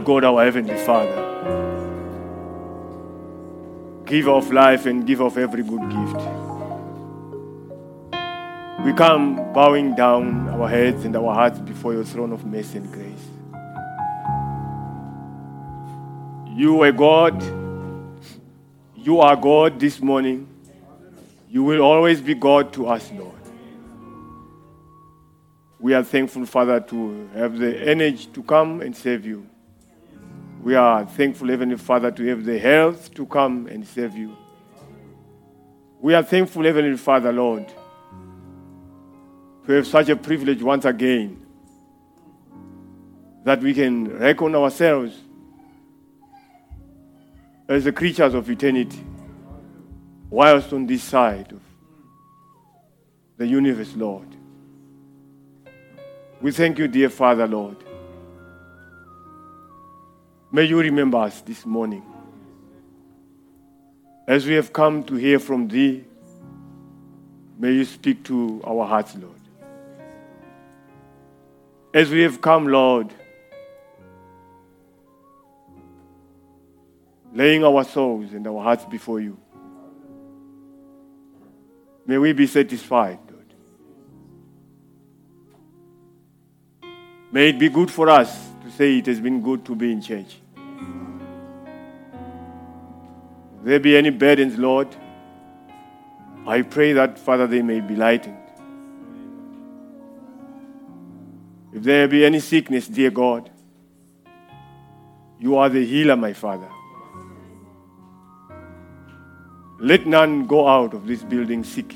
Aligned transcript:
Lord 0.00 0.22
God, 0.22 0.24
our 0.24 0.44
Heavenly 0.44 0.78
Father, 0.78 1.14
giver 4.06 4.30
of 4.30 4.50
life 4.50 4.86
and 4.86 5.06
giver 5.06 5.24
of 5.24 5.36
every 5.36 5.62
good 5.62 5.82
gift, 5.90 6.16
we 8.82 8.94
come 8.94 9.52
bowing 9.52 9.94
down 9.94 10.48
our 10.48 10.70
heads 10.70 11.04
and 11.04 11.14
our 11.16 11.34
hearts 11.34 11.58
before 11.58 11.92
your 11.92 12.04
throne 12.04 12.32
of 12.32 12.46
mercy 12.46 12.78
and 12.78 12.90
grace. 12.90 13.26
You 16.56 16.80
are 16.80 16.92
God. 16.92 17.42
You 18.96 19.20
are 19.20 19.36
God 19.36 19.78
this 19.78 20.00
morning. 20.00 20.48
You 21.50 21.62
will 21.62 21.82
always 21.82 22.22
be 22.22 22.34
God 22.34 22.72
to 22.72 22.86
us, 22.86 23.12
Lord. 23.12 23.34
We 25.78 25.92
are 25.92 26.02
thankful, 26.02 26.46
Father, 26.46 26.80
to 26.80 27.28
have 27.34 27.58
the 27.58 27.86
energy 27.86 28.30
to 28.32 28.42
come 28.42 28.80
and 28.80 28.96
serve 28.96 29.26
you. 29.26 29.39
We 30.70 30.76
are 30.76 31.04
thankful, 31.04 31.48
Heavenly 31.48 31.76
Father, 31.76 32.12
to 32.12 32.24
have 32.28 32.44
the 32.44 32.56
health 32.56 33.12
to 33.14 33.26
come 33.26 33.66
and 33.66 33.84
serve 33.84 34.16
you. 34.16 34.36
We 36.00 36.14
are 36.14 36.22
thankful, 36.22 36.62
Heavenly 36.62 36.96
Father, 36.96 37.32
Lord, 37.32 37.66
to 39.66 39.72
have 39.72 39.84
such 39.84 40.10
a 40.10 40.14
privilege 40.14 40.62
once 40.62 40.84
again 40.84 41.44
that 43.42 43.60
we 43.60 43.74
can 43.74 44.16
reckon 44.16 44.54
ourselves 44.54 45.16
as 47.68 47.82
the 47.82 47.90
creatures 47.90 48.34
of 48.34 48.48
eternity 48.48 49.04
whilst 50.28 50.72
on 50.72 50.86
this 50.86 51.02
side 51.02 51.50
of 51.50 51.62
the 53.38 53.46
universe, 53.48 53.96
Lord. 53.96 54.28
We 56.40 56.52
thank 56.52 56.78
you, 56.78 56.86
dear 56.86 57.10
Father, 57.10 57.48
Lord. 57.48 57.89
May 60.60 60.66
you 60.66 60.78
remember 60.78 61.16
us 61.16 61.40
this 61.40 61.64
morning. 61.64 62.02
As 64.28 64.44
we 64.44 64.52
have 64.56 64.74
come 64.74 65.02
to 65.04 65.14
hear 65.14 65.38
from 65.38 65.68
Thee, 65.68 66.04
may 67.58 67.72
you 67.72 67.86
speak 67.86 68.22
to 68.24 68.60
our 68.62 68.86
hearts, 68.86 69.16
Lord. 69.16 69.40
As 71.94 72.10
we 72.10 72.20
have 72.20 72.42
come, 72.42 72.68
Lord, 72.68 73.08
laying 77.32 77.64
our 77.64 77.82
souls 77.82 78.34
and 78.34 78.46
our 78.46 78.62
hearts 78.62 78.84
before 78.84 79.18
you, 79.18 79.38
may 82.04 82.18
we 82.18 82.34
be 82.34 82.46
satisfied, 82.46 83.18
Lord. 83.32 83.54
May 87.32 87.48
it 87.48 87.58
be 87.58 87.70
good 87.70 87.90
for 87.90 88.10
us 88.10 88.48
to 88.62 88.70
say 88.70 88.98
it 88.98 89.06
has 89.06 89.20
been 89.20 89.40
good 89.40 89.64
to 89.64 89.74
be 89.74 89.90
in 89.90 90.02
church. 90.02 90.36
There 93.62 93.80
be 93.80 93.96
any 93.96 94.10
burdens, 94.10 94.58
Lord, 94.58 94.88
I 96.46 96.62
pray 96.62 96.92
that, 96.94 97.18
Father, 97.18 97.46
they 97.46 97.62
may 97.62 97.80
be 97.80 97.94
lightened. 97.94 98.36
If 101.72 101.82
there 101.82 102.08
be 102.08 102.24
any 102.24 102.40
sickness, 102.40 102.88
dear 102.88 103.10
God, 103.10 103.50
you 105.38 105.56
are 105.56 105.68
the 105.68 105.84
healer, 105.84 106.16
my 106.16 106.32
Father. 106.32 106.68
Let 109.78 110.06
none 110.06 110.46
go 110.46 110.68
out 110.68 110.92
of 110.92 111.06
this 111.06 111.22
building 111.22 111.64
sick. 111.64 111.94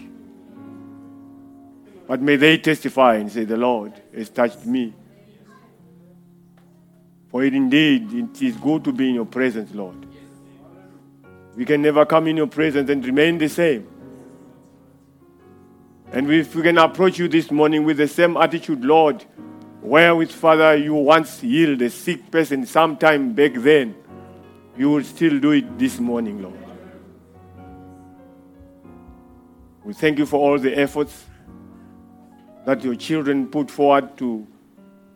But 2.06 2.22
may 2.22 2.36
they 2.36 2.58
testify 2.58 3.16
and 3.16 3.30
say, 3.30 3.44
The 3.44 3.56
Lord 3.56 3.92
has 4.14 4.30
touched 4.30 4.64
me. 4.64 4.94
For 7.28 7.44
it 7.44 7.54
indeed 7.54 8.12
it 8.12 8.42
is 8.42 8.56
good 8.56 8.84
to 8.84 8.92
be 8.92 9.08
in 9.08 9.16
your 9.16 9.26
presence, 9.26 9.74
Lord. 9.74 10.06
We 11.56 11.64
can 11.64 11.82
never 11.82 12.04
come 12.04 12.26
in 12.26 12.36
your 12.36 12.46
presence 12.46 12.90
and 12.90 13.04
remain 13.04 13.38
the 13.38 13.48
same. 13.48 13.86
And 16.12 16.30
if 16.30 16.54
we 16.54 16.62
can 16.62 16.78
approach 16.78 17.18
you 17.18 17.28
this 17.28 17.50
morning 17.50 17.84
with 17.84 17.96
the 17.96 18.08
same 18.08 18.36
attitude, 18.36 18.84
Lord, 18.84 19.24
wherewith, 19.82 20.30
Father, 20.30 20.76
you 20.76 20.94
once 20.94 21.40
healed 21.40 21.82
a 21.82 21.90
sick 21.90 22.30
person 22.30 22.66
sometime 22.66 23.32
back 23.32 23.52
then, 23.54 23.94
you 24.76 24.90
will 24.90 25.04
still 25.04 25.38
do 25.38 25.52
it 25.52 25.78
this 25.78 25.98
morning, 25.98 26.42
Lord. 26.42 26.58
We 29.84 29.92
thank 29.92 30.18
you 30.18 30.26
for 30.26 30.40
all 30.40 30.58
the 30.58 30.76
efforts 30.76 31.24
that 32.64 32.82
your 32.82 32.94
children 32.94 33.48
put 33.48 33.70
forward 33.70 34.16
to 34.18 34.46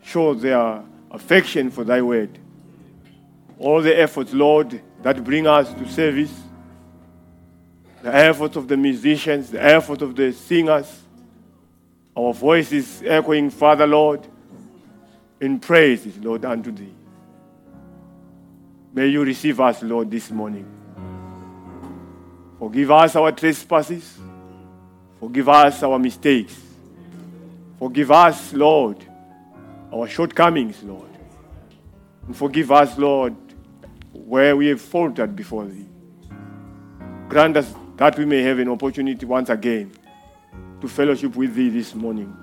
show 0.02 0.35
their 0.35 0.82
affection 1.11 1.70
for 1.70 1.85
thy 1.85 2.02
word. 2.02 2.38
All 3.58 3.81
the 3.81 3.99
efforts, 3.99 4.32
Lord, 4.32 4.81
that 5.02 5.22
bring 5.22 5.46
us 5.46 5.72
to 5.74 5.88
service, 5.88 6.32
the 8.02 8.14
efforts 8.14 8.56
of 8.56 8.68
the 8.68 8.76
musicians, 8.76 9.50
the 9.50 9.62
effort 9.62 10.02
of 10.02 10.14
the 10.14 10.32
singers, 10.32 11.02
our 12.16 12.32
voices 12.32 13.02
echoing, 13.04 13.50
Father, 13.50 13.86
Lord, 13.86 14.26
in 15.40 15.60
praises, 15.60 16.16
Lord, 16.18 16.44
unto 16.44 16.72
thee. 16.72 16.94
May 18.92 19.06
you 19.08 19.22
receive 19.22 19.60
us, 19.60 19.82
Lord, 19.82 20.10
this 20.10 20.30
morning. 20.30 20.66
Forgive 22.58 22.90
us 22.90 23.14
our 23.14 23.30
trespasses. 23.30 24.18
Forgive 25.20 25.48
us 25.48 25.82
our 25.82 25.98
mistakes. 25.98 26.58
Forgive 27.78 28.10
us, 28.10 28.52
Lord, 28.52 28.96
our 29.92 30.08
shortcomings, 30.08 30.82
Lord. 30.82 31.08
And 32.26 32.36
forgive 32.36 32.72
us, 32.72 32.98
Lord, 32.98 33.36
where 34.26 34.56
we 34.56 34.66
have 34.68 34.80
faltered 34.80 35.34
before 35.34 35.66
thee. 35.66 35.86
Grant 37.28 37.56
us 37.56 37.74
that 37.96 38.16
we 38.18 38.24
may 38.24 38.42
have 38.42 38.58
an 38.58 38.68
opportunity 38.68 39.26
once 39.26 39.50
again 39.50 39.92
to 40.80 40.88
fellowship 40.88 41.34
with 41.36 41.54
thee 41.54 41.68
this 41.68 41.94
morning. 41.94 42.34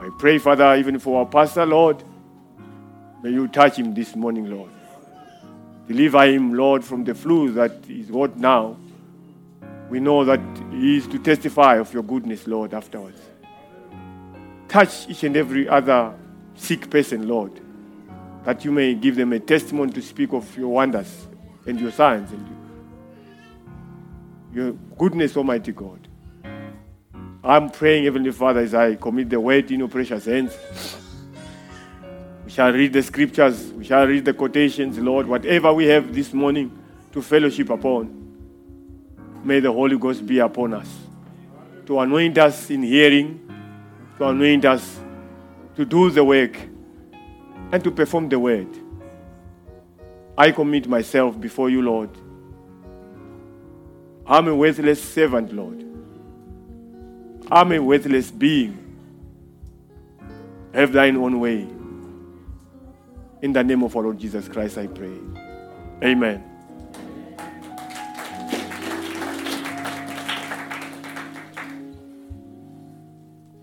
I 0.00 0.08
pray, 0.18 0.38
Father, 0.38 0.74
even 0.76 0.98
for 0.98 1.20
our 1.20 1.26
pastor, 1.26 1.66
Lord, 1.66 2.02
may 3.22 3.30
you 3.30 3.48
touch 3.48 3.76
him 3.76 3.92
this 3.94 4.16
morning, 4.16 4.50
Lord. 4.50 4.70
Deliver 5.86 6.24
him, 6.24 6.54
Lord, 6.54 6.84
from 6.84 7.04
the 7.04 7.14
flu 7.14 7.52
that 7.52 7.72
is 7.88 8.10
what 8.10 8.36
now. 8.36 8.76
We 9.90 10.00
know 10.00 10.24
that 10.24 10.40
he 10.70 10.96
is 10.96 11.06
to 11.08 11.18
testify 11.18 11.76
of 11.76 11.92
your 11.92 12.04
goodness, 12.04 12.46
Lord, 12.46 12.72
afterwards. 12.72 13.20
Touch 14.68 15.08
each 15.08 15.24
and 15.24 15.36
every 15.36 15.68
other 15.68 16.14
sick 16.54 16.88
person, 16.88 17.26
Lord, 17.26 17.60
that 18.44 18.64
you 18.64 18.72
may 18.72 18.94
give 18.94 19.16
them 19.16 19.32
a 19.32 19.40
testimony 19.40 19.92
to 19.92 20.02
speak 20.02 20.32
of 20.32 20.56
your 20.56 20.68
wonders 20.68 21.26
and 21.66 21.80
your 21.80 21.90
signs 21.90 22.30
and 22.32 22.56
your 24.52 24.72
goodness, 24.98 25.36
Almighty 25.36 25.72
God. 25.72 26.08
I'm 27.42 27.70
praying, 27.70 28.04
Heavenly 28.04 28.32
Father, 28.32 28.60
as 28.60 28.74
I 28.74 28.96
commit 28.96 29.30
the 29.30 29.40
word 29.40 29.70
in 29.70 29.80
your 29.80 29.88
precious 29.88 30.24
hands. 30.24 30.56
We 32.44 32.50
shall 32.50 32.72
read 32.72 32.92
the 32.92 33.02
scriptures, 33.02 33.72
we 33.72 33.84
shall 33.84 34.06
read 34.06 34.24
the 34.24 34.34
quotations, 34.34 34.98
Lord, 34.98 35.26
whatever 35.26 35.72
we 35.72 35.86
have 35.86 36.12
this 36.12 36.32
morning 36.32 36.76
to 37.12 37.22
fellowship 37.22 37.70
upon. 37.70 38.16
May 39.44 39.60
the 39.60 39.72
Holy 39.72 39.96
Ghost 39.96 40.26
be 40.26 40.38
upon 40.40 40.74
us 40.74 40.88
to 41.86 41.98
anoint 41.98 42.38
us 42.38 42.70
in 42.70 42.82
hearing, 42.82 43.40
to 44.18 44.28
anoint 44.28 44.64
us 44.64 45.00
to 45.76 45.84
do 45.84 46.10
the 46.10 46.22
work, 46.22 46.56
and 47.72 47.82
to 47.84 47.90
perform 47.90 48.28
the 48.28 48.38
word. 48.38 48.68
I 50.36 50.50
commit 50.52 50.88
myself 50.88 51.40
before 51.40 51.70
you, 51.70 51.82
Lord. 51.82 52.10
I'm 54.26 54.48
a 54.48 54.54
worthless 54.54 55.02
servant, 55.02 55.52
Lord. 55.52 55.84
I'm 57.50 57.72
a 57.72 57.78
worthless 57.78 58.30
being. 58.30 58.78
Have 60.72 60.92
thine 60.92 61.16
own 61.16 61.40
way. 61.40 61.66
In 63.42 63.52
the 63.52 63.64
name 63.64 63.82
of 63.82 63.96
our 63.96 64.04
Lord 64.04 64.18
Jesus 64.18 64.48
Christ, 64.48 64.78
I 64.78 64.86
pray. 64.86 65.18
Amen. 66.02 66.44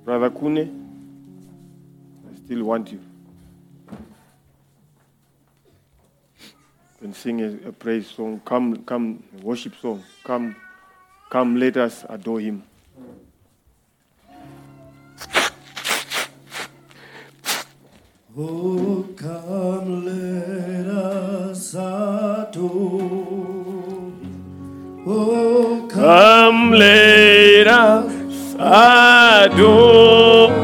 Brother 0.04 0.30
Kune, 0.30 0.70
I 2.30 2.36
still 2.38 2.64
want 2.64 2.92
you. 2.92 3.00
And 7.02 7.16
sing 7.16 7.42
a, 7.42 7.70
a 7.70 7.72
praise 7.72 8.08
song. 8.08 8.42
Come, 8.44 8.84
come, 8.84 9.24
worship 9.42 9.76
song. 9.80 10.04
Come, 10.24 10.56
come, 11.30 11.56
let 11.58 11.78
us 11.78 12.06
adore 12.10 12.40
him. 12.40 12.64
Oh, 18.36 19.08
come, 19.16 20.06
let 20.06 20.88
us 20.88 21.74
adore. 21.74 23.08
Oh, 25.10 25.88
come, 25.90 26.48
Come, 26.68 26.72
let 26.72 27.68
us 27.68 28.56
adore. 29.50 30.57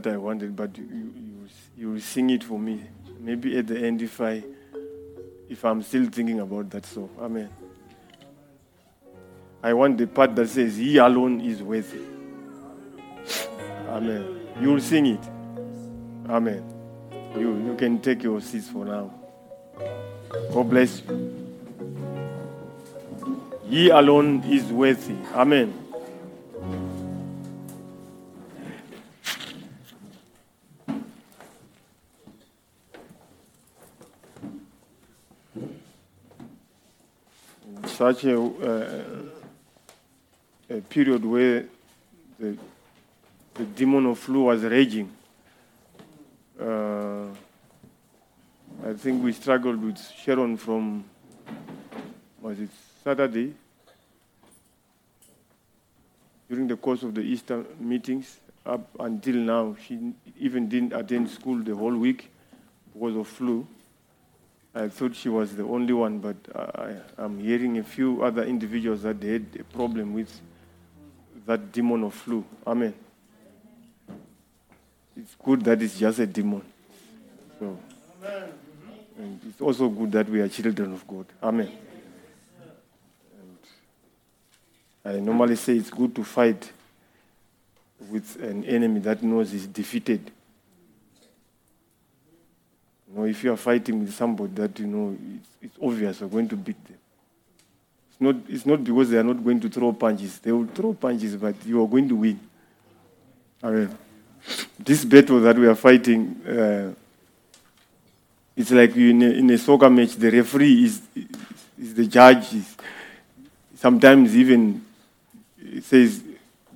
But 0.00 0.76
you, 0.78 1.12
you, 1.16 1.48
you 1.76 2.00
sing 2.00 2.30
it 2.30 2.44
for 2.44 2.58
me. 2.58 2.82
Maybe 3.20 3.58
at 3.58 3.66
the 3.66 3.78
end, 3.78 4.02
if 4.02 4.20
I, 4.20 4.42
if 5.48 5.64
I'm 5.64 5.82
still 5.82 6.06
thinking 6.06 6.40
about 6.40 6.70
that 6.70 6.86
song. 6.86 7.10
Amen. 7.20 7.50
I 9.62 9.72
want 9.72 9.98
the 9.98 10.06
part 10.06 10.36
that 10.36 10.48
says, 10.48 10.76
"He 10.76 10.98
alone 10.98 11.40
is 11.40 11.62
worthy." 11.62 12.00
Amen. 13.88 14.40
You 14.60 14.72
will 14.72 14.80
sing 14.80 15.06
it. 15.06 15.20
Amen. 16.28 16.62
You 17.36 17.56
you 17.64 17.74
can 17.76 18.00
take 18.00 18.22
your 18.22 18.40
seats 18.40 18.68
for 18.68 18.84
now. 18.84 19.12
God 20.52 20.70
bless 20.70 21.02
you. 21.02 21.46
He 23.68 23.88
alone 23.88 24.42
is 24.44 24.64
worthy. 24.72 25.16
Amen. 25.34 25.85
Such 37.88 38.24
a, 38.24 38.40
uh, 38.40 39.02
a 40.70 40.80
period 40.82 41.24
where 41.24 41.64
the, 42.38 42.56
the 43.54 43.64
demon 43.64 44.06
of 44.06 44.18
flu 44.18 44.42
was 44.42 44.62
raging, 44.62 45.10
uh, 46.60 47.26
I 48.84 48.92
think 48.94 49.22
we 49.22 49.32
struggled 49.32 49.82
with 49.82 49.98
Sharon 49.98 50.56
from, 50.56 51.04
was 52.40 52.60
it 52.60 52.70
Saturday? 53.02 53.54
During 56.48 56.68
the 56.68 56.76
course 56.76 57.02
of 57.02 57.14
the 57.14 57.22
Easter 57.22 57.64
meetings, 57.80 58.38
up 58.64 58.88
until 59.00 59.36
now, 59.36 59.76
she 59.86 60.12
even 60.38 60.68
didn't 60.68 60.92
attend 60.92 61.30
school 61.30 61.62
the 61.62 61.74
whole 61.74 61.96
week 61.96 62.30
because 62.92 63.16
of 63.16 63.28
flu. 63.28 63.66
I 64.76 64.88
thought 64.90 65.16
she 65.16 65.30
was 65.30 65.56
the 65.56 65.62
only 65.62 65.94
one, 65.94 66.18
but 66.18 66.36
I, 66.54 66.96
I'm 67.16 67.38
hearing 67.38 67.78
a 67.78 67.82
few 67.82 68.22
other 68.22 68.44
individuals 68.44 69.04
that 69.04 69.18
they 69.18 69.32
had 69.32 69.46
a 69.58 69.64
problem 69.64 70.12
with 70.12 70.38
that 71.46 71.72
demon 71.72 72.04
of 72.04 72.12
flu. 72.12 72.44
Amen. 72.66 72.92
It's 75.16 75.34
good 75.42 75.62
that 75.62 75.80
it's 75.80 75.98
just 75.98 76.18
a 76.18 76.26
demon. 76.26 76.60
So, 77.58 77.78
and 79.18 79.40
it's 79.48 79.62
also 79.62 79.88
good 79.88 80.12
that 80.12 80.28
we 80.28 80.40
are 80.40 80.48
children 80.48 80.92
of 80.92 81.08
God. 81.08 81.24
Amen. 81.42 81.72
And 85.02 85.16
I 85.16 85.20
normally 85.20 85.56
say 85.56 85.76
it's 85.76 85.88
good 85.88 86.14
to 86.16 86.22
fight 86.22 86.70
with 88.10 88.36
an 88.42 88.62
enemy 88.64 89.00
that 89.00 89.22
knows 89.22 89.52
he's 89.52 89.66
defeated. 89.66 90.30
Know, 93.16 93.24
if 93.24 93.42
you 93.42 93.52
are 93.52 93.56
fighting 93.56 94.00
with 94.00 94.12
somebody 94.12 94.52
that 94.56 94.78
you 94.78 94.86
know 94.86 95.16
it's, 95.36 95.48
it's 95.62 95.78
obvious 95.82 96.20
you're 96.20 96.28
going 96.28 96.48
to 96.48 96.56
beat 96.56 96.84
them. 96.84 96.98
It's 98.10 98.20
not, 98.20 98.36
it's 98.46 98.66
not 98.66 98.84
because 98.84 99.08
they 99.08 99.16
are 99.16 99.22
not 99.22 99.42
going 99.42 99.58
to 99.60 99.70
throw 99.70 99.90
punches. 99.94 100.38
They 100.38 100.52
will 100.52 100.66
throw 100.66 100.92
punches, 100.92 101.34
but 101.36 101.54
you 101.64 101.82
are 101.82 101.88
going 101.88 102.10
to 102.10 102.14
win. 102.14 102.38
Amen. 103.64 103.96
This 104.78 105.02
battle 105.06 105.40
that 105.40 105.56
we 105.56 105.66
are 105.66 105.74
fighting, 105.74 106.36
uh, 106.46 106.92
it's 108.54 108.70
like 108.70 108.94
in 108.96 109.22
a, 109.22 109.30
in 109.30 109.50
a 109.50 109.56
soccer 109.56 109.88
match, 109.88 110.14
the 110.16 110.30
referee 110.30 110.84
is, 110.84 111.00
is 111.78 111.94
the 111.94 112.06
judge. 112.06 112.52
Is, 112.52 112.76
sometimes 113.76 114.36
even 114.36 114.84
it 115.58 115.84
says 115.84 116.22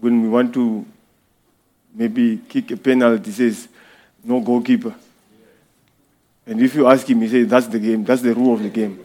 when 0.00 0.22
we 0.22 0.28
want 0.30 0.54
to 0.54 0.86
maybe 1.94 2.40
kick 2.48 2.70
a 2.70 2.78
penalty, 2.78 3.30
says 3.30 3.68
no 4.24 4.40
goalkeeper. 4.40 4.94
And 6.46 6.60
if 6.60 6.74
you 6.74 6.86
ask 6.86 7.08
him, 7.08 7.20
he 7.20 7.28
says 7.28 7.48
that's 7.48 7.66
the 7.68 7.78
game, 7.78 8.04
that's 8.04 8.22
the 8.22 8.34
rule 8.34 8.54
of 8.54 8.62
the 8.62 8.70
game. 8.70 8.98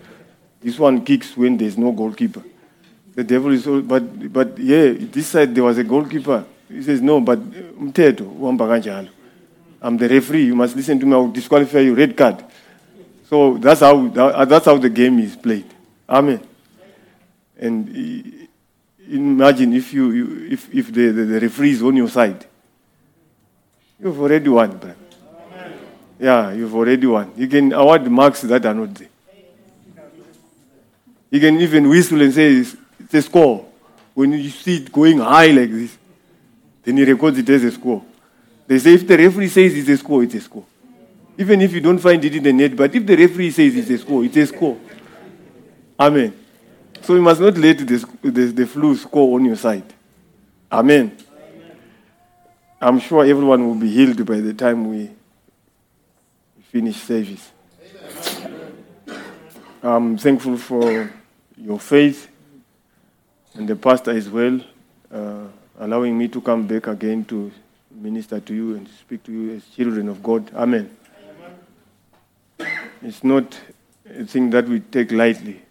This 0.61 0.79
one 0.79 1.03
kicks 1.05 1.37
when 1.37 1.57
there's 1.57 1.77
no 1.77 1.91
goalkeeper. 1.91 2.43
The 3.13 3.23
devil 3.23 3.51
is 3.51 3.67
all, 3.67 3.81
but 3.81 4.33
but 4.33 4.57
yeah, 4.57 4.93
this 4.93 5.27
side 5.27 5.53
there 5.53 5.63
was 5.63 5.77
a 5.77 5.83
goalkeeper. 5.83 6.43
He 6.67 6.81
says 6.81 7.01
no, 7.01 7.21
but 7.21 7.39
uh, 7.39 7.79
mteto 7.79 8.25
uhamba 8.25 8.67
kanjalo. 8.67 9.09
I'm 9.81 9.97
the 9.97 10.09
referee. 10.09 10.45
You 10.45 10.55
must 10.55 10.75
listen 10.75 10.99
to 10.99 11.05
me. 11.05 11.13
I 11.13 11.17
will 11.17 11.31
disqualify 11.31 11.79
you. 11.79 11.93
Red 11.95 12.17
card. 12.17 12.43
So 13.29 13.57
that's 13.57 13.81
how 13.81 14.07
uh, 14.07 14.45
that's 14.45 14.65
how 14.65 14.77
the 14.77 14.89
game 14.89 15.19
is 15.19 15.35
played. 15.35 15.65
Amen. 16.09 16.41
And 17.57 17.89
uh, 17.89 18.47
imagine 19.09 19.73
if 19.73 19.93
you, 19.93 20.11
you 20.11 20.47
if 20.51 20.73
if 20.73 20.91
the, 20.91 21.11
the, 21.11 21.25
the 21.25 21.39
referee 21.39 21.71
is 21.71 21.83
on 21.83 21.95
your 21.95 22.09
side, 22.09 22.45
you've 23.99 24.19
already 24.19 24.49
won, 24.49 24.77
brother. 24.77 24.95
Yeah, 26.19 26.53
you've 26.53 26.73
already 26.73 27.05
won. 27.07 27.33
You 27.35 27.47
can 27.47 27.73
award 27.73 28.09
marks 28.09 28.41
that 28.41 28.65
are 28.65 28.73
not 28.73 28.95
there. 28.95 29.09
You 31.29 31.39
can 31.39 31.59
even 31.59 31.89
whistle 31.89 32.21
and 32.21 32.33
say 32.33 32.53
it's, 32.53 32.75
a 33.13 33.21
score. 33.21 33.65
When 34.13 34.31
you 34.31 34.49
see 34.49 34.77
it 34.77 34.91
going 34.91 35.19
high 35.19 35.47
like 35.47 35.71
this, 35.71 35.97
then 36.83 36.97
he 36.97 37.03
records 37.03 37.37
it 37.37 37.49
as 37.49 37.63
a 37.63 37.71
score. 37.71 38.03
They 38.67 38.79
say 38.79 38.93
if 38.93 39.05
the 39.05 39.17
referee 39.17 39.49
says 39.49 39.75
it's 39.75 39.89
a 39.89 39.97
score, 39.97 40.23
it's 40.23 40.35
a 40.35 40.41
score. 40.41 40.65
Even 41.37 41.61
if 41.61 41.73
you 41.73 41.81
don't 41.81 41.99
find 41.99 42.23
it 42.23 42.35
in 42.35 42.43
the 42.43 42.53
net, 42.53 42.75
but 42.75 42.95
if 42.95 43.05
the 43.05 43.17
referee 43.17 43.51
says 43.51 43.75
it's 43.75 43.89
a 43.89 43.97
score, 43.97 44.23
it's 44.23 44.37
a 44.37 44.47
score. 44.47 44.79
Amen. 45.99 46.33
So 47.01 47.15
you 47.15 47.21
must 47.21 47.41
not 47.41 47.57
let 47.57 47.77
the, 47.79 48.05
the, 48.23 48.29
the 48.29 48.65
flu 48.65 48.95
score 48.95 49.35
on 49.37 49.45
your 49.45 49.57
side. 49.57 49.93
Amen. 50.71 51.15
I'm 52.79 52.99
sure 52.99 53.25
everyone 53.25 53.67
will 53.67 53.75
be 53.75 53.89
healed 53.89 54.25
by 54.25 54.39
the 54.39 54.53
time 54.53 54.89
we 54.89 55.09
finish 56.75 56.97
service. 56.97 57.53
I'm 59.81 60.17
thankful 60.17 60.57
for 60.57 61.09
your 61.55 61.79
faith 61.79 62.27
and 63.53 63.65
the 63.65 63.77
pastor 63.77 64.11
as 64.11 64.29
well, 64.29 64.59
uh, 65.09 65.45
allowing 65.79 66.17
me 66.17 66.27
to 66.27 66.41
come 66.41 66.67
back 66.67 66.87
again 66.87 67.23
to 67.25 67.49
minister 67.91 68.41
to 68.41 68.53
you 68.53 68.75
and 68.75 68.89
speak 68.89 69.23
to 69.23 69.31
you 69.31 69.55
as 69.55 69.65
children 69.69 70.09
of 70.09 70.21
God. 70.21 70.53
Amen. 70.53 70.93
It's 73.01 73.23
not 73.23 73.57
a 74.13 74.25
thing 74.25 74.49
that 74.49 74.67
we 74.67 74.81
take 74.81 75.13
lightly. 75.13 75.61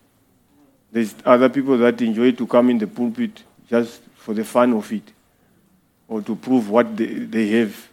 There's 0.90 1.14
other 1.26 1.50
people 1.50 1.76
that 1.76 2.00
enjoy 2.00 2.32
to 2.32 2.46
come 2.46 2.70
in 2.70 2.78
the 2.78 2.86
pulpit 2.86 3.42
just 3.68 4.00
for 4.16 4.32
the 4.32 4.44
fun 4.46 4.72
of 4.72 4.90
it 4.90 5.12
or 6.08 6.22
to 6.22 6.34
prove 6.34 6.70
what 6.70 6.96
they, 6.96 7.04
they 7.04 7.48
have. 7.48 7.88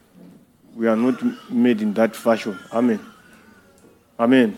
We 0.82 0.88
are 0.88 0.96
not 0.96 1.22
made 1.52 1.80
in 1.84 1.94
that 1.94 2.16
fashion. 2.16 2.58
Amen. 2.74 3.00
Amen. 4.20 4.58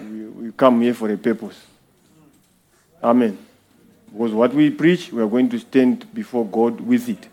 We, 0.00 0.24
we 0.24 0.52
come 0.52 0.80
here 0.80 0.94
for 0.94 1.12
a 1.12 1.16
purpose. 1.18 1.60
Amen. 3.04 3.36
Because 4.10 4.32
what 4.32 4.54
we 4.54 4.70
preach, 4.70 5.12
we 5.12 5.20
are 5.20 5.28
going 5.28 5.50
to 5.50 5.58
stand 5.58 6.06
before 6.14 6.46
God 6.46 6.80
with 6.80 7.06
it. 7.10 7.28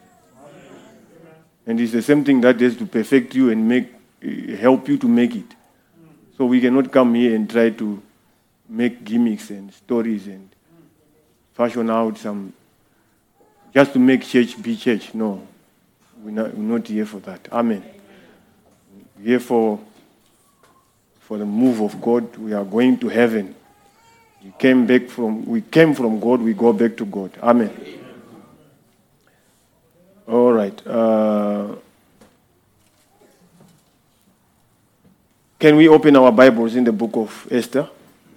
And 1.65 1.79
it's 1.79 1.93
the 1.93 2.01
same 2.01 2.25
thing 2.25 2.41
that 2.41 2.59
has 2.59 2.75
to 2.75 2.85
perfect 2.85 3.33
you 3.35 3.49
and 3.49 3.65
make 3.65 3.87
help 4.59 4.89
you 4.89 4.97
to 4.97 5.07
make 5.07 5.33
it. 5.33 5.55
So 6.37 6.47
we 6.47 6.59
cannot 6.59 6.91
come 6.91 7.15
here 7.15 7.33
and 7.33 7.49
try 7.49 7.69
to 7.69 8.03
make 8.67 9.05
gimmicks 9.05 9.49
and 9.49 9.73
stories 9.73 10.27
and 10.27 10.49
fashion 11.53 11.89
out 11.89 12.17
some 12.17 12.51
just 13.73 13.93
to 13.93 13.99
make 13.99 14.23
church 14.23 14.61
be 14.61 14.75
church. 14.75 15.13
No, 15.13 15.47
we're 16.25 16.31
not, 16.31 16.55
we're 16.55 16.77
not 16.77 16.87
here 16.87 17.05
for 17.05 17.19
that. 17.19 17.47
Amen. 17.51 17.83
We're 19.17 19.25
here 19.25 19.39
for 19.39 19.79
for 21.19 21.37
the 21.37 21.45
move 21.45 21.81
of 21.81 22.01
God. 22.01 22.35
We 22.37 22.53
are 22.53 22.63
going 22.63 22.97
to 22.99 23.09
heaven. 23.09 23.55
We 24.43 24.51
came 24.57 24.87
back 24.87 25.07
from 25.09 25.45
we 25.45 25.61
came 25.61 25.93
from 25.93 26.19
God. 26.19 26.41
We 26.41 26.53
go 26.53 26.73
back 26.73 26.97
to 26.97 27.05
God. 27.05 27.31
Amen. 27.43 27.71
All 30.27 30.51
right. 30.51 30.87
Uh, 30.87 31.75
can 35.59 35.75
we 35.75 35.87
open 35.87 36.15
our 36.15 36.31
Bibles 36.31 36.75
in 36.75 36.83
the 36.83 36.91
book 36.91 37.15
of 37.15 37.47
Esther 37.51 37.87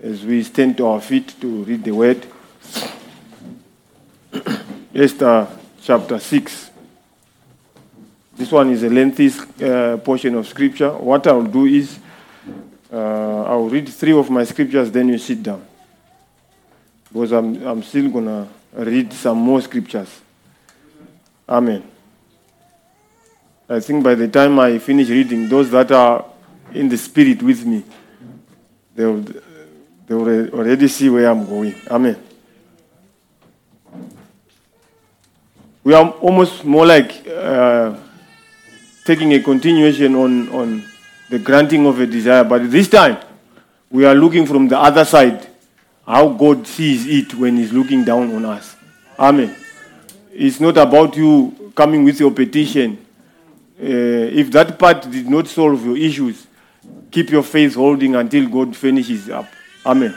as 0.03 0.27
we 0.27 0.43
stand 0.43 0.77
to 0.77 0.87
our 0.87 1.01
feet 1.01 1.35
to 1.41 1.65
read 1.65 1.85
the 1.85 1.93
word? 1.93 2.27
Esther 4.95 5.49
chapter 5.81 6.19
6. 6.19 6.68
This 8.39 8.53
one 8.53 8.71
is 8.71 8.85
a 8.85 8.89
lengthy 8.89 9.33
uh, 9.65 9.97
portion 9.97 10.37
of 10.37 10.47
scripture. 10.47 10.93
What 10.93 11.27
I'll 11.27 11.43
do 11.43 11.67
is 11.67 11.99
uh, 12.93 13.43
I'll 13.43 13.69
read 13.69 13.89
three 13.89 14.13
of 14.13 14.31
my 14.31 14.45
scriptures, 14.45 14.93
then 14.93 15.09
you 15.09 15.19
sit 15.19 15.43
down. 15.43 15.67
Because 17.13 17.33
I'm, 17.33 17.67
I'm 17.67 17.83
still 17.83 18.09
going 18.09 18.27
to 18.27 18.47
read 18.75 19.13
some 19.13 19.39
more 19.39 19.61
scriptures. 19.61 20.21
Amen. 21.49 21.83
I 23.69 23.81
think 23.81 24.05
by 24.05 24.15
the 24.15 24.29
time 24.29 24.57
I 24.61 24.79
finish 24.79 25.09
reading, 25.09 25.49
those 25.49 25.73
that 25.73 25.91
are 25.91 26.25
in 26.73 26.89
the 26.89 26.97
spirit 26.97 27.43
with 27.43 27.67
me, 27.67 27.83
they 28.95 29.05
will, 29.05 29.25
they 30.07 30.15
will 30.15 30.51
already 30.51 30.87
see 30.87 31.11
where 31.11 31.29
I'm 31.29 31.45
going. 31.45 31.75
Amen. 31.91 32.17
We 35.83 35.93
are 35.93 36.09
almost 36.09 36.65
more 36.65 36.87
like 36.87 37.27
uh, 37.27 37.97
taking 39.09 39.33
a 39.33 39.41
continuation 39.41 40.15
on, 40.15 40.51
on 40.51 40.85
the 41.31 41.39
granting 41.39 41.87
of 41.87 41.99
a 41.99 42.07
desire, 42.07 42.45
but 42.45 42.71
this 42.71 42.91
time 42.91 43.17
we 43.91 44.05
are 44.05 44.15
looking 44.15 44.45
from 44.45 44.69
the 44.69 44.79
other 44.79 45.03
side 45.03 45.49
how 46.07 46.29
God 46.29 46.67
sees 46.67 47.07
it 47.07 47.35
when 47.35 47.57
He's 47.57 47.73
looking 47.73 48.05
down 48.05 48.35
on 48.35 48.45
us. 48.45 48.77
Amen. 49.19 49.57
It's 50.31 50.61
not 50.61 50.77
about 50.77 51.17
you 51.17 51.73
coming 51.75 52.05
with 52.05 52.21
your 52.21 52.31
petition. 52.33 52.99
Uh, 53.81 54.29
if 54.41 54.51
that 54.51 54.79
part 54.79 55.11
did 55.11 55.27
not 55.27 55.47
solve 55.47 55.83
your 55.87 55.97
issues, 55.97 56.47
keep 57.11 57.31
your 57.31 57.43
faith 57.43 57.77
holding 57.77 58.15
until 58.15 58.47
God 58.47 58.77
finishes 58.77 59.31
up. 59.31 59.47
Amen. 59.87 60.15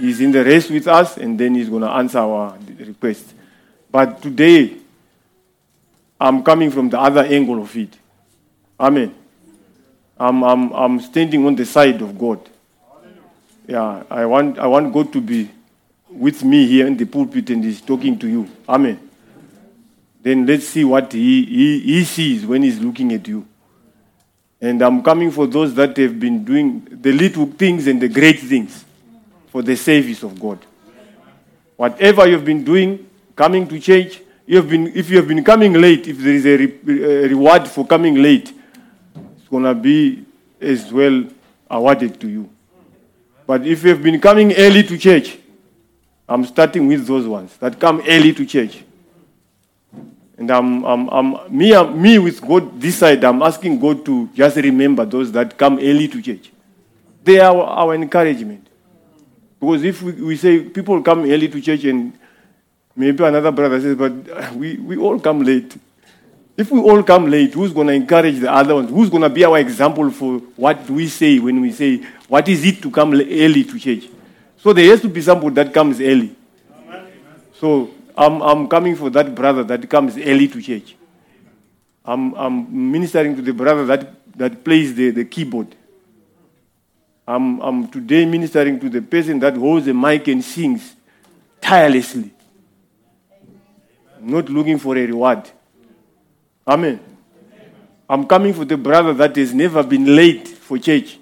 He's 0.00 0.22
in 0.22 0.32
the 0.32 0.42
race 0.42 0.70
with 0.70 0.88
us, 0.88 1.18
and 1.18 1.38
then 1.38 1.56
He's 1.56 1.68
going 1.68 1.82
to 1.82 1.90
answer 1.90 2.20
our 2.20 2.56
request. 2.78 3.34
But 3.90 4.22
today, 4.22 4.78
I'm 6.18 6.42
coming 6.42 6.70
from 6.70 6.88
the 6.88 6.98
other 6.98 7.22
angle 7.22 7.60
of 7.60 7.76
it. 7.76 7.98
Amen. 8.78 9.14
I'm, 10.18 10.42
I'm, 10.42 10.72
I'm 10.72 11.00
standing 11.00 11.44
on 11.46 11.54
the 11.54 11.66
side 11.66 12.00
of 12.02 12.18
God. 12.18 12.40
Yeah, 13.66 14.02
I 14.10 14.26
want, 14.26 14.58
I 14.58 14.66
want 14.66 14.92
God 14.92 15.12
to 15.12 15.20
be 15.20 15.50
with 16.08 16.44
me 16.44 16.66
here 16.66 16.86
in 16.86 16.96
the 16.96 17.06
pulpit 17.06 17.50
and 17.50 17.64
He's 17.64 17.80
talking 17.80 18.18
to 18.18 18.28
you. 18.28 18.48
Amen. 18.68 19.00
Then 20.22 20.46
let's 20.46 20.68
see 20.68 20.84
what 20.84 21.12
He, 21.12 21.44
he, 21.44 21.80
he 21.80 22.04
sees 22.04 22.46
when 22.46 22.62
He's 22.62 22.78
looking 22.78 23.12
at 23.12 23.26
you. 23.26 23.46
And 24.60 24.80
I'm 24.82 25.02
coming 25.02 25.30
for 25.30 25.46
those 25.46 25.74
that 25.74 25.96
have 25.96 26.18
been 26.18 26.44
doing 26.44 26.86
the 26.90 27.12
little 27.12 27.46
things 27.46 27.86
and 27.86 28.00
the 28.00 28.08
great 28.08 28.40
things 28.40 28.84
for 29.48 29.62
the 29.62 29.76
service 29.76 30.22
of 30.22 30.40
God. 30.40 30.58
Whatever 31.76 32.26
you've 32.26 32.44
been 32.44 32.64
doing, 32.64 33.08
coming 33.34 33.66
to 33.68 33.80
church, 33.80 34.20
you 34.46 34.56
have 34.56 34.68
been, 34.68 34.86
if 34.88 35.10
you 35.10 35.16
have 35.16 35.28
been 35.28 35.42
coming 35.42 35.72
late, 35.72 36.06
if 36.06 36.18
there 36.18 36.34
is 36.34 36.46
a, 36.46 36.56
re- 36.56 37.04
a 37.04 37.28
reward 37.28 37.66
for 37.66 37.86
coming 37.86 38.14
late, 38.22 38.52
going 39.54 39.62
to 39.62 39.74
be 39.74 40.24
as 40.60 40.92
well 40.92 41.24
awarded 41.70 42.20
to 42.20 42.28
you. 42.28 42.50
But 43.46 43.64
if 43.64 43.84
you 43.84 43.90
have 43.90 44.02
been 44.02 44.20
coming 44.20 44.52
early 44.52 44.82
to 44.82 44.98
church, 44.98 45.38
I'm 46.28 46.44
starting 46.44 46.88
with 46.88 47.06
those 47.06 47.28
ones 47.28 47.56
that 47.58 47.78
come 47.78 48.02
early 48.08 48.32
to 48.32 48.44
church. 48.44 48.82
And 50.36 50.50
I'm, 50.50 50.84
I'm, 50.84 51.08
I'm, 51.08 51.56
me, 51.56 51.72
I'm, 51.72 52.02
me 52.02 52.18
with 52.18 52.40
God 52.40 52.80
this 52.80 52.98
side, 52.98 53.22
I'm 53.22 53.42
asking 53.42 53.78
God 53.78 54.04
to 54.06 54.28
just 54.34 54.56
remember 54.56 55.04
those 55.04 55.30
that 55.30 55.56
come 55.56 55.78
early 55.78 56.08
to 56.08 56.20
church. 56.20 56.50
They 57.22 57.38
are 57.38 57.54
our, 57.54 57.62
our 57.62 57.94
encouragement. 57.94 58.66
Because 59.60 59.84
if 59.84 60.02
we, 60.02 60.12
we 60.12 60.36
say 60.36 60.64
people 60.64 61.00
come 61.00 61.20
early 61.30 61.48
to 61.48 61.60
church 61.60 61.84
and 61.84 62.12
maybe 62.96 63.22
another 63.22 63.52
brother 63.52 63.80
says, 63.80 63.96
but 63.96 64.52
we, 64.56 64.78
we 64.78 64.96
all 64.96 65.20
come 65.20 65.44
late. 65.44 65.76
If 66.56 66.70
we 66.70 66.80
all 66.80 67.02
come 67.02 67.28
late, 67.28 67.52
who's 67.52 67.72
going 67.72 67.88
to 67.88 67.92
encourage 67.92 68.38
the 68.38 68.52
other 68.52 68.76
ones? 68.76 68.90
Who's 68.90 69.10
going 69.10 69.22
to 69.22 69.28
be 69.28 69.44
our 69.44 69.58
example 69.58 70.08
for 70.10 70.38
what 70.54 70.86
do 70.86 70.94
we 70.94 71.08
say 71.08 71.38
when 71.40 71.60
we 71.60 71.72
say, 71.72 72.02
what 72.28 72.48
is 72.48 72.64
it 72.64 72.80
to 72.82 72.90
come 72.90 73.12
early 73.12 73.64
to 73.64 73.78
church? 73.78 74.08
So 74.58 74.72
there 74.72 74.88
has 74.90 75.00
to 75.00 75.08
be 75.08 75.20
somebody 75.20 75.54
that 75.56 75.74
comes 75.74 76.00
early. 76.00 76.34
So 77.54 77.90
I'm, 78.16 78.40
I'm 78.40 78.68
coming 78.68 78.94
for 78.94 79.10
that 79.10 79.34
brother 79.34 79.64
that 79.64 79.90
comes 79.90 80.16
early 80.16 80.46
to 80.48 80.62
church. 80.62 80.94
I'm, 82.04 82.34
I'm 82.34 82.92
ministering 82.92 83.34
to 83.34 83.42
the 83.42 83.52
brother 83.52 83.84
that, 83.86 84.36
that 84.36 84.62
plays 84.62 84.94
the, 84.94 85.10
the 85.10 85.24
keyboard. 85.24 85.74
I'm, 87.26 87.60
I'm 87.60 87.88
today 87.88 88.26
ministering 88.26 88.78
to 88.78 88.88
the 88.88 89.02
person 89.02 89.40
that 89.40 89.56
holds 89.56 89.86
the 89.86 89.94
mic 89.94 90.28
and 90.28 90.44
sings 90.44 90.94
tirelessly. 91.60 92.30
Not 94.20 94.48
looking 94.48 94.78
for 94.78 94.96
a 94.96 95.04
reward. 95.04 95.50
Amen. 96.66 97.00
I'm 98.08 98.26
coming 98.26 98.52
for 98.52 98.64
the 98.64 98.76
brother 98.76 99.12
that 99.14 99.36
has 99.36 99.54
never 99.54 99.82
been 99.82 100.14
late 100.14 100.48
for 100.48 100.78
church. 100.78 101.18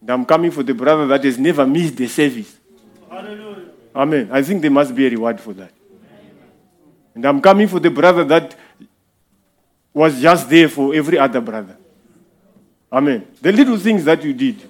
And 0.00 0.10
I'm 0.10 0.24
coming 0.24 0.50
for 0.50 0.62
the 0.62 0.74
brother 0.74 1.06
that 1.08 1.24
has 1.24 1.38
never 1.38 1.66
missed 1.66 1.96
the 1.96 2.06
service. 2.06 2.56
Amen. 3.94 4.28
I 4.30 4.42
think 4.42 4.62
there 4.62 4.70
must 4.70 4.94
be 4.94 5.06
a 5.06 5.10
reward 5.10 5.40
for 5.40 5.52
that. 5.54 5.72
And 7.14 7.24
I'm 7.24 7.40
coming 7.40 7.68
for 7.68 7.80
the 7.80 7.90
brother 7.90 8.24
that 8.24 8.54
was 9.92 10.20
just 10.20 10.48
there 10.48 10.68
for 10.68 10.94
every 10.94 11.18
other 11.18 11.40
brother. 11.40 11.76
Amen. 12.92 13.26
The 13.40 13.52
little 13.52 13.76
things 13.76 14.04
that 14.04 14.22
you 14.24 14.32
did, 14.32 14.68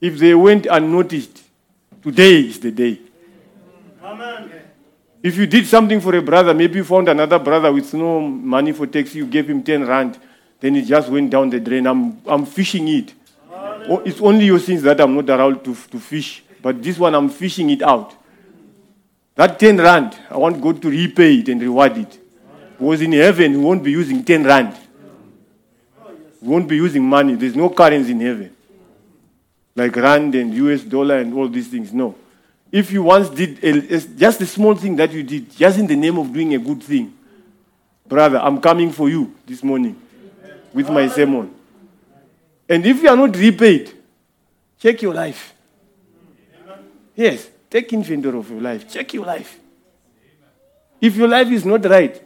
if 0.00 0.18
they 0.18 0.34
went 0.34 0.66
unnoticed, 0.66 1.42
today 2.02 2.40
is 2.40 2.60
the 2.60 2.70
day. 2.70 3.00
If 5.22 5.36
you 5.36 5.46
did 5.46 5.66
something 5.66 6.00
for 6.00 6.14
a 6.14 6.22
brother, 6.22 6.54
maybe 6.54 6.76
you 6.76 6.84
found 6.84 7.08
another 7.08 7.38
brother 7.38 7.72
with 7.72 7.92
no 7.94 8.20
money 8.20 8.72
for 8.72 8.86
taxi, 8.86 9.18
you 9.18 9.26
gave 9.26 9.50
him 9.50 9.62
10 9.62 9.86
rand, 9.86 10.18
then 10.60 10.76
it 10.76 10.82
just 10.82 11.08
went 11.08 11.30
down 11.30 11.50
the 11.50 11.58
drain. 11.58 11.86
I'm, 11.86 12.20
I'm 12.26 12.46
fishing 12.46 12.86
it. 12.88 13.14
Oh, 13.50 14.02
it's 14.04 14.20
only 14.20 14.44
your 14.44 14.58
sins 14.58 14.82
that 14.82 15.00
I'm 15.00 15.14
not 15.14 15.28
allowed 15.28 15.64
to, 15.64 15.74
to 15.74 15.98
fish, 15.98 16.42
but 16.62 16.80
this 16.82 16.98
one 16.98 17.14
I'm 17.14 17.28
fishing 17.30 17.70
it 17.70 17.82
out. 17.82 18.14
That 19.34 19.58
10 19.58 19.78
rand, 19.78 20.18
I 20.30 20.36
want 20.36 20.60
God 20.60 20.82
to 20.82 20.90
repay 20.90 21.36
it 21.36 21.48
and 21.48 21.60
reward 21.60 21.96
it. 21.96 22.18
Because 22.78 23.02
in 23.02 23.12
heaven, 23.12 23.52
we 23.52 23.58
won't 23.58 23.82
be 23.82 23.90
using 23.90 24.24
10 24.24 24.44
rand. 24.44 24.76
We 26.40 26.48
won't 26.48 26.68
be 26.68 26.76
using 26.76 27.02
money. 27.02 27.34
There's 27.34 27.56
no 27.56 27.70
currency 27.70 28.12
in 28.12 28.20
heaven. 28.20 28.54
Like 29.74 29.94
rand 29.96 30.34
and 30.34 30.54
US 30.54 30.82
dollar 30.82 31.18
and 31.18 31.34
all 31.34 31.48
these 31.48 31.68
things. 31.68 31.92
No. 31.92 32.14
If 32.70 32.92
you 32.92 33.02
once 33.02 33.30
did 33.30 33.64
a, 33.64 34.00
just 34.00 34.40
a 34.40 34.46
small 34.46 34.74
thing 34.74 34.96
that 34.96 35.10
you 35.12 35.22
did, 35.22 35.50
just 35.56 35.78
in 35.78 35.86
the 35.86 35.96
name 35.96 36.18
of 36.18 36.32
doing 36.32 36.54
a 36.54 36.58
good 36.58 36.82
thing, 36.82 37.14
brother, 38.06 38.38
I'm 38.38 38.60
coming 38.60 38.92
for 38.92 39.08
you 39.08 39.34
this 39.46 39.62
morning 39.62 40.00
with 40.72 40.90
my 40.90 41.08
sermon. 41.08 41.54
And 42.68 42.84
if 42.84 43.02
you 43.02 43.08
are 43.08 43.16
not 43.16 43.34
repaid, 43.34 43.92
check 44.78 45.00
your 45.00 45.14
life. 45.14 45.54
Yes, 47.16 47.48
take 47.70 47.92
inventory 47.92 48.38
of 48.38 48.50
your 48.50 48.60
life. 48.60 48.88
Check 48.88 49.14
your 49.14 49.24
life. 49.24 49.58
If 51.00 51.16
your 51.16 51.28
life 51.28 51.48
is 51.48 51.64
not 51.64 51.84
right, 51.86 52.22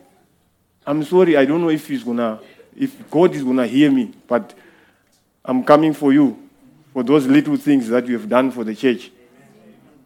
I'm 0.84 1.04
sorry, 1.04 1.36
I 1.36 1.44
don't 1.44 1.60
know 1.60 1.70
if 1.70 1.86
he's 1.86 2.02
gonna 2.02 2.40
if 2.76 3.10
God 3.10 3.34
is 3.34 3.44
gonna 3.44 3.66
hear 3.66 3.90
me, 3.90 4.12
but 4.26 4.54
I'm 5.44 5.62
coming 5.62 5.92
for 5.92 6.12
you 6.12 6.38
for 6.92 7.02
those 7.02 7.26
little 7.26 7.56
things 7.56 7.88
that 7.88 8.06
you 8.06 8.18
have 8.18 8.28
done 8.28 8.50
for 8.50 8.64
the 8.64 8.74
church. 8.74 9.10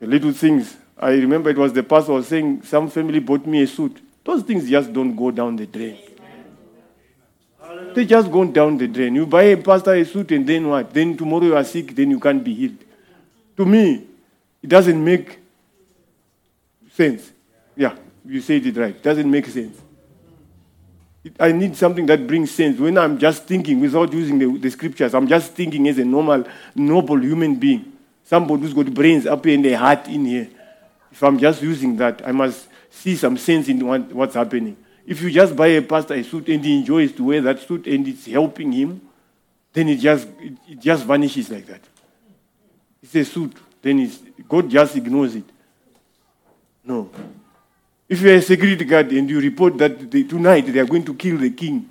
The 0.00 0.06
little 0.06 0.32
things. 0.32 0.76
I 0.98 1.10
remember 1.12 1.50
it 1.50 1.58
was 1.58 1.72
the 1.72 1.82
pastor 1.82 2.12
was 2.12 2.28
saying 2.28 2.62
some 2.62 2.88
family 2.90 3.20
bought 3.20 3.46
me 3.46 3.62
a 3.62 3.66
suit. 3.66 3.98
Those 4.24 4.42
things 4.42 4.68
just 4.68 4.92
don't 4.92 5.14
go 5.14 5.30
down 5.30 5.56
the 5.56 5.66
drain. 5.66 5.98
They 7.94 8.04
just 8.04 8.30
go 8.30 8.44
down 8.44 8.76
the 8.78 8.88
drain. 8.88 9.14
You 9.14 9.26
buy 9.26 9.42
a 9.44 9.56
pastor 9.56 9.94
a 9.94 10.04
suit 10.04 10.30
and 10.32 10.46
then 10.46 10.68
what? 10.68 10.92
Then 10.92 11.16
tomorrow 11.16 11.44
you 11.44 11.56
are 11.56 11.64
sick, 11.64 11.94
then 11.94 12.10
you 12.10 12.20
can't 12.20 12.42
be 12.42 12.54
healed. 12.54 12.78
To 13.56 13.64
me, 13.64 14.04
it 14.62 14.68
doesn't 14.68 15.02
make 15.02 15.38
sense. 16.92 17.32
Yeah, 17.74 17.94
you 18.24 18.40
said 18.40 18.66
it 18.66 18.76
right. 18.76 18.94
It 18.94 19.02
doesn't 19.02 19.30
make 19.30 19.46
sense. 19.46 19.78
It- 21.24 21.36
I 21.40 21.52
need 21.52 21.76
something 21.76 22.06
that 22.06 22.26
brings 22.26 22.50
sense. 22.50 22.78
When 22.78 22.96
I'm 22.98 23.18
just 23.18 23.44
thinking 23.44 23.80
without 23.80 24.12
using 24.12 24.38
the, 24.38 24.58
the 24.58 24.70
scriptures, 24.70 25.14
I'm 25.14 25.26
just 25.26 25.52
thinking 25.52 25.88
as 25.88 25.98
a 25.98 26.04
normal, 26.04 26.44
noble 26.74 27.18
human 27.20 27.56
being. 27.56 27.92
Somebody 28.26 28.62
who's 28.62 28.74
got 28.74 28.92
brains 28.92 29.24
up 29.24 29.46
and 29.46 29.64
a 29.66 29.78
heart 29.78 30.08
in 30.08 30.24
here. 30.24 30.48
If 31.12 31.22
I'm 31.22 31.38
just 31.38 31.62
using 31.62 31.96
that, 31.98 32.26
I 32.26 32.32
must 32.32 32.66
see 32.90 33.14
some 33.14 33.36
sense 33.36 33.68
in 33.68 33.86
what, 33.86 34.12
what's 34.12 34.34
happening. 34.34 34.76
If 35.06 35.22
you 35.22 35.30
just 35.30 35.54
buy 35.54 35.68
a 35.68 35.82
pastor 35.82 36.14
a 36.14 36.24
suit 36.24 36.48
and 36.48 36.64
he 36.64 36.80
enjoys 36.80 37.12
to 37.12 37.22
wear 37.22 37.40
that 37.42 37.60
suit 37.60 37.86
and 37.86 38.06
it's 38.08 38.26
helping 38.26 38.72
him, 38.72 39.00
then 39.72 39.88
it 39.90 40.00
just, 40.00 40.26
it, 40.40 40.54
it 40.68 40.80
just 40.80 41.04
vanishes 41.04 41.48
like 41.50 41.66
that. 41.66 41.82
It's 43.00 43.14
a 43.14 43.24
suit. 43.24 43.52
Then 43.80 44.00
it's, 44.00 44.18
God 44.48 44.68
just 44.68 44.96
ignores 44.96 45.36
it. 45.36 45.44
No. 46.82 47.08
If 48.08 48.20
you're 48.20 48.34
a 48.34 48.42
security 48.42 48.84
guard 48.84 49.12
and 49.12 49.30
you 49.30 49.40
report 49.40 49.78
that 49.78 50.10
they, 50.10 50.24
tonight 50.24 50.62
they 50.62 50.80
are 50.80 50.86
going 50.86 51.04
to 51.04 51.14
kill 51.14 51.38
the 51.38 51.50
king, 51.50 51.88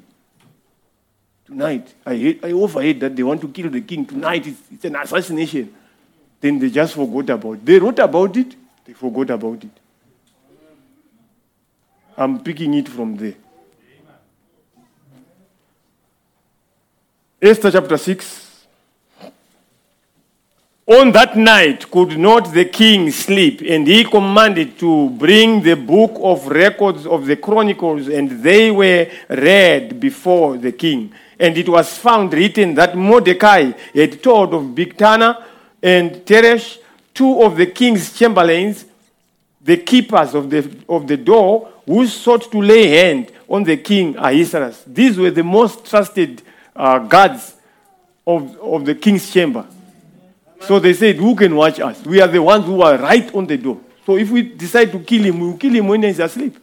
tonight, 1.45 1.93
I, 2.05 2.15
hate, 2.15 2.43
I 2.43 2.51
overheard 2.51 2.99
that 2.99 3.15
they 3.15 3.23
want 3.23 3.39
to 3.39 3.47
kill 3.47 3.69
the 3.69 3.81
king. 3.81 4.05
Tonight 4.05 4.47
it's, 4.47 4.61
it's 4.73 4.83
an 4.83 4.97
assassination. 4.97 5.73
Then 6.41 6.59
they 6.59 6.69
just 6.69 6.93
forgot 6.93 7.29
about 7.29 7.53
it. 7.53 7.65
They 7.65 7.79
wrote 7.79 7.99
about 7.99 8.35
it, 8.37 8.55
they 8.85 8.93
forgot 8.93 9.29
about 9.31 9.63
it. 9.63 9.71
I'm 12.17 12.39
picking 12.39 12.73
it 12.75 12.87
from 12.87 13.17
there. 13.17 13.35
Esther 17.41 17.71
chapter 17.71 17.97
6. 17.97 18.45
On 20.87 21.11
that 21.11 21.35
night 21.35 21.89
could 21.89 22.15
not 22.17 22.53
the 22.53 22.65
king 22.65 23.09
sleep, 23.11 23.61
and 23.67 23.87
he 23.87 24.03
commanded 24.03 24.77
to 24.77 25.09
bring 25.09 25.61
the 25.63 25.75
book 25.75 26.11
of 26.21 26.45
records 26.47 27.07
of 27.07 27.25
the 27.25 27.35
chronicles, 27.35 28.07
and 28.07 28.29
they 28.43 28.69
were 28.69 29.07
read 29.27 29.99
before 29.99 30.57
the 30.57 30.71
king. 30.71 31.11
And 31.39 31.57
it 31.57 31.67
was 31.67 31.97
found 31.97 32.33
written 32.33 32.75
that 32.75 32.95
Mordecai 32.95 33.71
had 33.95 34.21
told 34.21 34.53
of 34.53 34.61
Bigtana 34.75 35.43
and 35.81 36.11
Teresh, 36.25 36.77
two 37.13 37.41
of 37.41 37.57
the 37.57 37.65
king's 37.67 38.17
chamberlains, 38.17 38.85
the 39.61 39.77
keepers 39.77 40.35
of 40.35 40.49
the, 40.49 40.69
of 40.87 41.07
the 41.07 41.17
door, 41.17 41.71
who 41.85 42.05
sought 42.07 42.51
to 42.51 42.61
lay 42.61 42.87
hand 42.87 43.31
on 43.47 43.63
the 43.63 43.77
king 43.77 44.15
Ahasuerus. 44.15 44.83
These 44.85 45.17
were 45.17 45.31
the 45.31 45.43
most 45.43 45.85
trusted 45.85 46.41
uh, 46.75 46.99
guards 46.99 47.55
of, 48.25 48.57
of 48.59 48.85
the 48.85 48.95
king's 48.95 49.31
chamber. 49.31 49.65
So 50.61 50.79
they 50.79 50.93
said, 50.93 51.17
Who 51.17 51.35
can 51.35 51.55
watch 51.55 51.79
us? 51.79 52.03
We 52.05 52.21
are 52.21 52.27
the 52.27 52.41
ones 52.41 52.65
who 52.65 52.81
are 52.81 52.97
right 52.97 53.33
on 53.35 53.45
the 53.45 53.57
door. 53.57 53.79
So 54.05 54.17
if 54.17 54.29
we 54.29 54.43
decide 54.43 54.91
to 54.91 54.99
kill 54.99 55.23
him, 55.23 55.39
we 55.39 55.47
will 55.47 55.57
kill 55.57 55.73
him 55.73 55.87
when 55.87 56.03
he's 56.03 56.19
asleep. 56.19 56.57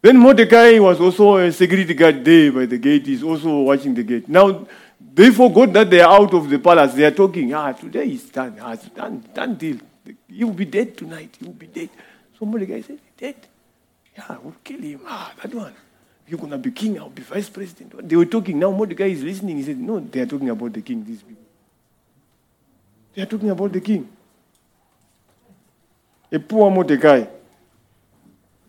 Then 0.00 0.16
Mordecai 0.16 0.78
was 0.78 1.00
also 1.00 1.36
a 1.36 1.50
security 1.50 1.92
guard 1.94 2.24
there 2.24 2.52
by 2.52 2.66
the 2.66 2.78
gate. 2.78 3.06
He's 3.06 3.22
also 3.22 3.60
watching 3.60 3.94
the 3.94 4.02
gate. 4.02 4.28
Now, 4.28 4.66
they 5.18 5.32
forgot 5.32 5.72
that 5.72 5.90
they 5.90 6.00
are 6.00 6.14
out 6.14 6.32
of 6.32 6.48
the 6.48 6.60
palace. 6.60 6.94
They 6.94 7.04
are 7.04 7.10
talking, 7.10 7.52
ah, 7.52 7.72
today 7.72 8.08
is 8.08 8.30
done. 8.30 8.56
Ah, 8.60 8.76
done, 8.94 9.24
done 9.34 9.56
deal. 9.56 9.78
He 10.28 10.44
will 10.44 10.52
be 10.52 10.64
dead 10.64 10.96
tonight. 10.96 11.36
He 11.40 11.44
will 11.44 11.54
be 11.54 11.66
dead. 11.66 11.90
So 12.38 12.46
Mordecai 12.46 12.82
said, 12.82 13.00
dead? 13.16 13.34
Yeah, 14.16 14.36
we'll 14.40 14.54
kill 14.62 14.80
him. 14.80 15.00
Ah, 15.04 15.32
that 15.42 15.52
one. 15.52 15.74
You're 16.28 16.38
going 16.38 16.52
to 16.52 16.58
be 16.58 16.70
king. 16.70 17.00
I'll 17.00 17.08
be 17.08 17.22
vice 17.22 17.48
president. 17.48 18.08
They 18.08 18.14
were 18.14 18.26
talking. 18.26 18.60
Now 18.60 18.70
Mordecai 18.70 19.06
is 19.06 19.24
listening. 19.24 19.56
He 19.56 19.64
said, 19.64 19.78
no, 19.78 19.98
they 19.98 20.20
are 20.20 20.26
talking 20.26 20.50
about 20.50 20.72
the 20.72 20.82
king, 20.82 21.04
these 21.04 21.20
people. 21.20 21.42
They 23.12 23.22
are 23.22 23.26
talking 23.26 23.50
about 23.50 23.72
the 23.72 23.80
king. 23.80 24.08
A 26.30 26.38
poor 26.38 26.70
Mordecai 26.70 27.24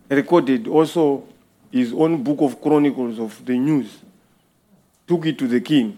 recorded 0.09 0.67
also 0.67 1.25
his 1.71 1.93
own 1.93 2.23
book 2.23 2.41
of 2.41 2.59
chronicles 2.59 3.19
of 3.19 3.45
the 3.45 3.55
news, 3.55 3.99
took 5.07 5.27
it 5.27 5.37
to 5.37 5.47
the 5.47 5.61
king. 5.61 5.95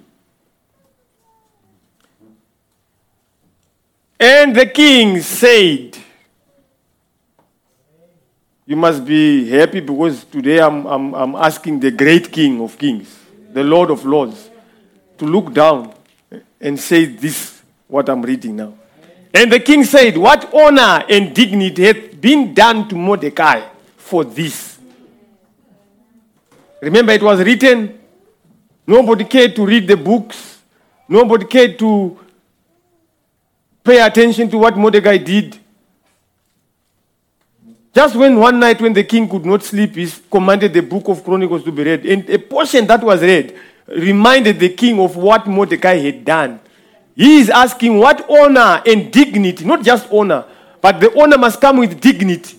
And 4.22 4.56
the 4.56 4.68
king 4.68 5.20
said, 5.20 5.98
You 8.68 8.76
must 8.76 9.04
be 9.04 9.50
happy 9.50 9.80
because 9.80 10.26
today 10.26 10.60
I'm, 10.60 10.86
I'm, 10.86 11.16
I'm 11.16 11.36
asking 11.36 11.80
the 11.80 11.90
great 11.90 12.32
king 12.32 12.62
of 12.62 12.78
kings, 12.78 13.18
the 13.52 13.64
Lord 13.64 13.90
of 13.90 14.06
lords, 14.06 14.52
to 15.18 15.26
look 15.26 15.52
down 15.52 15.96
and 16.60 16.80
say 16.80 17.06
this, 17.06 17.64
what 17.88 18.10
I'm 18.10 18.22
reading 18.22 18.58
now. 18.58 18.76
And 19.34 19.52
the 19.52 19.60
king 19.60 19.84
said, 19.86 20.16
What 20.16 20.54
honor 20.54 21.04
and 21.10 21.34
dignity 21.34 21.84
hath 21.84 22.22
been 22.22 22.54
done 22.54 22.88
to 22.90 22.96
Mordecai 22.96 23.68
for 23.98 24.24
this? 24.24 24.78
Remember, 26.80 27.12
it 27.12 27.24
was 27.24 27.40
written, 27.40 28.00
nobody 28.86 29.24
cared 29.24 29.56
to 29.56 29.66
read 29.66 29.88
the 29.88 29.98
books, 29.98 30.60
nobody 31.10 31.46
cared 31.46 31.80
to 31.80 32.20
pay 33.84 34.02
attention 34.02 34.50
to 34.50 34.58
what 34.58 34.78
Mordecai 34.78 35.18
did. 35.18 35.58
Just 37.94 38.16
when 38.16 38.38
one 38.38 38.60
night 38.60 38.80
when 38.80 38.94
the 38.94 39.04
king 39.04 39.28
could 39.28 39.46
not 39.46 39.64
sleep, 39.64 39.96
he 39.96 40.10
commanded 40.30 40.74
the 40.74 40.82
book 40.82 41.10
of 41.10 41.24
Chronicles 41.24 41.64
to 41.64 41.72
be 41.72 41.84
read. 41.84 42.06
And 42.06 42.30
a 42.30 42.40
portion 42.40 42.88
that 42.88 43.04
was 43.04 43.22
read 43.22 43.58
reminded 43.88 44.60
the 44.60 44.70
king 44.70 45.00
of 45.00 45.16
what 45.18 45.46
Mordecai 45.46 45.98
had 45.98 46.24
done. 46.24 46.60
He 47.16 47.40
is 47.40 47.50
asking 47.50 47.98
what 47.98 48.30
honor 48.30 48.82
and 48.86 49.12
dignity, 49.12 49.66
not 49.66 49.84
just 49.84 50.12
honor, 50.12 50.46
but 50.82 51.00
the 51.00 51.20
honor 51.20 51.38
must 51.38 51.60
come 51.60 51.78
with 51.78 52.00
dignity, 52.00 52.58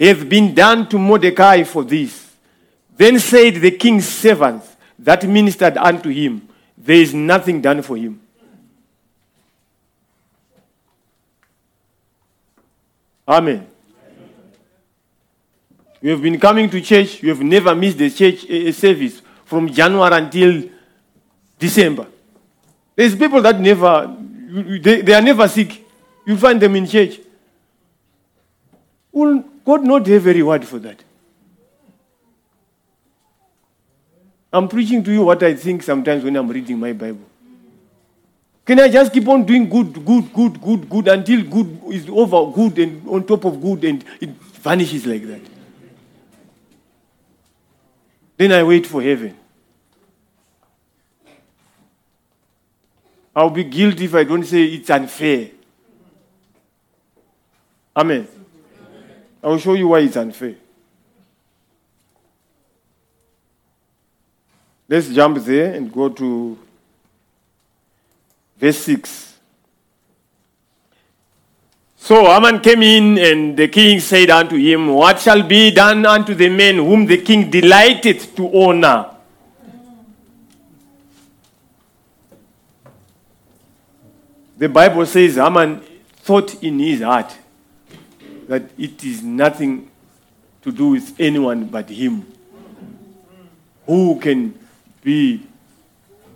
have 0.00 0.28
been 0.28 0.54
done 0.54 0.88
to 0.88 0.98
Mordecai 0.98 1.62
for 1.62 1.84
this. 1.84 2.30
Then 2.96 3.18
said 3.18 3.56
the 3.56 3.70
king's 3.70 4.08
servants 4.08 4.74
that 4.98 5.28
ministered 5.28 5.76
unto 5.76 6.08
him, 6.08 6.48
There 6.82 6.96
is 6.96 7.14
nothing 7.14 7.60
done 7.60 7.80
for 7.82 7.96
him. 7.96 8.20
Amen. 13.26 13.68
You 16.00 16.10
have 16.10 16.20
been 16.20 16.40
coming 16.40 16.68
to 16.68 16.80
church, 16.80 17.22
you 17.22 17.28
have 17.28 17.40
never 17.40 17.72
missed 17.76 17.98
the 17.98 18.10
church 18.10 18.50
uh, 18.50 18.72
service 18.72 19.22
from 19.44 19.68
January 19.68 20.12
until 20.16 20.68
December. 21.56 22.08
There's 22.96 23.14
people 23.14 23.40
that 23.42 23.60
never, 23.60 24.12
they, 24.80 25.02
they 25.02 25.14
are 25.14 25.22
never 25.22 25.46
sick. 25.46 25.86
You 26.26 26.36
find 26.36 26.60
them 26.60 26.74
in 26.74 26.88
church. 26.88 27.20
Will 29.12 29.44
God 29.64 29.84
not 29.84 30.04
have 30.08 30.26
a 30.26 30.34
reward 30.34 30.64
for 30.64 30.80
that? 30.80 31.04
I'm 34.52 34.68
preaching 34.68 35.02
to 35.04 35.12
you 35.12 35.22
what 35.24 35.42
I 35.42 35.54
think 35.54 35.82
sometimes 35.82 36.22
when 36.22 36.36
I'm 36.36 36.48
reading 36.48 36.78
my 36.78 36.92
Bible. 36.92 37.24
Can 38.64 38.78
I 38.78 38.88
just 38.88 39.12
keep 39.12 39.26
on 39.26 39.44
doing 39.44 39.68
good, 39.68 40.04
good, 40.04 40.32
good, 40.32 40.60
good, 40.60 40.88
good 40.88 41.08
until 41.08 41.42
good 41.42 41.80
is 41.88 42.08
over 42.08 42.52
good 42.52 42.78
and 42.78 43.08
on 43.08 43.26
top 43.26 43.44
of 43.44 43.60
good 43.60 43.82
and 43.84 44.04
it 44.20 44.28
vanishes 44.28 45.06
like 45.06 45.22
that? 45.26 45.40
Then 48.36 48.52
I 48.52 48.62
wait 48.62 48.86
for 48.86 49.02
heaven. 49.02 49.36
I'll 53.34 53.50
be 53.50 53.64
guilty 53.64 54.04
if 54.04 54.14
I 54.14 54.24
don't 54.24 54.44
say 54.44 54.64
it's 54.64 54.90
unfair. 54.90 55.48
Amen. 57.96 58.28
I 59.42 59.48
will 59.48 59.58
show 59.58 59.74
you 59.74 59.88
why 59.88 60.00
it's 60.00 60.16
unfair. 60.16 60.56
Let's 64.88 65.08
jump 65.08 65.38
there 65.44 65.74
and 65.74 65.92
go 65.92 66.08
to 66.08 66.58
verse 68.58 68.78
6. 68.78 69.38
So 71.96 72.24
Haman 72.24 72.60
came 72.60 72.82
in, 72.82 73.18
and 73.18 73.56
the 73.56 73.68
king 73.68 74.00
said 74.00 74.28
unto 74.28 74.56
him, 74.56 74.88
What 74.88 75.20
shall 75.20 75.42
be 75.42 75.70
done 75.70 76.04
unto 76.04 76.34
the 76.34 76.48
men 76.48 76.76
whom 76.76 77.06
the 77.06 77.18
king 77.18 77.48
delighted 77.48 78.20
to 78.36 78.60
honor? 78.60 79.10
The 84.58 84.68
Bible 84.68 85.06
says 85.06 85.36
Haman 85.36 85.80
thought 86.16 86.62
in 86.62 86.78
his 86.78 87.02
heart 87.02 87.36
that 88.48 88.62
it 88.76 89.02
is 89.04 89.22
nothing 89.22 89.90
to 90.62 90.70
do 90.70 90.88
with 90.90 91.18
anyone 91.20 91.66
but 91.66 91.88
him. 91.88 92.26
Who 93.86 94.18
can 94.20 94.54
be 95.02 95.42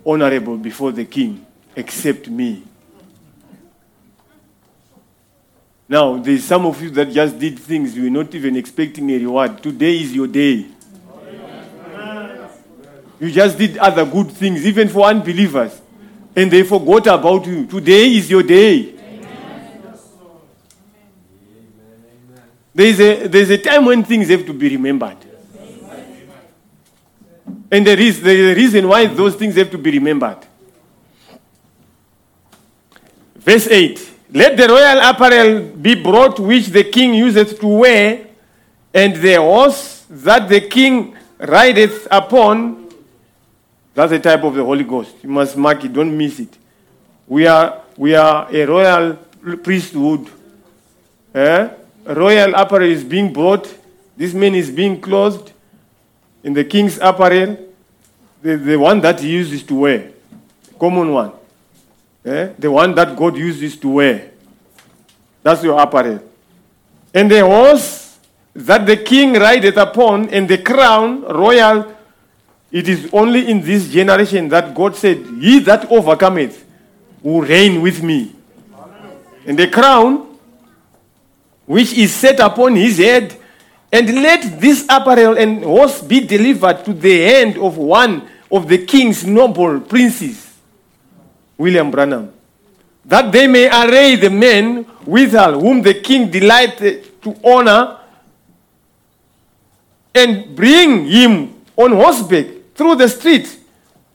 honorable 0.05 0.57
before 0.57 0.91
the 0.91 1.05
king 1.05 1.45
except 1.75 2.29
me? 2.29 2.63
Now, 5.89 6.17
there's 6.17 6.43
some 6.43 6.65
of 6.65 6.81
you 6.81 6.89
that 6.91 7.09
just 7.11 7.39
did 7.39 7.57
things 7.57 7.95
you 7.95 8.03
were 8.03 8.09
not 8.09 8.33
even 8.35 8.57
expecting 8.57 9.09
a 9.09 9.17
reward. 9.17 9.63
Today 9.63 9.97
is 9.97 10.13
your 10.13 10.27
day. 10.27 10.65
You 13.19 13.31
just 13.31 13.57
did 13.57 13.77
other 13.77 14.05
good 14.05 14.31
things, 14.31 14.65
even 14.65 14.89
for 14.89 15.05
unbelievers, 15.05 15.81
and 16.35 16.51
they 16.51 16.63
forgot 16.63 17.07
about 17.07 17.47
you. 17.47 17.65
Today 17.65 18.15
is 18.15 18.29
your 18.29 18.43
day. 18.43 18.93
There's 22.75 22.99
a, 22.99 23.27
there's 23.27 23.49
a 23.49 23.57
time 23.57 23.85
when 23.85 24.03
things 24.03 24.29
have 24.29 24.45
to 24.45 24.53
be 24.53 24.69
remembered. 24.69 25.17
And 27.69 27.85
there 27.85 27.99
is, 27.99 28.25
a 28.25 28.53
reason 28.53 28.87
why 28.87 29.07
those 29.07 29.35
things 29.35 29.55
have 29.55 29.69
to 29.71 29.77
be 29.77 29.91
remembered. 29.91 30.37
Verse 33.35 33.67
8 33.67 34.13
Let 34.33 34.57
the 34.57 34.67
royal 34.67 34.99
apparel 35.01 35.61
be 35.61 35.95
brought 35.95 36.39
which 36.39 36.67
the 36.67 36.83
king 36.85 37.13
useth 37.13 37.59
to 37.59 37.67
wear, 37.67 38.27
and 38.93 39.15
the 39.15 39.35
horse 39.35 40.05
that 40.09 40.47
the 40.47 40.61
king 40.61 41.15
rideth 41.37 42.07
upon. 42.09 42.89
That's 43.93 44.11
the 44.11 44.19
type 44.19 44.43
of 44.43 44.53
the 44.53 44.63
Holy 44.63 44.83
Ghost. 44.83 45.15
You 45.23 45.29
must 45.29 45.57
mark 45.57 45.83
it, 45.83 45.91
don't 45.91 46.15
miss 46.15 46.39
it. 46.39 46.57
We 47.27 47.47
are, 47.47 47.81
we 47.97 48.15
are 48.15 48.47
a 48.49 48.65
royal 48.65 49.15
priesthood. 49.63 50.29
Eh? 51.33 51.69
royal 52.05 52.55
apparel 52.55 52.89
is 52.89 53.03
being 53.03 53.33
brought. 53.33 53.73
This 54.15 54.33
man 54.33 54.55
is 54.55 54.71
being 54.71 55.01
clothed 55.01 55.51
in 56.47 56.53
the 56.53 56.63
king's 56.63 56.97
apparel, 56.99 57.57
the, 58.41 58.55
the 58.55 58.79
one 58.79 59.01
that 59.01 59.19
he 59.19 59.31
uses 59.31 59.63
to 59.63 59.75
wear, 59.75 60.11
common 60.79 61.11
one. 61.11 61.33
Eh? 62.23 62.53
The 62.57 62.71
one 62.71 62.95
that 62.95 63.17
God 63.17 63.35
uses 63.35 63.75
to 63.75 63.89
wear. 63.89 64.31
That's 65.43 65.61
your 65.61 65.77
apparel. 65.77 66.23
And 67.13 67.29
the 67.29 67.45
horse 67.45 68.17
that 68.53 68.85
the 68.85 68.95
king 68.95 69.33
rideth 69.33 69.75
upon, 69.75 70.29
and 70.29 70.47
the 70.47 70.59
crown, 70.59 71.23
royal, 71.23 71.93
it 72.71 72.87
is 72.87 73.09
only 73.11 73.51
in 73.51 73.61
this 73.61 73.89
generation 73.89 74.47
that 74.47 74.73
God 74.73 74.95
said, 74.95 75.17
He 75.41 75.59
that 75.59 75.91
overcometh 75.91 76.63
will 77.21 77.41
reign 77.41 77.81
with 77.81 78.01
me. 78.01 78.33
And 79.45 79.59
the 79.59 79.67
crown 79.67 80.37
which 81.65 81.91
is 81.91 82.15
set 82.15 82.39
upon 82.39 82.77
his 82.77 82.99
head, 82.99 83.37
and 83.91 84.07
let 84.21 84.59
this 84.59 84.85
apparel 84.89 85.37
and 85.37 85.63
horse 85.63 86.01
be 86.01 86.19
delivered 86.19 86.83
to 86.85 86.93
the 86.93 87.21
hand 87.21 87.57
of 87.57 87.77
one 87.77 88.27
of 88.51 88.67
the 88.67 88.85
king's 88.85 89.25
noble 89.25 89.79
princes, 89.79 90.55
William 91.57 91.91
Branham, 91.91 92.33
that 93.05 93.31
they 93.31 93.47
may 93.47 93.67
array 93.67 94.15
the 94.15 94.29
men 94.29 94.85
withal 95.05 95.59
whom 95.59 95.81
the 95.81 95.93
king 95.95 96.29
delighted 96.29 97.21
to 97.21 97.35
honor 97.43 97.97
and 100.13 100.55
bring 100.55 101.05
him 101.05 101.53
on 101.75 101.91
horseback 101.91 102.45
through 102.75 102.95
the 102.95 103.07
streets 103.07 103.57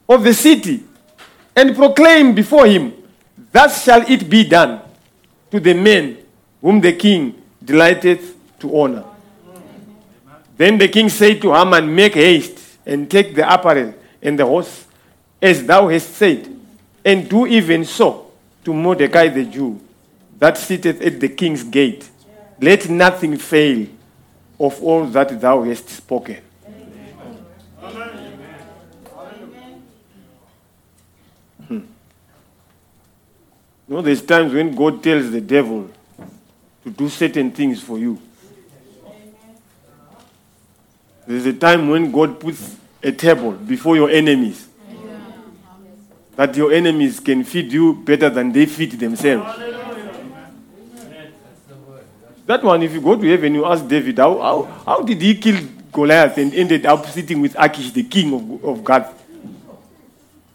of 0.09 0.23
the 0.25 0.35
city 0.35 0.83
and 1.57 1.75
proclaim 1.77 2.35
before 2.35 2.67
him, 2.67 2.93
Thus 3.51 3.85
shall 3.85 4.03
it 4.11 4.29
be 4.29 4.45
done 4.45 4.81
to 5.51 5.61
the 5.61 5.75
men 5.75 6.19
whom 6.61 6.81
the 6.81 6.93
king 6.95 7.43
delighteth 7.63 8.35
to 8.61 8.77
honor. 8.77 9.05
Then 10.62 10.79
the 10.79 10.87
king 10.87 11.09
said 11.09 11.42
to 11.42 11.53
Haman, 11.53 11.92
Make 11.92 12.14
haste 12.14 12.79
and 12.87 13.11
take 13.11 13.35
the 13.35 13.53
apparel 13.53 13.94
and 14.22 14.38
the 14.38 14.46
horse, 14.46 14.87
as 15.42 15.66
thou 15.66 15.88
hast 15.88 16.14
said, 16.14 16.57
and 17.05 17.29
do 17.29 17.48
even 17.48 17.85
so 17.85 18.31
to 18.64 18.72
Mordecai 18.72 19.27
the 19.27 19.44
Jew, 19.44 19.81
that 20.38 20.57
sitteth 20.57 21.03
at 21.03 21.18
the 21.18 21.29
king's 21.31 21.64
gate. 21.64 22.09
Let 22.61 22.88
nothing 22.88 23.38
fail 23.38 23.88
of 24.61 24.81
all 24.85 25.05
that 25.07 25.40
thou 25.40 25.64
hast 25.64 25.88
spoken. 25.88 26.40
Hmm. 31.66 31.75
You 31.75 31.85
know, 33.88 34.01
there's 34.01 34.22
times 34.22 34.53
when 34.53 34.72
God 34.77 35.03
tells 35.03 35.29
the 35.29 35.40
devil 35.40 35.90
to 36.85 36.90
do 36.90 37.09
certain 37.09 37.51
things 37.51 37.83
for 37.83 37.98
you. 37.98 38.22
There's 41.27 41.47
a 41.47 41.53
time 41.53 41.89
when 41.89 42.11
Gath 42.11 42.41
puts 42.41 42.77
a 43.03 43.13
table 43.13 43.53
before 43.53 43.97
your 43.97 44.11
enemies. 44.11 44.69
That 46.37 46.57
your 46.57 46.73
enemies 46.73 47.21
can 47.21 47.45
feed 47.45 47.73
you 47.73 47.95
better 47.95 48.31
than 48.31 48.53
they 48.53 48.67
feed 48.67 48.93
themselves. 48.93 49.59
That 52.47 52.63
one, 52.65 52.83
if 52.83 52.93
you 52.93 53.01
go 53.01 53.17
to 53.17 53.27
heaven, 53.27 53.55
you 53.55 53.65
ask 53.65 53.87
David, 53.87 54.19
how, 54.19 54.39
how, 54.39 54.63
how 54.85 55.03
did 55.03 55.23
he 55.23 55.37
kill 55.37 55.61
Goliath 55.93 56.39
and 56.39 56.53
ended 56.55 56.87
up 56.87 57.07
sitting 57.07 57.41
with 57.41 57.55
Achish, 57.59 57.93
the 57.93 58.03
king 58.03 58.35
of, 58.35 58.65
of 58.65 58.85
God? 58.85 59.07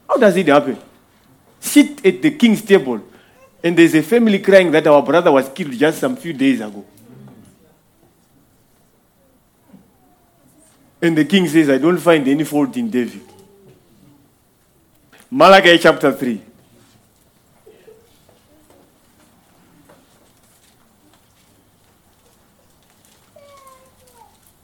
How 0.08 0.18
does 0.18 0.36
it 0.36 0.48
happen? 0.48 0.78
Sit 1.60 2.06
at 2.06 2.22
the 2.22 2.32
king's 2.32 2.62
table, 2.62 3.02
and 3.64 3.78
there's 3.78 3.96
a 3.96 4.04
family 4.04 4.40
crying 4.40 4.72
that 4.72 4.86
our 4.86 5.02
brother 5.02 5.32
was 5.32 5.48
killed 5.50 5.72
just 5.74 6.00
some 6.00 6.16
few 6.18 6.34
days 6.34 6.60
ago. 6.60 6.84
And 11.02 11.18
the 11.18 11.26
king 11.26 11.48
says, 11.48 11.70
I 11.70 11.78
don't 11.78 11.98
find 11.98 12.28
any 12.28 12.44
fault 12.44 12.76
in 12.76 12.90
David. 12.90 13.22
Malachi 15.30 15.78
chapter 15.78 16.12
3. 16.12 16.42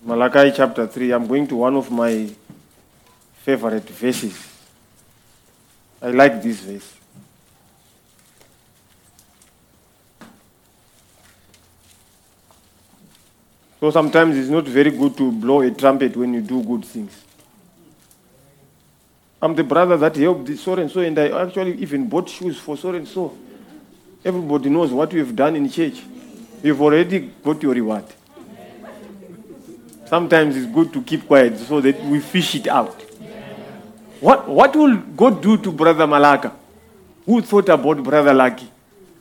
Malachi 0.06 0.52
chapter 0.56 0.88
3. 0.88 1.12
I'm 1.12 1.28
going 1.28 1.48
to 1.48 1.56
one 1.56 1.76
of 1.76 1.92
my 1.92 2.30
favorite 3.44 3.88
verses. 3.90 4.50
I 6.02 6.10
like 6.10 6.42
this 6.42 6.62
verse. 6.62 7.03
So 13.84 13.92
sometimes 13.92 14.38
it's 14.38 14.48
not 14.48 14.64
very 14.64 14.92
good 14.92 15.18
to 15.18 15.30
blow 15.30 15.60
a 15.60 15.70
trumpet 15.70 16.16
when 16.16 16.34
you 16.34 16.40
do 16.40 16.64
good 16.64 16.86
things. 16.86 17.22
I'm 19.42 19.54
the 19.56 19.66
brother 19.66 19.98
that 19.98 20.16
helped 20.16 20.58
so 20.58 20.76
and 20.76 20.90
so, 20.90 21.02
and 21.02 21.20
I 21.20 21.44
actually 21.44 21.74
even 21.80 22.08
bought 22.08 22.30
shoes 22.30 22.58
for 22.58 22.78
so 22.78 22.92
and 22.94 23.06
so. 23.06 23.38
Everybody 24.24 24.70
knows 24.70 24.94
what 24.94 25.12
you 25.12 25.20
have 25.20 25.36
done 25.36 25.58
in 25.58 25.70
church. 25.70 26.02
You've 26.64 26.82
already 26.82 27.30
got 27.44 27.62
your 27.62 27.74
reward. 27.74 28.06
Sometimes 30.06 30.56
it's 30.56 30.72
good 30.74 30.94
to 30.94 31.02
keep 31.02 31.28
quiet 31.28 31.60
so 31.60 31.82
that 31.82 32.02
we 32.06 32.22
fish 32.22 32.56
it 32.56 32.68
out. 32.68 33.02
What, 34.22 34.48
what 34.48 34.74
will 34.78 34.96
God 34.96 35.42
do 35.42 35.58
to 35.58 35.74
Brother 35.74 36.08
Malaka? 36.08 36.54
Who 37.26 37.42
thought 37.42 37.68
about 37.68 38.02
Brother 38.02 38.34
Lucky? 38.34 38.72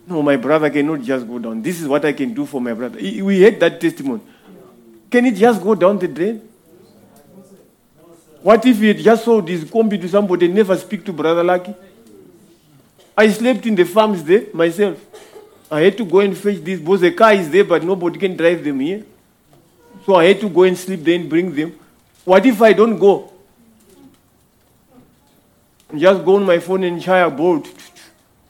No, 0.07 0.21
my 0.21 0.37
brother 0.37 0.69
cannot 0.69 1.01
just 1.01 1.27
go 1.27 1.37
down. 1.37 1.61
This 1.61 1.81
is 1.81 1.87
what 1.89 2.05
I 2.05 2.13
can 2.13 2.33
do 2.33 2.45
for 2.45 2.61
my 2.61 2.73
brother. 2.73 2.97
We 2.97 3.41
had 3.41 3.59
that 3.59 3.81
testimony. 3.81 4.21
Can 5.13 5.27
it 5.27 5.35
just 5.35 5.61
go 5.61 5.75
down 5.75 5.99
the 5.99 6.07
drain? 6.07 6.41
What 8.41 8.65
if 8.65 8.79
had 8.79 8.97
just 8.97 9.23
sold 9.23 9.47
his 9.47 9.63
combi 9.63 10.01
to 10.01 10.09
somebody 10.09 10.47
and 10.47 10.55
never 10.55 10.75
speak 10.75 11.05
to 11.05 11.13
Brother 11.13 11.43
Lucky? 11.43 11.75
I 13.15 13.29
slept 13.29 13.67
in 13.67 13.75
the 13.75 13.85
farms 13.85 14.23
there 14.23 14.47
myself. 14.53 14.97
I 15.69 15.81
had 15.81 15.97
to 15.97 16.03
go 16.03 16.21
and 16.21 16.35
fetch 16.35 16.57
this 16.63 16.79
because 16.79 17.01
the 17.01 17.11
car 17.11 17.31
is 17.33 17.47
there, 17.51 17.63
but 17.63 17.83
nobody 17.83 18.17
can 18.17 18.35
drive 18.35 18.63
them 18.63 18.79
here. 18.79 19.05
So 20.03 20.15
I 20.15 20.25
had 20.25 20.41
to 20.41 20.49
go 20.49 20.63
and 20.63 20.75
sleep 20.75 21.03
there 21.03 21.19
and 21.19 21.29
bring 21.29 21.53
them. 21.53 21.77
What 22.25 22.43
if 22.47 22.59
I 22.59 22.73
don't 22.73 22.97
go? 22.97 23.31
Just 25.95 26.25
go 26.25 26.37
on 26.37 26.43
my 26.43 26.57
phone 26.57 26.85
and 26.85 26.99
try 26.99 27.19
a 27.19 27.29
bolt 27.29 27.69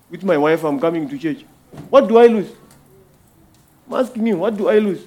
with 0.10 0.24
my 0.24 0.38
wife. 0.38 0.64
I'm 0.64 0.80
coming 0.80 1.10
to 1.10 1.18
church. 1.18 1.44
What 1.90 2.08
do 2.08 2.18
I 2.18 2.28
lose? 2.28 2.52
Ask 3.92 4.16
me, 4.16 4.34
what 4.34 4.56
do 4.56 4.70
I 4.70 4.80
lose? 4.80 5.04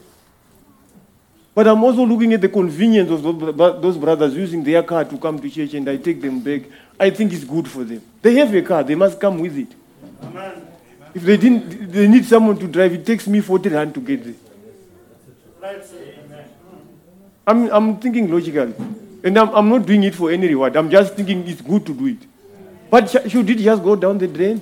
But 1.57 1.67
I'm 1.69 1.83
also 1.83 2.05
looking 2.05 2.35
at 2.35 2.43
the 2.43 2.51
convenience 2.51 3.11
of 3.11 3.23
those, 3.23 3.97
brothers 3.97 4.35
using 4.35 4.63
their 4.63 4.83
car 4.83 5.07
to 5.07 5.17
come 5.17 5.39
to 5.39 5.49
church 5.49 5.73
and 5.73 5.89
I 5.89 5.97
take 5.97 6.21
them 6.21 6.39
back. 6.41 6.65
I 7.01 7.09
think 7.09 7.33
it's 7.33 7.45
good 7.45 7.67
for 7.67 7.83
them. 7.83 8.03
They 8.21 8.35
have 8.35 8.55
a 8.55 8.61
car, 8.61 8.85
they 8.85 8.95
must 8.95 9.19
come 9.19 9.39
with 9.39 9.57
it. 9.57 9.69
Amen. 10.23 10.67
If 11.15 11.23
they 11.23 11.39
didn't, 11.39 11.91
they 11.91 12.09
need 12.09 12.27
someone 12.27 12.59
to 12.59 12.69
drive. 12.69 12.93
It 12.93 13.07
takes 13.07 13.27
me 13.27 13.41
40 13.41 13.71
rand 13.71 13.95
to 13.95 14.01
get 14.01 14.23
there. 14.23 14.35
I'm, 17.47 17.71
I'm 17.71 17.97
thinking 18.01 18.31
logically. 18.31 18.75
And 19.25 19.39
I'm, 19.39 19.49
I'm 19.55 19.69
not 19.71 19.87
doing 19.87 20.03
it 20.03 20.15
for 20.15 20.31
any 20.31 20.49
reward. 20.49 20.77
I'm 20.77 20.91
just 20.91 21.15
thinking 21.15 21.49
it's 21.49 21.63
good 21.63 21.87
to 21.87 21.95
do 21.95 22.07
it. 22.09 22.19
But 22.91 23.09
sh- 23.09 23.31
should 23.33 23.49
it 23.49 23.61
just 23.61 23.83
go 23.83 23.97
down 23.97 24.19
the 24.19 24.29
drain? 24.29 24.61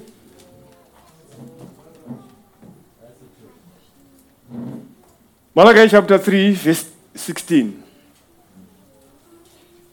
Malachi 5.55 5.89
chapter 5.89 6.19
3, 6.19 6.53
verse 6.55 6.91
16. 7.15 7.83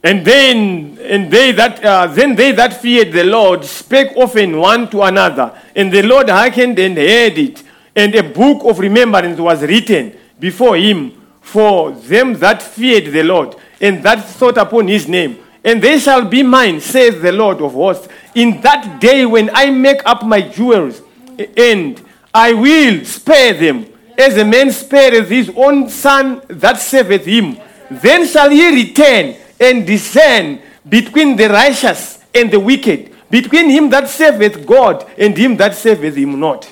And 0.04 0.26
then, 0.26 0.98
and 1.00 1.32
they 1.32 1.52
that, 1.52 1.86
uh, 1.86 2.08
then 2.08 2.36
they 2.36 2.52
that 2.54 2.82
feared 2.82 3.12
the 3.14 3.24
Lord 3.24 3.64
spake 3.64 4.18
often 4.18 4.58
one 4.58 4.90
to 4.90 5.04
another, 5.04 5.54
and 5.76 5.92
the 5.92 6.02
Lord 6.02 6.30
hearkened 6.30 6.80
and 6.80 6.98
heard 6.98 7.38
it. 7.38 7.64
And 7.96 8.16
a 8.16 8.24
book 8.24 8.64
of 8.66 8.80
remembrance 8.80 9.40
was 9.40 9.62
written 9.62 10.18
before 10.40 10.78
him 10.78 11.12
for 11.42 11.92
them 11.92 12.34
that 12.40 12.64
feared 12.64 13.14
the 13.14 13.22
Lord, 13.22 13.56
and 13.80 14.02
that 14.02 14.26
thought 14.26 14.58
upon 14.58 14.88
his 14.88 15.08
name. 15.08 15.38
And 15.64 15.80
they 15.80 16.00
shall 16.00 16.26
be 16.26 16.42
mine, 16.42 16.82
says 16.82 17.22
the 17.22 17.32
Lord 17.32 17.62
of 17.62 17.74
hosts, 17.74 18.08
in 18.34 18.62
that 18.62 19.00
day 19.00 19.28
when 19.28 19.52
I 19.54 19.70
make 19.70 20.02
up 20.06 20.26
my 20.26 20.42
jewels, 20.42 21.04
and 21.56 22.02
I 22.34 22.54
will 22.54 23.06
spare 23.06 23.54
them, 23.54 23.86
as 24.22 24.38
a 24.38 24.46
man 24.46 24.72
spareth 24.72 25.30
his 25.30 25.52
own 25.56 25.90
son 25.90 26.42
that 26.48 26.78
saveth 26.80 27.26
him. 27.26 27.58
Then 27.90 28.26
shall 28.26 28.50
he 28.50 28.74
return 28.74 29.36
and 29.60 29.86
discern 29.86 30.62
between 30.88 31.36
the 31.36 31.50
righteous 31.50 32.20
and 32.34 32.50
the 32.52 32.60
wicked, 32.60 33.14
between 33.30 33.70
him 33.70 33.90
that 33.90 34.10
serveth 34.10 34.66
God 34.66 35.10
and 35.18 35.38
him 35.38 35.58
that 35.58 35.76
serveth 35.76 36.16
him 36.16 36.40
not. 36.40 36.72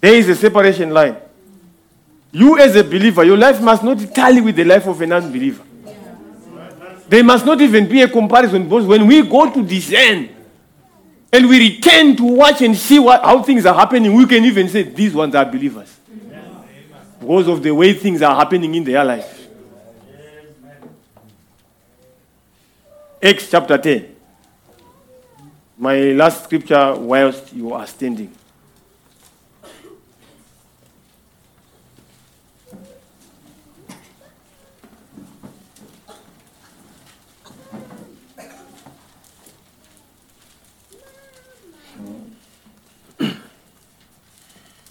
There 0.00 0.14
is 0.14 0.28
a 0.28 0.34
separation 0.34 0.90
line. 0.90 1.16
You, 2.32 2.58
as 2.58 2.74
a 2.74 2.82
believer, 2.82 3.24
your 3.24 3.36
life 3.36 3.60
must 3.60 3.84
not 3.84 3.98
tally 4.14 4.40
with 4.40 4.56
the 4.56 4.64
life 4.64 4.86
of 4.86 5.00
an 5.00 5.12
unbeliever. 5.12 5.62
There 7.08 7.22
must 7.22 7.44
not 7.44 7.60
even 7.60 7.86
be 7.88 8.00
a 8.00 8.08
comparison 8.08 8.64
because 8.64 8.86
when 8.86 9.06
we 9.06 9.22
go 9.22 9.52
to 9.52 9.62
discern 9.62 10.30
and 11.32 11.48
we 11.48 11.58
return 11.58 12.14
to 12.16 12.24
watch 12.24 12.60
and 12.60 12.76
see 12.76 12.98
what, 12.98 13.22
how 13.22 13.42
things 13.42 13.64
are 13.64 13.74
happening, 13.74 14.12
we 14.12 14.26
can 14.26 14.44
even 14.44 14.68
say 14.68 14.82
these 14.82 15.14
ones 15.14 15.34
are 15.34 15.46
believers 15.46 15.98
because 17.18 17.48
of 17.48 17.62
the 17.62 17.70
way 17.70 17.94
things 17.94 18.20
are 18.20 18.34
happening 18.34 18.74
in 18.74 18.84
their 18.84 19.04
life. 19.04 19.48
Acts 23.22 23.48
chapter 23.50 23.78
10. 23.78 24.16
My 25.78 25.96
last 26.12 26.44
scripture 26.44 26.94
whilst 26.96 27.52
you 27.52 27.72
are 27.72 27.86
standing. 27.86 28.34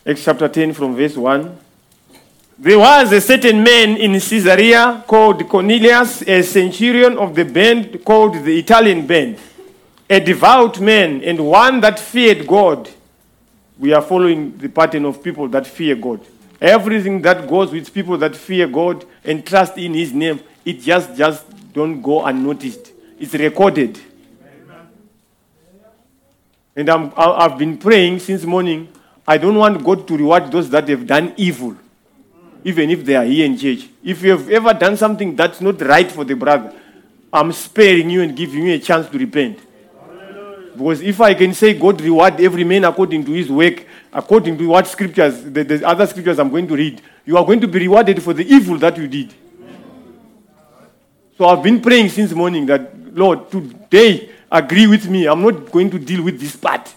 Acts 0.03 0.23
chapter 0.25 0.47
10 0.47 0.73
from 0.73 0.95
verse 0.95 1.15
1. 1.15 1.57
There 2.57 2.79
was 2.79 3.11
a 3.11 3.21
certain 3.21 3.61
man 3.63 3.97
in 3.97 4.13
Caesarea 4.13 5.03
called 5.07 5.47
Cornelius, 5.47 6.23
a 6.23 6.41
centurion 6.41 7.17
of 7.19 7.35
the 7.35 7.45
band 7.45 8.03
called 8.03 8.43
the 8.43 8.57
Italian 8.57 9.05
band, 9.05 9.37
a 10.09 10.19
devout 10.19 10.79
man 10.79 11.23
and 11.23 11.39
one 11.45 11.79
that 11.81 11.99
feared 11.99 12.47
God, 12.47 12.89
we 13.77 13.93
are 13.93 14.01
following 14.01 14.57
the 14.57 14.69
pattern 14.69 15.05
of 15.05 15.23
people 15.23 15.47
that 15.49 15.67
fear 15.67 15.95
God. 15.95 16.19
Everything 16.59 17.21
that 17.21 17.47
goes 17.47 17.71
with 17.71 17.91
people 17.93 18.17
that 18.17 18.35
fear 18.35 18.67
God 18.67 19.05
and 19.23 19.45
trust 19.45 19.77
in 19.77 19.93
His 19.93 20.13
name, 20.13 20.39
it 20.65 20.81
just 20.81 21.15
just 21.15 21.45
don't 21.73 22.01
go 22.01 22.23
unnoticed. 22.25 22.91
It's 23.19 23.33
recorded. 23.33 23.99
And 26.75 26.89
I- 26.89 27.11
I've 27.17 27.57
been 27.57 27.77
praying 27.77 28.19
since 28.19 28.43
morning. 28.45 28.87
I 29.27 29.37
don't 29.37 29.55
want 29.55 29.83
God 29.83 30.07
to 30.07 30.17
reward 30.17 30.51
those 30.51 30.69
that 30.71 30.87
have 30.87 31.05
done 31.05 31.33
evil, 31.37 31.75
even 32.63 32.89
if 32.89 33.05
they 33.05 33.15
are 33.15 33.23
here 33.23 33.45
in 33.45 33.57
church. 33.57 33.87
If 34.03 34.23
you 34.23 34.31
have 34.31 34.49
ever 34.49 34.73
done 34.73 34.97
something 34.97 35.35
that's 35.35 35.61
not 35.61 35.79
right 35.81 36.11
for 36.11 36.23
the 36.23 36.35
brother, 36.35 36.73
I'm 37.31 37.51
sparing 37.53 38.09
you 38.09 38.23
and 38.23 38.35
giving 38.35 38.65
you 38.65 38.73
a 38.73 38.79
chance 38.79 39.07
to 39.09 39.17
repent. 39.17 39.59
Because 40.73 41.01
if 41.01 41.21
I 41.21 41.33
can 41.33 41.53
say 41.53 41.73
God 41.77 42.01
reward 42.01 42.41
every 42.41 42.63
man 42.63 42.85
according 42.85 43.23
to 43.25 43.31
his 43.31 43.49
work, 43.49 43.85
according 44.11 44.57
to 44.57 44.67
what 44.67 44.87
scriptures, 44.87 45.43
the, 45.43 45.63
the 45.63 45.87
other 45.87 46.07
scriptures 46.07 46.39
I'm 46.39 46.49
going 46.49 46.67
to 46.67 46.75
read, 46.75 47.01
you 47.25 47.37
are 47.37 47.45
going 47.45 47.61
to 47.61 47.67
be 47.67 47.79
rewarded 47.79 48.21
for 48.23 48.33
the 48.33 48.45
evil 48.45 48.77
that 48.77 48.97
you 48.97 49.07
did. 49.07 49.33
So 51.37 51.45
I've 51.45 51.63
been 51.63 51.81
praying 51.81 52.09
since 52.09 52.31
morning 52.33 52.65
that, 52.65 53.15
Lord, 53.15 53.51
today 53.51 54.29
agree 54.51 54.87
with 54.87 55.07
me. 55.07 55.27
I'm 55.27 55.41
not 55.41 55.71
going 55.71 55.89
to 55.91 55.99
deal 55.99 56.23
with 56.23 56.39
this 56.39 56.55
part 56.55 56.93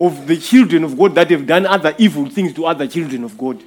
of 0.00 0.26
the 0.26 0.36
children 0.36 0.84
of 0.84 0.96
God 0.96 1.14
that 1.14 1.30
have 1.30 1.46
done 1.46 1.66
other 1.66 1.94
evil 1.98 2.28
things 2.28 2.52
to 2.54 2.66
other 2.66 2.86
children 2.86 3.24
of 3.24 3.36
God. 3.36 3.62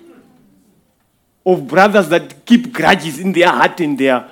Of 1.46 1.68
brothers 1.68 2.08
that 2.10 2.46
keep 2.46 2.72
grudges 2.72 3.20
in 3.20 3.32
their 3.32 3.50
heart 3.50 3.80
and 3.82 3.98
their 3.98 4.30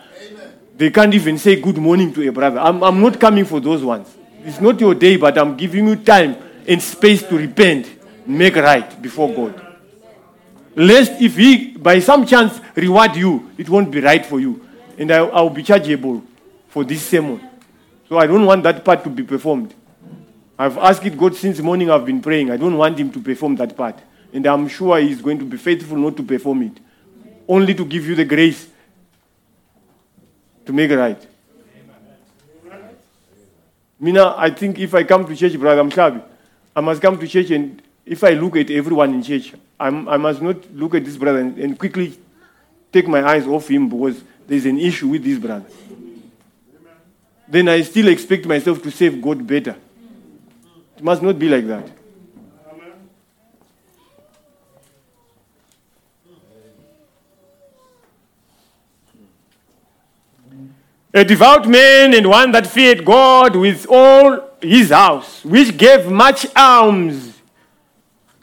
they 0.79 0.91
can't 0.91 1.13
even 1.13 1.37
say 1.37 1.59
good 1.59 1.77
morning 1.77 2.13
to 2.13 2.25
a 2.25 2.31
brother. 2.31 2.57
I'm, 2.57 2.81
I'm 2.81 3.01
not 3.01 3.19
coming 3.19 3.43
for 3.43 3.59
those 3.59 3.83
ones. 3.83 4.15
It's 4.45 4.61
not 4.61 4.79
your 4.79 4.95
day, 4.95 5.17
but 5.17 5.37
I'm 5.37 5.57
giving 5.57 5.85
you 5.85 5.97
time 5.97 6.37
and 6.65 6.81
space 6.81 7.21
to 7.23 7.37
repent, 7.37 7.85
make 8.25 8.55
right 8.55 9.01
before 9.01 9.27
God. 9.35 9.61
Lest 10.77 11.21
if 11.21 11.35
he, 11.35 11.71
by 11.75 11.99
some 11.99 12.25
chance, 12.25 12.61
reward 12.75 13.13
you, 13.17 13.51
it 13.57 13.67
won't 13.67 13.91
be 13.91 13.99
right 13.99 14.25
for 14.25 14.39
you. 14.39 14.65
And 14.97 15.11
I, 15.11 15.17
I'll 15.17 15.49
be 15.49 15.63
chargeable 15.63 16.23
for 16.69 16.85
this 16.85 17.05
sermon. 17.05 17.41
So 18.07 18.17
I 18.17 18.25
don't 18.25 18.45
want 18.45 18.63
that 18.63 18.85
part 18.85 19.03
to 19.03 19.09
be 19.09 19.23
performed. 19.23 19.75
I've 20.59 20.77
asked 20.77 21.17
God 21.17 21.37
since 21.37 21.61
morning 21.61 21.89
I've 21.89 22.05
been 22.05 22.21
praying. 22.21 22.51
I 22.51 22.57
don't 22.57 22.75
want 22.75 22.99
him 22.99 23.09
to 23.13 23.21
perform 23.21 23.55
that 23.55 23.77
part. 23.77 23.97
And 24.33 24.45
I'm 24.45 24.67
sure 24.67 24.99
he's 24.99 25.21
going 25.21 25.39
to 25.39 25.45
be 25.45 25.55
faithful 25.55 25.97
not 25.97 26.17
to 26.17 26.23
perform 26.23 26.63
it. 26.63 26.77
Only 27.47 27.73
to 27.73 27.85
give 27.85 28.05
you 28.05 28.13
the 28.13 28.25
grace 28.25 28.67
to 30.65 30.73
make 30.73 30.91
it 30.91 30.97
right. 30.97 31.27
Mina, 34.01 34.35
I 34.37 34.49
think 34.49 34.79
if 34.79 34.93
I 34.93 35.03
come 35.03 35.25
to 35.25 35.35
church, 35.35 35.57
brother, 35.57 35.89
sorry. 35.91 36.21
I 36.75 36.81
must 36.81 37.01
come 37.01 37.17
to 37.17 37.27
church 37.27 37.51
and 37.51 37.81
if 38.05 38.21
I 38.25 38.31
look 38.31 38.57
at 38.57 38.69
everyone 38.69 39.13
in 39.13 39.23
church, 39.23 39.53
I'm, 39.79 40.09
I 40.09 40.17
must 40.17 40.41
not 40.41 40.57
look 40.73 40.93
at 40.93 41.05
this 41.05 41.15
brother 41.15 41.39
and, 41.39 41.57
and 41.57 41.79
quickly 41.79 42.19
take 42.91 43.07
my 43.07 43.23
eyes 43.23 43.47
off 43.47 43.69
him 43.69 43.87
because 43.87 44.21
there's 44.45 44.65
an 44.65 44.77
issue 44.77 45.07
with 45.07 45.23
this 45.23 45.39
brother. 45.39 45.65
Then 47.47 47.69
I 47.69 47.81
still 47.81 48.09
expect 48.09 48.45
myself 48.45 48.83
to 48.83 48.91
serve 48.91 49.21
God 49.21 49.47
better. 49.47 49.77
It 50.99 51.05
must 51.05 51.21
not 51.21 51.39
be 51.39 51.47
like 51.47 51.65
that. 51.65 51.89
A 61.13 61.23
devout 61.23 61.69
man 61.69 62.13
and 62.13 62.27
one 62.27 62.51
that 62.51 62.67
feared 62.67 63.05
God 63.05 63.55
with 63.55 63.87
all 63.89 64.41
his 64.61 64.89
house, 64.89 65.45
which 65.45 65.77
gave 65.77 66.11
much 66.11 66.45
alms. 66.53 67.33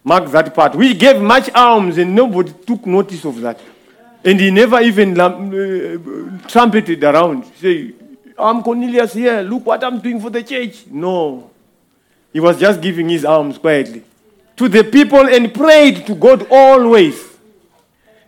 Mark 0.02 0.30
that 0.30 0.54
part. 0.54 0.74
Which 0.74 0.98
gave 0.98 1.20
much 1.20 1.50
alms, 1.54 1.98
and 1.98 2.14
nobody 2.14 2.54
took 2.66 2.86
notice 2.86 3.22
of 3.26 3.38
that. 3.42 3.60
And 4.24 4.40
he 4.40 4.50
never 4.50 4.80
even 4.80 5.20
uh, 5.20 6.38
trumpeted 6.48 7.04
around. 7.04 7.44
Say, 7.60 7.92
I'm 8.38 8.62
Cornelius 8.62 9.12
here. 9.12 9.42
Look 9.42 9.66
what 9.66 9.84
I'm 9.84 10.00
doing 10.00 10.18
for 10.22 10.30
the 10.30 10.42
church. 10.42 10.86
No. 10.86 11.50
He 12.36 12.40
was 12.40 12.60
just 12.60 12.82
giving 12.82 13.08
his 13.08 13.24
alms 13.24 13.56
quietly 13.56 14.02
to 14.58 14.68
the 14.68 14.84
people 14.84 15.26
and 15.26 15.54
prayed 15.54 16.04
to 16.04 16.14
God 16.14 16.46
always. 16.50 17.18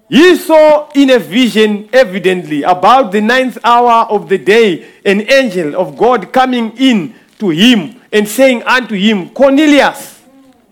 He 0.08 0.34
saw 0.36 0.88
in 0.94 1.10
a 1.10 1.18
vision, 1.18 1.90
evidently, 1.92 2.62
about 2.62 3.12
the 3.12 3.20
ninth 3.20 3.58
hour 3.62 4.06
of 4.08 4.30
the 4.30 4.38
day, 4.38 4.88
an 5.04 5.30
angel 5.30 5.78
of 5.78 5.98
God 5.98 6.32
coming 6.32 6.74
in 6.78 7.16
to 7.38 7.50
him 7.50 8.00
and 8.10 8.26
saying 8.26 8.62
unto 8.62 8.94
him, 8.94 9.28
Cornelius. 9.28 10.22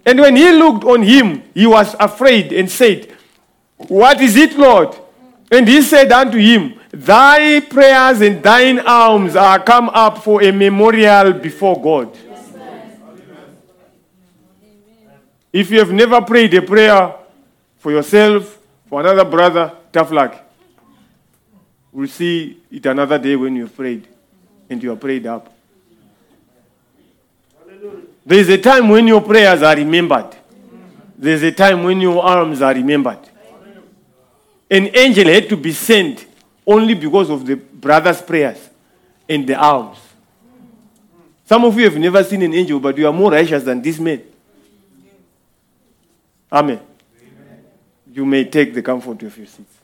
And 0.06 0.18
when 0.18 0.34
he 0.34 0.50
looked 0.52 0.84
on 0.84 1.02
him, 1.02 1.42
he 1.52 1.66
was 1.66 1.94
afraid 2.00 2.54
and 2.54 2.70
said, 2.70 3.14
What 3.76 4.18
is 4.22 4.34
it, 4.36 4.56
Lord? 4.56 4.96
And 5.52 5.68
he 5.68 5.82
said 5.82 6.10
unto 6.10 6.38
him, 6.38 6.80
Thy 6.90 7.60
prayers 7.60 8.22
and 8.22 8.42
thine 8.42 8.78
alms 8.78 9.36
are 9.36 9.62
come 9.62 9.90
up 9.90 10.24
for 10.24 10.42
a 10.42 10.50
memorial 10.50 11.34
before 11.34 11.78
God. 11.82 12.16
If 15.52 15.70
you 15.70 15.78
have 15.78 15.92
never 15.92 16.20
prayed 16.22 16.54
a 16.54 16.62
prayer 16.62 17.14
for 17.78 17.92
yourself, 17.92 18.58
for 18.88 19.00
another 19.00 19.24
brother, 19.24 19.72
tough 19.92 20.10
luck. 20.10 20.42
We'll 21.92 22.08
see 22.08 22.60
it 22.70 22.84
another 22.86 23.18
day 23.18 23.36
when 23.36 23.56
you've 23.56 23.74
prayed 23.74 24.06
and 24.68 24.82
you 24.82 24.92
are 24.92 24.96
prayed 24.96 25.26
up. 25.26 25.52
There 28.24 28.38
is 28.38 28.48
a 28.48 28.58
time 28.58 28.88
when 28.88 29.06
your 29.06 29.20
prayers 29.20 29.62
are 29.62 29.74
remembered. 29.74 30.36
There's 31.16 31.42
a 31.42 31.52
time 31.52 31.84
when 31.84 32.00
your 32.00 32.22
alms 32.22 32.60
are 32.60 32.74
remembered. 32.74 33.20
An 34.70 34.90
angel 34.94 35.26
had 35.26 35.48
to 35.48 35.56
be 35.56 35.72
sent 35.72 36.26
only 36.66 36.94
because 36.94 37.30
of 37.30 37.46
the 37.46 37.54
brother's 37.54 38.20
prayers 38.20 38.68
and 39.28 39.46
the 39.46 39.58
alms. 39.58 39.98
Some 41.44 41.64
of 41.64 41.78
you 41.78 41.84
have 41.84 41.96
never 41.96 42.24
seen 42.24 42.42
an 42.42 42.52
angel, 42.52 42.80
but 42.80 42.98
you 42.98 43.06
are 43.06 43.12
more 43.12 43.30
righteous 43.30 43.62
than 43.62 43.80
this 43.80 44.00
man. 44.00 44.20
Amen. 46.50 46.80
You 48.12 48.24
may 48.24 48.44
take 48.44 48.72
the 48.72 48.82
comfort 48.82 49.22
of 49.22 49.36
your 49.36 49.46
seats. 49.46 49.74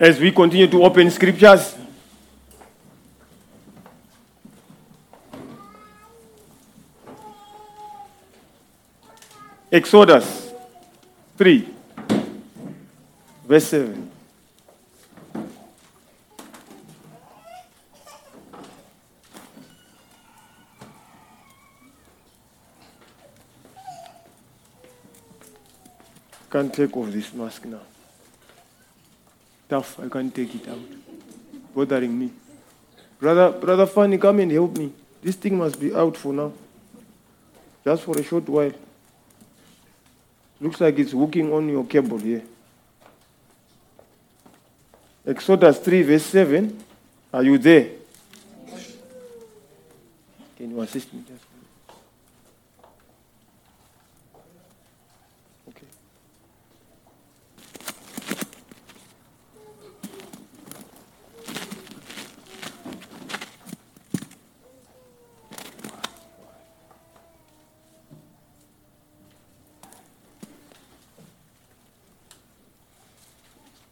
As 0.00 0.18
we 0.18 0.32
continue 0.32 0.68
to 0.68 0.82
open 0.82 1.10
scriptures, 1.10 1.74
Exodus 9.70 10.52
3, 11.36 11.68
verse 13.46 13.64
7. 13.66 14.10
Can't 26.50 26.72
take 26.72 26.96
off 26.96 27.10
this 27.10 27.32
mask 27.34 27.64
now. 27.66 27.80
Tough, 29.68 30.00
I 30.00 30.08
can't 30.08 30.34
take 30.34 30.54
it 30.54 30.68
out. 30.68 30.78
Bothering 31.74 32.18
me. 32.18 32.30
Brother, 33.20 33.50
brother 33.50 33.86
Fanny, 33.86 34.16
come 34.18 34.40
and 34.40 34.50
help 34.52 34.76
me. 34.78 34.92
This 35.22 35.36
thing 35.36 35.58
must 35.58 35.78
be 35.78 35.94
out 35.94 36.16
for 36.16 36.32
now. 36.32 36.52
Just 37.84 38.04
for 38.04 38.18
a 38.18 38.22
short 38.22 38.48
while. 38.48 38.72
Looks 40.60 40.80
like 40.80 40.98
it's 40.98 41.14
working 41.14 41.52
on 41.52 41.68
your 41.68 41.84
cable 41.84 42.18
here. 42.18 42.42
Exodus 45.26 45.78
3, 45.78 46.02
verse 46.02 46.24
7. 46.24 46.84
Are 47.32 47.42
you 47.42 47.58
there? 47.58 47.90
Can 50.56 50.70
you 50.70 50.80
assist 50.80 51.12
me 51.12 51.22
Okay. 55.68 55.86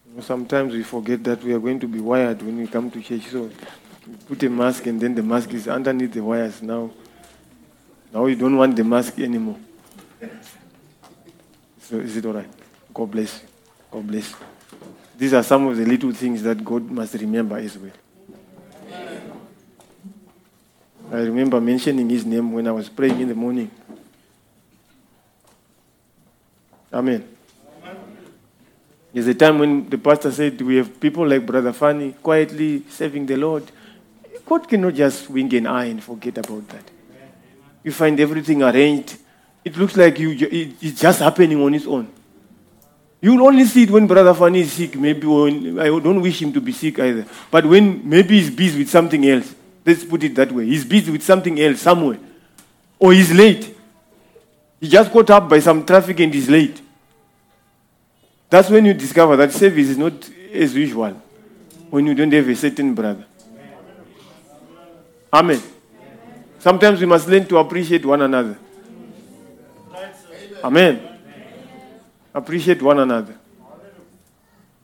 You 0.05 0.15
know, 0.15 0.16
Sometimes 0.27 0.73
we 0.73 0.83
forget 0.83 1.23
that 1.23 1.41
we 1.41 1.53
are 1.53 1.59
going 1.59 1.79
to 1.79 1.87
be 1.87 2.01
wired 2.01 2.41
when 2.41 2.57
we 2.57 2.67
come 2.67 2.91
to 2.91 3.01
church. 3.01 3.27
So 3.27 3.43
we 4.05 4.13
put 4.27 4.43
a 4.43 4.49
mask 4.49 4.85
and 4.85 4.99
then 4.99 5.15
the 5.15 5.23
mask 5.23 5.53
is 5.53 5.69
underneath 5.69 6.11
the 6.11 6.19
wires 6.21 6.61
now. 6.61 6.91
Now 8.13 8.25
you 8.25 8.35
don't 8.35 8.57
want 8.57 8.75
the 8.75 8.83
mask 8.83 9.17
anymore. 9.19 9.55
So 11.79 11.95
is 11.99 12.17
it 12.17 12.25
all 12.25 12.33
right? 12.33 12.49
God 12.93 13.09
bless 13.09 13.41
you. 13.41 13.47
God 13.89 14.05
bless 14.05 14.31
you. 14.31 14.37
These 15.17 15.33
are 15.33 15.43
some 15.43 15.65
of 15.67 15.77
the 15.77 15.85
little 15.85 16.11
things 16.11 16.43
that 16.43 16.61
God 16.61 16.91
must 16.91 17.13
remember 17.13 17.57
as 17.57 17.77
well. 17.77 17.93
I 21.09 21.19
remember 21.19 21.61
mentioning 21.61 22.09
his 22.09 22.25
name 22.25 22.51
when 22.51 22.67
I 22.67 22.73
was 22.73 22.89
praying 22.89 23.21
in 23.21 23.29
the 23.29 23.35
morning. 23.35 23.71
Amen. 26.91 27.36
There's 29.17 29.29
a 29.29 29.33
time 29.33 29.57
when 29.57 29.89
the 29.89 29.97
pastor 29.97 30.31
said 30.31 30.61
we 30.61 30.75
have 30.75 30.99
people 30.99 31.27
like 31.27 31.43
Brother 31.43 31.73
Fanny 31.73 32.11
quietly 32.21 32.83
serving 32.87 33.25
the 33.25 33.35
Lord. 33.35 33.63
God 34.45 34.69
cannot 34.69 34.93
just 34.93 35.27
wink 35.27 35.53
an 35.53 35.65
eye 35.65 35.85
and 35.85 36.03
forget 36.03 36.37
about 36.37 36.67
that. 36.69 36.91
You 37.83 37.91
find 37.91 38.19
everything 38.19 38.61
arranged. 38.61 39.17
It 39.65 39.75
looks 39.75 39.97
like 39.97 40.19
you, 40.19 40.33
it, 40.33 40.75
it's 40.79 41.01
just 41.01 41.19
happening 41.21 41.59
on 41.59 41.73
its 41.73 41.87
own. 41.87 42.07
You'll 43.19 43.43
only 43.43 43.65
see 43.65 43.85
it 43.85 43.89
when 43.89 44.05
Brother 44.05 44.35
Fanny 44.35 44.59
is 44.59 44.73
sick, 44.73 44.95
maybe 44.95 45.25
when, 45.25 45.79
I 45.79 45.85
don't 45.85 46.21
wish 46.21 46.39
him 46.39 46.53
to 46.53 46.61
be 46.61 46.71
sick 46.71 46.99
either. 46.99 47.25
But 47.49 47.65
when 47.65 48.07
maybe 48.07 48.39
he's 48.39 48.51
busy 48.51 48.77
with 48.77 48.89
something 48.91 49.27
else. 49.27 49.55
Let's 49.83 50.05
put 50.05 50.23
it 50.25 50.35
that 50.35 50.51
way. 50.51 50.67
He's 50.67 50.85
busy 50.85 51.11
with 51.11 51.23
something 51.23 51.59
else 51.59 51.81
somewhere. 51.81 52.19
Or 52.99 53.13
he's 53.13 53.33
late. 53.33 53.75
He 54.79 54.87
just 54.87 55.11
caught 55.11 55.31
up 55.31 55.49
by 55.49 55.57
some 55.57 55.83
traffic 55.87 56.19
and 56.19 56.31
he's 56.31 56.51
late. 56.51 56.83
That's 58.49 58.69
when 58.69 58.85
you 58.85 58.93
discover 58.93 59.35
that 59.35 59.51
service 59.51 59.89
is 59.89 59.97
not 59.97 60.13
as 60.53 60.73
usual 60.73 61.21
when 61.89 62.05
you 62.07 62.15
don't 62.15 62.31
have 62.31 62.47
a 62.47 62.55
certain 62.55 62.93
brother. 62.93 63.25
Amen. 65.31 65.61
Sometimes 66.59 66.99
we 66.99 67.05
must 67.05 67.27
learn 67.27 67.45
to 67.47 67.57
appreciate 67.57 68.05
one 68.05 68.21
another. 68.21 68.57
Amen. 70.63 71.19
Appreciate 72.33 72.81
one 72.81 72.99
another. 72.99 73.37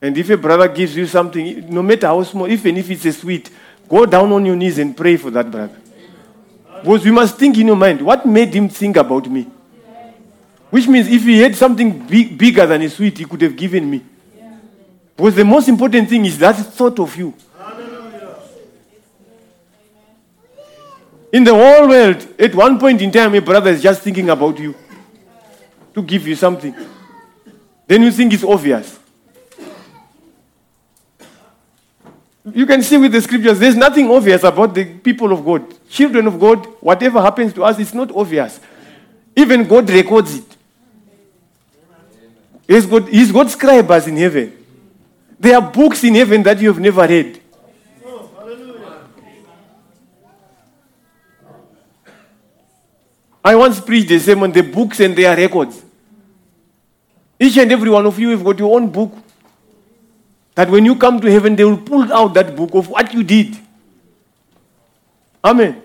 And 0.00 0.16
if 0.18 0.28
a 0.28 0.36
brother 0.36 0.68
gives 0.68 0.94
you 0.94 1.06
something, 1.06 1.72
no 1.72 1.82
matter 1.82 2.06
how 2.06 2.22
small, 2.22 2.46
even 2.46 2.76
if 2.76 2.90
it's 2.90 3.06
a 3.06 3.12
sweet, 3.12 3.50
go 3.88 4.04
down 4.04 4.30
on 4.32 4.44
your 4.44 4.56
knees 4.56 4.78
and 4.78 4.94
pray 4.94 5.16
for 5.16 5.30
that 5.30 5.50
brother. 5.50 5.76
Because 6.82 7.06
you 7.06 7.12
must 7.12 7.38
think 7.38 7.56
in 7.56 7.68
your 7.68 7.76
mind, 7.76 8.02
what 8.02 8.26
made 8.26 8.52
him 8.52 8.68
think 8.68 8.98
about 8.98 9.30
me? 9.30 9.46
Which 10.74 10.88
means 10.88 11.06
if 11.06 11.22
he 11.22 11.38
had 11.38 11.54
something 11.54 12.04
big, 12.04 12.36
bigger 12.36 12.66
than 12.66 12.82
a 12.82 12.90
sweet, 12.90 13.16
he 13.16 13.24
could 13.26 13.40
have 13.42 13.54
given 13.54 13.88
me. 13.88 14.02
Because 15.16 15.36
the 15.36 15.44
most 15.44 15.68
important 15.68 16.08
thing 16.08 16.24
is 16.24 16.36
that 16.38 16.56
thought 16.56 16.98
of 16.98 17.14
you. 17.14 17.32
In 21.32 21.44
the 21.44 21.54
whole 21.54 21.88
world, 21.88 22.26
at 22.40 22.52
one 22.56 22.80
point 22.80 23.00
in 23.00 23.12
time, 23.12 23.32
a 23.36 23.40
brother 23.40 23.70
is 23.70 23.80
just 23.80 24.02
thinking 24.02 24.28
about 24.28 24.58
you 24.58 24.74
to 25.94 26.02
give 26.02 26.26
you 26.26 26.34
something. 26.34 26.74
Then 27.86 28.02
you 28.02 28.10
think 28.10 28.32
it's 28.32 28.42
obvious. 28.42 28.98
You 32.52 32.66
can 32.66 32.82
see 32.82 32.96
with 32.96 33.12
the 33.12 33.22
scriptures, 33.22 33.60
there's 33.60 33.76
nothing 33.76 34.10
obvious 34.10 34.42
about 34.42 34.74
the 34.74 34.84
people 34.86 35.30
of 35.32 35.44
God. 35.44 35.72
Children 35.88 36.26
of 36.26 36.40
God, 36.40 36.66
whatever 36.80 37.22
happens 37.22 37.52
to 37.52 37.62
us, 37.62 37.78
it's 37.78 37.94
not 37.94 38.10
obvious. 38.10 38.58
Even 39.36 39.68
God 39.68 39.88
records 39.88 40.34
it. 40.34 40.53
He's 42.66 42.86
got, 42.86 43.08
he's 43.08 43.30
got 43.30 43.50
scribes 43.50 44.06
in 44.06 44.16
heaven. 44.16 44.64
There 45.38 45.56
are 45.56 45.70
books 45.70 46.02
in 46.04 46.14
heaven 46.14 46.42
that 46.44 46.60
you 46.60 46.68
have 46.68 46.80
never 46.80 47.06
read. 47.06 47.40
I 53.44 53.54
once 53.54 53.78
preached 53.78 54.10
a 54.10 54.18
sermon, 54.18 54.52
the 54.52 54.62
books 54.62 55.00
and 55.00 55.14
their 55.14 55.36
records. 55.36 55.84
Each 57.38 57.58
and 57.58 57.70
every 57.70 57.90
one 57.90 58.06
of 58.06 58.18
you 58.18 58.30
have 58.30 58.42
got 58.42 58.58
your 58.58 58.74
own 58.74 58.90
book. 58.90 59.12
That 60.54 60.70
when 60.70 60.86
you 60.86 60.96
come 60.96 61.20
to 61.20 61.30
heaven, 61.30 61.54
they 61.54 61.64
will 61.64 61.76
pull 61.76 62.10
out 62.10 62.32
that 62.34 62.56
book 62.56 62.74
of 62.74 62.88
what 62.88 63.12
you 63.12 63.22
did. 63.22 63.58
Amen. 65.44 65.82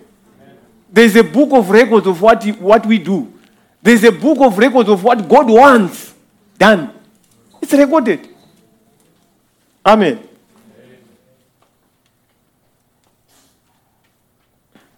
There's 0.90 1.18
a 1.18 1.24
book 1.24 1.50
of 1.52 1.70
records 1.70 2.08
of 2.08 2.22
what, 2.22 2.46
what 2.62 2.86
we 2.86 2.98
do. 2.98 3.34
There's 3.82 4.06
a 4.06 4.12
book 4.12 4.38
of 4.40 4.58
records 4.58 4.88
of 4.88 5.04
what 5.04 5.28
God 5.28 5.50
wants 5.50 6.14
done. 6.60 6.94
It's 7.62 7.74
recorded. 7.74 8.28
Amen. 9.86 10.28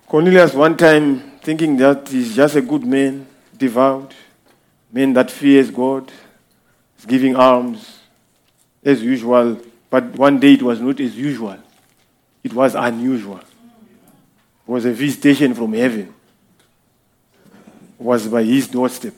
Cornelius, 0.07 0.53
one 0.53 0.75
time, 0.75 1.37
thinking 1.41 1.77
that 1.77 2.09
he's 2.09 2.35
just 2.35 2.55
a 2.55 2.61
good 2.61 2.83
man, 2.83 3.25
devout, 3.57 4.13
man 4.91 5.13
that 5.13 5.31
fears 5.31 5.71
God, 5.71 6.11
is 6.99 7.05
giving 7.05 7.35
alms 7.35 7.99
as 8.83 9.01
usual. 9.01 9.57
But 9.89 10.03
one 10.17 10.37
day 10.39 10.53
it 10.55 10.63
was 10.63 10.81
not 10.81 10.99
as 10.99 11.15
usual, 11.15 11.57
it 12.43 12.53
was 12.53 12.75
unusual. 12.75 13.37
It 13.39 14.67
was 14.67 14.85
a 14.85 14.91
visitation 14.91 15.53
from 15.53 15.71
heaven, 15.73 16.13
it 17.97 18.03
was 18.03 18.27
by 18.27 18.43
his 18.43 18.67
doorstep. 18.67 19.13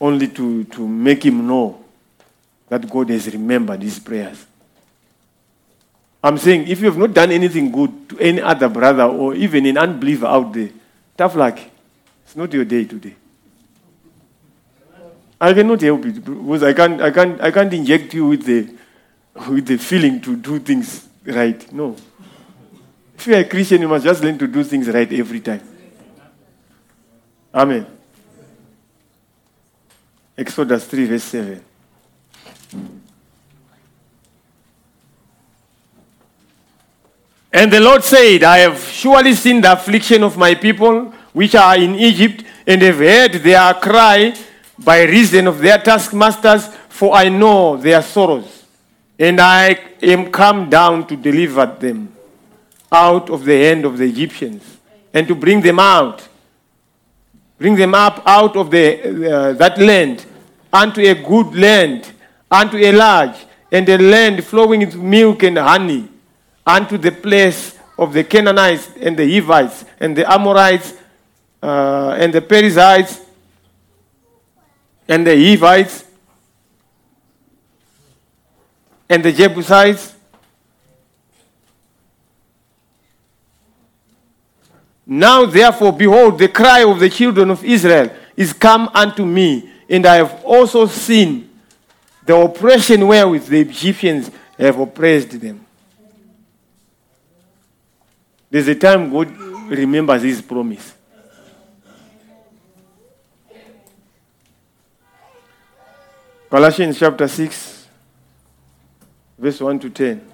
Only 0.00 0.28
to, 0.28 0.64
to 0.64 0.86
make 0.86 1.24
him 1.24 1.46
know 1.46 1.84
that 2.68 2.88
God 2.88 3.10
has 3.10 3.26
remembered 3.32 3.82
his 3.82 3.98
prayers. 3.98 4.46
I'm 6.22 6.38
saying 6.38 6.68
if 6.68 6.80
you 6.80 6.86
have 6.86 6.98
not 6.98 7.14
done 7.14 7.30
anything 7.30 7.70
good 7.70 8.08
to 8.10 8.18
any 8.18 8.40
other 8.40 8.68
brother 8.68 9.04
or 9.04 9.34
even 9.34 9.66
an 9.66 9.78
unbeliever 9.78 10.26
out 10.26 10.52
there, 10.52 10.70
tough 11.16 11.34
luck. 11.34 11.58
It's 12.24 12.36
not 12.36 12.52
your 12.52 12.64
day 12.64 12.84
today. 12.84 13.14
I 15.40 15.54
cannot 15.54 15.80
help 15.80 16.04
it 16.04 16.24
because 16.24 16.62
I 16.64 16.72
can't, 16.72 17.00
I 17.00 17.10
can't, 17.10 17.40
I 17.40 17.50
can't 17.50 17.72
inject 17.72 18.12
you 18.14 18.26
with 18.26 18.44
the, 18.44 18.68
with 19.48 19.66
the 19.66 19.78
feeling 19.78 20.20
to 20.22 20.36
do 20.36 20.58
things 20.58 21.08
right. 21.24 21.72
No. 21.72 21.96
If 23.16 23.26
you 23.26 23.34
are 23.34 23.38
a 23.40 23.44
Christian, 23.44 23.80
you 23.80 23.88
must 23.88 24.04
just 24.04 24.22
learn 24.22 24.38
to 24.38 24.46
do 24.46 24.64
things 24.64 24.88
right 24.88 25.12
every 25.12 25.40
time. 25.40 25.62
Amen. 27.54 27.97
Exodus 30.38 30.86
3, 30.86 31.06
verse 31.06 31.24
7. 31.24 31.64
And 37.52 37.72
the 37.72 37.80
Lord 37.80 38.04
said, 38.04 38.44
I 38.44 38.58
have 38.58 38.78
surely 38.78 39.34
seen 39.34 39.60
the 39.60 39.72
affliction 39.72 40.22
of 40.22 40.36
my 40.36 40.54
people 40.54 41.12
which 41.32 41.56
are 41.56 41.76
in 41.76 41.96
Egypt, 41.96 42.44
and 42.66 42.82
have 42.82 42.98
heard 42.98 43.32
their 43.34 43.74
cry 43.74 44.34
by 44.78 45.02
reason 45.02 45.46
of 45.46 45.58
their 45.58 45.78
taskmasters, 45.78 46.68
for 46.88 47.14
I 47.14 47.28
know 47.28 47.76
their 47.76 48.02
sorrows. 48.02 48.64
And 49.18 49.40
I 49.40 49.78
am 50.02 50.30
come 50.30 50.70
down 50.70 51.06
to 51.08 51.16
deliver 51.16 51.66
them 51.66 52.14
out 52.90 53.30
of 53.30 53.44
the 53.44 53.56
hand 53.56 53.84
of 53.84 53.98
the 53.98 54.04
Egyptians, 54.04 54.62
and 55.12 55.26
to 55.26 55.34
bring 55.34 55.60
them 55.60 55.78
out, 55.78 56.26
bring 57.58 57.74
them 57.74 57.94
up 57.94 58.22
out 58.24 58.56
of 58.56 58.70
the, 58.70 59.30
uh, 59.30 59.52
that 59.54 59.78
land, 59.78 60.24
unto 60.72 61.00
a 61.00 61.14
good 61.14 61.54
land, 61.54 62.12
unto 62.50 62.76
a 62.76 62.92
large, 62.92 63.36
and 63.70 63.88
a 63.88 63.98
land 63.98 64.44
flowing 64.44 64.80
with 64.80 64.94
milk 64.96 65.42
and 65.42 65.58
honey 65.58 66.08
unto 66.66 66.96
the 66.96 67.12
place 67.12 67.78
of 67.98 68.12
the 68.12 68.22
Canaanites 68.24 68.90
and 69.00 69.16
the 69.16 69.26
Hittites 69.26 69.84
and 69.98 70.16
the 70.16 70.30
Amorites 70.30 70.94
uh, 71.62 72.16
and 72.18 72.32
the 72.32 72.40
Perizzites 72.40 73.20
and 75.08 75.26
the 75.26 75.34
Hivites 75.34 76.04
and 79.08 79.24
the 79.24 79.32
Jebusites. 79.32 80.14
Now, 85.10 85.46
therefore, 85.46 85.94
behold, 85.94 86.38
the 86.38 86.48
cry 86.48 86.84
of 86.84 87.00
the 87.00 87.08
children 87.08 87.48
of 87.50 87.64
Israel 87.64 88.10
is 88.36 88.52
come 88.52 88.90
unto 88.92 89.24
me, 89.24 89.70
and 89.88 90.04
I 90.04 90.16
have 90.16 90.44
also 90.44 90.84
seen 90.84 91.48
the 92.26 92.36
oppression 92.36 93.06
wherewith 93.06 93.46
the 93.46 93.60
Egyptians 93.60 94.30
have 94.58 94.78
oppressed 94.78 95.40
them. 95.40 95.64
There's 98.50 98.68
a 98.68 98.74
time 98.74 99.10
God 99.10 99.34
remembers 99.70 100.22
his 100.22 100.42
promise. 100.42 100.92
Galatians 106.50 106.98
chapter 106.98 107.28
6, 107.28 107.86
verse 109.38 109.60
1 109.60 109.78
to 109.78 109.88
10. 109.88 110.27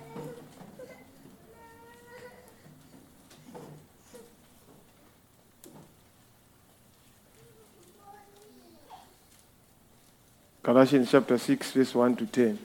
Galatians 10.64 11.10
chapter 11.10 11.36
6, 11.36 11.72
verse 11.72 11.94
1 11.94 12.16
to 12.16 12.24
10. 12.24 12.58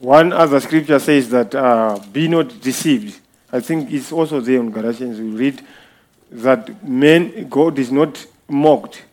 One 0.00 0.34
other 0.34 0.60
scripture 0.60 0.98
says 0.98 1.30
that 1.30 1.54
uh, 1.54 1.98
be 2.12 2.28
not 2.28 2.60
deceived. 2.60 3.18
I 3.52 3.60
think 3.60 3.92
it's 3.92 4.12
also 4.12 4.40
there 4.40 4.60
in 4.60 4.70
Galatians. 4.70 5.18
We 5.18 5.30
read 5.30 5.62
that 6.30 6.86
man, 6.86 7.48
God 7.48 7.78
is 7.78 7.90
not 7.90 8.24
mocked. 8.48 9.04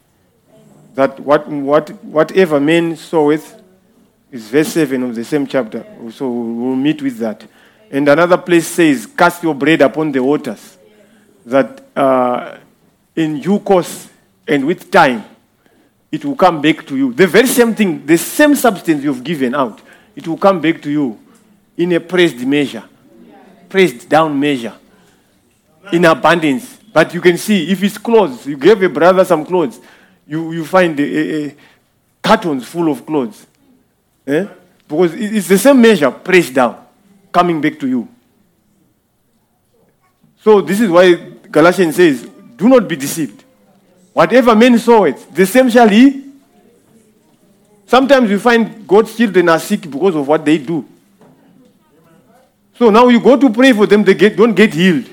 That 0.96 1.20
what, 1.20 1.48
what, 1.48 1.90
whatever 2.04 2.60
man 2.60 2.96
soweth 2.96 3.62
is 4.32 4.48
verse 4.48 4.70
7 4.70 5.02
of 5.04 5.16
the 5.16 5.24
same 5.24 5.48
chapter. 5.48 5.86
So 6.12 6.30
we'll 6.30 6.76
meet 6.76 7.02
with 7.02 7.18
that. 7.20 7.46
And 7.92 8.08
another 8.10 8.38
place 8.38 8.68
says, 8.68 9.06
Cast 9.06 9.44
your 9.44 9.56
bread 9.56 9.82
upon 9.82 10.12
the 10.12 10.24
waters. 10.24 10.78
That 11.46 11.84
uh, 11.96 12.58
in 13.16 13.40
due 13.40 13.60
course 13.60 14.10
and 14.48 14.66
with 14.66 14.92
time, 14.92 15.24
it 16.12 16.24
will 16.24 16.36
come 16.36 16.62
back 16.62 16.86
to 16.88 16.98
you. 16.98 17.14
The 17.14 17.28
very 17.28 17.48
same 17.48 17.76
thing, 17.76 18.06
the 18.06 18.18
same 18.18 18.56
substance 18.56 19.04
you've 19.04 19.24
given 19.24 19.54
out, 19.54 19.82
it 20.16 20.28
will 20.28 20.38
come 20.38 20.62
back 20.62 20.82
to 20.82 20.90
you 20.90 21.20
in 21.78 21.92
a 21.92 22.00
pressed 22.00 22.40
measure, 22.40 22.84
pressed 23.76 24.08
down 24.08 24.40
measure, 24.40 24.74
in 25.92 26.06
abundance. 26.06 26.80
But 26.94 27.14
you 27.14 27.20
can 27.20 27.38
see, 27.38 27.70
if 27.70 27.84
it's 27.84 27.98
clothes, 27.98 28.48
you 28.48 28.56
gave 28.56 28.82
a 28.82 28.88
brother 28.88 29.26
some 29.26 29.46
clothes, 29.46 29.82
you, 30.26 30.54
you 30.54 30.64
find 30.64 30.98
a, 30.98 31.54
cartons 32.24 32.66
full 32.66 32.90
of 32.90 33.06
clothes. 33.06 33.46
Eh? 34.26 34.48
Because 34.88 35.14
it's 35.14 35.50
the 35.50 35.58
same 35.58 35.82
measure 35.82 36.10
pressed 36.10 36.54
down, 36.54 36.86
coming 37.34 37.60
back 37.60 37.78
to 37.82 37.86
you. 37.86 38.08
So 40.42 40.62
this 40.62 40.80
is 40.80 40.90
why 40.90 41.14
Galatians 41.52 41.98
says, 41.98 42.30
do 42.56 42.70
not 42.70 42.88
be 42.88 42.96
deceived. 42.96 43.44
Whatever 44.14 44.56
man 44.56 44.80
soweth, 44.80 45.36
the 45.36 45.46
same 45.46 45.70
shall 45.70 45.90
he. 45.90 46.32
Sometimes 47.88 48.30
you 48.30 48.40
find 48.40 48.88
God's 48.88 49.18
children 49.18 49.50
are 49.50 49.60
sick 49.60 49.82
because 49.82 50.16
of 50.16 50.26
what 50.26 50.46
they 50.46 50.60
do. 50.60 50.88
So 52.78 52.90
now 52.90 53.08
you 53.08 53.20
go 53.20 53.38
to 53.38 53.50
pray 53.50 53.72
for 53.74 53.88
them, 53.88 54.04
they 54.04 54.14
get, 54.14 54.36
don't 54.36 54.54
get 54.54 54.74
healed. 54.74 55.10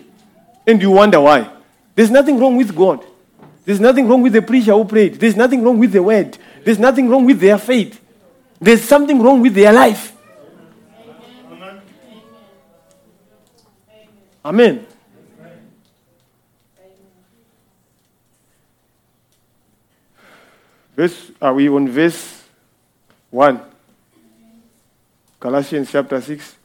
And 0.66 0.80
you 0.80 0.90
wonder 0.90 1.20
why. 1.20 1.48
There's 1.94 2.10
nothing 2.10 2.38
wrong 2.38 2.56
with 2.56 2.74
God. 2.74 3.04
There's 3.64 3.80
nothing 3.80 4.08
wrong 4.08 4.22
with 4.22 4.32
the 4.32 4.42
preacher 4.42 4.72
who 4.72 4.84
prayed. 4.84 5.14
There's 5.14 5.36
nothing 5.36 5.62
wrong 5.62 5.78
with 5.78 5.92
the 5.92 6.02
word. 6.02 6.36
There's 6.64 6.78
nothing 6.78 7.08
wrong 7.08 7.24
with 7.24 7.38
their 7.38 7.58
faith. 7.58 8.00
There's 8.60 8.82
something 8.82 9.22
wrong 9.22 9.40
with 9.40 9.54
their 9.54 9.72
life. 9.72 10.12
Amen. 14.44 14.86
Verse, 20.96 21.30
are 21.40 21.54
we 21.54 21.68
on 21.68 21.88
verse 21.88 22.42
1? 23.30 23.60
Galatians 25.40 25.90
chapter 25.90 26.20
6. 26.20 26.56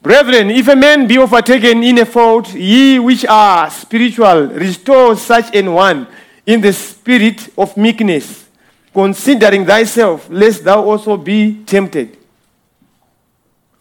Brethren, 0.00 0.50
if 0.50 0.68
a 0.68 0.76
man 0.76 1.06
be 1.06 1.18
overtaken 1.18 1.82
in 1.82 1.98
a 1.98 2.06
fault, 2.06 2.54
ye 2.54 2.98
which 2.98 3.24
are 3.26 3.68
spiritual, 3.68 4.46
restore 4.46 5.16
such 5.16 5.54
an 5.54 5.72
one 5.72 6.06
in 6.46 6.60
the 6.60 6.72
spirit 6.72 7.50
of 7.58 7.76
meekness, 7.76 8.48
considering 8.94 9.66
thyself, 9.66 10.28
lest 10.30 10.62
thou 10.64 10.84
also 10.84 11.16
be 11.16 11.64
tempted. 11.64 12.16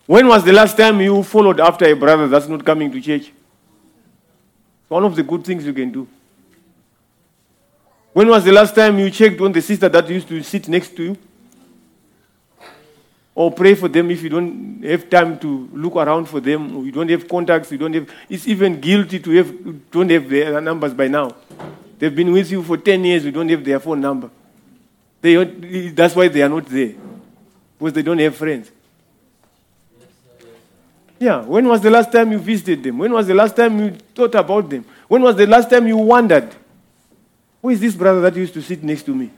When 0.07 0.27
was 0.27 0.43
the 0.43 0.53
last 0.53 0.75
time 0.75 0.99
you 1.01 1.21
followed 1.21 1.59
after 1.59 1.85
a 1.85 1.93
brother 1.93 2.27
that's 2.27 2.47
not 2.47 2.65
coming 2.65 2.91
to 2.91 2.99
church? 2.99 3.31
One 4.87 5.03
of 5.03 5.15
the 5.15 5.23
good 5.23 5.43
things 5.43 5.65
you 5.65 5.73
can 5.73 5.91
do. 5.91 6.07
When 8.13 8.27
was 8.29 8.43
the 8.43 8.51
last 8.51 8.73
time 8.73 8.97
you 8.97 9.11
checked 9.11 9.39
on 9.41 9.51
the 9.51 9.61
sister 9.61 9.87
that 9.87 10.09
used 10.09 10.27
to 10.29 10.41
sit 10.41 10.67
next 10.67 10.95
to 10.95 11.03
you? 11.03 11.17
Or 13.37 13.51
pray 13.51 13.75
for 13.75 13.87
them 13.87 14.09
if 14.09 14.23
you 14.23 14.29
don't 14.29 14.81
have 14.83 15.11
time 15.11 15.37
to 15.37 15.69
look 15.71 15.95
around 15.95 16.25
for 16.25 16.39
them, 16.39 16.75
or 16.75 16.83
you 16.83 16.91
don't 16.91 17.07
have 17.07 17.27
contacts, 17.27 17.71
you 17.71 17.77
don't 17.77 17.93
have. 17.93 18.09
It's 18.27 18.47
even 18.47 18.81
guilty 18.81 19.19
to 19.19 19.29
have 19.29 19.91
don't 19.91 20.09
have 20.09 20.27
their 20.27 20.59
numbers 20.59 20.91
by 20.91 21.07
now. 21.07 21.35
They've 21.99 22.15
been 22.15 22.31
with 22.31 22.49
you 22.49 22.63
for 22.63 22.77
ten 22.77 23.03
years, 23.03 23.25
you 23.25 23.31
don't 23.31 23.47
have 23.49 23.63
their 23.63 23.79
phone 23.79 24.01
number. 24.01 24.31
They, 25.21 25.35
that's 25.91 26.15
why 26.15 26.29
they 26.29 26.41
are 26.41 26.49
not 26.49 26.65
there, 26.65 26.95
because 27.77 27.93
they 27.93 28.01
don't 28.01 28.17
have 28.17 28.35
friends. 28.35 28.71
Yeah, 31.19 31.41
when 31.41 31.67
was 31.67 31.79
the 31.81 31.91
last 31.91 32.11
time 32.11 32.31
you 32.31 32.39
visited 32.39 32.81
them? 32.81 32.97
When 32.97 33.13
was 33.13 33.27
the 33.27 33.35
last 33.35 33.55
time 33.55 33.79
you 33.79 33.91
thought 34.15 34.33
about 34.33 34.67
them? 34.67 34.83
When 35.07 35.21
was 35.21 35.35
the 35.35 35.45
last 35.45 35.69
time 35.69 35.85
you 35.87 35.97
wondered? 35.97 36.55
Who 37.61 37.69
is 37.69 37.79
this 37.79 37.93
brother 37.93 38.21
that 38.21 38.35
used 38.35 38.55
to 38.55 38.63
sit 38.63 38.83
next 38.83 39.03
to 39.03 39.13
me? 39.13 39.29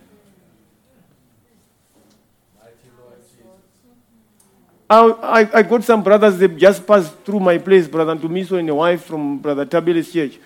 I, 4.89 5.49
I, 5.53 5.61
got 5.63 5.83
some 5.83 6.01
brothers, 6.01 6.37
they 6.39 6.47
just 6.47 6.85
passed 6.85 7.13
through 7.23 7.39
my 7.39 7.59
place, 7.59 7.87
Brother 7.87 8.15
Tumiso 8.15 8.57
and 8.57 8.69
a 8.69 8.75
wife 8.75 9.05
from 9.05 9.37
Brother 9.37 9.65
Tabele's 9.65 10.11
church. 10.11 10.39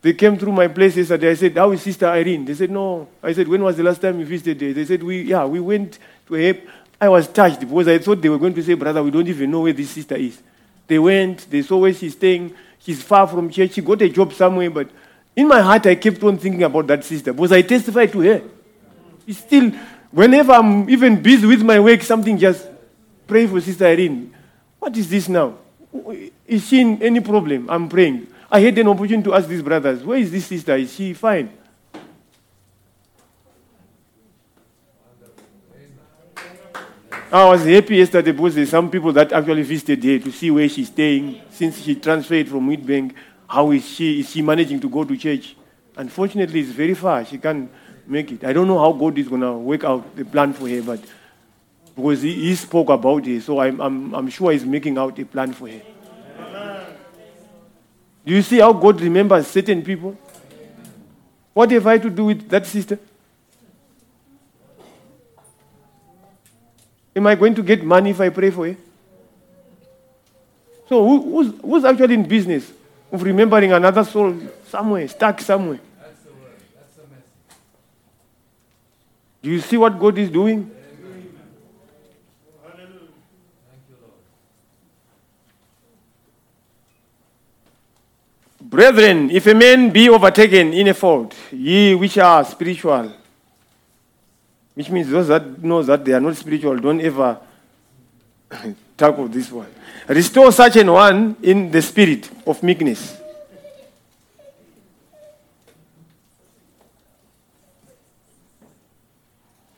They 0.00 0.14
came 0.14 0.38
through 0.38 0.52
my 0.52 0.68
place 0.68 0.96
yesterday. 0.96 1.30
I 1.30 1.34
said, 1.34 1.54
How 1.54 1.70
is 1.72 1.82
Sister 1.82 2.06
Irene? 2.06 2.46
They 2.46 2.54
said, 2.54 2.70
No. 2.70 3.06
I 3.22 3.34
said, 3.34 3.46
When 3.46 3.62
was 3.62 3.76
the 3.76 3.82
last 3.82 4.00
time 4.00 4.18
you 4.18 4.24
visited 4.24 4.58
there? 4.58 4.72
They 4.72 4.86
said, 4.86 5.02
we, 5.02 5.22
Yeah, 5.22 5.44
we 5.44 5.60
went 5.60 5.98
to. 6.28 6.60
I 6.98 7.08
was 7.08 7.28
touched 7.28 7.60
because 7.60 7.88
I 7.88 7.98
thought 7.98 8.22
they 8.22 8.30
were 8.30 8.38
going 8.38 8.54
to 8.54 8.62
say, 8.62 8.72
Brother, 8.72 9.02
we 9.02 9.10
don't 9.10 9.28
even 9.28 9.50
know 9.50 9.60
where 9.60 9.74
this 9.74 9.90
sister 9.90 10.16
is. 10.16 10.40
They 10.86 10.98
went, 10.98 11.50
they 11.50 11.60
saw 11.60 11.76
where 11.76 11.92
she's 11.92 12.14
staying. 12.14 12.54
She's 12.78 13.02
far 13.02 13.26
from 13.26 13.50
church. 13.50 13.72
She 13.72 13.82
got 13.82 14.00
a 14.00 14.08
job 14.08 14.32
somewhere, 14.32 14.70
but 14.70 14.88
in 15.36 15.46
my 15.46 15.60
heart, 15.60 15.86
I 15.86 15.94
kept 15.96 16.22
on 16.22 16.38
thinking 16.38 16.62
about 16.62 16.86
that 16.86 17.04
sister 17.04 17.34
because 17.34 17.52
I 17.52 17.60
testified 17.60 18.10
to 18.12 18.20
her. 18.20 18.42
It's 19.26 19.38
still, 19.38 19.70
whenever 20.10 20.52
I'm 20.52 20.88
even 20.88 21.22
busy 21.22 21.46
with 21.46 21.62
my 21.62 21.78
work, 21.78 22.02
something 22.02 22.38
just 22.38 22.66
pray 23.30 23.46
for 23.46 23.60
Sister 23.60 23.86
Irene. 23.86 24.34
What 24.80 24.96
is 24.96 25.08
this 25.08 25.28
now? 25.28 25.54
Is 26.46 26.66
she 26.66 26.80
in 26.80 27.00
any 27.00 27.20
problem? 27.20 27.70
I'm 27.70 27.88
praying. 27.88 28.26
I 28.50 28.58
had 28.58 28.76
an 28.78 28.88
opportunity 28.88 29.22
to 29.30 29.34
ask 29.34 29.48
these 29.48 29.62
brothers, 29.62 30.02
where 30.02 30.18
is 30.18 30.32
this 30.32 30.46
sister? 30.46 30.74
Is 30.74 30.92
she 30.92 31.14
fine? 31.14 31.48
I 37.32 37.44
was 37.44 37.64
happy 37.64 37.96
yesterday 37.98 38.32
because 38.32 38.56
there's 38.56 38.70
some 38.70 38.90
people 38.90 39.12
that 39.12 39.32
actually 39.32 39.62
visited 39.62 40.02
here 40.02 40.18
to 40.18 40.32
see 40.32 40.50
where 40.50 40.68
she's 40.68 40.88
staying 40.88 41.40
since 41.50 41.80
she 41.80 41.94
transferred 41.94 42.48
from 42.48 42.68
Wheatbank. 42.68 43.14
How 43.48 43.70
is 43.70 43.88
she? 43.88 44.18
Is 44.18 44.30
she 44.30 44.42
managing 44.42 44.80
to 44.80 44.88
go 44.88 45.04
to 45.04 45.16
church? 45.16 45.54
Unfortunately, 45.96 46.58
it's 46.60 46.70
very 46.70 46.94
far. 46.94 47.24
She 47.24 47.38
can't 47.38 47.70
make 48.04 48.32
it. 48.32 48.42
I 48.42 48.52
don't 48.52 48.66
know 48.66 48.80
how 48.80 48.90
God 48.92 49.16
is 49.16 49.28
going 49.28 49.42
to 49.42 49.52
work 49.52 49.84
out 49.84 50.16
the 50.16 50.24
plan 50.24 50.52
for 50.52 50.68
her, 50.68 50.82
but 50.82 50.98
because 52.00 52.22
he, 52.22 52.34
he 52.34 52.54
spoke 52.54 52.88
about 52.88 53.26
it, 53.26 53.42
so 53.42 53.60
I'm, 53.60 53.80
I'm, 53.80 54.14
I'm 54.14 54.28
sure 54.30 54.52
he's 54.52 54.64
making 54.64 54.96
out 54.96 55.18
a 55.18 55.24
plan 55.24 55.52
for 55.52 55.68
her. 55.68 55.80
Do 58.24 58.34
you 58.34 58.42
see 58.42 58.58
how 58.58 58.72
God 58.72 59.00
remembers 59.00 59.46
certain 59.46 59.82
people? 59.82 60.16
What 61.52 61.70
have 61.70 61.86
I 61.86 61.98
to 61.98 62.10
do 62.10 62.26
with 62.26 62.48
that 62.48 62.66
sister? 62.66 62.98
Am 67.14 67.26
I 67.26 67.34
going 67.34 67.54
to 67.54 67.62
get 67.62 67.82
money 67.82 68.10
if 68.10 68.20
I 68.20 68.28
pray 68.28 68.50
for 68.50 68.66
her? 68.66 68.76
So 70.88 71.06
who, 71.06 71.22
who's, 71.22 71.60
who's 71.60 71.84
actually 71.84 72.14
in 72.14 72.26
business 72.26 72.70
of 73.12 73.22
remembering 73.22 73.72
another 73.72 74.04
soul 74.04 74.34
somewhere, 74.68 75.06
stuck 75.08 75.40
somewhere? 75.40 75.80
that's 76.00 76.22
the 76.22 76.30
word 76.30 76.52
that's 76.74 76.96
the 76.96 77.02
Do 79.42 79.50
you 79.50 79.60
see 79.60 79.76
what 79.76 79.98
God 79.98 80.18
is 80.18 80.30
doing? 80.30 80.70
Brethren, 88.80 89.30
if 89.30 89.46
a 89.46 89.52
man 89.52 89.90
be 89.90 90.08
overtaken 90.08 90.72
in 90.72 90.88
a 90.88 90.94
fault, 90.94 91.36
ye 91.52 91.94
which 91.94 92.16
are 92.16 92.42
spiritual, 92.46 93.12
which 94.72 94.88
means 94.88 95.10
those 95.10 95.28
that 95.28 95.62
know 95.62 95.82
that 95.82 96.02
they 96.02 96.14
are 96.14 96.20
not 96.20 96.34
spiritual, 96.34 96.78
don't 96.78 96.98
ever 97.02 97.38
talk 98.96 99.18
of 99.18 99.30
this 99.30 99.52
one. 99.52 99.68
Restore 100.08 100.50
such 100.50 100.76
an 100.76 100.90
one 100.90 101.36
in 101.42 101.70
the 101.70 101.82
spirit 101.82 102.30
of 102.46 102.62
meekness. 102.62 103.20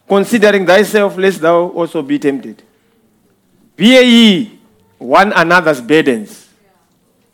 Considering 0.06 0.64
thyself, 0.64 1.16
lest 1.16 1.40
thou 1.40 1.70
also 1.70 2.02
be 2.02 2.20
tempted. 2.20 2.62
Bear 3.74 4.04
ye 4.04 4.60
one 4.96 5.32
another's 5.32 5.80
burdens, 5.80 6.41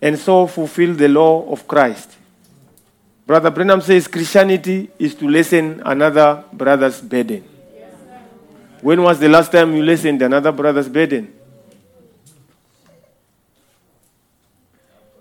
and 0.00 0.18
so 0.18 0.46
fulfill 0.46 0.94
the 0.94 1.08
law 1.08 1.50
of 1.50 1.66
Christ. 1.66 2.16
Brother 3.26 3.50
Branham 3.50 3.80
says 3.80 4.08
Christianity 4.08 4.90
is 4.98 5.14
to 5.16 5.28
lessen 5.28 5.82
another 5.84 6.44
brother's 6.52 7.00
burden. 7.00 7.44
When 8.80 9.02
was 9.02 9.18
the 9.18 9.28
last 9.28 9.52
time 9.52 9.74
you 9.74 9.82
listened 9.82 10.22
another 10.22 10.52
brother's 10.52 10.88
burden? 10.88 11.34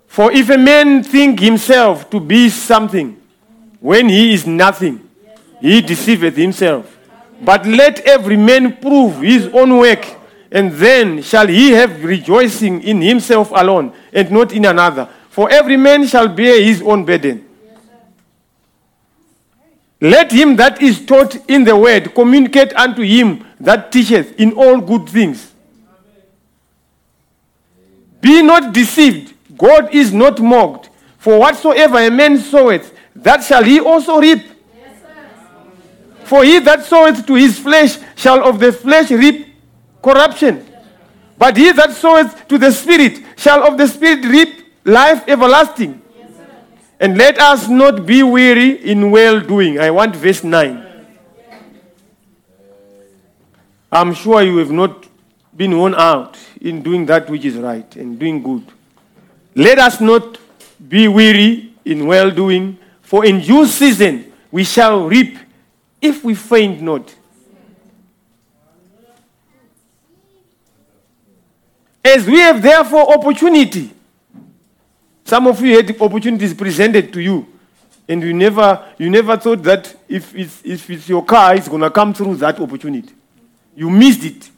For 0.06 0.32
if 0.32 0.48
a 0.50 0.58
man 0.58 1.04
think 1.04 1.38
himself 1.38 2.08
to 2.10 2.18
be 2.18 2.48
something 2.48 3.20
when 3.78 4.08
he 4.08 4.32
is 4.32 4.46
nothing, 4.46 5.08
he 5.60 5.80
deceiveth 5.80 6.36
himself. 6.36 6.96
But 7.40 7.66
let 7.66 8.00
every 8.00 8.36
man 8.36 8.78
prove 8.78 9.20
his 9.20 9.46
own 9.48 9.76
work, 9.78 10.04
and 10.50 10.72
then 10.72 11.22
shall 11.22 11.46
he 11.46 11.72
have 11.72 12.02
rejoicing 12.02 12.82
in 12.82 13.00
himself 13.00 13.50
alone, 13.54 13.92
and 14.12 14.30
not 14.30 14.52
in 14.52 14.64
another. 14.64 15.08
For 15.30 15.50
every 15.50 15.76
man 15.76 16.06
shall 16.06 16.28
bear 16.28 16.60
his 16.62 16.82
own 16.82 17.04
burden. 17.04 17.44
Let 20.00 20.30
him 20.30 20.56
that 20.56 20.80
is 20.80 21.04
taught 21.04 21.36
in 21.50 21.64
the 21.64 21.76
word 21.76 22.14
communicate 22.14 22.72
unto 22.74 23.02
him 23.02 23.44
that 23.58 23.90
teacheth 23.90 24.38
in 24.38 24.52
all 24.52 24.80
good 24.80 25.08
things. 25.08 25.52
Be 28.20 28.42
not 28.42 28.72
deceived, 28.72 29.34
God 29.56 29.92
is 29.92 30.12
not 30.12 30.40
mocked. 30.40 30.90
For 31.18 31.38
whatsoever 31.38 31.98
a 31.98 32.10
man 32.10 32.38
soweth, 32.38 32.94
that 33.16 33.42
shall 33.42 33.64
he 33.64 33.80
also 33.80 34.20
reap. 34.20 34.44
For 36.24 36.44
he 36.44 36.58
that 36.60 36.84
soweth 36.84 37.26
to 37.26 37.34
his 37.34 37.58
flesh 37.58 37.98
shall 38.14 38.46
of 38.48 38.60
the 38.60 38.72
flesh 38.72 39.10
reap 39.10 39.47
corruption. 40.02 40.64
But 41.36 41.56
he 41.56 41.72
that 41.72 41.92
soweth 41.92 42.48
to 42.48 42.58
the 42.58 42.72
Spirit 42.72 43.22
shall 43.36 43.64
of 43.66 43.78
the 43.78 43.86
Spirit 43.86 44.24
reap 44.24 44.66
life 44.84 45.24
everlasting. 45.28 46.02
And 47.00 47.16
let 47.16 47.38
us 47.38 47.68
not 47.68 48.04
be 48.04 48.24
weary 48.24 48.70
in 48.84 49.10
well 49.12 49.40
doing. 49.40 49.78
I 49.78 49.90
want 49.90 50.16
verse 50.16 50.42
9. 50.42 50.84
I'm 53.90 54.14
sure 54.14 54.42
you 54.42 54.56
have 54.58 54.70
not 54.70 55.06
been 55.56 55.76
worn 55.76 55.94
out 55.94 56.36
in 56.60 56.82
doing 56.82 57.06
that 57.06 57.30
which 57.30 57.44
is 57.44 57.56
right 57.56 57.96
and 57.96 58.18
doing 58.18 58.42
good. 58.42 58.64
Let 59.54 59.78
us 59.78 60.00
not 60.00 60.38
be 60.88 61.08
weary 61.08 61.72
in 61.84 62.06
well 62.06 62.30
doing, 62.30 62.78
for 63.00 63.24
in 63.24 63.40
due 63.40 63.66
season 63.66 64.32
we 64.50 64.64
shall 64.64 65.06
reap 65.06 65.38
if 66.00 66.22
we 66.24 66.34
faint 66.34 66.82
not. 66.82 67.14
As 72.04 72.26
we 72.26 72.38
have 72.38 72.62
therefore 72.62 73.12
opportunity, 73.12 73.92
some 75.24 75.46
of 75.46 75.60
you 75.60 75.76
had 75.76 76.00
opportunities 76.00 76.54
presented 76.54 77.12
to 77.12 77.20
you, 77.20 77.46
and 78.08 78.22
you 78.22 78.32
never, 78.32 78.82
you 78.96 79.10
never 79.10 79.36
thought 79.36 79.62
that 79.64 79.94
if 80.08 80.34
it's, 80.34 80.62
if 80.64 80.88
it's 80.88 81.08
your 81.08 81.24
car, 81.24 81.54
it's 81.54 81.68
going 81.68 81.82
to 81.82 81.90
come 81.90 82.14
through 82.14 82.36
that 82.36 82.58
opportunity. 82.58 83.12
You 83.76 83.90
missed 83.90 84.24
it. 84.24 84.50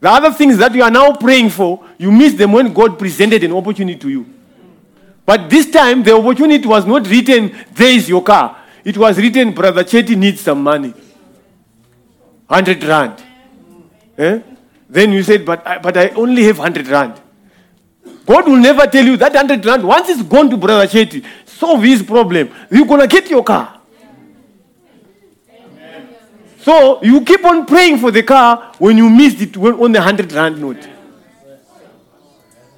The 0.00 0.10
other 0.10 0.32
things 0.32 0.58
that 0.58 0.74
you 0.74 0.82
are 0.82 0.90
now 0.90 1.12
praying 1.14 1.50
for, 1.50 1.84
you 1.98 2.12
missed 2.12 2.38
them 2.38 2.52
when 2.52 2.72
God 2.72 2.98
presented 2.98 3.42
an 3.42 3.52
opportunity 3.52 3.98
to 3.98 4.08
you. 4.08 4.26
But 5.24 5.50
this 5.50 5.68
time, 5.70 6.04
the 6.04 6.14
opportunity 6.14 6.66
was 6.68 6.86
not 6.86 7.08
written, 7.08 7.52
there 7.72 7.90
is 7.90 8.08
your 8.08 8.22
car. 8.22 8.56
It 8.84 8.96
was 8.96 9.18
written, 9.18 9.52
Brother 9.52 9.82
Chetty 9.82 10.16
needs 10.16 10.40
some 10.40 10.62
money. 10.62 10.94
100 12.46 12.84
rand. 12.84 13.22
Eh? 14.16 14.40
Then 14.88 15.12
you 15.12 15.22
said, 15.22 15.44
but 15.44 15.66
I, 15.66 15.78
but 15.78 15.96
I 15.96 16.08
only 16.10 16.44
have 16.44 16.58
100 16.58 16.86
rand. 16.88 17.20
God 18.24 18.46
will 18.46 18.56
never 18.56 18.86
tell 18.86 19.04
you 19.04 19.16
that 19.16 19.32
100 19.32 19.64
rand, 19.64 19.84
once 19.84 20.08
it's 20.08 20.22
gone 20.22 20.50
to 20.50 20.56
Brother 20.56 20.86
Chetty, 20.86 21.24
solve 21.44 21.82
his 21.82 22.02
problem. 22.02 22.50
You're 22.70 22.86
going 22.86 23.00
to 23.00 23.06
get 23.06 23.28
your 23.30 23.44
car. 23.44 23.80
So 26.60 27.02
you 27.02 27.20
keep 27.24 27.44
on 27.44 27.64
praying 27.66 27.98
for 27.98 28.10
the 28.10 28.22
car 28.24 28.72
when 28.78 28.96
you 28.96 29.08
missed 29.08 29.40
it 29.40 29.56
on 29.56 29.92
the 29.92 30.00
100 30.00 30.32
rand 30.32 30.60
note. 30.60 30.88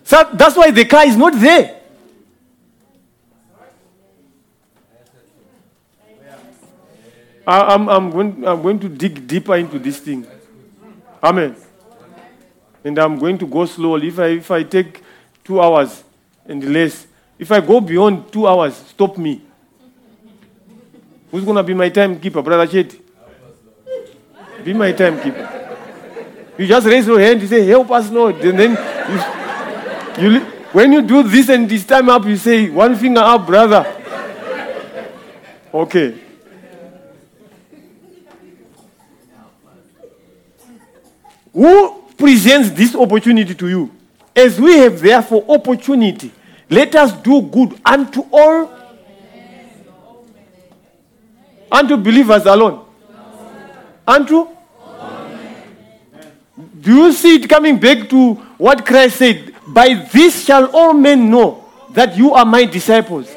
So 0.05 0.29
that's 0.35 0.57
why 0.57 0.71
the 0.71 0.85
car 0.85 1.07
is 1.07 1.17
not 1.17 1.35
there. 1.35 1.77
I- 7.47 7.75
I'm, 7.75 7.89
I'm, 7.89 8.11
going, 8.11 8.47
I'm 8.47 8.61
going 8.63 8.79
to 8.81 8.89
dig 8.91 9.27
deeper 9.27 9.57
into 9.57 9.79
this 9.79 9.99
thing. 9.99 10.27
Amen. 11.23 11.57
And 12.89 12.99
I'm 12.99 13.19
going 13.19 13.37
to 13.37 13.47
go 13.47 13.67
slowly. 13.67 14.09
If 14.09 14.19
I, 14.19 14.27
if 14.29 14.51
I 14.51 14.63
take 14.63 15.03
two 15.45 15.61
hours 15.61 16.03
and 16.47 16.73
less, 16.73 17.07
if 17.39 17.53
I 17.53 17.61
go 17.61 17.83
beyond 17.83 18.33
two 18.33 18.47
hours, 18.47 18.77
stop 18.77 19.19
me. 19.19 19.43
Who's 21.31 21.45
going 21.45 21.59
to 21.59 21.63
be 21.63 21.75
my 21.75 21.91
timekeeper? 21.91 22.41
Brother 22.41 22.67
Chetty? 22.67 22.99
Be 24.65 24.73
my 24.73 24.93
timekeeper. 24.93 25.77
You 26.57 26.67
just 26.67 26.87
raise 26.87 27.07
your 27.07 27.21
hand, 27.21 27.43
you 27.43 27.47
say, 27.47 27.67
Help 27.67 27.91
us, 27.91 28.11
Lord. 28.11 28.37
And 28.37 28.59
then 28.59 28.71
you, 30.19 30.31
you, 30.31 30.41
when 30.73 30.91
you 30.91 31.03
do 31.03 31.23
this 31.23 31.51
and 31.51 31.69
this 31.69 31.85
time 31.85 32.09
up, 32.09 32.25
you 32.25 32.39
say, 32.39 32.71
One 32.71 32.97
finger 32.97 33.21
up, 33.21 33.47
brother. 33.47 33.85
Okay. 35.75 36.19
Who 41.53 41.98
presents 42.19 42.71
this 42.71 42.95
opportunity 42.95 43.55
to 43.55 43.69
you? 43.69 43.91
As 44.37 44.61
we 44.61 44.77
have 44.79 45.01
therefore 45.01 45.45
opportunity, 45.49 46.31
let 46.69 46.95
us 46.95 47.13
do 47.23 47.41
good 47.43 47.81
unto 47.85 48.25
all, 48.31 48.71
unto 51.73 51.97
believers 51.97 52.45
alone. 52.45 52.85
Unto? 54.07 54.49
Do 56.81 56.95
you 56.95 57.13
see 57.13 57.37
it 57.37 57.49
coming 57.49 57.79
back 57.79 58.09
to 58.11 58.35
what 58.59 58.85
Christ 58.85 59.17
said? 59.17 59.55
By 59.67 59.95
this 60.13 60.45
shall 60.45 60.67
all 60.75 60.95
men 60.95 61.31
know 61.31 61.65
that 61.91 62.17
you 62.17 62.33
are 62.35 62.45
my 62.45 62.65
disciples. 62.65 63.29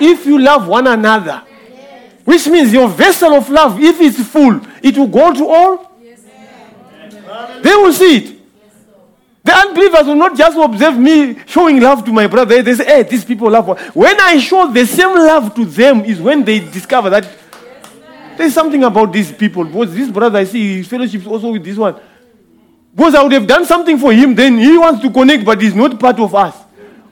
If 0.00 0.26
you 0.26 0.38
love 0.38 0.68
one 0.68 0.86
another. 0.86 1.42
Which 2.24 2.46
means 2.48 2.72
your 2.72 2.88
vessel 2.88 3.34
of 3.34 3.48
love, 3.48 3.80
if 3.80 4.00
it's 4.00 4.20
full, 4.28 4.60
it 4.82 4.98
will 4.98 5.06
go 5.06 5.32
to 5.32 5.48
all. 5.48 5.95
They 7.62 7.74
will 7.74 7.92
see 7.92 8.16
it. 8.16 8.36
The 9.44 9.54
unbelievers 9.54 10.06
will 10.06 10.16
not 10.16 10.36
just 10.36 10.58
observe 10.58 10.98
me 10.98 11.38
showing 11.46 11.80
love 11.80 12.04
to 12.04 12.12
my 12.12 12.26
brother. 12.26 12.60
They 12.60 12.74
say, 12.74 12.84
hey, 12.84 13.02
these 13.04 13.24
people 13.24 13.48
love. 13.48 13.68
one." 13.68 13.78
When 13.94 14.20
I 14.20 14.38
show 14.38 14.72
the 14.72 14.84
same 14.84 15.14
love 15.14 15.54
to 15.54 15.64
them, 15.64 16.04
is 16.04 16.20
when 16.20 16.44
they 16.44 16.58
discover 16.58 17.10
that 17.10 17.28
there's 18.36 18.52
something 18.52 18.82
about 18.82 19.12
these 19.12 19.30
people. 19.30 19.64
Because 19.64 19.94
this 19.94 20.10
brother, 20.10 20.38
I 20.38 20.44
see, 20.44 20.78
his 20.78 20.88
fellowships 20.88 21.26
also 21.26 21.52
with 21.52 21.64
this 21.64 21.76
one. 21.76 21.94
Because 22.94 23.14
I 23.14 23.22
would 23.22 23.32
have 23.32 23.46
done 23.46 23.64
something 23.64 23.98
for 23.98 24.12
him, 24.12 24.34
then 24.34 24.58
he 24.58 24.76
wants 24.78 25.00
to 25.02 25.10
connect, 25.10 25.44
but 25.44 25.60
he's 25.60 25.74
not 25.74 25.98
part 26.00 26.18
of 26.18 26.34
us. 26.34 26.56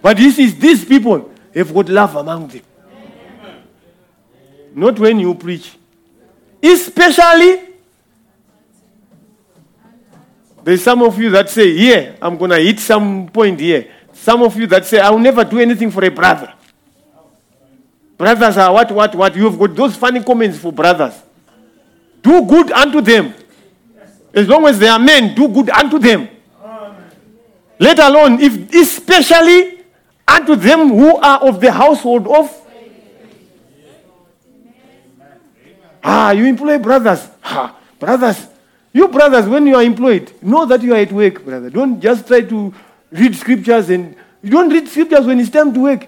But 0.02 0.16
this 0.16 0.38
is 0.38 0.58
these 0.58 0.84
people 0.84 1.30
have 1.54 1.72
got 1.72 1.88
love 1.88 2.16
among 2.16 2.48
them. 2.48 2.62
Not 4.74 4.98
when 4.98 5.20
you 5.20 5.34
preach. 5.34 5.72
Especially, 6.62 7.60
there's 10.64 10.82
some 10.82 11.02
of 11.02 11.18
you 11.18 11.30
that 11.30 11.50
say, 11.50 11.68
Yeah, 11.70 12.16
I'm 12.20 12.36
going 12.38 12.50
to 12.50 12.58
hit 12.58 12.80
some 12.80 13.28
point 13.28 13.60
here. 13.60 13.90
Some 14.12 14.42
of 14.42 14.56
you 14.56 14.66
that 14.68 14.86
say, 14.86 14.98
I'll 14.98 15.18
never 15.18 15.44
do 15.44 15.58
anything 15.60 15.90
for 15.90 16.04
a 16.04 16.10
brother. 16.10 16.52
Brothers 18.16 18.56
are 18.56 18.72
what, 18.72 18.90
what, 18.90 19.14
what? 19.14 19.36
You've 19.36 19.58
got 19.58 19.74
those 19.74 19.96
funny 19.96 20.22
comments 20.22 20.58
for 20.58 20.72
brothers. 20.72 21.20
Do 22.22 22.42
good 22.46 22.72
unto 22.72 23.00
them. 23.00 23.34
As 24.32 24.48
long 24.48 24.66
as 24.66 24.78
they 24.78 24.88
are 24.88 24.98
men, 24.98 25.34
do 25.34 25.48
good 25.48 25.68
unto 25.70 25.98
them. 25.98 26.28
Let 27.78 27.98
alone, 27.98 28.40
if 28.40 28.72
especially 28.72 29.82
unto 30.26 30.56
them 30.56 30.88
who 30.88 31.16
are 31.16 31.40
of 31.40 31.60
the 31.60 31.70
household 31.70 32.26
of. 32.28 32.60
Ah, 36.02 36.30
you 36.30 36.46
employ 36.46 36.78
brothers. 36.78 37.28
Ha, 37.40 37.76
brothers. 37.98 38.46
You 38.94 39.08
brothers, 39.08 39.46
when 39.46 39.66
you 39.66 39.74
are 39.74 39.82
employed, 39.82 40.32
know 40.40 40.64
that 40.66 40.80
you 40.80 40.94
are 40.94 40.98
at 40.98 41.10
work, 41.10 41.44
brother. 41.44 41.68
Don't 41.68 42.00
just 42.00 42.28
try 42.28 42.42
to 42.42 42.72
read 43.10 43.34
scriptures 43.34 43.90
and 43.90 44.14
you 44.40 44.50
don't 44.50 44.70
read 44.70 44.88
scriptures 44.88 45.26
when 45.26 45.40
it's 45.40 45.50
time 45.50 45.74
to 45.74 45.80
work. 45.80 46.06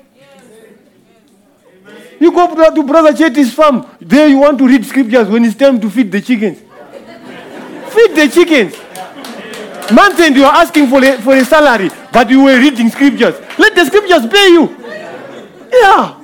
You 2.20 2.30
go 2.30 2.46
to 2.72 2.82
Brother 2.84 3.12
Chetty's 3.12 3.52
farm. 3.52 3.84
There 4.00 4.28
you 4.28 4.38
want 4.38 4.58
to 4.58 4.68
read 4.68 4.86
scriptures 4.86 5.28
when 5.28 5.44
it's 5.44 5.56
time 5.56 5.80
to 5.80 5.90
feed 5.90 6.12
the 6.12 6.20
chickens. 6.20 6.58
feed 7.90 8.14
the 8.14 8.30
chickens. 8.32 8.76
Month 9.92 10.20
end 10.20 10.36
you 10.36 10.44
are 10.44 10.54
asking 10.54 10.86
for 10.88 11.04
a, 11.04 11.20
for 11.20 11.34
a 11.34 11.44
salary, 11.44 11.90
but 12.12 12.30
you 12.30 12.44
were 12.44 12.56
reading 12.56 12.88
scriptures. 12.88 13.34
Let 13.58 13.74
the 13.74 13.84
scriptures 13.84 14.26
pay 14.32 14.50
you. 14.52 14.68
Yeah. 15.72 16.20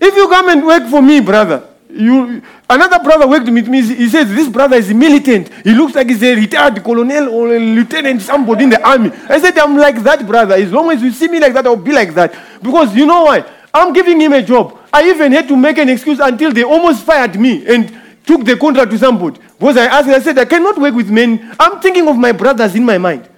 If 0.00 0.14
you 0.16 0.28
come 0.28 0.48
and 0.48 0.66
work 0.66 0.88
for 0.88 1.02
me, 1.02 1.20
brother, 1.20 1.73
you 1.94 2.42
another 2.68 3.02
brother 3.02 3.26
worked 3.26 3.48
with 3.48 3.68
me. 3.68 3.82
He 3.82 4.08
says 4.08 4.28
this 4.28 4.48
brother 4.48 4.76
is 4.76 4.92
militant. 4.92 5.48
He 5.62 5.72
looks 5.72 5.94
like 5.94 6.08
he's 6.08 6.22
a 6.22 6.34
retired 6.34 6.82
colonel 6.82 7.28
or 7.28 7.54
a 7.54 7.58
lieutenant, 7.58 8.22
somebody 8.22 8.64
in 8.64 8.70
the 8.70 8.86
army. 8.86 9.10
I 9.28 9.40
said, 9.40 9.56
I'm 9.58 9.76
like 9.76 10.02
that, 10.02 10.26
brother. 10.26 10.54
As 10.54 10.72
long 10.72 10.90
as 10.90 11.02
you 11.02 11.10
see 11.12 11.28
me 11.28 11.40
like 11.40 11.52
that, 11.54 11.66
I'll 11.66 11.76
be 11.76 11.92
like 11.92 12.14
that. 12.14 12.34
Because 12.62 12.94
you 12.94 13.06
know 13.06 13.24
why? 13.24 13.44
I'm 13.72 13.92
giving 13.92 14.20
him 14.20 14.32
a 14.32 14.42
job. 14.42 14.78
I 14.92 15.08
even 15.08 15.32
had 15.32 15.48
to 15.48 15.56
make 15.56 15.78
an 15.78 15.88
excuse 15.88 16.20
until 16.20 16.52
they 16.52 16.62
almost 16.62 17.04
fired 17.04 17.38
me 17.38 17.66
and 17.66 17.92
took 18.24 18.44
the 18.44 18.56
contract 18.56 18.90
to 18.92 18.98
somebody. 18.98 19.40
Because 19.58 19.76
I 19.76 19.86
asked, 19.86 20.08
I 20.08 20.20
said, 20.20 20.38
I 20.38 20.44
cannot 20.44 20.78
work 20.78 20.94
with 20.94 21.10
men. 21.10 21.54
I'm 21.58 21.80
thinking 21.80 22.06
of 22.08 22.16
my 22.16 22.32
brothers 22.32 22.74
in 22.74 22.84
my 22.84 22.98
mind. 22.98 23.28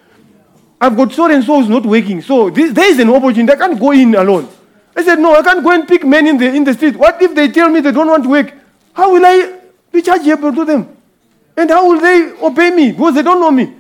I've 0.81 0.97
got 0.97 1.13
so 1.13 1.31
and 1.31 1.43
so 1.43 1.61
is 1.61 1.69
not 1.69 1.87
working. 1.87 2.21
So 2.21 2.51
this, 2.51 2.73
there 2.73 2.91
is 2.91 2.99
an 2.99 3.09
opportunity. 3.11 3.53
I 3.53 3.57
can't 3.57 3.81
go 3.81 3.93
in 3.93 4.15
alone. 4.15 4.49
I 4.97 5.05
said, 5.05 5.19
no, 5.19 5.35
I 5.35 5.43
can't 5.43 5.63
go 5.63 5.71
and 5.71 5.87
pick 5.87 6.05
men 6.05 6.27
in 6.27 6.39
the, 6.39 6.47
in 6.47 6.65
the 6.65 6.73
street. 6.73 6.97
What 6.97 7.21
if 7.21 7.35
they 7.35 7.49
tell 7.49 7.69
me 7.69 7.81
they 7.81 7.93
don't 7.93 8.09
want 8.09 8.25
to 8.25 8.31
work? 8.31 8.53
How 8.95 9.13
will 9.13 9.25
I 9.25 9.59
be 9.93 10.01
chargeable 10.01 10.55
to 10.55 10.65
them? 10.65 10.97
And 11.57 11.69
how 11.71 11.87
will 11.87 12.01
they 12.01 12.33
obey 12.43 12.71
me? 12.71 12.93
Because 12.93 13.15
they 13.15 13.23
don't 13.23 13.41
know 13.41 13.51
me. 13.51 13.75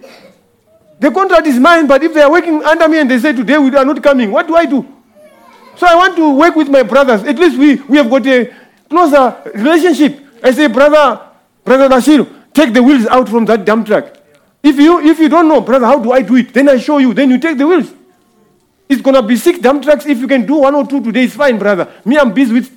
The 0.98 1.10
contract 1.10 1.46
is 1.46 1.58
mine, 1.58 1.86
but 1.86 2.02
if 2.02 2.12
they 2.12 2.20
are 2.20 2.30
working 2.30 2.62
under 2.62 2.88
me 2.88 2.98
and 2.98 3.10
they 3.10 3.18
say 3.18 3.32
today 3.32 3.58
we 3.58 3.74
are 3.74 3.84
not 3.84 4.02
coming, 4.02 4.30
what 4.30 4.46
do 4.46 4.56
I 4.56 4.66
do? 4.66 4.86
So 5.76 5.86
I 5.86 5.94
want 5.94 6.16
to 6.16 6.36
work 6.36 6.54
with 6.56 6.68
my 6.68 6.82
brothers. 6.82 7.22
At 7.22 7.38
least 7.38 7.58
we, 7.58 7.76
we 7.82 7.98
have 7.98 8.08
got 8.08 8.26
a 8.26 8.52
closer 8.88 9.36
relationship. 9.54 10.20
I 10.42 10.50
say, 10.52 10.68
brother, 10.68 11.20
brother 11.64 11.88
Nasir, 11.88 12.26
take 12.54 12.72
the 12.72 12.82
wheels 12.82 13.06
out 13.06 13.28
from 13.28 13.44
that 13.46 13.64
dump 13.64 13.86
truck. 13.86 14.16
If 14.62 14.76
you 14.76 15.00
if 15.00 15.18
you 15.18 15.28
don't 15.28 15.48
know, 15.48 15.60
brother, 15.60 15.86
how 15.86 15.98
do 15.98 16.12
I 16.12 16.22
do 16.22 16.36
it? 16.36 16.52
Then 16.52 16.68
I 16.68 16.78
show 16.78 16.98
you. 16.98 17.14
Then 17.14 17.30
you 17.30 17.38
take 17.38 17.56
the 17.58 17.66
wheels. 17.66 17.92
It's 18.88 19.02
gonna 19.02 19.22
be 19.22 19.36
six 19.36 19.58
dump 19.58 19.82
trucks. 19.82 20.06
If 20.06 20.18
you 20.18 20.28
can 20.28 20.46
do 20.46 20.56
one 20.56 20.74
or 20.74 20.86
two 20.86 21.02
today, 21.02 21.24
it's 21.24 21.34
fine, 21.34 21.58
brother. 21.58 21.92
Me, 22.04 22.16
I'm 22.18 22.32
busy 22.32 22.52
with. 22.52 22.70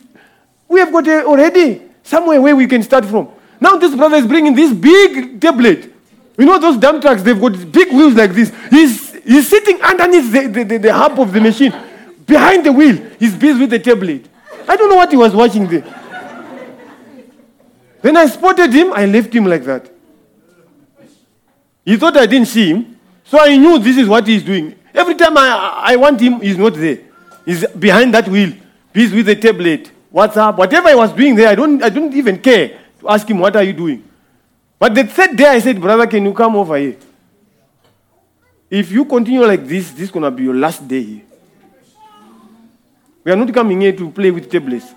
We 0.67 0.79
have 0.79 0.91
got 0.91 1.07
a, 1.07 1.25
already 1.25 1.81
somewhere 2.03 2.41
where 2.41 2.55
we 2.55 2.67
can 2.67 2.81
start 2.83 3.05
from. 3.05 3.29
Now 3.61 3.77
this 3.77 3.95
brother 3.95 4.17
is 4.17 4.25
bringing 4.25 4.55
this 4.55 4.73
big 4.73 5.39
tablet. 5.39 5.93
You 6.37 6.45
know 6.45 6.57
those 6.57 6.77
dump 6.77 7.01
trucks? 7.01 7.21
They've 7.21 7.39
got 7.39 7.71
big 7.71 7.91
wheels 7.91 8.15
like 8.15 8.31
this. 8.31 8.51
He's 8.69 9.13
he's 9.23 9.49
sitting 9.49 9.81
underneath 9.81 10.31
the, 10.31 10.47
the, 10.47 10.63
the, 10.63 10.77
the 10.77 10.93
hub 10.93 11.19
of 11.19 11.33
the 11.33 11.41
machine, 11.41 11.73
behind 12.25 12.65
the 12.65 12.71
wheel. 12.71 12.95
He's 13.19 13.35
busy 13.35 13.59
with 13.59 13.69
the 13.69 13.79
tablet. 13.79 14.27
I 14.67 14.75
don't 14.75 14.89
know 14.89 14.95
what 14.95 15.11
he 15.11 15.17
was 15.17 15.33
watching 15.35 15.67
there. 15.67 15.81
When 18.01 18.15
I 18.15 18.27
spotted 18.27 18.71
him, 18.71 18.93
I 18.93 19.05
left 19.05 19.33
him 19.33 19.45
like 19.45 19.63
that. 19.65 19.91
He 21.83 21.97
thought 21.97 22.15
I 22.17 22.25
didn't 22.25 22.47
see 22.47 22.69
him, 22.69 22.97
so 23.25 23.39
I 23.39 23.57
knew 23.57 23.77
this 23.79 23.97
is 23.97 24.07
what 24.07 24.25
he's 24.25 24.43
doing. 24.43 24.78
Every 24.93 25.15
time 25.15 25.37
I, 25.37 25.83
I 25.85 25.95
want 25.95 26.19
him, 26.19 26.41
he's 26.41 26.57
not 26.57 26.73
there. 26.73 26.99
He's 27.45 27.65
behind 27.67 28.13
that 28.13 28.27
wheel. 28.27 28.53
He's 28.93 29.11
with 29.13 29.27
the 29.27 29.35
tablet. 29.35 29.91
What's 30.09 30.37
up? 30.37 30.57
Whatever 30.57 30.89
I 30.89 30.95
was 30.95 31.13
doing 31.13 31.35
there, 31.35 31.49
I 31.49 31.55
don't, 31.55 31.81
I 31.83 31.89
don't 31.89 32.13
even 32.13 32.39
care 32.39 32.79
to 32.99 33.09
ask 33.09 33.27
him, 33.29 33.39
What 33.39 33.55
are 33.55 33.63
you 33.63 33.73
doing? 33.73 34.03
But 34.77 34.95
the 34.95 35.03
third 35.03 35.35
day, 35.35 35.45
I 35.47 35.59
said, 35.59 35.79
Brother, 35.79 36.07
can 36.07 36.25
you 36.25 36.33
come 36.33 36.55
over 36.55 36.77
here? 36.77 36.97
If 38.69 38.91
you 38.91 39.05
continue 39.05 39.45
like 39.45 39.65
this, 39.65 39.91
this 39.91 40.01
is 40.01 40.11
going 40.11 40.23
to 40.23 40.31
be 40.31 40.43
your 40.43 40.55
last 40.55 40.87
day 40.87 41.01
here. 41.01 41.21
We 43.23 43.31
are 43.31 43.35
not 43.35 43.53
coming 43.53 43.81
here 43.81 43.93
to 43.93 44.09
play 44.11 44.31
with 44.31 44.49
tablets. 44.49 44.93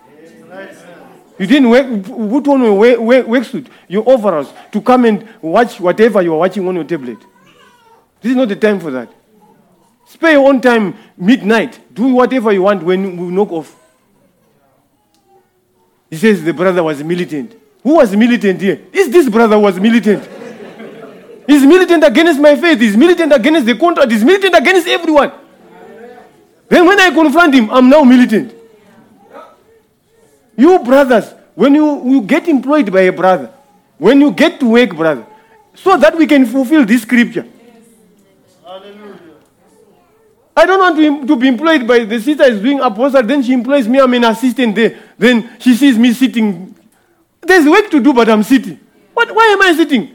You 1.39 1.47
didn't 1.47 1.71
work, 1.71 2.05
put 2.05 2.49
on 2.49 2.63
your 2.63 2.75
work, 2.75 3.27
work, 3.27 3.45
suit, 3.45 3.67
your 3.89 4.09
overalls, 4.09 4.53
to 4.71 4.81
come 4.81 5.07
and 5.07 5.29
watch 5.41 5.81
whatever 5.81 6.23
you 6.23 6.33
are 6.35 6.39
watching 6.39 6.67
on 6.69 6.75
your 6.75 6.85
tablet. 6.85 7.19
This 8.21 8.31
is 8.31 8.37
not 8.37 8.49
the 8.49 8.57
time 8.57 8.79
for 8.79 8.91
that. 8.93 9.09
Spare 10.13 10.33
your 10.33 10.47
own 10.47 10.61
time 10.61 10.95
midnight. 11.17 11.81
Do 11.95 12.13
whatever 12.13 12.53
you 12.53 12.63
want 12.63 12.83
when 12.83 13.17
we 13.17 13.35
knock 13.35 13.51
off. 13.51 13.75
He 16.11 16.19
says 16.19 16.45
the 16.45 16.53
brother 16.53 16.83
was 16.83 17.03
militant. 17.03 17.57
Who 17.83 17.95
was 17.95 18.15
militant 18.15 18.61
here? 18.61 18.83
Is 18.93 19.11
this 19.11 19.31
brother 19.31 19.59
was 19.59 19.81
militant? 19.81 20.29
He's 21.47 21.65
militant 21.65 22.05
against 22.05 22.39
my 22.39 22.55
faith. 22.57 22.79
He's 22.79 22.95
militant 22.95 23.33
against 23.33 23.65
the 23.65 23.75
contract. 23.75 24.13
He's 24.13 24.23
militant 24.23 24.55
against 24.55 24.87
everyone. 24.87 25.33
Then 26.69 26.87
when 26.87 27.01
I 27.01 27.11
confront 27.11 27.55
him, 27.55 27.71
I'm 27.71 27.89
now 27.89 28.05
militant. 28.05 28.53
You 30.59 30.79
brothers, 30.81 31.33
when 31.55 31.75
you, 31.75 32.11
you 32.11 32.21
get 32.21 32.49
employed 32.49 32.93
by 32.93 33.01
a 33.01 33.13
brother, 33.13 33.51
when 33.97 34.21
you 34.21 34.31
get 34.31 34.61
to 34.61 34.69
work, 34.69 34.95
brother, 34.95 35.27
so 35.75 35.97
that 35.97 36.15
we 36.15 36.27
can 36.27 36.45
fulfill 36.45 36.85
this 36.85 37.01
scripture. 37.01 37.47
I 40.55 40.67
don't 40.67 40.79
want 40.79 40.97
to, 40.97 41.27
to 41.27 41.37
be 41.37 41.49
employed 41.49 41.87
by 41.87 42.05
the 42.05 42.21
sister 42.21 42.45
is 42.45 42.61
doing 42.61 42.79
apostle, 42.81 43.23
then 43.23 43.43
she 43.43 43.53
employs 43.55 43.89
me, 43.89 43.99
I'm 44.01 44.13
an 44.13 44.25
assistant 44.25 44.75
there. 44.75 44.99
Then 45.17 45.57
she 45.59 45.75
sees 45.75 45.97
me 45.97 46.13
sitting. 46.13 46.75
There's 47.41 47.67
work 47.67 47.91
to 47.91 48.01
do, 48.01 48.13
but 48.13 48.29
I'm 48.29 48.43
sitting. 48.43 48.79
What, 49.15 49.35
why 49.35 49.45
am 49.45 49.63
I 49.63 49.75
sitting? 49.75 50.15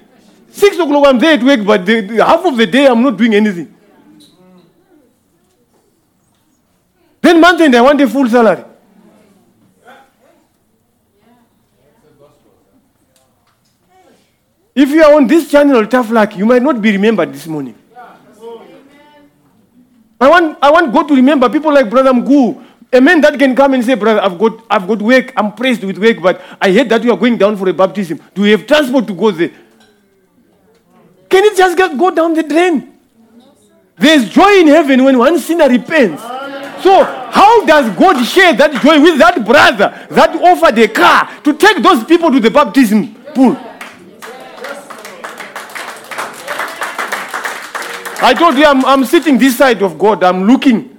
Six 0.52 0.78
o'clock, 0.78 1.08
I'm 1.08 1.20
there 1.20 1.34
at 1.34 1.44
work, 1.44 1.66
but 1.66 1.86
the, 1.86 2.02
the, 2.02 2.26
half 2.26 2.46
of 2.46 2.56
the 2.56 2.68
day, 2.68 2.88
I'm 2.88 3.02
not 3.02 3.18
doing 3.18 3.34
anything. 3.34 3.74
Then 7.22 7.42
month 7.42 7.62
end, 7.62 7.76
I 7.76 7.82
want 7.82 8.00
a 8.00 8.08
full 8.08 8.30
salary. 8.30 8.64
If 14.76 14.92
you 14.92 15.04
are 15.04 15.16
on 15.16 15.26
this 15.26 15.50
channel, 15.50 15.88
tough 15.88 16.12
luck, 16.12 16.38
you 16.38 16.46
might 16.46 16.62
not 16.62 16.80
be 16.80 16.92
remembered 16.92 17.34
this 17.34 17.48
morning. 17.48 17.76
I 20.20 20.30
want, 20.30 20.58
I 20.62 20.72
want 20.72 20.94
God 20.94 21.08
to 21.10 21.16
remember 21.16 21.50
people 21.50 21.74
like 21.74 21.90
Brother 21.90 22.12
Mgu, 22.12 22.64
a 22.92 23.02
man 23.02 23.22
that 23.22 23.38
can 23.38 23.56
come 23.56 23.74
and 23.74 23.84
say, 23.84 23.96
Brother, 23.96 24.22
I've 24.22 24.38
got, 24.38 24.64
I've 24.70 24.88
got 24.88 25.02
work, 25.02 25.34
I'm 25.36 25.54
praised 25.54 25.84
with 25.84 25.98
work, 25.98 26.22
but 26.22 26.42
I 26.60 26.72
heard 26.72 26.90
that 26.90 27.04
you 27.04 27.12
are 27.12 27.18
going 27.18 27.38
down 27.38 27.56
for 27.58 27.70
a 27.70 27.74
baptism. 27.74 28.20
Do 28.34 28.46
you 28.46 28.58
have 28.58 28.66
transport 28.66 29.06
to 29.08 29.14
go 29.14 29.32
there? 29.32 29.52
Can 31.30 31.44
it 31.44 31.58
just 31.58 31.78
go 31.78 32.10
down 32.12 32.34
the 32.34 32.44
drain? 32.44 32.94
There's 33.98 34.30
joy 34.30 34.60
in 34.60 34.68
heaven 34.68 35.04
when 35.04 35.18
one 35.18 35.40
sinner 35.40 35.68
repents. 35.68 36.22
So, 36.84 37.04
how 37.04 37.66
does 37.66 37.96
God 37.98 38.24
share 38.24 38.54
that 38.54 38.82
joy 38.82 39.02
with 39.02 39.18
that 39.20 39.44
brother 39.46 40.08
that 40.10 40.36
offered 40.36 40.78
a 40.78 40.88
car 40.88 41.30
to 41.44 41.54
take 41.54 41.82
those 41.82 42.04
people 42.04 42.32
to 42.32 42.40
the 42.40 42.52
baptism 42.52 43.14
pool? 43.34 43.58
I 48.20 48.34
told 48.34 48.58
you 48.58 48.66
I'm, 48.66 48.84
I'm 48.86 49.06
sitting 49.06 49.38
this 49.38 49.58
side 49.58 49.82
of 49.82 49.98
God. 49.98 50.24
I'm 50.24 50.44
looking. 50.44 50.98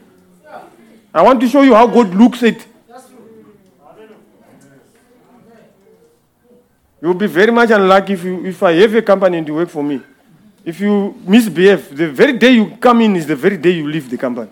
I 1.12 1.22
want 1.22 1.40
to 1.40 1.48
show 1.48 1.62
you 1.62 1.74
how 1.74 1.86
God 1.86 2.14
looks 2.14 2.42
at. 2.42 2.64
You'll 7.00 7.14
be 7.14 7.26
very 7.26 7.52
much 7.52 7.70
unlucky 7.70 8.14
if, 8.14 8.24
you, 8.24 8.46
if 8.46 8.62
I 8.62 8.72
have 8.72 8.94
a 8.94 9.02
company 9.02 9.38
and 9.38 9.46
you 9.46 9.54
work 9.54 9.68
for 9.68 9.82
me. 9.82 10.00
If 10.64 10.80
you 10.80 11.14
misbehave, 11.24 11.96
the 11.96 12.08
very 12.08 12.32
day 12.36 12.52
you 12.52 12.76
come 12.76 13.00
in 13.00 13.16
is 13.16 13.26
the 13.26 13.36
very 13.36 13.56
day 13.56 13.70
you 13.70 13.86
leave 13.88 14.10
the 14.10 14.18
company. 14.18 14.50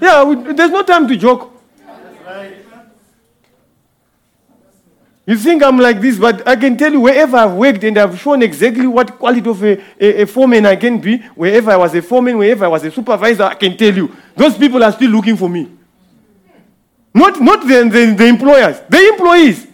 yeah, 0.00 0.24
we, 0.24 0.52
there's 0.54 0.70
no 0.70 0.82
time 0.82 1.06
to 1.06 1.16
joke. 1.16 1.52
You 5.30 5.36
think 5.36 5.62
I'm 5.62 5.78
like 5.78 6.00
this, 6.00 6.18
but 6.18 6.42
I 6.44 6.56
can 6.56 6.76
tell 6.76 6.90
you 6.90 7.02
wherever 7.02 7.36
I've 7.36 7.52
worked 7.52 7.84
and 7.84 7.96
I've 7.96 8.18
shown 8.18 8.42
exactly 8.42 8.88
what 8.88 9.16
quality 9.16 9.48
of 9.48 9.62
a, 9.62 9.80
a, 10.00 10.22
a, 10.22 10.26
foreman 10.26 10.66
I 10.66 10.74
can 10.74 11.00
be, 11.00 11.18
wherever 11.36 11.70
I 11.70 11.76
was 11.76 11.94
a 11.94 12.02
foreman, 12.02 12.36
wherever 12.36 12.64
I 12.64 12.68
was 12.68 12.82
a 12.82 12.90
supervisor, 12.90 13.44
I 13.44 13.54
can 13.54 13.76
tell 13.76 13.94
you. 13.94 14.10
Those 14.34 14.58
people 14.58 14.82
are 14.82 14.90
still 14.90 15.12
looking 15.12 15.36
for 15.36 15.48
me. 15.48 15.70
Not, 17.14 17.40
not 17.40 17.60
the, 17.60 17.88
the, 17.88 18.14
the 18.18 18.26
employers, 18.26 18.80
the 18.88 18.98
employees. 19.06 19.68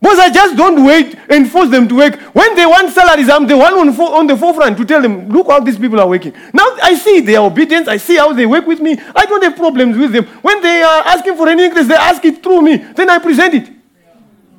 Because 0.00 0.20
I 0.20 0.30
just 0.30 0.56
don't 0.56 0.84
wait 0.84 1.16
and 1.28 1.50
force 1.50 1.68
them 1.68 1.88
to 1.88 1.96
work. 1.96 2.14
When 2.32 2.54
they 2.54 2.66
want 2.66 2.92
salaries, 2.92 3.28
I'm 3.28 3.48
the 3.48 3.56
one 3.56 3.74
on, 3.74 3.88
on 3.88 4.26
the 4.28 4.36
forefront 4.36 4.76
to 4.76 4.84
tell 4.84 5.02
them, 5.02 5.30
look 5.30 5.48
how 5.48 5.58
these 5.58 5.76
people 5.76 5.98
are 5.98 6.08
working. 6.08 6.32
Now 6.54 6.76
I 6.80 6.94
see 6.94 7.22
their 7.22 7.40
obedience. 7.40 7.88
I 7.88 7.96
see 7.96 8.18
how 8.18 8.32
they 8.34 8.46
work 8.46 8.68
with 8.68 8.78
me. 8.78 9.00
I 9.16 9.26
don't 9.26 9.42
have 9.42 9.56
problems 9.56 9.98
with 9.98 10.12
them. 10.12 10.26
When 10.42 10.62
they 10.62 10.80
are 10.80 11.02
asking 11.06 11.36
for 11.36 11.48
an 11.48 11.58
increase, 11.58 11.88
they 11.88 11.96
ask 11.96 12.24
it 12.24 12.40
through 12.40 12.62
me. 12.62 12.76
Then 12.76 13.10
I 13.10 13.18
present 13.18 13.54
it. 13.54 13.79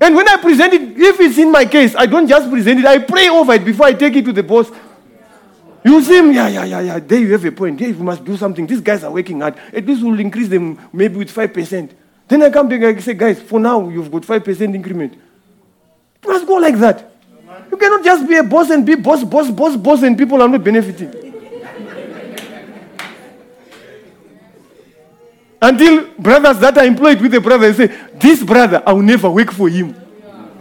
And 0.01 0.15
when 0.15 0.27
I 0.27 0.37
present 0.37 0.73
it, 0.73 0.81
if 0.97 1.19
it's 1.19 1.37
in 1.37 1.51
my 1.51 1.63
case, 1.63 1.95
I 1.95 2.07
don't 2.07 2.27
just 2.27 2.49
present 2.49 2.79
it, 2.79 2.85
I 2.85 2.97
pray 2.97 3.29
over 3.29 3.53
it 3.53 3.63
before 3.63 3.85
I 3.85 3.93
take 3.93 4.15
it 4.15 4.25
to 4.25 4.33
the 4.33 4.41
boss. 4.41 4.71
You 5.83 6.01
see 6.01 6.17
him, 6.17 6.31
yeah, 6.31 6.47
yeah, 6.47 6.65
yeah, 6.65 6.79
yeah. 6.81 6.99
There 6.99 7.19
you 7.19 7.31
have 7.31 7.45
a 7.45 7.51
point. 7.51 7.79
Yeah, 7.79 7.89
you 7.89 8.03
must 8.03 8.25
do 8.25 8.35
something. 8.35 8.65
These 8.65 8.81
guys 8.81 9.03
are 9.03 9.11
working 9.11 9.41
hard. 9.41 9.57
At 9.71 9.85
least 9.85 10.03
we'll 10.03 10.19
increase 10.19 10.47
them 10.47 10.79
maybe 10.91 11.17
with 11.17 11.31
5%. 11.31 11.91
Then 12.27 12.41
I 12.41 12.49
come 12.49 12.67
back 12.67 12.81
and 12.81 12.97
I 12.97 12.99
say, 12.99 13.13
guys, 13.13 13.41
for 13.41 13.59
now, 13.59 13.89
you've 13.89 14.11
got 14.11 14.23
5% 14.23 14.75
increment. 14.75 15.13
It 15.13 16.27
must 16.27 16.47
go 16.47 16.55
like 16.55 16.77
that. 16.79 17.11
You 17.69 17.77
cannot 17.77 18.03
just 18.03 18.27
be 18.27 18.37
a 18.37 18.43
boss 18.43 18.69
and 18.71 18.85
be 18.85 18.95
boss, 18.95 19.23
boss, 19.23 19.51
boss, 19.51 19.75
boss, 19.75 20.01
and 20.01 20.17
people 20.17 20.41
are 20.41 20.47
not 20.47 20.63
benefiting. 20.63 21.30
Until 25.61 26.07
brothers 26.17 26.57
that 26.59 26.77
are 26.77 26.85
employed 26.85 27.21
with 27.21 27.33
a 27.35 27.39
brother 27.39 27.71
say, 27.73 27.87
This 28.15 28.43
brother, 28.43 28.81
I 28.85 28.93
will 28.93 29.03
never 29.03 29.29
work 29.29 29.51
for 29.51 29.69
him. 29.69 29.95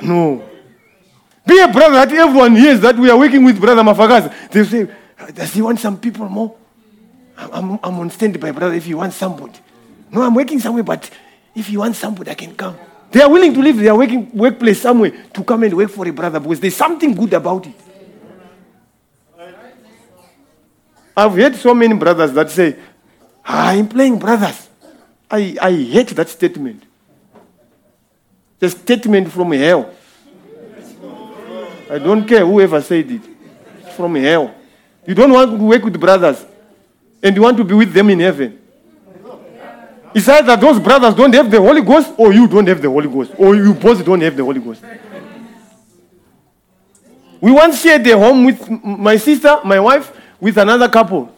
No. 0.02 0.44
Be 1.46 1.58
a 1.58 1.68
brother 1.68 1.94
that 1.94 2.12
everyone 2.12 2.54
hears 2.54 2.80
that 2.80 2.96
we 2.96 3.08
are 3.08 3.18
working 3.18 3.42
with 3.42 3.58
Brother 3.58 3.82
Mafagas. 3.82 4.50
They 4.50 4.64
say, 4.64 4.88
Does 5.34 5.54
he 5.54 5.62
want 5.62 5.80
some 5.80 5.98
people 5.98 6.28
more? 6.28 6.54
I'm, 7.36 7.78
I'm 7.82 7.98
on 7.98 8.10
standby, 8.10 8.50
brother, 8.50 8.74
if 8.74 8.86
you 8.86 8.98
want 8.98 9.14
somebody. 9.14 9.58
No, 10.10 10.20
I'm 10.22 10.34
working 10.34 10.60
somewhere, 10.60 10.82
but 10.82 11.08
if 11.54 11.70
you 11.70 11.78
want 11.78 11.96
somebody, 11.96 12.30
I 12.30 12.34
can 12.34 12.54
come. 12.54 12.76
They 13.10 13.22
are 13.22 13.30
willing 13.30 13.54
to 13.54 13.60
leave 13.60 13.78
their 13.78 13.94
working 13.94 14.30
workplace 14.36 14.82
somewhere 14.82 15.12
to 15.32 15.42
come 15.42 15.62
and 15.62 15.74
work 15.74 15.90
for 15.90 16.06
a 16.06 16.12
brother 16.12 16.38
because 16.38 16.60
there's 16.60 16.76
something 16.76 17.14
good 17.14 17.32
about 17.32 17.66
it. 17.66 17.74
I've 21.16 21.34
heard 21.34 21.56
so 21.56 21.74
many 21.74 21.94
brothers 21.94 22.32
that 22.34 22.50
say, 22.50 22.76
I'm 23.44 23.88
playing 23.88 24.18
brothers. 24.18 24.69
I, 25.30 25.56
I 25.60 25.72
hate 25.72 26.08
that 26.08 26.28
statement. 26.28 26.82
The 28.58 28.68
statement 28.68 29.30
from 29.30 29.52
hell. 29.52 29.94
I 31.88 31.98
don't 31.98 32.26
care 32.26 32.44
whoever 32.44 32.80
said 32.82 33.10
it. 33.10 33.22
It's 33.80 33.94
from 33.96 34.14
hell. 34.16 34.54
You 35.06 35.14
don't 35.14 35.32
want 35.32 35.50
to 35.50 35.64
work 35.64 35.82
with 35.84 35.98
brothers 35.98 36.44
and 37.22 37.34
you 37.34 37.42
want 37.42 37.56
to 37.56 37.64
be 37.64 37.74
with 37.74 37.92
them 37.92 38.10
in 38.10 38.20
heaven. 38.20 38.58
It's 40.14 40.28
either 40.28 40.56
those 40.56 40.80
brothers 40.80 41.14
don't 41.14 41.32
have 41.34 41.50
the 41.50 41.60
Holy 41.60 41.82
Ghost 41.82 42.12
or 42.16 42.32
you 42.32 42.48
don't 42.48 42.66
have 42.66 42.82
the 42.82 42.90
Holy 42.90 43.08
Ghost 43.08 43.32
or 43.38 43.54
you 43.54 43.74
both 43.74 44.04
don't 44.04 44.20
have 44.20 44.36
the 44.36 44.44
Holy 44.44 44.60
Ghost. 44.60 44.82
We 47.40 47.52
once 47.52 47.80
shared 47.80 48.06
a 48.06 48.18
home 48.18 48.44
with 48.44 48.68
my 48.68 49.16
sister, 49.16 49.60
my 49.64 49.80
wife, 49.80 50.12
with 50.40 50.58
another 50.58 50.88
couple. 50.88 51.34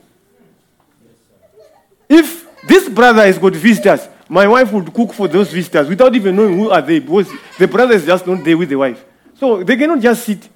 If 2.09 2.42
this 2.67 2.89
brother 2.89 3.25
has 3.25 3.39
got 3.39 3.55
visitors, 3.55 4.09
my 4.29 4.47
wife 4.47 4.73
would 4.73 4.93
cook 4.95 5.13
for 5.13 5.29
those 5.29 5.53
visitors 5.53 5.89
without 5.89 6.15
even 6.15 6.35
knowing 6.37 6.59
who 6.59 6.71
are 6.71 6.81
they 6.81 7.01
because 7.01 7.29
the 7.59 7.67
brother 7.69 7.95
is 7.95 8.07
just 8.07 8.27
not 8.27 8.43
there 8.45 8.57
with 8.57 8.69
the 8.69 8.77
wife. 8.77 9.05
So 9.35 9.63
they 9.63 9.77
cannot 9.77 10.01
just 10.01 10.25
sit. 10.25 10.49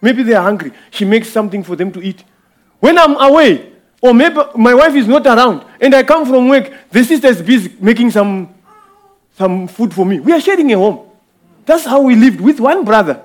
Maybe 0.00 0.22
they 0.22 0.34
are 0.34 0.42
hungry. 0.42 0.72
She 0.90 1.04
makes 1.04 1.28
something 1.28 1.62
for 1.62 1.76
them 1.76 1.92
to 1.92 2.02
eat. 2.02 2.24
When 2.80 2.98
I'm 2.98 3.16
away, 3.16 3.72
or 4.00 4.12
maybe 4.12 4.36
my 4.56 4.74
wife 4.74 4.94
is 4.96 5.06
not 5.06 5.24
around, 5.26 5.64
and 5.80 5.94
I 5.94 6.02
come 6.02 6.26
from 6.26 6.48
work, 6.48 6.72
the 6.90 7.04
sister 7.04 7.28
is 7.28 7.40
busy 7.40 7.72
making 7.80 8.10
some, 8.10 8.52
some 9.38 9.68
food 9.68 9.94
for 9.94 10.04
me. 10.04 10.18
We 10.18 10.32
are 10.32 10.40
sharing 10.40 10.72
a 10.72 10.76
home. 10.76 11.08
That's 11.64 11.84
how 11.84 12.00
we 12.02 12.16
lived 12.16 12.40
with 12.40 12.58
one 12.58 12.84
brother. 12.84 13.22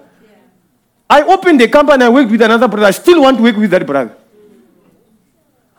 I 1.10 1.24
opened 1.24 1.62
a 1.62 1.68
company, 1.68 2.04
I 2.04 2.10
worked 2.10 2.30
with 2.30 2.42
another 2.42 2.68
brother. 2.68 2.86
I 2.86 2.92
still 2.92 3.22
want 3.22 3.38
to 3.38 3.44
work 3.44 3.56
with 3.56 3.72
that 3.72 3.86
brother. 3.86 4.16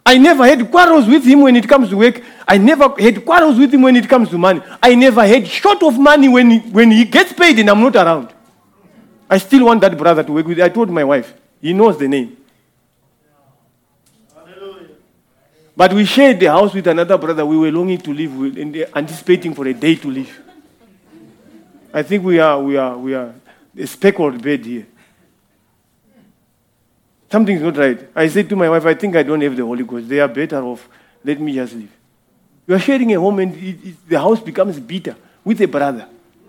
I 0.08 0.16
never 0.16 0.46
had 0.46 0.70
quarrels 0.70 1.06
with 1.06 1.22
him 1.22 1.42
when 1.42 1.54
it 1.54 1.68
comes 1.68 1.90
to 1.90 1.96
work. 1.98 2.22
I 2.46 2.56
never 2.56 2.94
had 2.98 3.22
quarrels 3.26 3.58
with 3.58 3.74
him 3.74 3.82
when 3.82 3.94
it 3.94 4.08
comes 4.08 4.30
to 4.30 4.38
money. 4.38 4.62
I 4.82 4.94
never 4.94 5.26
had 5.26 5.46
short 5.46 5.82
of 5.82 5.98
money 5.98 6.28
when 6.30 6.50
he, 6.50 6.58
when 6.60 6.90
he 6.90 7.04
gets 7.04 7.34
paid 7.34 7.58
and 7.58 7.68
I'm 7.68 7.82
not 7.82 7.94
around. 7.94 8.32
I 9.28 9.36
still 9.36 9.66
want 9.66 9.82
that 9.82 9.98
brother 9.98 10.24
to 10.24 10.32
work 10.32 10.46
with. 10.46 10.62
I 10.62 10.70
told 10.70 10.88
my 10.88 11.04
wife, 11.04 11.34
he 11.60 11.74
knows 11.74 11.98
the 11.98 12.08
name. 12.08 12.38
But 15.76 15.92
we 15.92 16.06
shared 16.06 16.40
the 16.40 16.46
house 16.46 16.72
with 16.72 16.86
another 16.86 17.18
brother. 17.18 17.44
We 17.44 17.58
were 17.58 17.70
longing 17.70 17.98
to 17.98 18.14
live 18.14 18.34
with 18.34 18.56
and 18.56 18.74
anticipating 18.96 19.54
for 19.54 19.66
a 19.68 19.74
day 19.74 19.94
to 19.96 20.10
live. 20.10 20.40
I 21.92 22.02
think 22.02 22.24
we 22.24 22.38
are, 22.38 22.58
we 22.62 22.78
are, 22.78 22.96
we 22.96 23.12
are 23.14 23.34
a 23.76 23.86
speckled 23.86 24.42
bed 24.42 24.64
here. 24.64 24.86
Something's 27.30 27.60
not 27.60 27.76
right. 27.76 28.08
I 28.14 28.26
said 28.28 28.48
to 28.48 28.56
my 28.56 28.68
wife, 28.70 28.86
I 28.86 28.94
think 28.94 29.14
I 29.16 29.22
don't 29.22 29.40
have 29.40 29.54
the 29.54 29.64
Holy 29.64 29.84
Ghost. 29.84 30.08
They 30.08 30.20
are 30.20 30.28
better 30.28 30.62
off. 30.62 30.88
Let 31.22 31.40
me 31.40 31.54
just 31.54 31.74
leave. 31.74 31.92
You 32.66 32.74
are 32.74 32.78
sharing 32.78 33.14
a 33.14 33.20
home 33.20 33.38
and 33.40 33.54
it, 33.54 33.84
it, 33.84 34.08
the 34.08 34.18
house 34.18 34.40
becomes 34.40 34.78
bitter 34.80 35.16
with 35.44 35.60
a 35.60 35.66
brother 35.66 36.08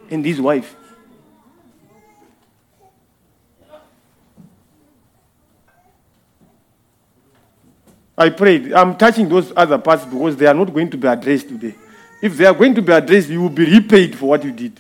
and 0.10 0.26
his 0.26 0.40
wife. 0.40 0.76
I 8.18 8.30
prayed. 8.30 8.74
I'm 8.74 8.98
touching 8.98 9.30
those 9.30 9.54
other 9.56 9.78
parts 9.78 10.06
because 10.06 10.36
they 10.36 10.46
are 10.46 10.54
not 10.54 10.74
going 10.74 10.90
to 10.90 10.98
be 10.98 11.08
addressed 11.08 11.48
today. 11.48 11.76
If 12.22 12.36
they 12.36 12.46
are 12.46 12.54
going 12.54 12.76
to 12.76 12.82
be 12.82 12.92
addressed, 12.92 13.30
you 13.30 13.42
will 13.42 13.50
be 13.50 13.66
repaid 13.66 14.18
for 14.18 14.28
what 14.28 14.44
you 14.44 14.52
did. 14.52 14.80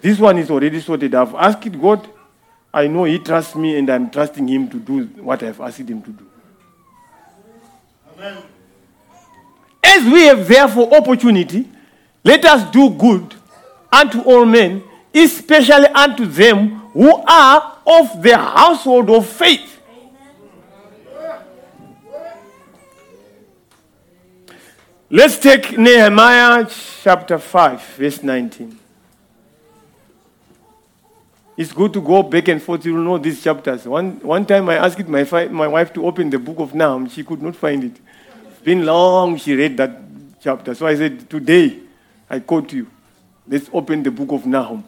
This 0.00 0.18
one 0.18 0.38
is 0.38 0.48
already 0.48 0.80
sorted. 0.80 1.12
I've 1.14 1.34
asked 1.34 1.80
God. 1.80 2.08
I 2.76 2.88
know 2.88 3.04
He 3.04 3.18
trusts 3.18 3.54
me, 3.54 3.78
and 3.78 3.88
I'm 3.88 4.10
trusting 4.10 4.46
Him 4.46 4.68
to 4.68 4.78
do 4.78 5.06
what 5.22 5.42
I've 5.42 5.58
asked 5.62 5.78
Him 5.78 6.02
to 6.02 6.10
do. 6.10 6.26
As 9.82 10.04
we 10.04 10.26
have 10.26 10.46
therefore 10.46 10.94
opportunity, 10.94 11.66
let 12.22 12.44
us 12.44 12.70
do 12.70 12.90
good 12.90 13.34
unto 13.90 14.20
all 14.20 14.44
men, 14.44 14.82
especially 15.14 15.86
unto 15.86 16.26
them 16.26 16.68
who 16.92 17.14
are 17.26 17.78
of 17.86 18.22
the 18.22 18.36
household 18.36 19.08
of 19.08 19.26
faith. 19.26 19.80
Let's 25.08 25.38
take 25.38 25.78
Nehemiah 25.78 26.68
chapter 27.02 27.38
5, 27.38 27.82
verse 27.96 28.22
19. 28.22 28.80
It's 31.56 31.72
good 31.72 31.92
to 31.94 32.02
go 32.02 32.22
back 32.22 32.48
and 32.48 32.62
forth. 32.62 32.84
You 32.84 32.98
know 32.98 33.16
these 33.16 33.42
chapters. 33.42 33.86
One, 33.86 34.20
one 34.20 34.44
time 34.44 34.68
I 34.68 34.76
asked 34.76 35.08
my, 35.08 35.24
fi- 35.24 35.48
my 35.48 35.66
wife 35.66 35.92
to 35.94 36.06
open 36.06 36.28
the 36.28 36.38
book 36.38 36.58
of 36.58 36.74
Nahum. 36.74 37.08
She 37.08 37.24
could 37.24 37.40
not 37.40 37.56
find 37.56 37.84
it. 37.84 37.96
It's 38.50 38.60
been 38.60 38.84
long 38.84 39.38
she 39.38 39.54
read 39.54 39.76
that 39.78 39.98
chapter. 40.42 40.74
So 40.74 40.86
I 40.86 40.96
said, 40.96 41.30
Today, 41.30 41.78
I 42.28 42.40
quote 42.40 42.72
you. 42.72 42.90
Let's 43.48 43.70
open 43.72 44.02
the 44.02 44.10
book 44.10 44.32
of 44.32 44.44
Nahum. 44.44 44.84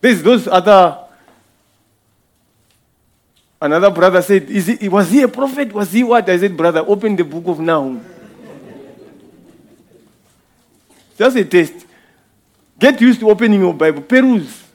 There's 0.00 0.22
those 0.22 0.46
other. 0.46 0.98
Another 3.60 3.90
brother 3.90 4.22
said, 4.22 4.48
Is 4.48 4.66
he, 4.66 4.88
Was 4.88 5.10
he 5.10 5.22
a 5.22 5.28
prophet? 5.28 5.72
Was 5.72 5.90
he 5.90 6.04
what? 6.04 6.28
I 6.28 6.38
said, 6.38 6.56
Brother, 6.56 6.84
open 6.86 7.16
the 7.16 7.24
book 7.24 7.48
of 7.48 7.58
Nahum. 7.58 8.04
Just 11.18 11.36
a 11.36 11.44
test. 11.44 11.72
Get 12.78 13.00
used 13.00 13.18
to 13.20 13.30
opening 13.30 13.58
your 13.58 13.74
Bible. 13.74 14.02
Peruse. 14.02 14.65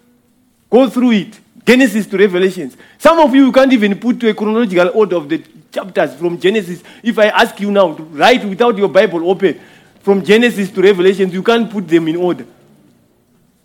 Go 0.72 0.89
through 0.89 1.11
it. 1.11 1.39
Genesis 1.65 2.07
to 2.07 2.17
Revelations. 2.17 2.76
Some 2.97 3.19
of 3.19 3.36
you, 3.36 3.45
you 3.45 3.51
can't 3.51 3.72
even 3.72 3.99
put 3.99 4.19
to 4.22 4.30
a 4.30 4.34
chronological 4.34 4.89
order 4.95 5.17
of 5.17 5.30
the 5.30 5.43
chapters 5.72 6.15
from 6.15 6.39
Genesis. 6.39 6.82
If 7.03 7.19
I 7.19 7.28
ask 7.28 7.59
you 7.59 7.69
now 7.69 7.93
to 7.93 8.03
write 8.03 8.43
without 8.45 8.78
your 8.78 8.88
Bible 8.88 9.30
open 9.30 9.59
from 10.01 10.24
Genesis 10.24 10.72
to 10.72 10.82
Revelations, 10.82 11.34
you 11.34 11.43
can't 11.43 11.69
put 11.69 11.88
them 11.88 12.07
in 12.07 12.15
order. 12.15 12.45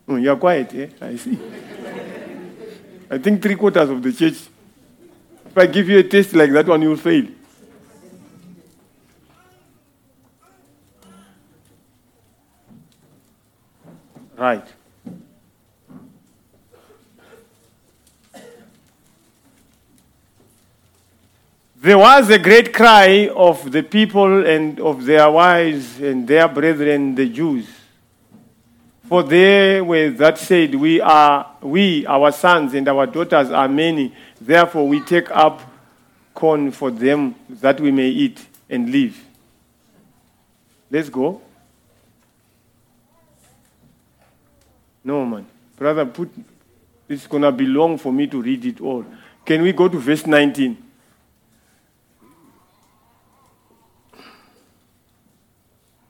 Oh, 0.07 0.17
you're 0.17 0.37
quiet, 0.37 0.75
eh? 0.75 0.89
I 1.01 1.17
see. 1.17 1.39
I 3.11 3.19
think 3.19 3.41
three 3.41 3.57
quarters 3.57 3.89
of 3.89 4.03
the 4.03 4.13
church. 4.13 4.37
If 5.47 5.57
I 5.57 5.67
give 5.67 5.89
you 5.89 5.99
a 5.99 6.03
test 6.03 6.35
like 6.35 6.53
that 6.53 6.67
one, 6.67 6.83
you 6.83 6.91
will 6.91 6.97
fail. 6.97 7.27
Right. 14.37 14.76
There 21.87 21.99
was 21.99 22.29
a 22.31 22.39
great 22.41 22.75
cry 22.75 23.29
of 23.29 23.71
the 23.71 23.81
people 23.81 24.45
and 24.45 24.81
of 24.81 25.05
their 25.05 25.31
wives 25.31 26.01
and 26.01 26.27
their 26.27 26.49
brethren, 26.49 27.15
the 27.15 27.29
Jews. 27.29 27.69
For 29.09 29.23
they 29.23 29.81
were 29.81 30.11
that 30.11 30.37
said, 30.37 30.75
We 30.75 31.01
are 31.01 31.49
we, 31.63 32.05
our 32.05 32.33
sons 32.33 32.75
and 32.75 32.89
our 32.89 33.07
daughters 33.07 33.53
are 33.53 33.69
many, 33.69 34.13
therefore 34.41 34.89
we 34.89 35.01
take 35.03 35.31
up 35.31 35.63
corn 36.35 36.73
for 36.73 36.91
them 36.91 37.37
that 37.49 37.81
we 37.81 37.93
may 37.93 38.09
eat 38.09 38.45
and 38.69 38.91
live. 38.91 39.25
Let's 40.91 41.09
go. 41.09 41.41
No, 45.05 45.25
man. 45.25 45.47
Brother, 45.77 46.05
put 46.05 46.33
it's 47.09 47.29
gonna 47.29 47.53
be 47.53 47.65
long 47.65 47.97
for 47.97 48.13
me 48.13 48.27
to 48.27 48.43
read 48.43 48.65
it 48.65 48.81
all. 48.81 49.07
Can 49.45 49.63
we 49.63 49.73
go 49.73 49.87
to 49.87 50.01
verse 50.01 50.27
19? 50.27 50.86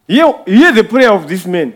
Hear, 0.07 0.33
hear 0.47 0.73
the 0.73 0.85
prayer 0.85 1.13
of 1.13 1.29
this 1.29 1.47
man. 1.47 1.75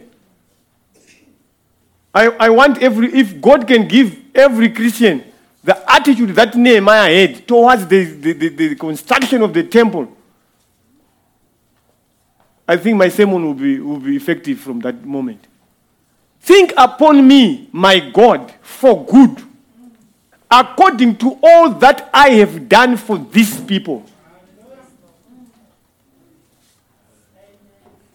I, 2.14 2.26
I 2.28 2.50
want 2.50 2.82
every, 2.82 3.12
if 3.12 3.40
God 3.40 3.66
can 3.66 3.86
give 3.86 4.16
every 4.34 4.70
Christian 4.70 5.24
the 5.62 5.92
attitude 5.92 6.30
that 6.30 6.54
Nehemiah 6.54 7.28
had 7.28 7.46
towards 7.46 7.86
the, 7.86 8.04
the, 8.04 8.32
the, 8.32 8.48
the 8.48 8.74
construction 8.74 9.42
of 9.42 9.52
the 9.52 9.64
temple, 9.64 10.16
I 12.66 12.76
think 12.76 12.96
my 12.96 13.08
sermon 13.08 13.44
will 13.44 13.54
be, 13.54 13.80
will 13.80 13.98
be 13.98 14.16
effective 14.16 14.60
from 14.60 14.80
that 14.80 15.04
moment. 15.04 15.44
Think 16.40 16.72
upon 16.76 17.26
me, 17.26 17.68
my 17.72 17.98
God, 17.98 18.52
for 18.62 19.04
good, 19.04 19.42
according 20.50 21.16
to 21.18 21.38
all 21.42 21.70
that 21.70 22.08
I 22.14 22.30
have 22.30 22.68
done 22.68 22.96
for 22.96 23.18
these 23.18 23.60
people. 23.60 24.04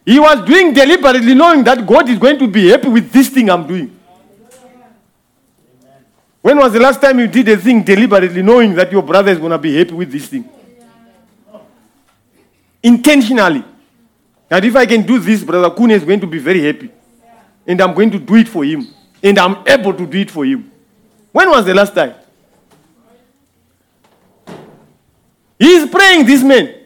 He 0.06 0.20
was 0.20 0.46
doing 0.46 0.72
deliberately 0.72 1.34
knowing 1.34 1.64
that 1.64 1.86
God 1.86 2.08
is 2.10 2.20
going 2.20 2.38
to 2.38 2.48
be 2.48 2.70
happy 2.70 2.90
with 2.90 3.12
this 3.12 3.30
thing 3.30 3.50
I'm 3.50 3.66
doing. 3.66 4.00
When 6.42 6.58
was 6.58 6.74
the 6.74 6.80
last 6.80 7.02
time 7.02 7.20
you 7.20 7.28
did 7.28 7.48
a 7.50 7.58
thing 7.58 7.82
deliberately 7.82 8.44
knowing 8.44 8.76
that 8.76 8.92
your 8.92 9.02
brother 9.02 9.32
is 9.32 9.40
going 9.40 9.52
to 9.52 9.58
be 9.58 9.76
happy 9.76 9.94
with 9.94 10.12
this 10.12 10.28
thing? 10.28 10.48
Intentionally. 12.84 13.64
That 14.48 14.64
if 14.64 14.76
I 14.76 14.86
can 14.86 15.02
do 15.02 15.18
this, 15.18 15.44
Brother 15.44 15.76
Kune 15.76 15.90
is 15.90 16.04
going 16.04 16.20
to 16.20 16.28
be 16.28 16.38
very 16.38 16.64
happy. 16.64 16.92
And 17.66 17.82
I'm 17.82 17.96
going 17.96 18.12
to 18.12 18.20
do 18.20 18.36
it 18.36 18.48
for 18.48 18.64
him. 18.64 18.88
And 19.24 19.40
I'm 19.40 19.68
able 19.68 19.92
to 19.92 20.06
do 20.06 20.20
it 20.20 20.30
for 20.30 20.46
him. 20.46 20.72
When 21.32 21.50
was 21.50 21.66
the 21.66 21.74
last 21.74 21.96
time? 21.96 22.14
He 25.58 25.68
is 25.68 25.90
praying 25.90 26.28
this 26.28 26.44
man 26.44 26.85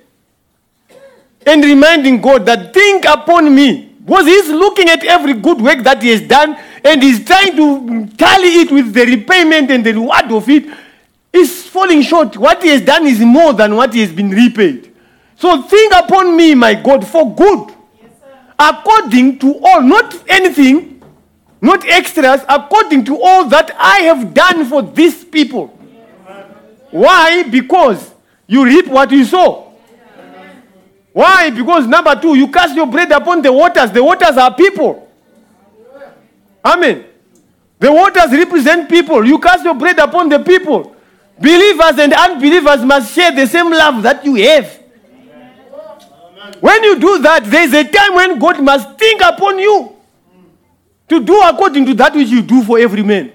and 1.46 1.64
reminding 1.64 2.22
God 2.22 2.46
that 2.46 2.74
think 2.74 3.06
upon 3.06 3.54
me. 3.54 3.86
Because 4.06 4.26
he's 4.26 4.50
looking 4.50 4.90
at 4.90 5.04
every 5.04 5.34
good 5.34 5.62
work 5.62 5.84
that 5.84 6.02
he 6.02 6.10
has 6.10 6.22
done 6.22 6.58
and 6.84 7.04
he's 7.04 7.24
trying 7.24 7.56
to 7.56 8.08
tally 8.18 8.62
it 8.62 8.72
with 8.72 8.94
the 8.94 9.06
repayment 9.06 9.70
and 9.70 9.86
the 9.86 9.94
reward 9.94 10.32
of 10.32 10.50
it. 10.50 10.66
Is 11.32 11.68
falling 11.68 12.02
short. 12.02 12.36
What 12.38 12.64
he 12.64 12.70
has 12.70 12.82
done 12.82 13.06
is 13.06 13.20
more 13.20 13.54
than 13.54 13.76
what 13.76 13.94
he 13.94 14.02
has 14.02 14.12
been 14.12 14.32
repaid. 14.32 14.96
So 15.36 15.62
think 15.62 15.94
upon 15.94 16.36
me, 16.36 16.56
my 16.56 16.74
God, 16.74 17.06
for 17.06 17.36
good. 17.36 17.76
According 18.58 19.38
to 19.40 19.60
all, 19.64 19.82
not 19.84 20.28
anything, 20.28 21.04
not 21.62 21.86
extras, 21.86 22.42
according 22.50 23.06
to 23.06 23.22
all 23.22 23.46
that 23.46 23.72
I 23.78 24.00
have 24.00 24.34
done 24.34 24.66
for 24.66 24.82
these 24.82 25.24
people. 25.24 25.68
Why? 26.90 27.44
Because 27.44 28.12
you 28.48 28.66
reap 28.66 28.88
what 28.88 29.12
you 29.12 29.24
sow. 29.24 29.69
Why? 31.14 31.50
Because 31.50 31.88
number 31.88 32.16
two, 32.20 32.36
you 32.36 32.48
cast 32.50 32.76
your 32.76 32.86
bread 32.88 33.12
upon 33.12 33.42
the 33.42 33.52
waters. 33.52 33.92
The 33.92 34.04
waters 34.04 34.38
are 34.38 34.54
people. 34.54 35.08
Amen. 36.64 37.06
The 37.80 37.92
waters 37.92 38.32
represent 38.32 38.90
people. 38.90 39.26
You 39.26 39.40
cast 39.40 39.64
your 39.64 39.74
bread 39.74 39.98
upon 40.00 40.30
the 40.30 40.40
people. 40.40 40.96
Believers 41.40 41.98
and 41.98 42.14
unbelievers 42.14 42.84
must 42.84 43.16
share 43.16 43.32
the 43.32 43.48
same 43.48 43.72
love 43.72 44.04
that 44.04 44.24
you 44.26 44.36
have. 44.36 44.78
When 46.60 46.84
you 46.84 47.00
do 47.00 47.20
that, 47.20 47.46
there 47.46 47.64
is 47.64 47.74
a 47.74 47.84
time 47.86 48.16
when 48.16 48.38
God 48.38 48.62
must 48.62 48.98
think 48.98 49.22
upon 49.22 49.60
you 49.60 49.96
to 51.08 51.24
do 51.24 51.42
according 51.42 51.86
to 51.86 51.94
that 51.96 52.14
which 52.14 52.28
you 52.28 52.42
do 52.42 52.64
for 52.64 52.78
every 52.78 53.04
man. 53.04 53.32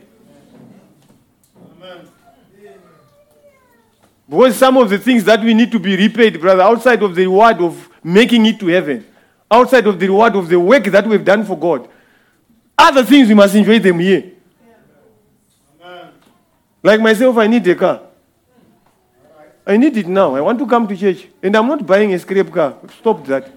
Because 4.28 4.56
some 4.56 4.76
of 4.76 4.88
the 4.88 4.98
things 4.98 5.24
that 5.24 5.42
we 5.42 5.52
need 5.52 5.70
to 5.72 5.78
be 5.78 5.96
repaid, 5.96 6.40
brother, 6.40 6.62
outside 6.62 7.02
of 7.02 7.14
the 7.14 7.22
reward 7.22 7.60
of 7.60 7.88
making 8.02 8.46
it 8.46 8.58
to 8.60 8.66
heaven, 8.68 9.04
outside 9.50 9.86
of 9.86 9.98
the 9.98 10.06
reward 10.06 10.34
of 10.36 10.48
the 10.48 10.58
work 10.58 10.84
that 10.84 11.06
we've 11.06 11.24
done 11.24 11.44
for 11.44 11.58
God, 11.58 11.88
other 12.76 13.04
things 13.04 13.28
we 13.28 13.34
must 13.34 13.54
enjoy 13.54 13.78
them 13.78 13.98
here. 13.98 14.32
Like 16.82 17.00
myself, 17.00 17.36
I 17.38 17.46
need 17.46 17.66
a 17.66 17.74
car. 17.74 18.00
I 19.66 19.76
need 19.76 19.96
it 19.96 20.06
now. 20.06 20.34
I 20.34 20.40
want 20.42 20.58
to 20.58 20.66
come 20.66 20.86
to 20.86 20.96
church. 20.96 21.26
And 21.42 21.56
I'm 21.56 21.66
not 21.66 21.86
buying 21.86 22.12
a 22.12 22.18
scrap 22.18 22.50
car. 22.50 22.76
Stop 22.98 23.24
that. 23.26 23.50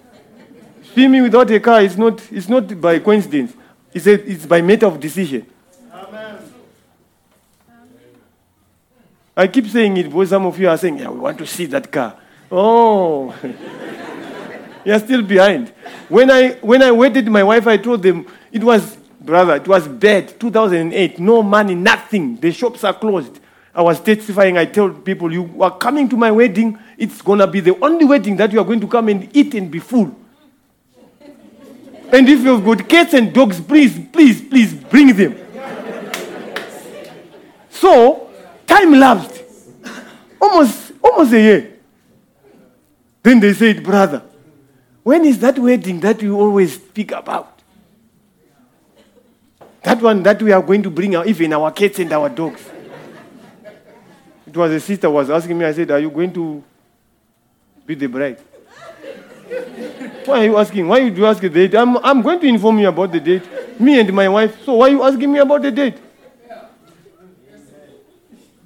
See 0.96 1.08
me 1.08 1.22
without 1.22 1.52
a 1.52 1.60
car, 1.60 1.82
it's 1.82 1.98
not, 1.98 2.32
it's 2.32 2.48
not 2.48 2.80
by 2.80 3.00
coincidence. 3.00 3.54
It's, 3.94 4.08
a, 4.08 4.14
it's 4.14 4.46
by 4.46 4.62
matter 4.62 4.86
of 4.86 5.00
decision. 5.00 5.46
I 9.38 9.48
keep 9.48 9.68
saying 9.68 9.96
it 9.98 10.06
because 10.06 10.30
some 10.30 10.48
of 10.48 10.60
you 10.60 10.68
are 10.68 10.78
saying, 10.78 10.98
yeah, 10.98 11.10
we 11.10 11.20
want 11.20 11.38
to 11.38 11.46
see 11.46 11.68
that 11.68 11.92
car. 11.92 12.18
Oh, 12.52 13.36
you're 14.84 14.98
still 14.98 15.22
behind. 15.22 15.70
When 16.10 16.32
I, 16.32 16.54
when 16.54 16.82
I 16.82 16.92
waited 16.92 17.28
my 17.28 17.44
wife, 17.44 17.68
I 17.68 17.78
told 17.78 18.02
them, 18.02 18.26
it 18.52 18.64
was, 18.64 18.98
brother, 19.22 19.58
it 19.58 19.68
was 19.68 19.88
bad, 19.88 20.40
2008, 20.40 21.20
no 21.20 21.44
money, 21.44 21.76
nothing. 21.76 22.38
The 22.38 22.52
shops 22.52 22.84
are 22.84 22.96
closed. 22.96 23.40
I 23.76 23.84
was 23.84 24.00
testifying, 24.00 24.58
I 24.58 24.66
told 24.66 25.06
people, 25.06 25.32
you 25.32 25.62
are 25.62 25.78
coming 25.78 26.10
to 26.10 26.18
my 26.18 26.32
wedding, 26.32 26.80
it's 26.98 27.22
going 27.22 27.38
to 27.38 27.46
be 27.46 27.60
the 27.60 27.78
only 27.80 28.06
wedding 28.06 28.38
that 28.38 28.52
you 28.52 28.60
are 28.60 28.66
going 28.66 28.82
to 28.82 28.88
come 28.88 29.08
and 29.10 29.30
eat 29.38 29.54
and 29.54 29.70
be 29.70 29.78
full. 29.78 30.16
And 32.12 32.28
if 32.28 32.40
you've 32.40 32.66
got 32.66 32.90
cats 32.90 33.14
and 33.14 33.32
dogs, 33.32 33.62
please, 33.62 34.00
please, 34.12 34.42
please 34.42 34.74
bring 34.74 35.16
them. 35.16 35.38
So, 37.70 38.27
time 38.78 39.00
lapsed. 39.00 39.44
Almost, 40.42 40.94
almost 41.04 41.34
a 41.34 41.40
year. 41.40 41.74
Then 43.24 43.40
they 43.40 43.54
said, 43.54 43.84
brother, 43.84 44.24
when 45.04 45.26
is 45.26 45.40
that 45.40 45.58
wedding 45.58 46.00
that 46.02 46.22
you 46.22 46.40
always 46.40 46.76
speak 46.76 47.12
about? 47.12 47.62
That 49.84 50.02
one 50.02 50.22
that 50.24 50.42
we 50.42 50.52
are 50.52 50.62
going 50.62 50.84
to 50.84 50.90
bring 50.90 51.16
out, 51.16 51.28
even 51.28 51.54
our 51.54 51.72
cats 51.72 52.00
and 52.00 52.12
our 52.12 52.30
dogs. 52.30 52.62
It 54.46 54.56
was 54.56 54.72
a 54.72 54.80
sister 54.80 55.10
was 55.10 55.30
asking 55.30 55.58
me, 55.58 55.66
I 55.66 55.74
said, 55.74 55.92
Are 55.92 56.00
you 56.00 56.10
going 56.10 56.34
to 56.34 56.64
be 57.86 57.96
the 57.96 58.08
bride? 58.08 58.40
why 60.26 60.40
are 60.40 60.46
you 60.46 60.58
asking? 60.58 60.88
Why 60.88 61.08
do 61.10 61.16
you 61.16 61.26
ask 61.26 61.42
the 61.42 61.50
date? 61.50 61.74
I'm, 61.76 61.98
I'm 61.98 62.22
going 62.22 62.40
to 62.40 62.48
inform 62.48 62.80
you 62.80 62.88
about 62.88 63.12
the 63.12 63.20
date. 63.20 63.80
Me 63.80 64.00
and 64.00 64.12
my 64.14 64.28
wife. 64.28 64.64
So 64.66 64.74
why 64.74 64.88
are 64.88 64.92
you 64.92 65.04
asking 65.04 65.32
me 65.32 65.40
about 65.40 65.62
the 65.62 65.72
date? 65.72 65.98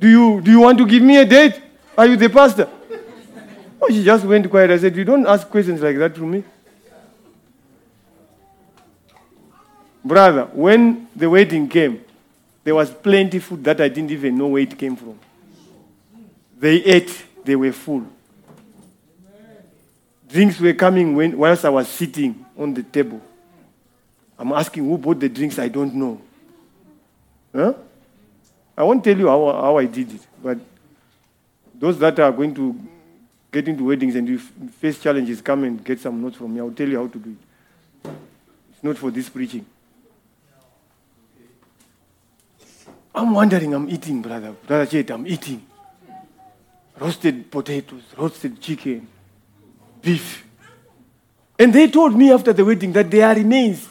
Do 0.01 0.09
you, 0.09 0.41
do 0.41 0.49
you 0.49 0.59
want 0.59 0.79
to 0.79 0.87
give 0.87 1.03
me 1.03 1.17
a 1.17 1.25
date? 1.25 1.61
Are 1.95 2.07
you 2.07 2.17
the 2.17 2.27
pastor? 2.27 2.67
Oh, 3.79 3.87
she 3.87 4.03
just 4.03 4.25
went 4.25 4.49
quiet. 4.49 4.71
I 4.71 4.79
said, 4.79 4.95
You 4.95 5.05
don't 5.05 5.27
ask 5.27 5.47
questions 5.47 5.79
like 5.79 5.95
that 5.99 6.15
to 6.15 6.21
me. 6.21 6.43
Brother, 10.03 10.45
when 10.53 11.07
the 11.15 11.29
wedding 11.29 11.69
came, 11.69 12.03
there 12.63 12.73
was 12.73 12.89
plenty 12.89 13.37
food 13.37 13.63
that 13.63 13.79
I 13.79 13.89
didn't 13.89 14.09
even 14.09 14.35
know 14.35 14.47
where 14.47 14.63
it 14.63 14.75
came 14.75 14.95
from. 14.95 15.19
They 16.59 16.77
ate, 16.83 17.23
they 17.45 17.55
were 17.55 17.71
full. 17.71 18.03
Drinks 20.27 20.59
were 20.59 20.73
coming 20.73 21.15
when, 21.15 21.37
whilst 21.37 21.63
I 21.63 21.69
was 21.69 21.87
sitting 21.87 22.43
on 22.57 22.73
the 22.73 22.81
table. 22.81 23.21
I'm 24.39 24.51
asking 24.51 24.83
who 24.83 24.97
bought 24.97 25.19
the 25.19 25.29
drinks, 25.29 25.59
I 25.59 25.67
don't 25.67 25.93
know. 25.93 26.19
Huh? 27.53 27.73
I 28.77 28.83
won't 28.83 29.03
tell 29.03 29.17
you 29.17 29.27
how, 29.27 29.51
how 29.51 29.77
I 29.77 29.85
did 29.85 30.13
it, 30.13 30.27
but 30.41 30.57
those 31.75 31.99
that 31.99 32.19
are 32.19 32.31
going 32.31 32.53
to 32.55 32.75
get 33.51 33.67
into 33.67 33.83
weddings 33.83 34.15
and 34.15 34.27
you 34.27 34.39
face 34.39 34.99
challenges, 34.99 35.41
come 35.41 35.63
and 35.65 35.83
get 35.83 35.99
some 35.99 36.21
notes 36.21 36.37
from 36.37 36.53
me. 36.53 36.61
I'll 36.61 36.71
tell 36.71 36.87
you 36.87 36.97
how 36.97 37.07
to 37.07 37.17
do 37.17 37.29
it. 37.31 38.11
It's 38.73 38.83
not 38.83 38.97
for 38.97 39.11
this 39.11 39.29
preaching. 39.29 39.65
I'm 43.13 43.33
wondering, 43.33 43.73
I'm 43.73 43.89
eating, 43.89 44.21
brother. 44.21 44.53
Brother 44.65 44.85
Chet, 44.85 45.11
I'm 45.11 45.27
eating. 45.27 45.65
Roasted 46.97 47.51
potatoes, 47.51 48.03
roasted 48.17 48.61
chicken, 48.61 49.07
beef. 50.01 50.45
And 51.59 51.73
they 51.73 51.89
told 51.89 52.15
me 52.15 52.31
after 52.31 52.53
the 52.53 52.63
wedding 52.63 52.93
that 52.93 53.11
there 53.11 53.27
are 53.27 53.35
remains. 53.35 53.87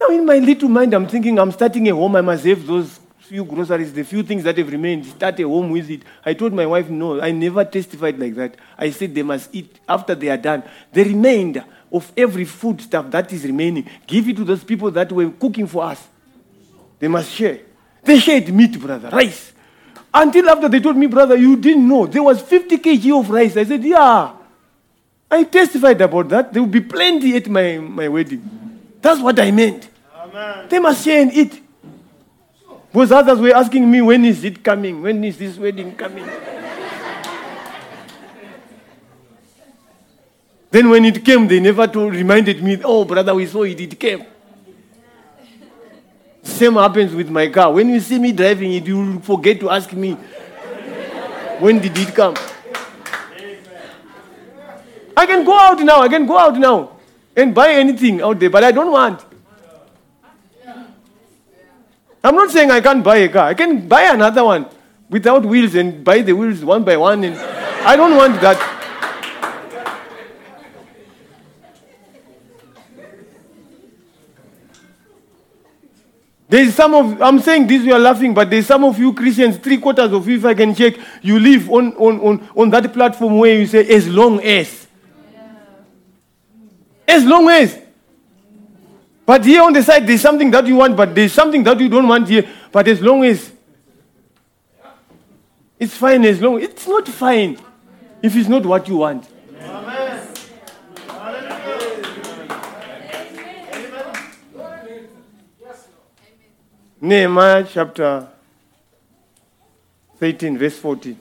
Now, 0.00 0.08
in 0.08 0.26
my 0.26 0.38
little 0.38 0.68
mind, 0.68 0.94
I'm 0.94 1.06
thinking 1.06 1.38
I'm 1.38 1.52
starting 1.52 1.88
a 1.88 1.94
home. 1.94 2.16
I 2.16 2.22
must 2.22 2.44
have 2.44 2.66
those 2.66 2.98
few 3.24 3.44
groceries, 3.44 3.92
the 3.92 4.04
few 4.04 4.22
things 4.22 4.44
that 4.44 4.56
have 4.58 4.70
remained, 4.70 5.06
start 5.06 5.40
a 5.40 5.42
home 5.44 5.70
with 5.70 5.88
it. 5.90 6.02
I 6.24 6.34
told 6.34 6.52
my 6.52 6.66
wife, 6.66 6.90
no, 6.90 7.20
I 7.20 7.30
never 7.30 7.64
testified 7.64 8.18
like 8.18 8.34
that. 8.34 8.56
I 8.76 8.90
said 8.90 9.14
they 9.14 9.22
must 9.22 9.54
eat 9.54 9.80
after 9.88 10.14
they 10.14 10.28
are 10.28 10.36
done. 10.36 10.62
The 10.92 11.04
remainder 11.04 11.64
of 11.90 12.12
every 12.16 12.44
food 12.44 12.82
stuff 12.82 13.10
that 13.10 13.32
is 13.32 13.44
remaining, 13.44 13.88
give 14.06 14.28
it 14.28 14.36
to 14.36 14.44
those 14.44 14.62
people 14.62 14.90
that 14.90 15.10
were 15.10 15.30
cooking 15.30 15.66
for 15.66 15.84
us. 15.84 16.06
They 16.98 17.08
must 17.08 17.30
share. 17.30 17.60
They 18.02 18.18
shared 18.18 18.52
meat, 18.52 18.78
brother, 18.78 19.08
rice. 19.08 19.52
Until 20.12 20.50
after 20.50 20.68
they 20.68 20.80
told 20.80 20.96
me, 20.96 21.06
brother, 21.06 21.36
you 21.36 21.56
didn't 21.56 21.88
know. 21.88 22.06
There 22.06 22.22
was 22.22 22.42
50 22.42 22.76
kg 22.76 23.20
of 23.20 23.30
rice. 23.30 23.56
I 23.56 23.64
said, 23.64 23.82
yeah. 23.82 24.32
I 25.30 25.44
testified 25.44 26.00
about 26.00 26.28
that. 26.28 26.52
There 26.52 26.62
will 26.62 26.70
be 26.70 26.82
plenty 26.82 27.36
at 27.36 27.48
my, 27.48 27.78
my 27.78 28.06
wedding. 28.08 28.78
That's 29.00 29.20
what 29.20 29.40
I 29.40 29.50
meant. 29.50 29.88
Amen. 30.14 30.68
They 30.68 30.78
must 30.78 31.04
share 31.04 31.22
and 31.22 31.32
eat. 31.32 31.63
Because 32.94 33.10
others 33.10 33.40
were 33.40 33.52
asking 33.52 33.90
me, 33.90 34.00
when 34.02 34.24
is 34.24 34.44
it 34.44 34.62
coming? 34.62 35.02
When 35.02 35.24
is 35.24 35.36
this 35.36 35.58
wedding 35.58 35.96
coming? 35.96 36.24
then 40.70 40.88
when 40.88 41.04
it 41.04 41.24
came, 41.24 41.48
they 41.48 41.58
never 41.58 41.88
told, 41.88 42.14
reminded 42.14 42.62
me, 42.62 42.80
oh, 42.84 43.04
brother, 43.04 43.34
we 43.34 43.46
saw 43.46 43.64
it, 43.64 43.80
it 43.80 43.98
came. 43.98 44.24
Same 46.44 46.74
happens 46.74 47.12
with 47.12 47.28
my 47.30 47.48
car. 47.48 47.72
When 47.72 47.88
you 47.88 47.98
see 47.98 48.20
me 48.20 48.30
driving 48.30 48.72
it, 48.72 48.86
you 48.86 49.18
forget 49.22 49.58
to 49.58 49.70
ask 49.70 49.92
me, 49.92 50.12
when 51.58 51.80
did 51.80 51.98
it 51.98 52.14
come? 52.14 52.36
I 55.16 55.26
can 55.26 55.44
go 55.44 55.58
out 55.58 55.80
now, 55.80 56.00
I 56.00 56.08
can 56.08 56.26
go 56.26 56.38
out 56.38 56.56
now 56.56 56.92
and 57.34 57.52
buy 57.52 57.72
anything 57.72 58.22
out 58.22 58.38
there, 58.38 58.50
but 58.50 58.62
I 58.62 58.70
don't 58.70 58.92
want. 58.92 59.33
I'm 62.24 62.34
not 62.34 62.50
saying 62.50 62.70
I 62.70 62.80
can't 62.80 63.04
buy 63.04 63.18
a 63.18 63.28
car. 63.28 63.48
I 63.48 63.54
can 63.54 63.86
buy 63.86 64.04
another 64.04 64.42
one 64.44 64.66
without 65.10 65.44
wheels 65.44 65.74
and 65.74 66.02
buy 66.02 66.22
the 66.22 66.32
wheels 66.32 66.64
one 66.64 66.82
by 66.82 66.96
one. 66.96 67.22
And 67.22 67.36
I 67.36 67.96
don't 67.96 68.16
want 68.16 68.40
that. 68.40 68.70
There's 76.48 76.74
some 76.74 76.94
of, 76.94 77.20
I'm 77.20 77.40
saying 77.40 77.66
this, 77.66 77.82
we 77.82 77.92
are 77.92 77.98
laughing, 77.98 78.32
but 78.32 78.48
there's 78.48 78.66
some 78.66 78.84
of 78.84 78.98
you 78.98 79.12
Christians, 79.12 79.58
three 79.58 79.76
quarters 79.76 80.12
of 80.12 80.26
you, 80.26 80.38
if 80.38 80.44
I 80.46 80.54
can 80.54 80.74
check, 80.74 80.94
you 81.20 81.38
live 81.38 81.68
on, 81.70 81.92
on, 81.96 82.20
on, 82.20 82.48
on 82.56 82.70
that 82.70 82.90
platform 82.92 83.38
where 83.38 83.58
you 83.58 83.66
say, 83.66 83.86
as 83.94 84.08
long 84.08 84.40
as. 84.40 84.86
As 87.06 87.24
long 87.24 87.48
as. 87.50 87.83
But 89.26 89.44
here 89.44 89.62
on 89.62 89.72
the 89.72 89.82
side, 89.82 90.06
there's 90.06 90.20
something 90.20 90.50
that 90.50 90.66
you 90.66 90.76
want, 90.76 90.96
but 90.96 91.14
there's 91.14 91.32
something 91.32 91.62
that 91.64 91.80
you 91.80 91.88
don't 91.88 92.06
want 92.06 92.28
here. 92.28 92.46
But 92.70 92.88
as 92.88 93.00
long 93.00 93.24
as 93.24 93.52
it's 95.78 95.96
fine, 95.96 96.24
as 96.24 96.40
long 96.40 96.60
it's 96.60 96.86
not 96.86 97.08
fine 97.08 97.58
if 98.22 98.36
it's 98.36 98.48
not 98.48 98.64
what 98.66 98.86
you 98.88 98.96
want. 98.96 99.28
Amen. 99.60 100.28
Nehemiah 107.00 107.66
chapter 107.70 108.28
13, 110.18 110.56
verse 110.56 110.78
14. 110.78 111.20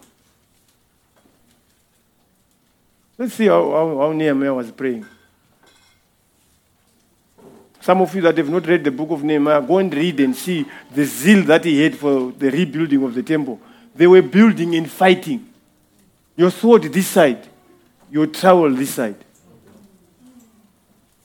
Let's 3.17 3.33
see 3.33 3.47
how, 3.47 3.69
how, 3.69 3.97
how 3.97 4.11
Nehemiah 4.13 4.53
was 4.53 4.71
praying. 4.71 5.05
Some 7.83 7.99
of 7.99 8.15
you 8.15 8.21
that 8.21 8.37
have 8.37 8.49
not 8.49 8.65
read 8.65 8.81
the 8.81 8.91
book 8.91 9.11
of 9.11 9.25
Nehemiah, 9.25 9.61
go 9.61 9.77
and 9.77 9.93
read 9.93 10.17
and 10.21 10.33
see 10.33 10.65
the 10.95 11.03
zeal 11.03 11.43
that 11.43 11.65
he 11.65 11.81
had 11.81 11.97
for 11.97 12.31
the 12.31 12.49
rebuilding 12.49 13.03
of 13.03 13.13
the 13.13 13.21
temple. 13.21 13.59
They 13.93 14.07
were 14.07 14.21
building 14.21 14.73
and 14.75 14.89
fighting. 14.89 15.49
Your 16.37 16.49
sword 16.49 16.83
this 16.83 17.07
side, 17.07 17.45
your 18.09 18.27
trowel 18.27 18.69
this 18.73 18.93
side. 18.93 19.17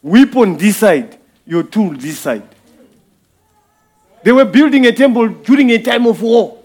Weapon 0.02 0.56
this 0.56 0.78
side, 0.78 1.16
your 1.46 1.62
tool 1.62 1.90
this 1.90 2.18
side. 2.18 2.48
They 4.24 4.32
were 4.32 4.44
building 4.44 4.84
a 4.86 4.90
temple 4.90 5.28
during 5.28 5.70
a 5.70 5.80
time 5.80 6.08
of 6.08 6.20
war. 6.20 6.58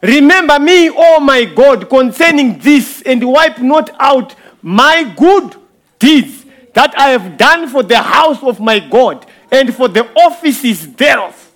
Remember 0.00 0.60
me, 0.60 0.90
oh 0.94 1.18
my 1.18 1.44
God, 1.44 1.90
concerning 1.90 2.60
this, 2.60 3.02
and 3.02 3.28
wipe 3.28 3.58
not 3.58 3.90
out 3.98 4.36
my 4.62 5.12
good 5.16 5.56
deeds 5.98 6.41
that 6.72 6.98
I 6.98 7.10
have 7.10 7.36
done 7.36 7.68
for 7.68 7.82
the 7.82 7.98
house 7.98 8.42
of 8.42 8.60
my 8.60 8.80
God 8.80 9.26
and 9.50 9.74
for 9.74 9.88
the 9.88 10.04
offices 10.14 10.86
thereof. 10.94 11.50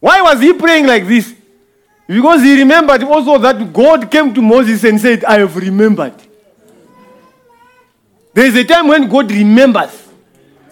Why 0.00 0.22
was 0.22 0.40
he 0.40 0.52
praying 0.52 0.86
like 0.86 1.06
this? 1.06 1.34
Because 2.06 2.42
he 2.42 2.58
remembered 2.58 3.02
also 3.02 3.36
that 3.38 3.72
God 3.72 4.10
came 4.10 4.32
to 4.32 4.40
Moses 4.40 4.82
and 4.84 5.00
said, 5.00 5.24
I 5.24 5.40
have 5.40 5.54
remembered. 5.56 6.14
There 8.32 8.46
is 8.46 8.54
a 8.54 8.64
time 8.64 8.88
when 8.88 9.08
God 9.08 9.30
remembers. 9.30 10.08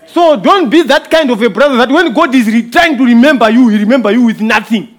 So 0.07 0.36
don't 0.36 0.70
be 0.70 0.82
that 0.82 1.11
kind 1.11 1.30
of 1.30 1.42
a 1.42 1.51
brother 1.51 1.76
that 1.76 1.90
when 1.90 2.14
God 2.14 2.34
is 2.34 2.70
trying 2.70 2.97
to 2.97 3.05
remember 3.05 3.51
you, 3.51 3.68
he 3.68 3.78
remember 3.78 4.11
you 4.12 4.22
with 4.22 4.40
nothing. 4.40 4.95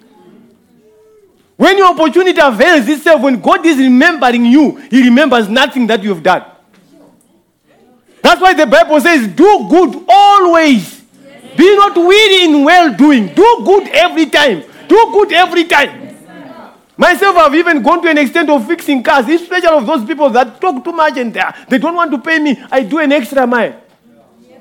When 1.58 1.78
your 1.78 1.88
opportunity 1.88 2.40
avails 2.40 2.88
itself, 2.88 3.22
when 3.22 3.42
God 3.42 3.66
is 3.66 3.78
remembering 3.78 4.46
you, 4.46 4.78
he 4.92 5.02
remembers 5.04 5.50
nothing 5.50 5.88
that 5.88 6.04
you 6.04 6.14
have 6.14 6.22
done. 6.22 6.46
That's 8.22 8.40
why 8.40 8.54
the 8.54 8.68
Bible 8.68 9.02
says, 9.02 9.28
do 9.28 9.68
good 9.70 10.06
always. 10.08 11.02
Be 11.58 11.76
not 11.76 11.96
weary 11.98 12.44
in 12.44 12.64
well 12.64 12.94
doing. 12.94 13.34
Do 13.34 13.62
good 13.66 13.88
every 13.90 14.28
time. 14.28 14.64
Do 14.88 15.10
good 15.12 15.34
every 15.34 15.64
time. 15.66 16.16
Myself, 16.96 17.36
I've 17.38 17.56
even 17.56 17.82
gone 17.82 18.02
to 18.04 18.10
an 18.10 18.18
extent 18.18 18.50
of 18.50 18.66
fixing 18.68 19.02
cars, 19.04 19.28
especially 19.28 19.68
of 19.68 19.86
those 19.86 20.06
people 20.06 20.30
that 20.32 20.60
talk 20.62 20.84
too 20.84 20.92
much 20.92 21.18
and 21.18 21.34
they, 21.34 21.44
they 21.70 21.78
don't 21.80 21.96
want 21.96 22.12
to 22.12 22.20
pay 22.20 22.38
me. 22.40 22.62
I 22.72 22.84
do 22.84 23.00
an 23.00 23.12
extra 23.12 23.46
mile. 23.46 23.82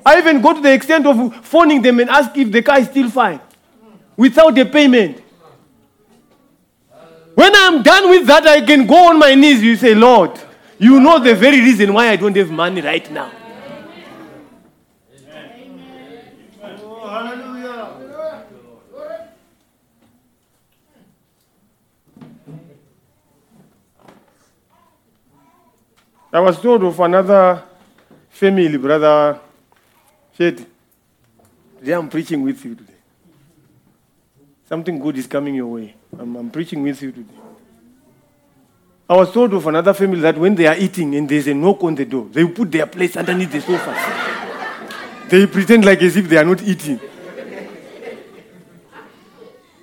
I 0.05 0.17
even 0.19 0.41
go 0.41 0.53
to 0.53 0.61
the 0.61 0.71
extent 0.71 1.05
of 1.05 1.45
phoning 1.45 1.81
them 1.81 1.99
and 1.99 2.09
ask 2.09 2.35
if 2.37 2.51
the 2.51 2.61
car 2.61 2.79
is 2.79 2.87
still 2.87 3.09
fine 3.09 3.39
without 4.15 4.57
a 4.57 4.65
payment. 4.65 5.21
When 7.37 7.53
I'm 7.55 7.83
done 7.83 8.09
with 8.09 8.25
that, 8.25 8.47
I 8.47 8.61
can 8.61 8.87
go 8.87 9.09
on 9.09 9.19
my 9.19 9.35
knees. 9.35 9.61
You 9.61 9.75
say, 9.75 9.93
Lord, 9.93 10.31
you 10.79 10.99
know 10.99 11.19
the 11.19 11.35
very 11.35 11.59
reason 11.61 11.93
why 11.93 12.09
I 12.09 12.15
don't 12.15 12.35
have 12.35 12.49
money 12.49 12.81
right 12.81 13.11
now. 13.11 13.31
I 26.33 26.39
was 26.39 26.59
told 26.59 26.83
of 26.85 26.99
another 26.99 27.63
family, 28.29 28.77
brother 28.79 29.39
said, 30.33 30.65
Today 31.77 31.91
I'm 31.91 32.09
preaching 32.09 32.41
with 32.41 32.65
you 32.65 32.73
today. 32.73 32.93
Something 34.67 34.97
good 34.97 35.19
is 35.19 35.27
coming 35.27 35.53
your 35.53 35.67
way. 35.67 35.93
I'm, 36.13 36.35
I'm 36.35 36.49
preaching 36.49 36.83
with 36.83 37.01
you 37.01 37.11
today. 37.11 37.33
I 39.09 39.15
was 39.15 39.31
told 39.31 39.53
of 39.53 39.65
another 39.67 39.93
family 39.93 40.19
that 40.19 40.37
when 40.37 40.53
they 40.53 40.67
are 40.67 40.75
eating 40.75 41.15
and 41.15 41.29
there's 41.29 41.47
a 41.47 41.53
knock 41.53 41.81
on 41.83 41.95
the 41.95 42.05
door, 42.05 42.27
they 42.29 42.45
put 42.45 42.71
their 42.71 42.85
plates 42.85 43.15
underneath 43.15 43.51
the 43.51 43.61
sofa. 43.61 45.27
they 45.29 45.47
pretend 45.47 45.85
like 45.85 46.01
as 46.01 46.17
if 46.17 46.27
they 46.27 46.37
are 46.37 46.43
not 46.43 46.61
eating. 46.61 46.99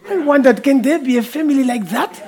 I 0.07 0.17
wondered, 0.19 0.63
can 0.63 0.83
there 0.83 0.99
be 0.99 1.17
a 1.17 1.23
family 1.23 1.65
like 1.65 1.89
that? 1.89 2.23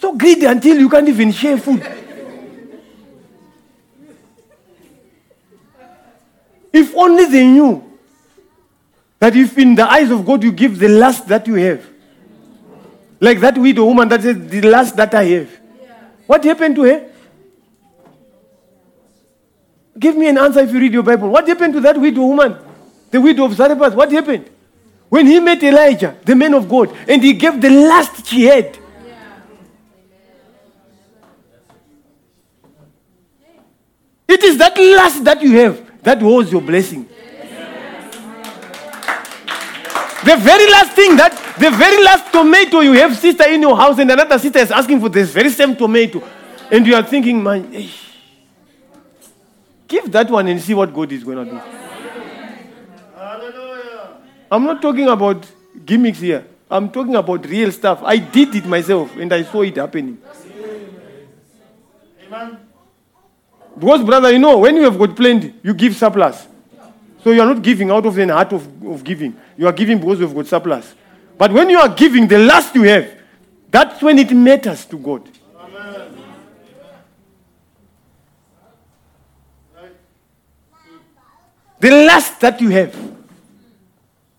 So 0.00 0.16
greedy 0.16 0.46
until 0.46 0.78
you 0.78 0.88
can't 0.88 1.08
even 1.08 1.32
share 1.32 1.58
food. 1.58 1.86
If 6.72 6.94
only 6.94 7.24
they 7.26 7.46
knew 7.46 7.85
that 9.18 9.34
if 9.34 9.56
in 9.58 9.74
the 9.74 9.90
eyes 9.90 10.10
of 10.10 10.24
God 10.24 10.42
you 10.42 10.52
give 10.52 10.78
the 10.78 10.88
last 10.88 11.26
that 11.28 11.46
you 11.46 11.54
have, 11.54 11.86
like 13.20 13.40
that 13.40 13.56
widow 13.56 13.84
woman 13.86 14.08
that 14.08 14.22
said, 14.22 14.50
the 14.50 14.60
last 14.62 14.96
that 14.96 15.14
I 15.14 15.24
have. 15.24 15.50
What 16.26 16.44
happened 16.44 16.76
to 16.76 16.82
her? 16.82 17.10
Give 19.98 20.16
me 20.16 20.28
an 20.28 20.36
answer 20.36 20.60
if 20.60 20.72
you 20.72 20.80
read 20.80 20.92
your 20.92 21.02
Bible. 21.02 21.30
What 21.30 21.48
happened 21.48 21.72
to 21.74 21.80
that 21.80 21.98
widow 21.98 22.26
woman? 22.26 22.56
The 23.10 23.20
widow 23.20 23.44
of 23.44 23.54
Zarephath. 23.54 23.94
What 23.94 24.12
happened? 24.12 24.50
When 25.08 25.26
he 25.26 25.40
met 25.40 25.62
Elijah, 25.62 26.16
the 26.24 26.34
man 26.34 26.52
of 26.52 26.68
God, 26.68 26.94
and 27.08 27.22
he 27.22 27.32
gave 27.32 27.60
the 27.60 27.70
last 27.70 28.26
she 28.26 28.44
had. 28.44 28.78
It 34.28 34.42
is 34.42 34.58
that 34.58 34.76
last 34.76 35.24
that 35.24 35.40
you 35.40 35.56
have 35.58 36.02
that 36.02 36.20
holds 36.20 36.50
your 36.50 36.60
blessing. 36.60 37.08
The 40.26 40.36
very 40.36 40.68
last 40.72 40.92
thing 40.92 41.16
that, 41.16 41.30
the 41.56 41.70
very 41.70 42.02
last 42.02 42.32
tomato 42.32 42.80
you 42.80 42.94
have, 42.94 43.16
sister, 43.16 43.48
in 43.48 43.62
your 43.62 43.76
house, 43.76 43.96
and 44.00 44.10
another 44.10 44.36
sister 44.40 44.58
is 44.58 44.72
asking 44.72 44.98
for 45.00 45.08
this 45.08 45.30
very 45.30 45.50
same 45.50 45.76
tomato. 45.76 46.20
And 46.68 46.84
you 46.84 46.96
are 46.96 47.02
thinking, 47.04 47.40
man, 47.40 47.72
eh, 47.72 47.88
give 49.86 50.10
that 50.10 50.28
one 50.28 50.48
and 50.48 50.60
see 50.60 50.74
what 50.74 50.92
God 50.92 51.12
is 51.12 51.22
going 51.22 51.46
to 51.46 51.52
do. 51.52 51.60
I'm 54.50 54.64
not 54.64 54.82
talking 54.82 55.06
about 55.06 55.46
gimmicks 55.84 56.18
here. 56.18 56.44
I'm 56.68 56.90
talking 56.90 57.14
about 57.14 57.46
real 57.46 57.70
stuff. 57.70 58.00
I 58.02 58.16
did 58.16 58.52
it 58.56 58.66
myself 58.66 59.14
and 59.16 59.32
I 59.32 59.44
saw 59.44 59.62
it 59.62 59.76
happening. 59.76 60.18
Amen. 62.26 62.58
Because, 63.78 64.02
brother, 64.02 64.32
you 64.32 64.40
know, 64.40 64.58
when 64.58 64.74
you 64.74 64.82
have 64.82 64.98
got 64.98 65.14
plenty, 65.14 65.54
you 65.62 65.72
give 65.72 65.94
surplus. 65.94 66.48
So 67.22 67.32
you 67.32 67.40
are 67.40 67.46
not 67.46 67.62
giving 67.62 67.90
out 67.90 68.06
of 68.06 68.16
an 68.18 68.28
heart 68.28 68.52
of, 68.52 68.86
of 68.86 69.02
giving. 69.02 69.36
You 69.56 69.66
are 69.66 69.72
giving 69.72 69.98
because 69.98 70.20
you've 70.20 70.34
got 70.34 70.46
surplus. 70.46 70.94
But 71.36 71.52
when 71.52 71.68
you 71.70 71.78
are 71.78 71.88
giving 71.88 72.26
the 72.28 72.38
last 72.38 72.74
you 72.74 72.82
have, 72.82 73.10
that's 73.70 74.00
when 74.02 74.18
it 74.18 74.30
matters 74.32 74.84
to 74.86 74.98
God. 74.98 75.28
The 81.78 81.90
last 81.90 82.40
that 82.40 82.60
you 82.60 82.70
have. 82.70 82.94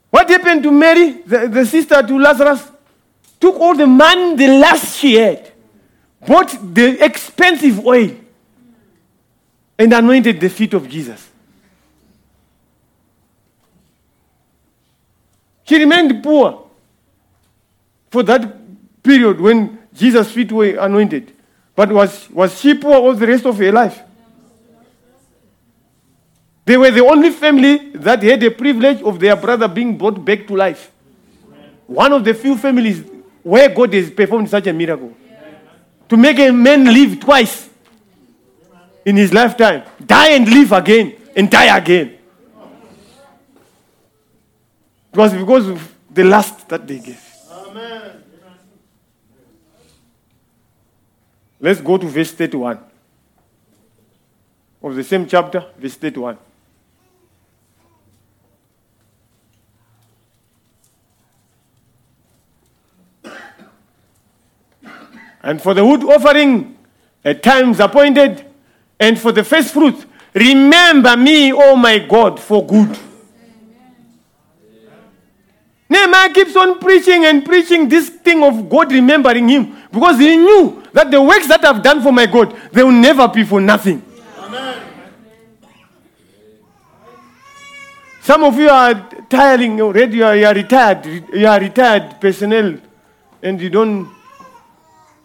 What 0.09 0.29
happened 0.29 0.63
to 0.63 0.71
Mary, 0.71 1.21
the, 1.25 1.47
the 1.47 1.65
sister 1.65 2.01
to 2.01 2.17
Lazarus? 2.19 2.71
Took 3.39 3.55
all 3.59 3.75
the 3.75 3.85
money, 3.85 4.35
the 4.35 4.47
last 4.59 4.97
she 4.97 5.15
had, 5.15 5.51
bought 6.25 6.57
the 6.73 7.03
expensive 7.05 7.85
oil, 7.85 8.09
and 9.77 9.93
anointed 9.93 10.39
the 10.39 10.49
feet 10.49 10.73
of 10.73 10.89
Jesus. 10.89 11.29
She 15.67 15.77
remained 15.77 16.23
poor 16.23 16.69
for 18.09 18.23
that 18.23 19.03
period 19.03 19.41
when 19.41 19.79
Jesus' 19.93 20.31
feet 20.31 20.51
were 20.51 20.77
anointed. 20.77 21.33
But 21.75 21.91
was, 21.91 22.29
was 22.29 22.59
she 22.59 22.73
poor 22.73 22.95
all 22.95 23.13
the 23.13 23.27
rest 23.27 23.45
of 23.45 23.57
her 23.57 23.71
life? 23.71 24.01
They 26.65 26.77
were 26.77 26.91
the 26.91 27.05
only 27.05 27.31
family 27.31 27.91
that 27.95 28.23
had 28.23 28.39
the 28.39 28.49
privilege 28.49 29.01
of 29.01 29.19
their 29.19 29.35
brother 29.35 29.67
being 29.67 29.97
brought 29.97 30.23
back 30.23 30.47
to 30.47 30.55
life. 30.55 30.91
One 31.85 32.11
of 32.13 32.23
the 32.23 32.33
few 32.33 32.57
families 32.57 33.03
where 33.43 33.69
God 33.69 33.93
has 33.93 34.09
performed 34.11 34.49
such 34.49 34.67
a 34.67 34.73
miracle. 34.73 35.15
To 36.09 36.17
make 36.17 36.39
a 36.39 36.51
man 36.51 36.85
live 36.85 37.19
twice 37.19 37.69
in 39.05 39.15
his 39.15 39.33
lifetime, 39.33 39.83
die 40.05 40.31
and 40.31 40.47
live 40.47 40.71
again, 40.71 41.13
and 41.35 41.49
die 41.49 41.77
again. 41.77 42.16
It 45.17 45.21
was 45.21 45.33
because 45.33 45.79
the 46.11 46.23
last 46.25 46.69
that 46.69 46.85
they 46.85 46.99
gave. 46.99 47.19
Amen. 47.49 48.23
Let's 51.59 51.81
go 51.81 51.97
to 51.97 52.05
verse 52.05 52.31
31 52.33 52.79
of 54.83 54.95
the 54.95 55.03
same 55.03 55.25
chapter, 55.25 55.65
verse 55.79 55.95
31. 55.95 56.37
And 65.41 65.59
for 65.59 65.73
the 65.73 65.83
wood 65.83 66.03
offering 66.03 66.77
at 67.25 67.41
times 67.41 67.79
appointed, 67.79 68.45
and 68.99 69.19
for 69.19 69.31
the 69.31 69.43
first 69.43 69.73
fruit, 69.73 70.05
remember 70.35 71.17
me, 71.17 71.51
O 71.53 71.75
my 71.75 71.97
God, 71.97 72.39
for 72.39 72.63
good. 72.63 72.95
Nehemiah 75.89 76.33
keeps 76.33 76.55
on 76.55 76.79
preaching 76.79 77.25
and 77.25 77.45
preaching 77.45 77.87
this 77.87 78.09
thing 78.09 78.43
of 78.43 78.69
God 78.69 78.91
remembering 78.91 79.47
him 79.47 79.77
because 79.91 80.19
he 80.19 80.35
knew 80.35 80.83
that 80.91 81.09
the 81.09 81.21
works 81.21 81.47
that 81.47 81.63
I've 81.63 81.81
done 81.81 82.01
for 82.01 82.11
my 82.11 82.25
God, 82.25 82.55
they 82.71 82.83
will 82.83 82.91
never 82.91 83.27
be 83.27 83.43
for 83.43 83.61
nothing. 83.61 84.03
Amen. 84.37 84.83
Some 88.21 88.43
of 88.43 88.57
you 88.57 88.69
are 88.69 89.09
tiring 89.29 89.79
already, 89.79 90.17
you 90.17 90.25
are, 90.25 90.35
you 90.35 90.45
are 90.45 90.53
retired, 90.53 91.05
you 91.05 91.47
are 91.47 91.59
retired 91.59 92.19
personnel, 92.19 92.77
and 93.41 93.61
you 93.61 93.69
don't 93.69 94.09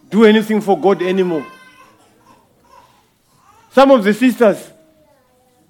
do 0.09 0.23
anything 0.23 0.61
for 0.61 0.79
God 0.79 1.01
anymore. 1.01 1.45
Some 3.71 3.89
of 3.91 4.03
the 4.03 4.13
sisters, 4.13 4.69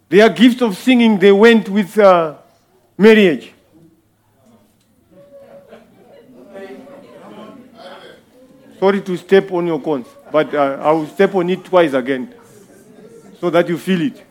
their 0.09 0.29
gift 0.29 0.61
of 0.61 0.77
singing, 0.77 1.17
they 1.17 1.31
went 1.31 1.69
with 1.69 1.97
uh, 1.97 2.35
marriage. 2.97 3.52
Sorry 8.83 8.99
to 8.99 9.15
step 9.15 9.49
on 9.53 9.65
your 9.65 9.79
corns, 9.79 10.07
but 10.29 10.53
uh, 10.53 10.77
I 10.81 10.91
will 10.91 11.07
step 11.07 11.33
on 11.35 11.49
it 11.49 11.63
twice 11.63 11.93
again 11.93 12.35
so 13.39 13.49
that 13.49 13.69
you 13.69 13.77
feel 13.77 14.01
it. 14.01 14.21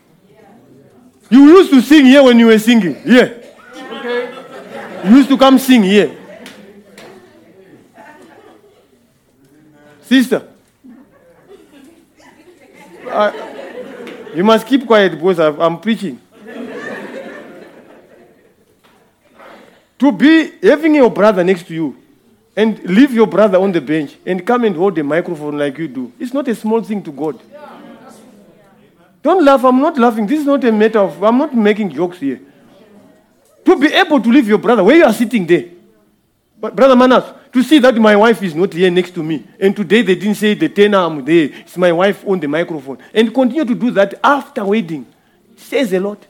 You 1.27 1.57
used 1.57 1.71
to 1.71 1.81
sing 1.81 2.05
here 2.05 2.21
when 2.21 2.37
you 2.37 2.45
were 2.45 2.59
singing. 2.59 2.93
Here. 3.01 3.43
You 5.05 5.09
used 5.09 5.29
to 5.29 5.39
come 5.39 5.57
sing 5.57 5.81
here. 5.81 6.15
Sister. 10.03 10.47
You 14.35 14.43
must 14.43 14.67
keep 14.67 14.85
quiet 14.85 15.13
because 15.13 15.39
I'm 15.39 15.79
preaching. 15.79 16.21
to 19.97 20.11
be 20.11 20.51
having 20.61 20.93
your 20.93 21.09
brother 21.09 21.43
next 21.43 21.65
to 21.65 21.73
you 21.73 22.02
and 22.55 22.83
leave 22.83 23.13
your 23.13 23.27
brother 23.27 23.57
on 23.57 23.71
the 23.71 23.81
bench 23.81 24.15
and 24.25 24.45
come 24.45 24.63
and 24.63 24.75
hold 24.75 24.95
the 24.95 25.03
microphone 25.03 25.57
like 25.57 25.77
you 25.77 25.87
do, 25.87 26.11
it's 26.19 26.33
not 26.33 26.47
a 26.47 26.55
small 26.55 26.81
thing 26.81 27.01
to 27.03 27.11
God. 27.11 27.39
Don't 29.21 29.43
laugh. 29.43 29.63
I'm 29.63 29.79
not 29.79 29.97
laughing. 29.97 30.27
This 30.27 30.41
is 30.41 30.45
not 30.45 30.63
a 30.63 30.71
matter 30.71 30.99
of, 30.99 31.23
I'm 31.23 31.37
not 31.37 31.55
making 31.55 31.89
jokes 31.91 32.19
here. 32.19 32.41
To 33.65 33.75
be 33.77 33.87
able 33.87 34.21
to 34.21 34.29
leave 34.29 34.47
your 34.47 34.57
brother 34.57 34.83
where 34.83 34.97
you 34.97 35.05
are 35.05 35.13
sitting 35.13 35.47
there. 35.47 35.65
But 36.59 36.75
Brother 36.75 36.95
Manas, 36.95 37.25
to 37.51 37.61
see 37.61 37.79
that 37.79 37.95
my 37.95 38.15
wife 38.15 38.41
is 38.41 38.55
not 38.55 38.73
here 38.73 38.89
next 38.89 39.11
to 39.15 39.23
me, 39.23 39.45
and 39.59 39.75
today 39.75 40.01
they 40.01 40.15
didn't 40.15 40.35
say 40.35 40.53
the 40.53 40.69
tenor 40.69 40.97
I'm 40.97 41.23
there, 41.23 41.49
it's 41.51 41.77
my 41.77 41.91
wife 41.91 42.25
on 42.25 42.39
the 42.39 42.47
microphone, 42.47 42.99
and 43.13 43.33
continue 43.33 43.65
to 43.65 43.75
do 43.75 43.91
that 43.91 44.17
after 44.23 44.63
wedding, 44.63 45.05
says 45.57 45.91
a 45.93 45.99
lot. 45.99 46.25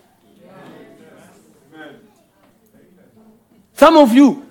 Some 3.73 3.97
of 3.97 4.11
you, 4.13 4.42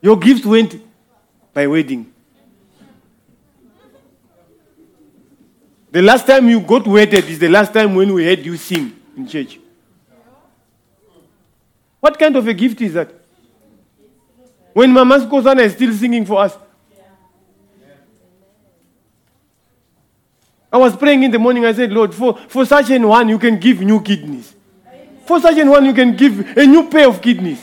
your 0.00 0.18
gifts 0.18 0.44
went 0.44 0.80
by 1.52 1.66
wedding. 1.66 2.12
The 5.90 6.02
last 6.02 6.26
time 6.26 6.48
you 6.48 6.60
got 6.60 6.86
wedded 6.86 7.24
is 7.24 7.38
the 7.38 7.48
last 7.48 7.72
time 7.72 7.94
when 7.94 8.12
we 8.12 8.24
heard 8.24 8.44
you 8.44 8.56
sing 8.56 8.94
in 9.16 9.26
church. 9.26 9.58
What 12.00 12.18
kind 12.18 12.36
of 12.36 12.46
a 12.46 12.54
gift 12.54 12.80
is 12.80 12.94
that? 12.94 13.12
When 14.72 14.92
Mama 14.92 15.18
Skosana 15.18 15.60
is 15.60 15.72
still 15.72 15.92
singing 15.92 16.24
for 16.24 16.40
us. 16.40 16.56
I 20.70 20.76
was 20.76 20.94
praying 20.94 21.22
in 21.22 21.30
the 21.30 21.38
morning. 21.38 21.64
I 21.64 21.72
said, 21.72 21.90
Lord, 21.90 22.14
for, 22.14 22.36
for 22.46 22.64
such 22.66 22.90
an 22.90 23.08
one, 23.08 23.28
you 23.30 23.38
can 23.38 23.58
give 23.58 23.80
new 23.80 24.00
kidneys. 24.02 24.54
For 25.24 25.40
such 25.40 25.56
an 25.56 25.70
one, 25.70 25.84
you 25.86 25.94
can 25.94 26.14
give 26.14 26.56
a 26.56 26.66
new 26.66 26.88
pair 26.90 27.08
of 27.08 27.20
kidneys. 27.22 27.58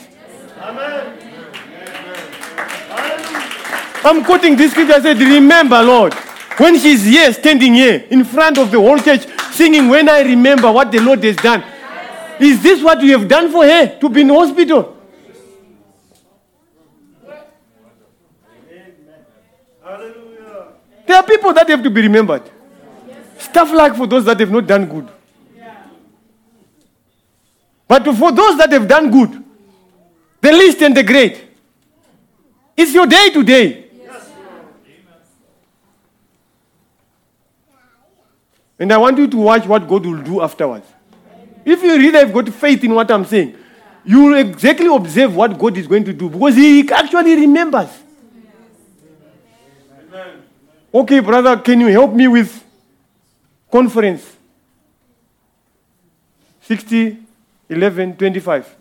I'm 4.06 4.24
quoting 4.24 4.56
this 4.56 4.70
scripture. 4.70 4.94
I 4.94 5.00
said, 5.00 5.18
Remember, 5.18 5.82
Lord, 5.82 6.14
when 6.58 6.78
she's 6.78 7.04
here, 7.04 7.32
standing 7.32 7.74
here 7.74 8.06
in 8.08 8.24
front 8.24 8.56
of 8.56 8.70
the 8.70 8.78
whole 8.78 8.98
church, 8.98 9.26
singing, 9.52 9.88
When 9.88 10.08
I 10.08 10.22
remember 10.22 10.70
what 10.70 10.92
the 10.92 11.00
Lord 11.00 11.22
has 11.24 11.36
done. 11.36 11.64
Is 12.38 12.62
this 12.62 12.82
what 12.82 13.02
you 13.02 13.18
have 13.18 13.26
done 13.26 13.50
for 13.50 13.64
her 13.64 13.98
to 13.98 14.08
be 14.08 14.20
in 14.20 14.28
hospital? 14.28 14.96
There 21.06 21.16
are 21.16 21.22
people 21.22 21.52
that 21.54 21.68
have 21.68 21.82
to 21.82 21.90
be 21.90 22.02
remembered. 22.02 22.42
Stuff 23.38 23.72
like 23.72 23.96
for 23.96 24.06
those 24.06 24.24
that 24.24 24.38
have 24.40 24.50
not 24.50 24.66
done 24.66 24.86
good. 24.86 25.08
But 27.88 28.04
for 28.16 28.32
those 28.32 28.58
that 28.58 28.72
have 28.72 28.88
done 28.88 29.10
good, 29.10 29.42
the 30.40 30.52
least 30.52 30.82
and 30.82 30.96
the 30.96 31.02
great, 31.02 31.44
it's 32.76 32.92
your 32.92 33.06
day 33.06 33.30
to 33.30 33.42
And 38.78 38.92
I 38.92 38.98
want 38.98 39.16
you 39.18 39.26
to 39.26 39.36
watch 39.36 39.66
what 39.66 39.88
God 39.88 40.04
will 40.04 40.22
do 40.22 40.42
afterwards. 40.42 40.86
If 41.64 41.82
you 41.82 41.96
really 41.96 42.18
have 42.18 42.32
got 42.32 42.48
faith 42.50 42.84
in 42.84 42.94
what 42.94 43.10
I'm 43.10 43.24
saying, 43.24 43.56
you 44.04 44.22
will 44.24 44.38
exactly 44.38 44.86
observe 44.94 45.34
what 45.34 45.58
God 45.58 45.76
is 45.76 45.86
going 45.86 46.04
to 46.04 46.12
do 46.12 46.28
because 46.28 46.54
He 46.54 46.88
actually 46.90 47.34
remembers. 47.34 47.88
Okay, 50.94 51.20
brother, 51.20 51.56
can 51.58 51.80
you 51.80 51.88
help 51.88 52.12
me 52.12 52.28
with 52.28 52.64
conference? 53.70 54.36
60, 56.62 57.18
11, 57.68 58.16
25. 58.16 58.76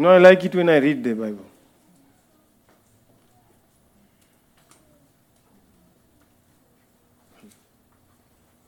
No, 0.00 0.08
I 0.08 0.16
like 0.16 0.42
it 0.42 0.54
when 0.54 0.66
I 0.70 0.78
read 0.78 1.04
the 1.04 1.12
Bible. 1.12 1.44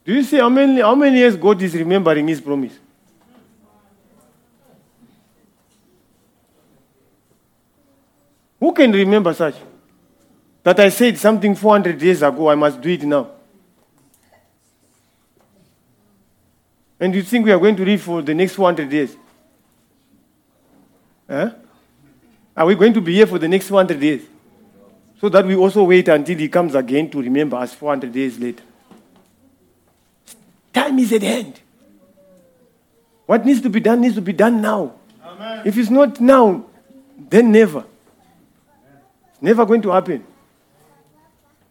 Do 0.05 0.13
you 0.13 0.23
see 0.25 0.37
how 0.37 0.51
many, 0.51 0.83
how 0.83 0.95
many 0.95 1.17
years 1.17 1.35
God 1.35 1.63
is 1.63 1.75
remembering 1.75 2.29
His 2.29 2.39
promise? 2.39 2.79
Who 8.61 8.75
can 8.75 8.93
remember 8.93 9.33
such? 9.33 9.55
That 10.63 10.79
I 10.81 10.91
said 10.91 11.17
something 11.17 11.55
400 11.55 12.03
years 12.03 12.21
ago, 12.21 12.51
I 12.51 12.57
must 12.57 12.79
do 12.79 12.91
it 12.91 13.05
now. 13.05 13.31
And 17.01 17.15
you 17.15 17.23
think 17.23 17.47
we 17.47 17.53
are 17.53 17.59
going 17.59 17.77
to 17.77 17.87
live 17.87 18.03
for 18.03 18.21
the 18.21 18.35
next 18.35 18.53
400 18.53 18.93
years? 18.93 19.17
Huh? 21.29 21.51
Are 22.57 22.67
we 22.67 22.75
going 22.75 22.93
to 22.93 23.01
be 23.01 23.15
here 23.15 23.27
for 23.27 23.39
the 23.39 23.49
next 23.49 23.69
400 23.69 23.99
days? 23.99 24.23
So 25.21 25.29
that 25.29 25.47
we 25.47 25.55
also 25.55 25.85
wait 25.85 26.09
until 26.09 26.37
he 26.37 26.49
comes 26.49 26.75
again 26.75 27.09
to 27.11 27.23
remember 27.23 27.57
us 27.57 27.73
400 27.75 28.13
days 28.13 28.39
later. 28.39 28.65
Time 30.73 30.99
is 30.99 31.13
at 31.13 31.23
hand. 31.23 31.61
What 33.27 33.47
needs 33.47 33.61
to 33.61 33.71
be 33.71 33.81
done 33.81 34.01
needs 34.01 34.17
to 34.17 34.21
be 34.21 34.33
done 34.33 34.61
now. 34.61 34.95
If 35.65 35.79
it's 35.79 35.91
not 35.91 36.21
now, 36.21 36.65
then 37.17 37.53
never. 37.53 37.85
It's 39.31 39.43
never 39.43 39.65
going 39.65 39.83
to 39.83 39.91
happen. 39.91 40.25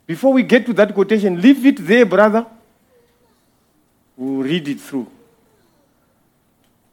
Before 0.08 0.34
we 0.34 0.44
get 0.44 0.66
to 0.66 0.74
that 0.74 0.94
quotation, 0.94 1.40
leave 1.40 1.66
it 1.66 1.86
there, 1.86 2.06
brother. 2.06 2.46
We'll 4.18 4.44
read 4.44 4.68
it 4.68 4.80
through. 4.80 5.08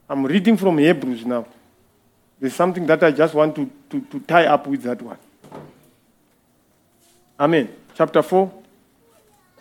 I'm 0.08 0.24
reading 0.26 0.56
from 0.56 0.78
Hebrews 0.78 1.24
now. 1.24 1.46
There's 2.40 2.54
something 2.54 2.86
that 2.86 3.02
I 3.02 3.10
just 3.10 3.34
want 3.34 3.56
to, 3.56 3.70
to, 3.90 4.00
to 4.00 4.20
tie 4.20 4.46
up 4.46 4.66
with 4.66 4.82
that 4.82 5.02
one. 5.02 5.18
Amen. 7.38 7.68
Chapter 7.94 8.22
4 8.22 8.52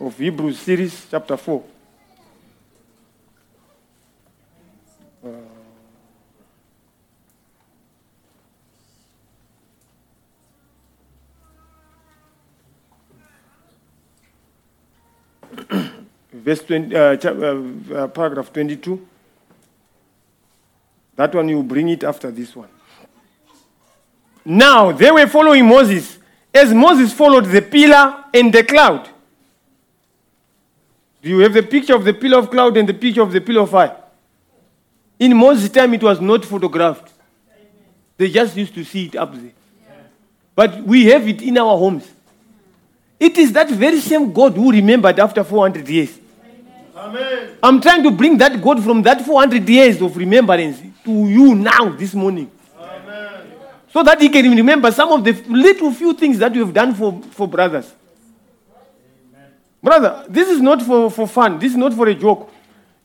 of 0.00 0.16
Hebrews 0.16 0.58
series, 0.60 1.06
chapter 1.10 1.36
4. 1.36 1.64
Uh, 5.24 5.28
verse 16.32 16.62
20, 16.62 16.94
uh, 16.94 17.16
uh, 17.24 17.62
uh, 17.94 18.08
paragraph 18.08 18.52
22. 18.52 19.06
That 21.18 21.34
one 21.34 21.48
you 21.48 21.64
bring 21.64 21.88
it 21.88 22.04
after 22.04 22.30
this 22.30 22.54
one. 22.54 22.68
Now 24.44 24.92
they 24.92 25.10
were 25.10 25.26
following 25.26 25.66
Moses 25.66 26.16
as 26.54 26.72
Moses 26.72 27.12
followed 27.12 27.46
the 27.46 27.60
pillar 27.60 28.24
and 28.32 28.54
the 28.54 28.62
cloud. 28.62 29.08
Do 31.20 31.28
you 31.28 31.40
have 31.40 31.54
the 31.54 31.64
picture 31.64 31.96
of 31.96 32.04
the 32.04 32.14
pillar 32.14 32.38
of 32.38 32.48
cloud 32.48 32.76
and 32.76 32.88
the 32.88 32.94
picture 32.94 33.22
of 33.22 33.32
the 33.32 33.40
pillar 33.40 33.62
of 33.62 33.70
fire? 33.70 33.96
In 35.18 35.36
Moses' 35.36 35.70
time, 35.70 35.92
it 35.94 36.04
was 36.04 36.20
not 36.20 36.44
photographed. 36.44 37.12
They 38.16 38.30
just 38.30 38.56
used 38.56 38.74
to 38.74 38.84
see 38.84 39.06
it 39.06 39.16
up 39.16 39.34
there. 39.34 39.50
But 40.54 40.84
we 40.84 41.06
have 41.06 41.26
it 41.26 41.42
in 41.42 41.58
our 41.58 41.76
homes. 41.76 42.08
It 43.18 43.36
is 43.38 43.52
that 43.54 43.68
very 43.70 43.98
same 43.98 44.32
God 44.32 44.54
who 44.54 44.70
remembered 44.70 45.18
after 45.18 45.42
400 45.42 45.88
years 45.88 46.16
Amen. 46.98 47.56
I'm 47.62 47.80
trying 47.80 48.02
to 48.02 48.10
bring 48.10 48.36
that 48.38 48.60
God 48.60 48.82
from 48.82 49.02
that 49.02 49.24
400 49.24 49.68
years 49.68 50.02
of 50.02 50.16
remembrance 50.16 50.80
to 51.04 51.10
you 51.28 51.54
now, 51.54 51.90
this 51.90 52.14
morning. 52.14 52.50
So 53.90 54.02
that 54.02 54.20
he 54.20 54.28
can 54.28 54.54
remember 54.54 54.92
some 54.92 55.10
of 55.12 55.24
the 55.24 55.32
little 55.48 55.92
few 55.92 56.14
things 56.14 56.38
that 56.38 56.54
you 56.54 56.64
have 56.64 56.74
done 56.74 56.94
for, 56.94 57.22
for 57.30 57.48
brothers. 57.48 57.92
Brother, 59.82 60.24
this 60.28 60.48
is 60.48 60.60
not 60.60 60.82
for, 60.82 61.10
for 61.10 61.26
fun. 61.26 61.58
This 61.58 61.72
is 61.72 61.78
not 61.78 61.94
for 61.94 62.08
a 62.08 62.14
joke. 62.14 62.52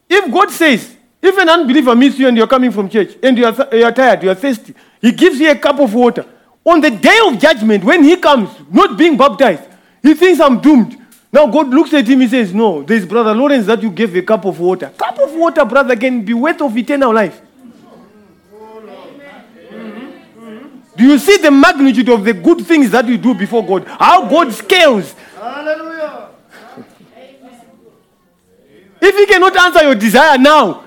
If 0.10 0.32
God 0.32 0.52
says, 0.52 0.96
if 1.22 1.38
an 1.38 1.48
unbeliever 1.48 1.96
meets 1.96 2.20
you 2.20 2.28
and 2.28 2.36
you're 2.36 2.48
coming 2.48 2.72
from 2.72 2.90
church 2.90 3.16
and 3.24 3.38
you 3.38 3.46
are, 3.46 3.76
you 3.76 3.86
are 3.86 3.92
tired, 3.92 4.24
you 4.24 4.30
are 4.30 4.36
thirsty, 4.36 4.74
he 5.00 5.12
gives 5.12 5.40
you 5.40 5.50
a 5.50 5.56
cup 5.56 5.80
of 5.80 5.94
water. 5.94 6.26
On 6.66 6.82
the 6.82 6.92
day 6.92 7.18
of 7.26 7.40
judgment, 7.40 7.84
when 7.84 8.04
he 8.04 8.18
comes, 8.18 8.50
not 8.70 8.98
being 8.98 9.16
baptized, 9.16 9.64
he 10.02 10.14
thinks 10.14 10.40
I'm 10.40 10.60
doomed. 10.60 11.00
Now 11.32 11.48
God 11.48 11.70
looks 11.70 11.94
at 11.94 12.08
him, 12.08 12.20
he 12.20 12.28
says, 12.28 12.54
No, 12.54 12.84
there's 12.84 13.06
Brother 13.06 13.34
Lawrence 13.34 13.66
that 13.68 13.82
you 13.82 13.90
gave 13.90 14.16
a 14.16 14.22
cup 14.22 14.46
of 14.46 14.60
water. 14.60 14.92
Cup 14.98 15.18
of 15.20 15.34
water, 15.34 15.66
brother, 15.66 15.96
can 15.96 16.24
be 16.24 16.34
worth 16.34 16.62
of 16.62 16.78
eternal 16.78 17.14
life. 17.14 17.42
Do 20.96 21.04
you 21.06 21.18
see 21.18 21.38
the 21.38 21.50
magnitude 21.52 22.10
of 22.10 22.24
the 22.24 22.34
good 22.34 22.66
things 22.66 22.92
that 22.92 23.08
you 23.08 23.18
do 23.18 23.34
before 23.34 23.66
God? 23.66 23.86
How 23.88 24.28
God 24.30 24.54
scales. 24.54 25.16
Hallelujah. 25.36 26.30
If 29.02 29.16
He 29.16 29.26
cannot 29.26 29.58
answer 29.58 29.84
your 29.84 29.96
desire 29.96 30.38
now, 30.38 30.84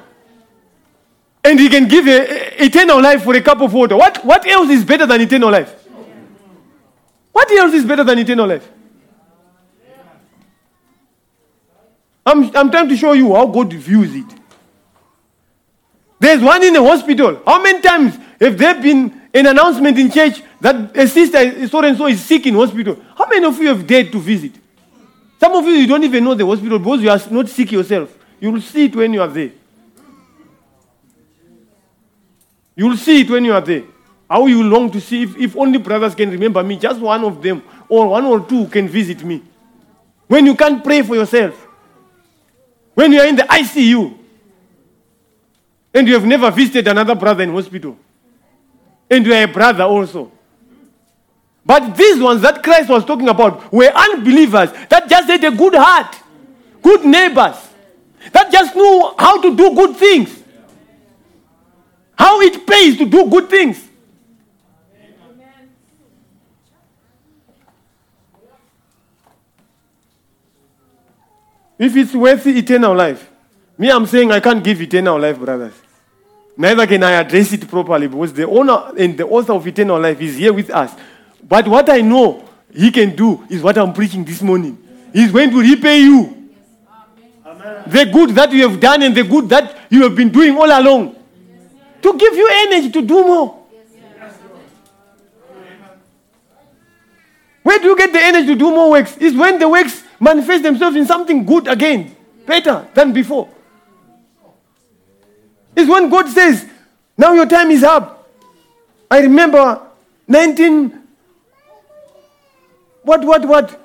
and 1.45 1.59
He 1.59 1.69
can 1.69 1.89
give 1.89 2.07
a- 2.07 2.65
eternal 2.65 3.01
life 3.01 3.24
for 3.24 3.35
a 3.35 3.41
cup 3.41 3.61
of 3.61 3.73
water, 3.73 3.97
what, 3.97 4.24
what 4.24 4.47
else 4.47 4.70
is 4.70 4.85
better 4.85 5.07
than 5.07 5.20
eternal 5.20 5.51
life? 5.51 5.74
What 7.33 7.51
else 7.51 7.74
is 7.74 7.85
better 7.85 8.05
than 8.05 8.19
eternal 8.19 8.47
life? 8.47 8.70
I'm, 12.24 12.57
I'm 12.57 12.70
trying 12.70 12.89
to 12.89 12.97
show 12.97 13.12
you 13.12 13.35
how 13.35 13.47
God 13.47 13.73
views 13.73 14.15
it. 14.15 14.39
There's 16.19 16.43
one 16.43 16.65
in 16.65 16.73
the 16.73 16.83
hospital. 16.83 17.41
How 17.47 17.62
many 17.62 17.81
times 17.81 18.19
have 18.41 18.57
there 18.57 18.81
been 18.81 19.16
an 19.35 19.47
announcement 19.47 19.98
in 19.98 20.11
church 20.11 20.43
that 20.61 20.97
a 20.97 21.07
sister 21.07 21.69
so 21.69 21.82
and 21.82 21.97
so 21.97 22.07
is 22.07 22.24
sick 22.24 22.47
in 22.47 22.55
hospital? 22.55 22.98
How 23.16 23.27
many 23.28 23.44
of 23.44 23.59
you 23.59 23.69
have 23.69 23.86
dared 23.86 24.12
to 24.12 24.19
visit? 24.19 24.53
Some 25.39 25.53
of 25.53 25.65
you, 25.65 25.73
you 25.73 25.86
don't 25.86 26.03
even 26.03 26.24
know 26.24 26.35
the 26.35 26.47
hospital 26.47 26.78
because 26.78 27.03
you 27.03 27.11
are 27.11 27.20
not 27.31 27.48
sick 27.48 27.73
yourself. 27.73 28.16
You 28.40 28.53
will 28.53 28.61
see 28.61 28.86
it 28.86 28.97
when 28.97 29.12
you 29.12 29.23
are 29.23 29.28
there. 29.28 29.51
You 32.74 32.89
will 32.89 32.97
see 32.97 33.23
it 33.23 33.31
when 33.31 33.44
you 33.44 33.55
are 33.55 33.61
there. 33.61 33.85
How 34.28 34.47
you 34.47 34.62
long 34.62 34.90
to 34.90 35.01
see 35.01 35.23
if, 35.23 35.36
if 35.36 35.57
only 35.57 35.78
brothers 35.78 36.15
can 36.15 36.31
remember 36.31 36.62
me, 36.62 36.78
just 36.78 37.01
one 37.01 37.24
of 37.24 37.43
them 37.43 37.62
or 37.89 38.09
one 38.09 38.24
or 38.24 38.40
two 38.40 38.66
can 38.66 38.89
visit 38.89 39.23
me. 39.23 39.43
When 40.27 40.44
you 40.47 40.55
can't 40.55 40.82
pray 40.82 41.03
for 41.03 41.15
yourself. 41.15 41.66
When 42.94 43.12
you 43.12 43.20
are 43.20 43.27
in 43.27 43.36
the 43.36 43.43
ICU 43.43 44.19
and 45.94 46.09
you 46.09 46.15
have 46.15 46.24
never 46.27 46.51
visited 46.51 46.89
another 46.89 47.15
brother 47.15 47.43
in 47.43 47.53
hospital. 47.53 47.97
And 49.11 49.24
you 49.24 49.33
are 49.33 49.45
a 49.45 49.47
brother 49.47 49.85
also. 49.85 50.33
But 51.65 51.97
these 51.97 52.20
ones 52.20 52.43
that 52.43 52.62
Christ 52.62 52.89
was 52.89 53.05
talking 53.05 53.28
about 53.28 53.73
were 53.73 53.91
unbelievers 53.93 54.70
that 54.89 55.09
just 55.09 55.28
had 55.28 55.43
a 55.43 55.51
good 55.51 55.74
heart, 55.74 56.16
good 56.81 57.05
neighbors, 57.05 57.57
that 58.33 58.53
just 58.53 58.74
knew 58.74 59.12
how 59.19 59.41
to 59.41 59.57
do 59.57 59.74
good 59.74 59.97
things, 59.97 60.43
how 62.16 62.41
it 62.41 62.66
pays 62.66 62.97
to 62.99 63.05
do 63.05 63.28
good 63.28 63.51
things. 63.51 63.83
If 71.78 71.95
it's 71.95 72.15
worth 72.15 72.47
eternal 72.47 72.95
life, 72.95 73.28
me, 73.77 73.91
I'm 73.91 74.07
saying 74.07 74.33
I 74.33 74.41
can't 74.41 74.65
give 74.65 74.81
eternal 74.81 75.20
life, 75.20 75.39
brothers. 75.39 75.74
Neither 76.57 76.87
can 76.87 77.03
I 77.03 77.12
address 77.12 77.53
it 77.53 77.69
properly 77.69 78.09
because 78.09 78.33
the 78.33 78.47
owner 78.49 78.93
and 78.97 79.16
the 79.19 79.27
author 79.27 79.53
of 79.53 79.66
eternal 79.66 80.01
life 80.01 80.20
is 80.20 80.37
here 80.37 80.53
with 80.53 80.70
us. 80.70 80.93
But 81.47 81.69
what 81.69 81.89
I 81.91 82.01
know 82.01 82.49
he 82.73 82.91
can 82.91 83.15
do 83.15 83.45
is 83.51 83.62
what 83.62 83.77
I'm 83.77 83.93
preaching 83.93 84.24
this 84.24 84.41
morning. 84.41 84.78
He's 85.12 85.31
going 85.31 85.51
to 85.51 85.61
repay 85.61 86.01
you 86.01 86.51
the 87.87 88.07
good 88.07 88.31
that 88.31 88.53
you 88.53 88.69
have 88.69 88.81
done 88.81 89.03
and 89.03 89.15
the 89.15 89.23
good 89.23 89.49
that 89.51 89.77
you 89.91 90.03
have 90.03 90.16
been 90.16 90.31
doing 90.31 90.57
all 90.57 90.66
along 90.66 91.15
to 92.03 92.19
give 92.19 92.35
you 92.35 92.49
energy 92.51 92.91
to 92.91 93.03
do 93.03 93.24
more. 93.24 93.62
Where 97.62 97.78
do 97.81 97.89
you 97.89 97.97
get 97.97 98.12
the 98.12 98.20
energy 98.20 98.47
to 98.49 98.55
do 98.55 98.70
more 98.70 98.91
works? 98.91 99.16
Is 99.16 99.35
when 99.35 99.59
the 99.59 99.69
works 99.69 100.05
manifest 100.20 100.62
themselves 100.62 100.97
in 100.97 101.05
something 101.05 101.45
good 101.45 101.66
again, 101.66 102.15
better 102.47 102.87
than 102.95 103.12
before. 103.12 103.49
Is 105.77 105.86
when 105.89 106.09
God 106.09 106.28
says, 106.28 106.66
Now 107.16 107.35
your 107.35 107.47
time 107.47 107.70
is 107.70 107.85
up. 107.85 108.28
I 109.11 109.20
remember 109.20 109.81
19. 110.27 111.03
What, 113.03 113.24
what, 113.24 113.47
what? 113.47 113.81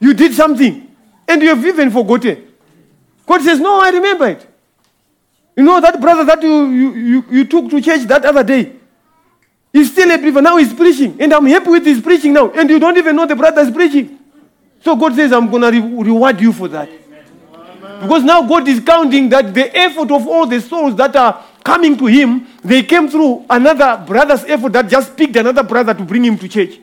You 0.00 0.14
did 0.14 0.32
something 0.32 0.88
and 1.28 1.42
you 1.42 1.48
have 1.48 1.64
even 1.66 1.90
forgotten. 1.90 2.48
God 3.26 3.42
says, 3.42 3.60
No, 3.60 3.80
I 3.80 3.90
remember 3.90 4.28
it. 4.28 4.46
You 5.56 5.64
know 5.64 5.80
that 5.80 6.00
brother 6.00 6.24
that 6.24 6.42
you, 6.42 6.66
you, 6.70 6.94
you, 6.94 7.24
you 7.30 7.44
took 7.44 7.68
to 7.70 7.80
church 7.82 8.02
that 8.02 8.24
other 8.24 8.42
day? 8.42 8.72
He's 9.72 9.90
still 9.92 10.10
a 10.10 10.18
believer. 10.18 10.40
Now 10.40 10.56
he's 10.56 10.72
preaching. 10.72 11.16
And 11.20 11.32
I'm 11.32 11.46
happy 11.46 11.70
with 11.70 11.84
his 11.84 12.00
preaching 12.00 12.32
now. 12.32 12.50
And 12.50 12.68
you 12.70 12.78
don't 12.78 12.96
even 12.96 13.16
know 13.16 13.26
the 13.26 13.36
brother 13.36 13.62
is 13.62 13.70
preaching. 13.70 14.18
So 14.82 14.96
God 14.96 15.14
says, 15.14 15.32
I'm 15.32 15.50
going 15.50 15.62
to 15.62 15.70
re- 15.70 16.04
reward 16.04 16.40
you 16.40 16.52
for 16.52 16.68
that. 16.68 16.88
Because 18.02 18.24
now 18.24 18.42
God 18.42 18.66
is 18.66 18.80
counting 18.80 19.28
that 19.28 19.54
the 19.54 19.74
effort 19.76 20.10
of 20.10 20.26
all 20.26 20.44
the 20.44 20.60
souls 20.60 20.96
that 20.96 21.14
are 21.14 21.44
coming 21.62 21.96
to 21.98 22.06
Him, 22.06 22.48
they 22.64 22.82
came 22.82 23.08
through 23.08 23.44
another 23.48 24.02
brother's 24.04 24.42
effort 24.44 24.72
that 24.72 24.88
just 24.88 25.16
picked 25.16 25.36
another 25.36 25.62
brother 25.62 25.94
to 25.94 26.02
bring 26.02 26.24
him 26.24 26.36
to 26.38 26.48
church. 26.48 26.80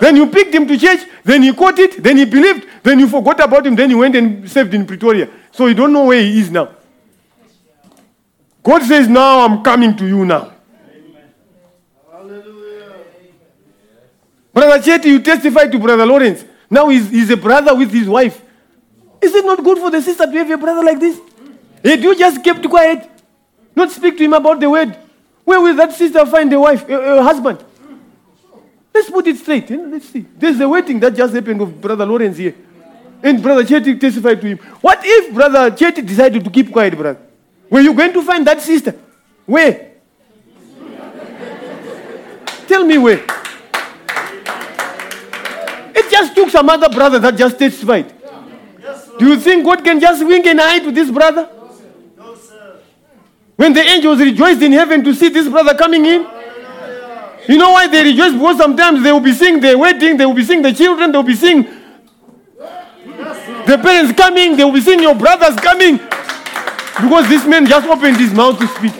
Then 0.00 0.14
you 0.16 0.28
picked 0.28 0.54
him 0.54 0.68
to 0.68 0.78
church, 0.78 1.00
then 1.24 1.42
he 1.42 1.52
caught 1.52 1.76
it, 1.80 2.00
then 2.00 2.16
he 2.16 2.24
believed, 2.24 2.68
then 2.84 3.00
you 3.00 3.08
forgot 3.08 3.40
about 3.40 3.66
him, 3.66 3.74
then 3.74 3.90
he 3.90 3.96
went 3.96 4.14
and 4.14 4.48
served 4.48 4.72
in 4.74 4.86
Pretoria. 4.86 5.28
So 5.50 5.66
you 5.66 5.74
don't 5.74 5.92
know 5.92 6.04
where 6.04 6.20
he 6.20 6.38
is 6.38 6.50
now. 6.50 6.70
God 8.62 8.82
says, 8.82 9.08
Now 9.08 9.40
I'm 9.44 9.62
coming 9.64 9.96
to 9.96 10.06
you 10.06 10.24
now. 10.24 10.52
Brother 14.54 14.78
Chetty, 14.82 15.06
you 15.06 15.20
testified 15.20 15.72
to 15.72 15.78
Brother 15.80 16.06
Lawrence. 16.06 16.44
Now 16.70 16.90
he's, 16.90 17.10
he's 17.10 17.30
a 17.30 17.36
brother 17.36 17.74
with 17.74 17.90
his 17.90 18.08
wife. 18.08 18.40
Is 19.22 19.34
it 19.34 19.44
not 19.44 19.62
good 19.62 19.78
for 19.78 19.90
the 19.90 20.02
sister 20.02 20.26
to 20.26 20.32
have 20.32 20.50
a 20.50 20.56
brother 20.58 20.82
like 20.82 20.98
this? 20.98 21.20
Had 21.84 22.02
you 22.02 22.16
just 22.16 22.42
kept 22.42 22.68
quiet, 22.68 23.08
not 23.74 23.90
speak 23.90 24.18
to 24.18 24.24
him 24.24 24.32
about 24.32 24.58
the 24.60 24.68
word, 24.68 24.96
where 25.44 25.60
will 25.60 25.74
that 25.76 25.92
sister 25.92 26.24
find 26.26 26.52
a 26.52 26.60
wife, 26.60 26.88
a, 26.88 27.18
a 27.18 27.22
husband? 27.22 27.64
Let's 28.94 29.10
put 29.10 29.26
it 29.26 29.36
straight. 29.38 29.70
eh? 29.70 29.76
Let's 29.76 30.08
see. 30.08 30.26
There's 30.36 30.60
a 30.60 30.68
wedding 30.68 31.00
that 31.00 31.14
just 31.14 31.32
happened 31.34 31.60
of 31.62 31.80
Brother 31.80 32.04
Lawrence 32.04 32.36
here. 32.36 32.54
And 33.22 33.42
Brother 33.42 33.64
Chetty 33.64 33.98
testified 33.98 34.40
to 34.40 34.46
him. 34.48 34.58
What 34.80 35.00
if 35.02 35.32
Brother 35.32 35.70
Chetty 35.70 36.06
decided 36.06 36.44
to 36.44 36.50
keep 36.50 36.70
quiet, 36.72 36.94
brother? 36.96 37.18
Were 37.70 37.80
you 37.80 37.94
going 37.94 38.12
to 38.12 38.22
find 38.22 38.46
that 38.46 38.60
sister? 38.60 38.94
Where? 39.46 39.92
Tell 42.66 42.84
me 42.84 42.98
where. 42.98 43.24
It 45.94 46.10
just 46.10 46.34
took 46.34 46.50
some 46.50 46.68
other 46.68 46.88
brother 46.88 47.18
that 47.20 47.36
just 47.36 47.58
testified. 47.58 48.12
Do 49.18 49.28
you 49.28 49.36
think 49.38 49.64
God 49.64 49.84
can 49.84 50.00
just 50.00 50.24
wink 50.24 50.46
an 50.46 50.60
eye 50.60 50.78
to 50.80 50.90
this 50.90 51.10
brother? 51.10 51.48
No, 52.16 52.34
sir. 52.34 52.78
When 53.56 53.72
the 53.72 53.80
angels 53.80 54.18
rejoiced 54.20 54.62
in 54.62 54.72
heaven 54.72 55.04
to 55.04 55.14
see 55.14 55.28
this 55.28 55.48
brother 55.48 55.74
coming 55.74 56.04
in? 56.06 56.26
You 57.48 57.58
know 57.58 57.72
why 57.72 57.88
they 57.88 58.04
rejoice? 58.04 58.32
Because 58.32 58.56
sometimes 58.58 59.02
they 59.02 59.10
will 59.12 59.20
be 59.20 59.32
seeing 59.32 59.60
the 59.60 59.76
wedding, 59.76 60.16
they 60.16 60.24
will 60.24 60.34
be 60.34 60.44
seeing 60.44 60.62
the 60.62 60.72
children, 60.72 61.10
they 61.10 61.18
will 61.18 61.24
be 61.24 61.34
seeing 61.34 61.62
the 63.66 63.78
parents 63.82 64.12
coming, 64.18 64.56
they 64.56 64.64
will 64.64 64.72
be 64.72 64.80
seeing 64.80 65.00
your 65.00 65.14
brothers 65.14 65.56
coming. 65.56 65.96
Because 65.96 67.28
this 67.28 67.44
man 67.46 67.66
just 67.66 67.86
opened 67.88 68.16
his 68.16 68.32
mouth 68.32 68.58
to 68.58 68.66
speak. 68.68 68.92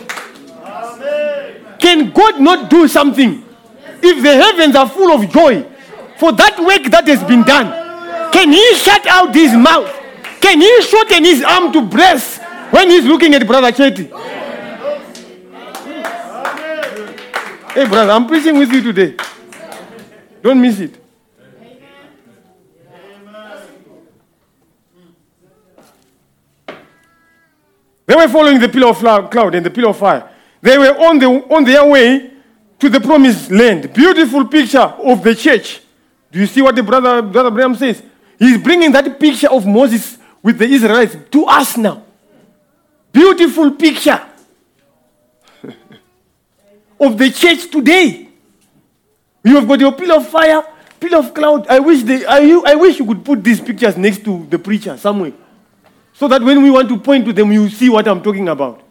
Can 1.79 2.11
God 2.11 2.41
not 2.41 2.69
do 2.69 2.87
something? 2.87 3.43
If 4.01 4.23
the 4.23 4.35
heavens 4.35 4.75
are 4.75 4.89
full 4.89 5.11
of 5.11 5.29
joy 5.29 5.63
for 6.17 6.31
that 6.33 6.59
work 6.59 6.91
that 6.91 7.07
has 7.07 7.23
been 7.23 7.43
done, 7.43 8.31
can 8.33 8.51
he 8.51 8.75
shut 8.75 9.05
out 9.07 9.33
his 9.33 9.53
mouth? 9.53 10.02
Can 10.43 10.59
he 10.59 10.81
shorten 10.81 11.23
his 11.23 11.41
arm 11.41 11.71
to 11.71 11.81
bless 11.81 12.37
when 12.69 12.89
he's 12.89 13.05
looking 13.05 13.33
at 13.33 13.47
Brother 13.47 13.71
Chetty? 13.71 14.11
Hey, 17.71 17.87
brother, 17.87 18.11
I'm 18.11 18.27
preaching 18.27 18.57
with 18.59 18.69
you 18.73 18.81
today. 18.81 19.15
Don't 20.41 20.61
miss 20.61 20.81
it. 20.81 21.01
They 28.05 28.15
were 28.15 28.27
following 28.27 28.59
the 28.59 28.67
pillar 28.67 28.89
of 28.89 28.99
cloud 29.31 29.55
and 29.55 29.65
the 29.65 29.71
pillar 29.71 29.91
of 29.91 29.97
fire. 29.97 30.29
They 30.61 30.77
were 30.77 30.93
on, 31.07 31.19
the, 31.19 31.27
on 31.27 31.63
their 31.63 31.85
way 31.85 32.31
to 32.79 32.89
the 32.89 32.99
promised 32.99 33.49
land. 33.49 33.93
Beautiful 33.93 34.45
picture 34.45 34.79
of 34.79 35.23
the 35.23 35.33
church. 35.33 35.79
Do 36.33 36.39
you 36.39 36.47
see 36.47 36.61
what 36.61 36.75
the 36.75 36.83
brother, 36.83 37.21
brother 37.21 37.49
Branham 37.49 37.75
says? 37.75 38.03
He's 38.37 38.57
bringing 38.57 38.91
that 38.91 39.17
picture 39.17 39.49
of 39.49 39.65
Moses 39.65 40.17
with 40.43 40.57
the 40.59 40.65
Israelites 40.65 41.15
to 41.31 41.45
us 41.45 41.77
now. 41.77 42.03
Beautiful 43.11 43.71
picture 43.71 44.21
of 46.99 47.17
the 47.17 47.31
church 47.31 47.71
today. 47.71 48.27
You 49.43 49.55
have 49.55 49.67
got 49.67 49.79
your 49.79 49.93
pillar 49.93 50.15
of 50.15 50.27
fire, 50.27 50.63
pillar 50.99 51.19
of 51.19 51.33
cloud. 51.33 51.67
I 51.67 51.79
wish 51.79 52.03
they, 52.03 52.25
I, 52.25 52.61
I 52.65 52.75
wish 52.75 52.99
you 52.99 53.05
could 53.05 53.23
put 53.23 53.43
these 53.43 53.61
pictures 53.61 53.97
next 53.97 54.23
to 54.25 54.45
the 54.49 54.59
preacher 54.59 54.97
somewhere. 54.97 55.33
So 56.13 56.27
that 56.27 56.41
when 56.41 56.61
we 56.61 56.69
want 56.69 56.89
to 56.89 56.99
point 56.99 57.25
to 57.25 57.33
them, 57.33 57.51
you 57.51 57.69
see 57.69 57.89
what 57.89 58.07
I'm 58.07 58.21
talking 58.21 58.47
about. 58.49 58.81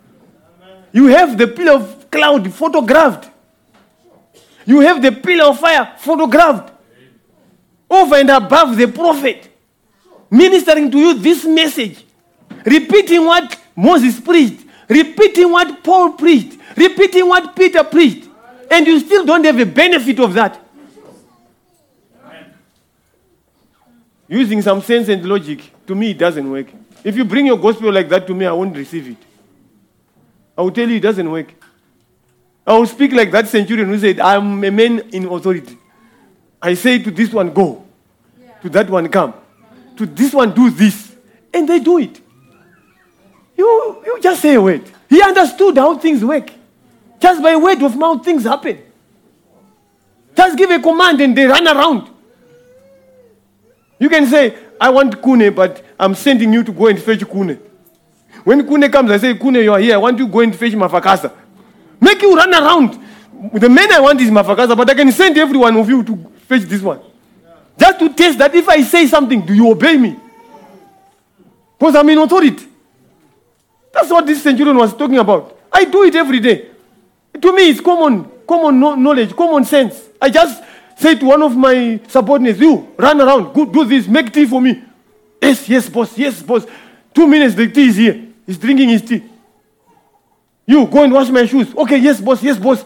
You 0.92 1.06
have 1.06 1.38
the 1.38 1.46
pillar 1.48 1.72
of 1.72 2.10
cloud 2.10 2.52
photographed. 2.52 3.30
You 4.66 4.80
have 4.80 5.02
the 5.02 5.12
pillar 5.12 5.44
of 5.44 5.58
fire 5.58 5.94
photographed. 5.98 6.72
Over 7.88 8.16
and 8.16 8.30
above 8.30 8.76
the 8.76 8.88
prophet. 8.88 9.51
Ministering 10.32 10.90
to 10.90 10.98
you 10.98 11.18
this 11.18 11.44
message. 11.44 12.06
Repeating 12.64 13.22
what 13.26 13.54
Moses 13.76 14.18
preached. 14.18 14.64
Repeating 14.88 15.50
what 15.50 15.84
Paul 15.84 16.12
preached. 16.12 16.58
Repeating 16.74 17.28
what 17.28 17.54
Peter 17.54 17.84
preached. 17.84 18.30
And 18.70 18.86
you 18.86 18.98
still 19.00 19.26
don't 19.26 19.44
have 19.44 19.60
a 19.60 19.66
benefit 19.66 20.18
of 20.20 20.32
that. 20.32 20.58
Using 24.26 24.62
some 24.62 24.80
sense 24.80 25.10
and 25.10 25.22
logic, 25.22 25.70
to 25.86 25.94
me, 25.94 26.12
it 26.12 26.18
doesn't 26.18 26.50
work. 26.50 26.68
If 27.04 27.14
you 27.14 27.26
bring 27.26 27.44
your 27.44 27.58
gospel 27.58 27.92
like 27.92 28.08
that 28.08 28.26
to 28.26 28.34
me, 28.34 28.46
I 28.46 28.52
won't 28.52 28.74
receive 28.74 29.08
it. 29.08 29.18
I 30.56 30.62
will 30.62 30.70
tell 30.70 30.88
you 30.88 30.96
it 30.96 31.00
doesn't 31.00 31.30
work. 31.30 31.52
I 32.66 32.78
will 32.78 32.86
speak 32.86 33.12
like 33.12 33.30
that 33.32 33.48
centurion 33.48 33.88
who 33.88 33.98
said, 33.98 34.18
I'm 34.18 34.64
a 34.64 34.70
man 34.70 35.00
in 35.10 35.26
authority. 35.26 35.76
I 36.62 36.72
say 36.72 37.00
to 37.00 37.10
this 37.10 37.30
one, 37.30 37.52
go. 37.52 37.84
To 38.62 38.70
that 38.70 38.88
one, 38.88 39.08
come. 39.08 39.34
To 39.96 40.06
this 40.06 40.32
one, 40.32 40.54
do 40.54 40.70
this. 40.70 41.14
And 41.52 41.68
they 41.68 41.80
do 41.80 41.98
it. 41.98 42.20
You, 43.56 44.02
you 44.06 44.20
just 44.20 44.40
say 44.42 44.54
a 44.54 44.60
word. 44.62 44.82
He 45.08 45.22
understood 45.22 45.76
how 45.76 45.98
things 45.98 46.24
work. 46.24 46.50
Just 47.20 47.42
by 47.42 47.54
word 47.56 47.82
of 47.82 47.96
mouth, 47.96 48.24
things 48.24 48.44
happen. 48.44 48.78
Just 50.34 50.56
give 50.56 50.70
a 50.70 50.80
command 50.80 51.20
and 51.20 51.36
they 51.36 51.44
run 51.44 51.66
around. 51.68 52.08
You 53.98 54.08
can 54.08 54.26
say, 54.26 54.56
I 54.80 54.90
want 54.90 55.22
Kune, 55.22 55.54
but 55.54 55.84
I'm 56.00 56.14
sending 56.14 56.52
you 56.52 56.64
to 56.64 56.72
go 56.72 56.86
and 56.88 56.98
fetch 57.00 57.24
Kune. 57.30 57.60
When 58.42 58.66
Kune 58.66 58.90
comes, 58.90 59.10
I 59.10 59.18
say, 59.18 59.38
Kune, 59.38 59.56
you 59.56 59.72
are 59.72 59.78
here. 59.78 59.94
I 59.94 59.98
want 59.98 60.18
you 60.18 60.26
to 60.26 60.32
go 60.32 60.40
and 60.40 60.56
fetch 60.56 60.72
Mafakasa. 60.72 61.32
Make 62.00 62.20
you 62.22 62.34
run 62.34 62.52
around. 62.52 62.98
The 63.52 63.68
man 63.68 63.92
I 63.92 64.00
want 64.00 64.20
is 64.20 64.30
Mafakasa, 64.30 64.76
but 64.76 64.90
I 64.90 64.94
can 64.94 65.12
send 65.12 65.36
every 65.38 65.58
one 65.58 65.76
of 65.76 65.88
you 65.88 66.02
to 66.02 66.16
fetch 66.48 66.62
this 66.62 66.82
one. 66.82 67.00
Just 67.78 67.98
to 67.98 68.12
test 68.14 68.38
that 68.38 68.54
if 68.54 68.68
I 68.68 68.82
say 68.82 69.06
something, 69.06 69.44
do 69.44 69.54
you 69.54 69.70
obey 69.70 69.96
me? 69.96 70.16
Because 71.78 71.96
I'm 71.96 72.08
in 72.08 72.18
authority. 72.18 72.66
That's 73.92 74.10
what 74.10 74.26
this 74.26 74.42
centurion 74.42 74.76
was 74.76 74.94
talking 74.94 75.18
about. 75.18 75.58
I 75.72 75.84
do 75.84 76.04
it 76.04 76.14
every 76.14 76.40
day. 76.40 76.70
To 77.40 77.52
me, 77.52 77.70
it's 77.70 77.80
common, 77.80 78.30
common 78.46 78.78
knowledge, 78.78 79.34
common 79.34 79.64
sense. 79.64 80.00
I 80.20 80.30
just 80.30 80.62
say 80.96 81.14
to 81.16 81.24
one 81.26 81.42
of 81.42 81.56
my 81.56 82.00
subordinates, 82.08 82.60
you 82.60 82.94
run 82.96 83.20
around, 83.20 83.52
go 83.52 83.64
do 83.64 83.84
this, 83.84 84.06
make 84.06 84.32
tea 84.32 84.46
for 84.46 84.60
me. 84.60 84.82
Yes, 85.40 85.68
yes, 85.68 85.88
boss, 85.88 86.16
yes, 86.16 86.42
boss. 86.42 86.64
Two 87.12 87.26
minutes, 87.26 87.54
the 87.54 87.68
tea 87.68 87.88
is 87.88 87.96
here. 87.96 88.28
He's 88.46 88.58
drinking 88.58 88.90
his 88.90 89.02
tea. 89.02 89.24
You 90.66 90.86
go 90.86 91.02
and 91.02 91.12
wash 91.12 91.28
my 91.30 91.44
shoes. 91.46 91.74
Okay, 91.74 91.98
yes, 91.98 92.20
boss, 92.20 92.42
yes, 92.42 92.58
boss. 92.58 92.84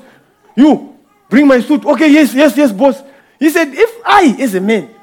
You 0.57 0.97
bring 1.29 1.47
my 1.47 1.61
suit. 1.61 1.85
Okay, 1.85 2.11
yes, 2.11 2.33
yes, 2.35 2.57
yes, 2.57 2.73
boss. 2.73 3.03
He 3.39 3.51
said, 3.51 3.69
if 3.73 4.01
I, 4.05 4.37
as 4.41 4.55
a 4.55 4.61
man, 4.61 4.95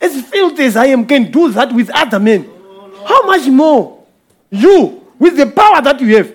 as 0.00 0.20
filthy 0.28 0.64
as 0.64 0.76
I 0.76 0.86
am, 0.86 1.06
can 1.06 1.30
do 1.30 1.50
that 1.52 1.72
with 1.72 1.90
other 1.90 2.18
men, 2.18 2.48
how 3.06 3.26
much 3.26 3.46
more 3.48 4.04
you, 4.50 5.06
with 5.18 5.36
the 5.36 5.46
power 5.46 5.80
that 5.82 6.00
you 6.00 6.16
have, 6.16 6.32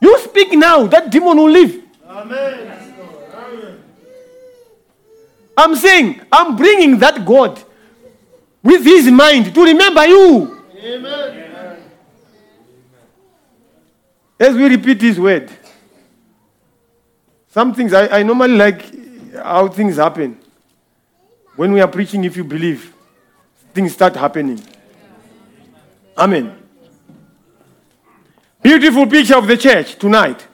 you 0.00 0.18
speak 0.20 0.52
now, 0.52 0.86
that 0.86 1.10
demon 1.10 1.36
will 1.36 1.50
leave. 1.50 1.84
Amen. 2.08 2.66
I'm 5.56 5.76
saying, 5.76 6.22
I'm 6.32 6.56
bringing 6.56 6.98
that 7.00 7.24
God 7.24 7.62
with 8.62 8.82
his 8.82 9.10
mind 9.10 9.54
to 9.54 9.62
remember 9.62 10.06
you. 10.06 10.62
Amen. 10.82 11.82
As 14.38 14.54
we 14.54 14.64
repeat 14.64 15.02
his 15.02 15.20
word, 15.20 15.50
some 17.48 17.74
things 17.74 17.92
I, 17.92 18.20
I 18.20 18.22
normally 18.22 18.54
like 18.56 19.34
how 19.34 19.68
things 19.68 19.96
happen. 19.96 20.38
When 21.56 21.72
we 21.72 21.80
are 21.80 21.88
preaching, 21.88 22.24
if 22.24 22.36
you 22.36 22.44
believe, 22.44 22.94
things 23.74 23.92
start 23.92 24.16
happening. 24.16 24.62
Amen. 26.16 26.56
Beautiful 28.62 29.06
picture 29.06 29.36
of 29.36 29.46
the 29.46 29.56
church 29.56 29.98
tonight, 29.98 30.46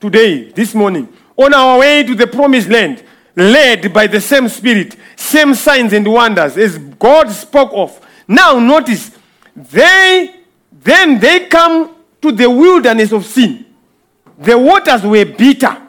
today, 0.00 0.50
this 0.50 0.74
morning, 0.74 1.08
on 1.36 1.54
our 1.54 1.78
way 1.78 2.02
to 2.02 2.14
the 2.14 2.26
promised 2.26 2.68
land, 2.68 3.02
led 3.34 3.92
by 3.92 4.06
the 4.06 4.20
same 4.20 4.48
spirit, 4.48 4.96
same 5.16 5.54
signs 5.54 5.92
and 5.92 6.06
wonders 6.06 6.56
as 6.56 6.78
God 6.78 7.30
spoke 7.30 7.70
of. 7.72 8.06
Now 8.28 8.58
notice, 8.58 9.10
they 9.54 10.34
then 10.72 11.18
they 11.18 11.46
come 11.46 11.96
to 12.22 12.32
the 12.32 12.48
wilderness 12.48 13.12
of 13.12 13.24
sin. 13.24 13.64
The 14.38 14.56
waters 14.56 15.02
were 15.02 15.24
bitter. 15.24 15.82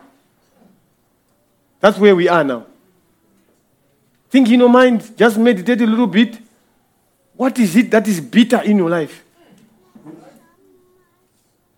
That's 1.80 1.98
where 1.98 2.16
we 2.16 2.28
are 2.28 2.44
now. 2.44 2.66
Think 4.30 4.50
in 4.50 4.60
your 4.60 4.70
mind, 4.70 5.18
just 5.18 5.38
meditate 5.38 5.82
a 5.82 5.86
little 5.86 6.08
bit. 6.08 6.38
What 7.36 7.58
is 7.60 7.76
it 7.76 7.92
that 7.92 8.08
is 8.08 8.20
bitter 8.20 8.62
in 8.62 8.78
your 8.78 8.90
life? 8.90 9.24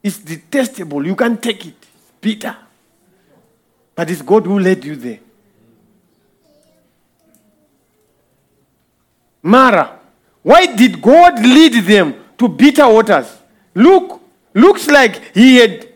It's 0.02 0.18
detestable. 0.18 1.06
You 1.06 1.16
can't 1.16 1.42
take 1.42 1.66
it. 1.66 1.76
Bitter. 2.22 2.56
But 3.94 4.10
it's 4.10 4.22
God 4.22 4.46
who 4.46 4.60
led 4.60 4.84
you 4.84 4.96
there. 4.96 5.20
Marah. 9.44 10.00
Why 10.42 10.66
did 10.74 11.02
God 11.02 11.40
lead 11.40 11.84
them 11.84 12.16
to 12.38 12.48
bitter 12.48 12.88
waters? 12.88 13.38
Look, 13.76 14.22
looks 14.54 14.88
like 14.88 15.36
he 15.36 15.58
had 15.58 15.88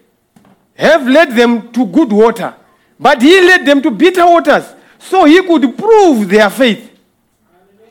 have 0.75 1.07
led 1.07 1.31
them 1.35 1.71
to 1.71 1.85
good 1.85 2.11
water, 2.11 2.53
but 2.99 3.21
he 3.21 3.41
led 3.41 3.65
them 3.65 3.81
to 3.81 3.91
bitter 3.91 4.25
waters 4.25 4.65
so 5.09 5.25
he 5.25 5.41
could 5.41 5.77
prove 5.77 6.27
their 6.29 6.49
faith. 6.49 6.91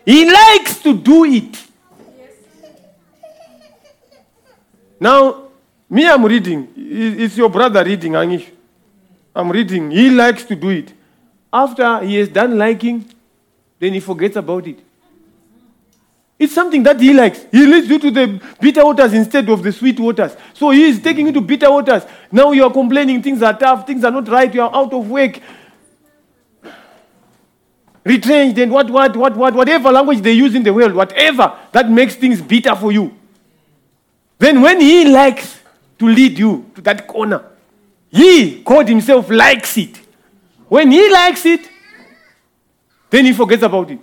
He 0.05 0.31
likes 0.31 0.81
to 0.81 0.95
do 0.95 1.25
it. 1.25 1.57
Now, 4.99 5.49
me, 5.89 6.09
I'm 6.09 6.25
reading. 6.25 6.69
It's 6.77 7.37
your 7.37 7.49
brother 7.49 7.85
reading. 7.85 8.17
I'm 8.17 9.51
reading. 9.51 9.91
He 9.91 10.11
likes 10.11 10.45
to 10.45 10.55
do 10.55 10.71
it. 10.71 10.93
After 11.53 12.01
he 12.01 12.17
has 12.17 12.29
done 12.29 12.57
liking, 12.57 13.05
then 13.79 13.95
he 13.95 14.01
forgets 14.01 14.37
about 14.37 14.67
it. 14.67 14.79
It's 16.39 16.55
something 16.55 16.83
that 16.83 16.99
he 16.99 17.13
likes. 17.13 17.45
He 17.53 17.67
leads 17.67 17.89
you 17.89 17.99
to 18.01 18.11
the 18.11 18.41
bitter 18.61 18.85
waters 18.85 19.13
instead 19.13 19.49
of 19.49 19.63
the 19.63 19.71
sweet 19.71 20.01
waters. 20.01 20.37
So 20.55 20.71
he 20.71 20.85
is 20.85 21.01
taking 21.01 21.27
you 21.27 21.33
to 21.35 21.41
bitter 21.41 21.71
waters. 21.71 22.05
Now 22.33 22.51
you 22.53 22.65
are 22.65 22.73
complaining, 22.73 23.23
things 23.23 23.43
are 23.43 23.57
tough, 23.57 23.87
things 23.87 24.03
are 24.03 24.11
not 24.11 24.27
right, 24.27 24.53
you 24.53 24.63
are 24.63 24.75
out 24.75 24.93
of 24.93 25.09
work. 25.09 25.39
Retrenched 28.05 28.59
and 28.59 28.73
what, 28.73 28.91
what, 28.91 29.17
what, 29.17 29.37
what, 29.37 29.55
whatever 29.55 29.93
language 29.93 30.21
they 30.21 30.33
use 30.33 30.55
in 30.55 30.63
the 30.63 30.73
world, 30.73 30.93
whatever 30.93 31.57
that 31.71 31.89
makes 31.89 32.17
things 32.17 32.43
bitter 32.43 32.75
for 32.75 32.91
you. 32.91 33.17
Then 34.39 34.61
when 34.61 34.81
he 34.81 35.09
likes 35.09 35.61
to 35.99 36.07
lead 36.07 36.37
you 36.37 36.69
to 36.75 36.81
that 36.81 37.07
corner, 37.07 37.45
he, 38.11 38.63
God 38.63 38.89
himself, 38.89 39.31
likes 39.31 39.77
it. 39.79 40.01
When 40.69 40.91
he 40.91 41.11
likes 41.13 41.47
it, 41.47 41.69
then 43.09 43.27
he 43.27 43.33
forgets 43.33 43.63
about 43.63 43.91
it. 43.91 44.01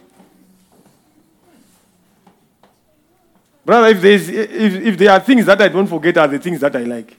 Brother, 3.65 3.88
if, 3.89 4.01
there's, 4.01 4.30
if, 4.30 4.73
if 4.73 4.97
there 4.97 5.11
are 5.11 5.19
things 5.19 5.45
that 5.45 5.61
I 5.61 5.67
don't 5.67 5.88
forget, 5.88 6.17
are 6.17 6.27
the 6.27 6.39
things 6.39 6.59
that 6.61 6.76
I 6.76 6.84
like. 6.84 7.17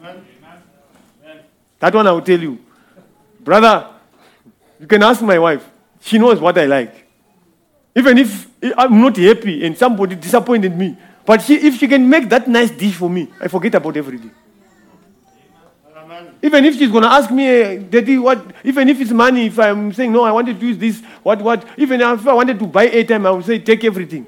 Amen. 0.00 0.24
That 1.80 1.94
one 1.94 2.06
I 2.06 2.12
will 2.12 2.20
tell 2.20 2.38
you. 2.38 2.58
Brother, 3.40 3.88
you 4.78 4.86
can 4.86 5.02
ask 5.02 5.22
my 5.22 5.38
wife. 5.38 5.71
She 6.02 6.18
knows 6.18 6.40
what 6.40 6.58
I 6.58 6.66
like. 6.66 7.06
Even 7.94 8.18
if 8.18 8.48
eh, 8.62 8.72
I'm 8.76 9.00
not 9.00 9.16
happy 9.16 9.64
and 9.64 9.76
somebody 9.78 10.16
disappointed 10.16 10.76
me, 10.76 10.96
but 11.24 11.40
she, 11.42 11.54
if 11.54 11.78
she 11.78 11.86
can 11.86 12.08
make 12.08 12.28
that 12.28 12.48
nice 12.48 12.70
dish 12.70 12.94
for 12.94 13.08
me, 13.08 13.28
I 13.40 13.48
forget 13.48 13.74
about 13.76 13.96
everything. 13.96 14.32
Even 16.42 16.64
if 16.64 16.76
she's 16.76 16.90
going 16.90 17.04
to 17.04 17.08
ask 17.08 17.30
me, 17.30 17.46
eh, 17.46 17.76
Daddy, 17.78 18.18
what, 18.18 18.44
even 18.64 18.88
if 18.88 19.00
it's 19.00 19.12
money, 19.12 19.46
if 19.46 19.58
I'm 19.58 19.92
saying, 19.92 20.12
no, 20.12 20.24
I 20.24 20.32
wanted 20.32 20.58
to 20.58 20.66
use 20.66 20.76
this, 20.76 21.00
what, 21.22 21.40
what, 21.40 21.64
even 21.76 22.00
if 22.00 22.26
I 22.26 22.32
wanted 22.32 22.58
to 22.58 22.66
buy 22.66 22.88
airtime, 22.88 23.24
I 23.24 23.30
would 23.30 23.44
say, 23.44 23.60
take 23.60 23.84
everything. 23.84 24.26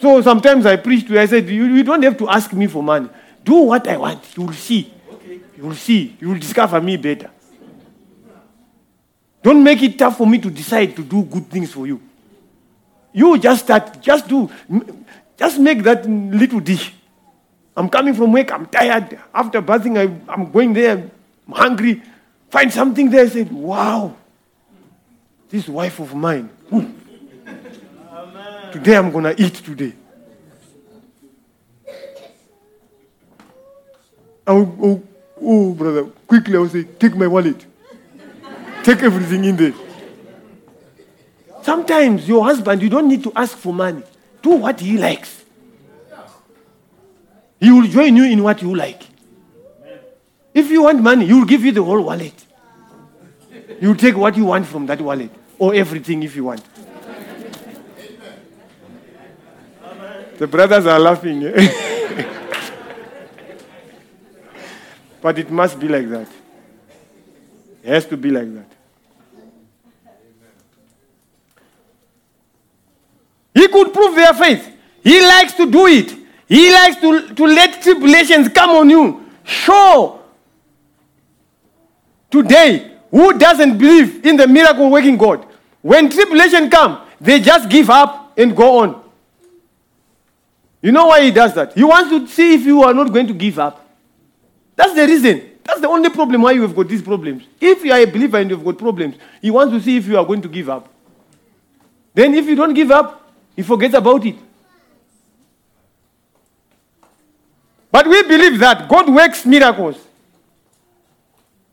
So 0.00 0.20
sometimes 0.22 0.66
I 0.66 0.76
preach 0.76 1.06
to 1.06 1.14
you, 1.14 1.20
I 1.20 1.26
said, 1.26 1.48
you, 1.48 1.66
you 1.66 1.84
don't 1.84 2.02
have 2.02 2.18
to 2.18 2.28
ask 2.28 2.52
me 2.52 2.66
for 2.66 2.82
money. 2.82 3.08
Do 3.44 3.54
what 3.54 3.86
I 3.86 3.96
want. 3.96 4.36
You 4.36 4.44
will 4.44 4.52
see. 4.52 4.92
Okay. 5.12 5.40
You 5.56 5.62
will 5.64 5.74
see. 5.74 6.16
You 6.20 6.28
will 6.30 6.38
discover 6.38 6.80
me 6.80 6.96
better. 6.96 7.30
Don't 9.48 9.64
make 9.64 9.82
it 9.82 9.98
tough 9.98 10.18
for 10.18 10.26
me 10.26 10.36
to 10.36 10.50
decide 10.50 10.94
to 10.94 11.02
do 11.02 11.22
good 11.22 11.48
things 11.48 11.72
for 11.72 11.86
you. 11.86 11.98
You 13.14 13.38
just 13.38 13.64
start, 13.64 13.98
just 14.02 14.28
do, 14.28 14.50
just 15.38 15.58
make 15.58 15.82
that 15.84 16.06
little 16.06 16.60
dish. 16.60 16.92
I'm 17.74 17.88
coming 17.88 18.12
from 18.12 18.30
work, 18.30 18.52
I'm 18.52 18.66
tired. 18.66 19.18
After 19.32 19.62
bathing, 19.62 19.96
I, 19.96 20.02
I'm 20.28 20.52
going 20.52 20.74
there, 20.74 20.98
I'm 21.46 21.54
hungry. 21.54 22.02
Find 22.50 22.70
something 22.70 23.08
there. 23.08 23.24
I 23.24 23.28
said, 23.30 23.50
wow, 23.50 24.14
this 25.48 25.66
wife 25.66 25.98
of 25.98 26.14
mine. 26.14 26.50
Ooh. 26.70 26.94
Today 28.70 28.96
I'm 28.98 29.10
going 29.10 29.34
to 29.34 29.42
eat 29.42 29.54
today. 29.54 29.94
Oh, 34.46 34.76
oh, 34.82 35.02
oh, 35.40 35.72
brother, 35.72 36.04
quickly 36.26 36.54
I 36.54 36.58
will 36.58 36.68
say, 36.68 36.84
take 36.84 37.16
my 37.16 37.26
wallet. 37.26 37.64
Take 38.88 39.02
everything 39.02 39.44
in 39.44 39.54
there. 39.56 39.74
Sometimes 41.62 42.26
your 42.26 42.42
husband, 42.44 42.80
you 42.80 42.88
don't 42.88 43.06
need 43.06 43.22
to 43.22 43.32
ask 43.36 43.54
for 43.56 43.74
money. 43.74 44.02
Do 44.40 44.50
what 44.50 44.80
he 44.80 44.96
likes. 44.96 45.44
He 47.60 47.70
will 47.70 47.86
join 47.86 48.16
you 48.16 48.24
in 48.24 48.42
what 48.42 48.62
you 48.62 48.74
like. 48.74 49.02
If 50.54 50.70
you 50.70 50.84
want 50.84 51.02
money, 51.02 51.26
he 51.26 51.34
will 51.34 51.44
give 51.44 51.62
you 51.64 51.72
the 51.72 51.82
whole 51.82 52.00
wallet. 52.00 52.32
You 53.78 53.88
will 53.88 53.96
take 53.96 54.16
what 54.16 54.36
you 54.38 54.46
want 54.46 54.66
from 54.66 54.86
that 54.86 55.00
wallet, 55.02 55.30
or 55.58 55.74
everything 55.74 56.22
if 56.22 56.34
you 56.34 56.44
want. 56.44 56.64
The 60.38 60.46
brothers 60.46 60.86
are 60.86 60.98
laughing. 60.98 61.44
Eh? 61.44 62.24
but 65.20 65.38
it 65.38 65.50
must 65.50 65.78
be 65.78 65.88
like 65.88 66.08
that. 66.08 66.28
It 67.82 67.88
has 67.90 68.06
to 68.06 68.16
be 68.16 68.30
like 68.30 68.54
that. 68.54 68.77
He 73.54 73.68
could 73.68 73.92
prove 73.92 74.14
their 74.14 74.34
faith. 74.34 74.70
He 75.02 75.20
likes 75.20 75.54
to 75.54 75.70
do 75.70 75.86
it. 75.86 76.14
He 76.46 76.72
likes 76.72 77.00
to, 77.00 77.34
to 77.34 77.44
let 77.44 77.82
tribulations 77.82 78.48
come 78.48 78.70
on 78.70 78.90
you. 78.90 79.24
Sure. 79.44 80.22
Today, 82.30 82.96
who 83.10 83.38
doesn't 83.38 83.78
believe 83.78 84.24
in 84.24 84.36
the 84.36 84.46
miracle 84.46 84.90
working 84.90 85.16
God? 85.16 85.46
When 85.82 86.10
tribulation 86.10 86.70
come, 86.70 87.06
they 87.20 87.40
just 87.40 87.68
give 87.68 87.90
up 87.90 88.32
and 88.36 88.56
go 88.56 88.78
on. 88.80 89.02
You 90.80 90.92
know 90.92 91.06
why 91.06 91.22
he 91.22 91.30
does 91.30 91.54
that? 91.54 91.72
He 91.74 91.82
wants 91.82 92.10
to 92.10 92.26
see 92.28 92.54
if 92.54 92.64
you 92.64 92.82
are 92.82 92.94
not 92.94 93.12
going 93.12 93.26
to 93.26 93.34
give 93.34 93.58
up. 93.58 93.84
That's 94.76 94.94
the 94.94 95.06
reason. 95.06 95.50
That's 95.64 95.80
the 95.80 95.88
only 95.88 96.08
problem 96.08 96.42
why 96.42 96.52
you 96.52 96.62
have 96.62 96.74
got 96.74 96.88
these 96.88 97.02
problems. 97.02 97.42
If 97.60 97.84
you 97.84 97.92
are 97.92 97.98
a 97.98 98.04
believer 98.06 98.38
and 98.38 98.48
you've 98.48 98.64
got 98.64 98.78
problems, 98.78 99.16
he 99.42 99.50
wants 99.50 99.74
to 99.74 99.80
see 99.82 99.96
if 99.96 100.06
you 100.06 100.16
are 100.16 100.24
going 100.24 100.40
to 100.42 100.48
give 100.48 100.68
up. 100.68 100.88
Then 102.14 102.34
if 102.34 102.46
you 102.46 102.54
don't 102.54 102.74
give 102.74 102.90
up, 102.90 103.17
he 103.58 103.64
forgets 103.64 103.92
about 103.92 104.24
it. 104.24 104.36
But 107.90 108.06
we 108.06 108.22
believe 108.22 108.56
that 108.60 108.88
God 108.88 109.12
works 109.12 109.44
miracles. 109.44 109.96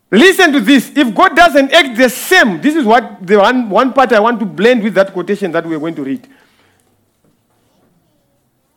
Listen 0.10 0.52
to 0.54 0.62
this. 0.62 0.92
If 0.98 1.14
God 1.14 1.36
doesn't 1.36 1.72
act 1.72 1.96
the 1.96 2.10
same, 2.10 2.60
this 2.60 2.76
is 2.76 2.86
what 2.86 3.28
the 3.28 3.38
one, 3.38 3.70
one 3.70 3.94
part 3.94 4.12
I 4.14 4.20
want 4.20 4.40
to 4.40 4.48
blend 4.48 4.82
with 4.82 4.96
that 4.96 5.14
quotation 5.14 5.52
that 5.52 5.64
we're 5.64 5.78
going 5.78 5.94
to 5.94 6.04
read. 6.04 6.28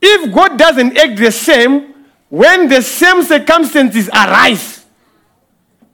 If 0.03 0.31
God 0.35 0.59
doesn't 0.59 0.99
act 0.99 1.19
the 1.19 1.33
same, 1.33 1.95
when 2.29 2.69
the 2.69 2.83
same 2.83 3.23
circumstances 3.23 4.11
arise, 4.11 4.85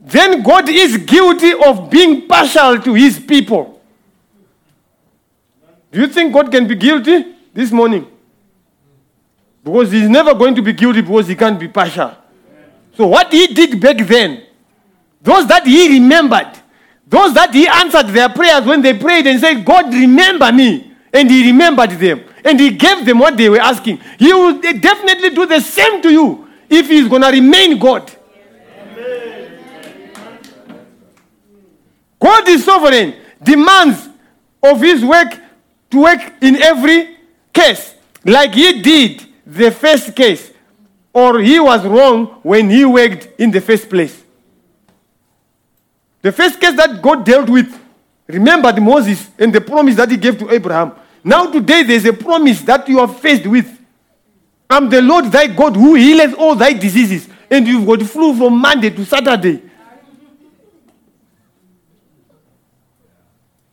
then 0.01 0.43
God 0.43 0.67
is 0.67 0.97
guilty 0.97 1.53
of 1.53 1.89
being 1.89 2.27
partial 2.27 2.77
to 2.81 2.93
his 2.93 3.17
people. 3.19 3.74
Do 5.95 6.01
you 6.01 6.07
think 6.07 6.33
God 6.33 6.51
can 6.51 6.67
be 6.67 6.75
guilty 6.75 7.23
this 7.53 7.71
morning? 7.71 8.05
Because 9.63 9.93
he's 9.93 10.09
never 10.09 10.33
going 10.33 10.53
to 10.55 10.61
be 10.61 10.73
guilty 10.73 10.99
because 10.99 11.29
he 11.29 11.35
can't 11.35 11.57
be 11.57 11.69
partial. 11.69 12.13
So, 12.97 13.07
what 13.07 13.31
he 13.31 13.47
did 13.47 13.79
back 13.79 14.05
then, 14.05 14.43
those 15.21 15.47
that 15.47 15.65
he 15.65 15.87
remembered, 15.87 16.51
those 17.07 17.33
that 17.35 17.53
he 17.53 17.65
answered 17.65 18.07
their 18.07 18.27
prayers 18.27 18.65
when 18.65 18.81
they 18.81 18.93
prayed 18.99 19.25
and 19.25 19.39
said, 19.39 19.63
God, 19.63 19.85
remember 19.93 20.51
me. 20.51 20.91
And 21.13 21.31
he 21.31 21.45
remembered 21.49 21.91
them. 21.91 22.25
And 22.43 22.59
he 22.59 22.71
gave 22.71 23.05
them 23.05 23.19
what 23.19 23.37
they 23.37 23.47
were 23.47 23.61
asking. 23.61 24.01
He 24.19 24.33
will 24.33 24.59
definitely 24.59 25.29
do 25.29 25.45
the 25.45 25.61
same 25.61 26.01
to 26.01 26.11
you 26.11 26.49
if 26.69 26.89
he's 26.89 27.07
going 27.07 27.21
to 27.21 27.29
remain 27.29 27.79
God. 27.79 28.11
God 32.19 32.49
is 32.49 32.65
sovereign, 32.65 33.15
demands 33.41 34.09
of 34.61 34.81
his 34.81 35.01
work 35.01 35.39
to 35.95 36.01
work 36.01 36.33
in 36.41 36.61
every 36.61 37.15
case, 37.53 37.95
like 38.25 38.53
he 38.53 38.81
did 38.81 39.25
the 39.45 39.71
first 39.71 40.13
case, 40.13 40.51
or 41.13 41.39
he 41.39 41.57
was 41.57 41.85
wrong 41.85 42.25
when 42.43 42.69
he 42.69 42.83
worked 42.83 43.29
in 43.39 43.49
the 43.49 43.61
first 43.61 43.89
place. 43.89 44.21
The 46.21 46.33
first 46.33 46.59
case 46.59 46.75
that 46.75 47.01
God 47.01 47.23
dealt 47.23 47.49
with, 47.49 47.79
remember 48.27 48.73
the 48.73 48.81
Moses 48.81 49.29
and 49.39 49.53
the 49.53 49.61
promise 49.61 49.95
that 49.95 50.11
he 50.11 50.17
gave 50.17 50.37
to 50.39 50.51
Abraham. 50.51 50.91
Now, 51.23 51.49
today, 51.49 51.83
there's 51.83 52.05
a 52.05 52.13
promise 52.13 52.61
that 52.63 52.89
you 52.89 52.99
are 52.99 53.07
faced 53.07 53.47
with. 53.47 53.79
I'm 54.69 54.89
the 54.89 55.01
Lord 55.01 55.25
thy 55.31 55.47
God 55.47 55.75
who 55.75 55.95
heals 55.95 56.33
all 56.33 56.55
thy 56.55 56.73
diseases. 56.73 57.29
And 57.49 57.65
you've 57.65 57.85
got 57.85 58.01
flu 58.01 58.35
from 58.35 58.59
Monday 58.59 58.89
to 58.89 59.05
Saturday. 59.05 59.61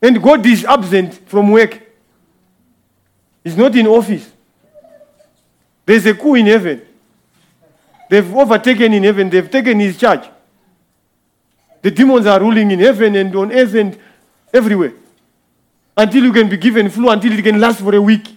And 0.00 0.22
God 0.22 0.46
is 0.46 0.64
absent 0.64 1.14
from 1.28 1.50
work. 1.50 1.81
He's 3.42 3.56
not 3.56 3.74
in 3.74 3.86
office. 3.86 4.30
There's 5.84 6.06
a 6.06 6.14
coup 6.14 6.34
in 6.34 6.46
heaven. 6.46 6.82
They've 8.08 8.36
overtaken 8.36 8.92
in 8.92 9.02
heaven, 9.02 9.30
they've 9.30 9.50
taken 9.50 9.80
his 9.80 9.96
charge. 9.96 10.28
The 11.80 11.90
demons 11.90 12.26
are 12.26 12.38
ruling 12.38 12.70
in 12.70 12.78
heaven 12.78 13.16
and 13.16 13.34
on 13.34 13.52
earth 13.52 13.74
and 13.74 13.98
everywhere. 14.52 14.92
Until 15.96 16.24
you 16.24 16.32
can 16.32 16.48
be 16.48 16.56
given 16.56 16.88
flu, 16.88 17.08
until 17.10 17.32
it 17.32 17.42
can 17.42 17.58
last 17.58 17.80
for 17.80 17.94
a 17.94 18.00
week. 18.00 18.28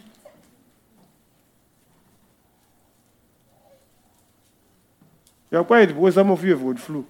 You 5.52 5.60
are 5.60 5.64
quiet 5.64 5.90
because 5.90 6.16
some 6.16 6.32
of 6.32 6.44
you 6.44 6.52
have 6.52 6.66
got 6.66 6.80
flu. 6.80 7.06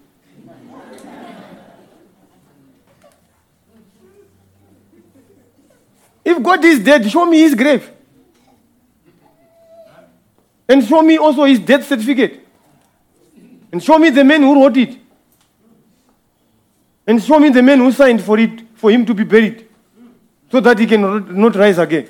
If 6.26 6.42
God 6.42 6.64
is 6.64 6.80
dead, 6.80 7.08
show 7.08 7.24
me 7.24 7.38
his 7.38 7.54
grave. 7.54 7.88
And 10.68 10.84
show 10.84 11.00
me 11.00 11.16
also 11.18 11.44
his 11.44 11.60
death 11.60 11.86
certificate. 11.86 12.44
And 13.70 13.80
show 13.80 13.96
me 13.96 14.10
the 14.10 14.24
man 14.24 14.42
who 14.42 14.60
wrote 14.60 14.76
it. 14.76 14.98
And 17.06 17.22
show 17.22 17.38
me 17.38 17.50
the 17.50 17.62
man 17.62 17.78
who 17.78 17.92
signed 17.92 18.20
for 18.20 18.40
it, 18.40 18.62
for 18.74 18.90
him 18.90 19.06
to 19.06 19.14
be 19.14 19.22
buried. 19.22 19.68
So 20.50 20.58
that 20.58 20.80
he 20.80 20.86
can 20.86 21.00
not 21.40 21.54
rise 21.54 21.78
again. 21.78 22.08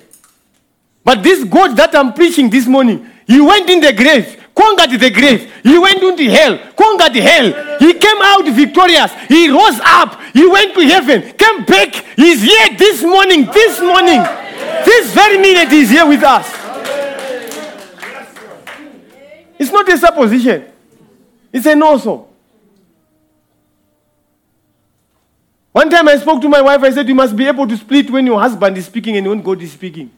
But 1.05 1.23
this 1.23 1.45
God 1.45 1.77
that 1.77 1.95
I'm 1.95 2.15
preaching 2.15 2.49
this 2.49 2.67
morning, 2.67 3.07
he 3.27 3.39
went 3.39 3.69
in 3.69 3.81
the 3.81 3.93
grave, 3.93 4.43
conquered 4.67 4.99
the 4.99 5.11
grave. 5.11 5.53
He 5.63 5.79
went 5.79 6.03
into 6.03 6.25
hell, 6.31 6.59
conquered 6.77 7.17
hell. 7.17 7.79
He 7.79 7.95
came 7.95 8.21
out 8.23 8.45
victorious. 8.49 9.13
He 9.29 9.49
rose 9.49 9.79
up. 9.83 10.21
He 10.33 10.47
went 10.47 10.75
to 10.75 10.81
heaven, 10.81 11.33
came 11.37 11.65
back. 11.65 11.95
He's 12.17 12.43
here 12.43 12.77
this 12.77 13.03
morning, 13.03 13.47
this 13.47 13.81
morning. 13.81 14.23
This 14.85 15.13
very 15.15 15.39
minute, 15.39 15.71
he's 15.71 15.91
here 15.91 16.07
with 16.07 16.23
us. 16.23 16.47
It's 19.59 19.71
not 19.71 19.89
a 19.89 19.97
supposition, 19.97 20.65
it's 21.53 21.67
an 21.67 21.83
also. 21.83 22.29
One 25.73 25.91
time 25.91 26.09
I 26.09 26.17
spoke 26.17 26.41
to 26.41 26.49
my 26.49 26.63
wife, 26.63 26.83
I 26.83 26.91
said, 26.91 27.07
You 27.07 27.15
must 27.15 27.37
be 27.37 27.47
able 27.47 27.67
to 27.67 27.77
split 27.77 28.11
when 28.11 28.27
your 28.27 28.41
husband 28.41 28.77
is 28.79 28.87
speaking 28.87 29.17
and 29.17 29.29
when 29.29 29.43
God 29.43 29.61
is 29.61 29.73
speaking. 29.73 30.11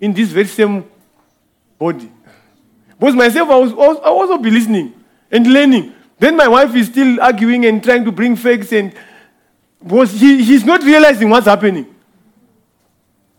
In 0.00 0.12
this 0.12 0.30
very 0.30 0.46
same 0.46 0.84
body. 1.78 2.10
Because 2.98 3.14
myself, 3.14 3.50
I 3.50 3.56
was 3.56 3.72
also, 3.72 4.00
I 4.00 4.08
also 4.08 4.38
be 4.38 4.50
listening 4.50 4.94
and 5.30 5.46
learning. 5.46 5.92
Then 6.18 6.36
my 6.36 6.48
wife 6.48 6.74
is 6.74 6.86
still 6.86 7.20
arguing 7.20 7.66
and 7.66 7.82
trying 7.82 8.04
to 8.04 8.12
bring 8.12 8.36
facts, 8.36 8.72
and 8.72 8.94
was 9.82 10.12
he, 10.12 10.42
he's 10.42 10.64
not 10.64 10.82
realizing 10.82 11.28
what's 11.28 11.46
happening. 11.46 11.94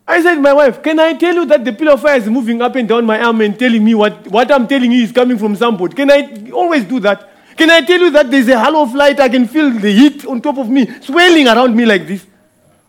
I 0.07 0.21
said, 0.21 0.35
My 0.35 0.53
wife, 0.53 0.81
can 0.81 0.99
I 0.99 1.13
tell 1.13 1.33
you 1.33 1.45
that 1.47 1.65
the 1.65 1.73
pillar 1.73 1.93
of 1.93 2.01
fire 2.01 2.17
is 2.17 2.27
moving 2.29 2.61
up 2.61 2.75
and 2.75 2.87
down 2.87 3.05
my 3.05 3.19
arm 3.19 3.41
and 3.41 3.57
telling 3.57 3.83
me 3.83 3.93
what, 3.93 4.25
what 4.27 4.49
I'm 4.51 4.67
telling 4.67 4.91
you 4.91 5.03
is 5.03 5.11
coming 5.11 5.37
from 5.37 5.55
somebody? 5.55 5.95
Can 5.95 6.09
I 6.09 6.49
always 6.51 6.85
do 6.85 6.99
that? 7.01 7.29
Can 7.57 7.71
I 7.71 7.81
tell 7.81 7.99
you 7.99 8.11
that 8.11 8.29
there's 8.29 8.47
a 8.47 8.59
halo 8.59 8.83
of 8.83 8.93
light? 8.93 9.19
I 9.19 9.27
can 9.27 9.47
feel 9.47 9.71
the 9.71 9.91
heat 9.91 10.25
on 10.25 10.39
top 10.39 10.57
of 10.59 10.69
me 10.69 10.87
swelling 11.01 11.47
around 11.47 11.75
me 11.75 11.85
like 11.85 12.07
this. 12.07 12.25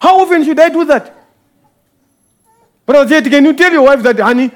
How 0.01 0.21
often 0.21 0.45
should 0.45 0.61
I 0.61 0.69
do 0.69 0.85
that? 0.85 1.15
Brother 2.87 3.09
Jet, 3.09 3.25
can 3.31 3.45
you 3.45 3.55
tell 3.55 3.73
your 3.73 3.83
wife 3.83 4.03
that, 4.03 4.21
honey, 4.21 4.51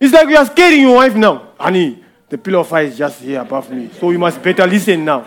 it's 0.00 0.12
like 0.14 0.28
you 0.28 0.36
are 0.36 0.46
scaring 0.46 0.80
your 0.80 0.94
wife 0.94 1.14
now. 1.14 1.47
Honey, 1.58 2.04
the 2.28 2.38
pillar 2.38 2.60
of 2.60 2.68
fire 2.68 2.84
is 2.84 2.96
just 2.96 3.20
here 3.20 3.40
above 3.40 3.70
me, 3.70 3.90
so 3.98 4.10
you 4.10 4.18
must 4.18 4.40
better 4.42 4.66
listen 4.66 5.04
now. 5.04 5.26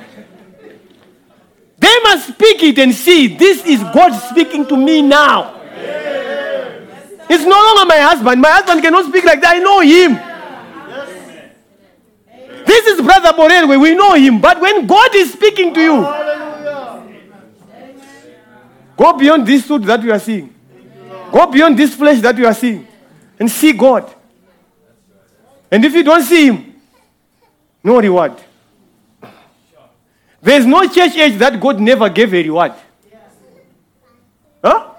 They 1.77 1.99
must 2.03 2.29
speak 2.29 2.63
it 2.63 2.77
and 2.79 2.93
see 2.93 3.27
this 3.35 3.65
is 3.65 3.81
God 3.93 4.13
speaking 4.13 4.65
to 4.67 4.77
me 4.77 5.01
now. 5.01 5.59
It's 7.27 7.43
no 7.43 7.49
longer 7.49 7.85
my 7.85 7.97
husband. 7.97 8.41
My 8.41 8.49
husband 8.49 8.81
cannot 8.81 9.05
speak 9.07 9.23
like 9.23 9.41
that. 9.41 9.55
I 9.55 9.59
know 9.59 9.79
him. 9.81 10.19
This 12.65 12.87
is 12.87 13.01
Brother 13.01 13.31
Borelwe. 13.31 13.81
We 13.81 13.95
know 13.95 14.13
him. 14.13 14.39
But 14.39 14.61
when 14.61 14.85
God 14.85 15.15
is 15.15 15.33
speaking 15.33 15.73
to 15.73 15.81
you, 15.81 16.01
go 18.95 19.13
beyond 19.17 19.47
this 19.47 19.65
suit 19.65 19.83
that 19.83 20.03
you 20.03 20.11
are 20.11 20.19
seeing. 20.19 20.53
Go 21.31 21.47
beyond 21.47 21.79
this 21.79 21.95
flesh 21.95 22.19
that 22.21 22.37
you 22.37 22.45
are 22.45 22.53
seeing 22.53 22.87
and 23.39 23.49
see 23.49 23.73
God. 23.73 24.13
And 25.71 25.85
if 25.85 25.93
you 25.93 26.03
don't 26.03 26.23
see 26.23 26.47
Him, 26.47 26.75
no 27.83 27.99
reward. 27.99 28.33
There 30.41 30.59
is 30.59 30.65
no 30.65 30.87
church 30.87 31.15
age 31.15 31.37
that 31.37 31.59
God 31.59 31.79
never 31.79 32.09
gave 32.09 32.33
a 32.33 32.43
reward. 32.43 32.73
Huh? 34.63 34.89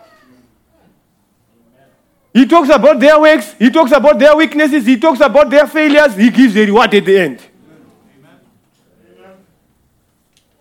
He 2.32 2.46
talks 2.46 2.70
about 2.70 2.98
their 2.98 3.20
works, 3.20 3.54
he 3.58 3.70
talks 3.70 3.92
about 3.92 4.18
their 4.18 4.34
weaknesses, 4.34 4.86
he 4.86 4.98
talks 4.98 5.20
about 5.20 5.50
their 5.50 5.66
failures, 5.66 6.16
he 6.16 6.30
gives 6.30 6.56
a 6.56 6.64
reward 6.64 6.94
at 6.94 7.04
the 7.04 7.18
end. 7.18 7.42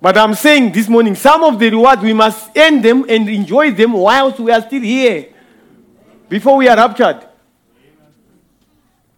But 0.01 0.17
I'm 0.17 0.33
saying 0.33 0.71
this 0.71 0.89
morning, 0.89 1.15
some 1.15 1.43
of 1.43 1.59
the 1.59 1.69
rewards 1.69 2.01
we 2.01 2.11
must 2.11 2.57
end 2.57 2.83
them 2.83 3.05
and 3.07 3.29
enjoy 3.29 3.71
them 3.71 3.93
whilst 3.93 4.39
we 4.39 4.51
are 4.51 4.61
still 4.61 4.81
here, 4.81 5.27
before 6.27 6.57
we 6.57 6.67
are 6.67 6.75
raptured. 6.75 7.27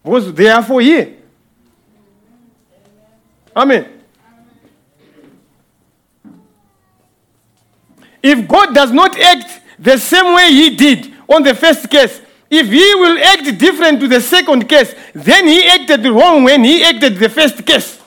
Because 0.04 0.34
there 0.34 0.62
for 0.62 0.82
here. 0.82 1.16
Amen. 3.56 3.88
If 8.22 8.48
God 8.48 8.74
does 8.74 8.92
not 8.92 9.20
act 9.20 9.62
the 9.80 9.98
same 9.98 10.34
way 10.34 10.50
He 10.52 10.76
did 10.76 11.14
on 11.28 11.44
the 11.44 11.54
first 11.54 11.90
case, 11.90 12.22
if 12.50 12.68
He 12.68 12.96
will 12.96 13.18
act 13.24 13.58
different 13.58 14.00
to 14.02 14.08
the 14.08 14.22
second 14.22 14.68
case, 14.68 14.94
then 15.14 15.48
He 15.48 15.68
acted 15.68 16.06
wrong 16.06 16.44
when 16.44 16.64
He 16.64 16.84
acted 16.84 17.18
the 17.18 17.30
first 17.30 17.66
case. 17.66 18.00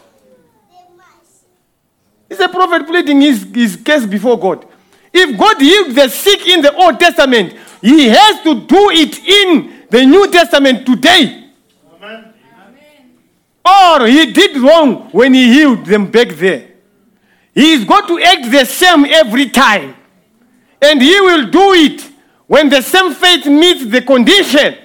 It's 2.29 2.41
a 2.41 2.49
prophet 2.49 2.87
pleading 2.87 3.21
his, 3.21 3.47
his 3.55 3.77
case 3.77 4.05
before 4.05 4.39
God. 4.39 4.67
If 5.13 5.39
God 5.39 5.61
healed 5.61 5.95
the 5.95 6.09
sick 6.09 6.47
in 6.49 6.61
the 6.61 6.75
Old 6.75 6.99
Testament, 6.99 7.55
He 7.81 8.09
has 8.09 8.43
to 8.43 8.67
do 8.67 8.91
it 8.91 9.19
in 9.25 9.87
the 9.89 10.05
New 10.05 10.31
Testament 10.31 10.85
today. 10.85 11.46
Or 13.67 14.07
he 14.07 14.33
did 14.33 14.57
wrong 14.59 15.09
when 15.11 15.35
he 15.35 15.53
healed 15.53 15.87
them 15.87 16.11
back 16.11 16.29
there. 16.29 16.69
He 17.53 17.73
is 17.73 17.85
going 17.85 18.07
to 18.07 18.23
act 18.23 18.51
the 18.51 18.65
same 18.65 19.07
every 19.07 19.49
time. 19.49 19.97
And 20.81 21.03
he 21.03 21.21
will 21.21 21.51
do 21.51 21.73
it 21.73 22.09
when 22.47 22.69
the 22.69 22.81
same 22.81 23.13
faith 23.13 23.47
meets 23.47 23.87
the 23.87 24.03
condition. 24.03 24.77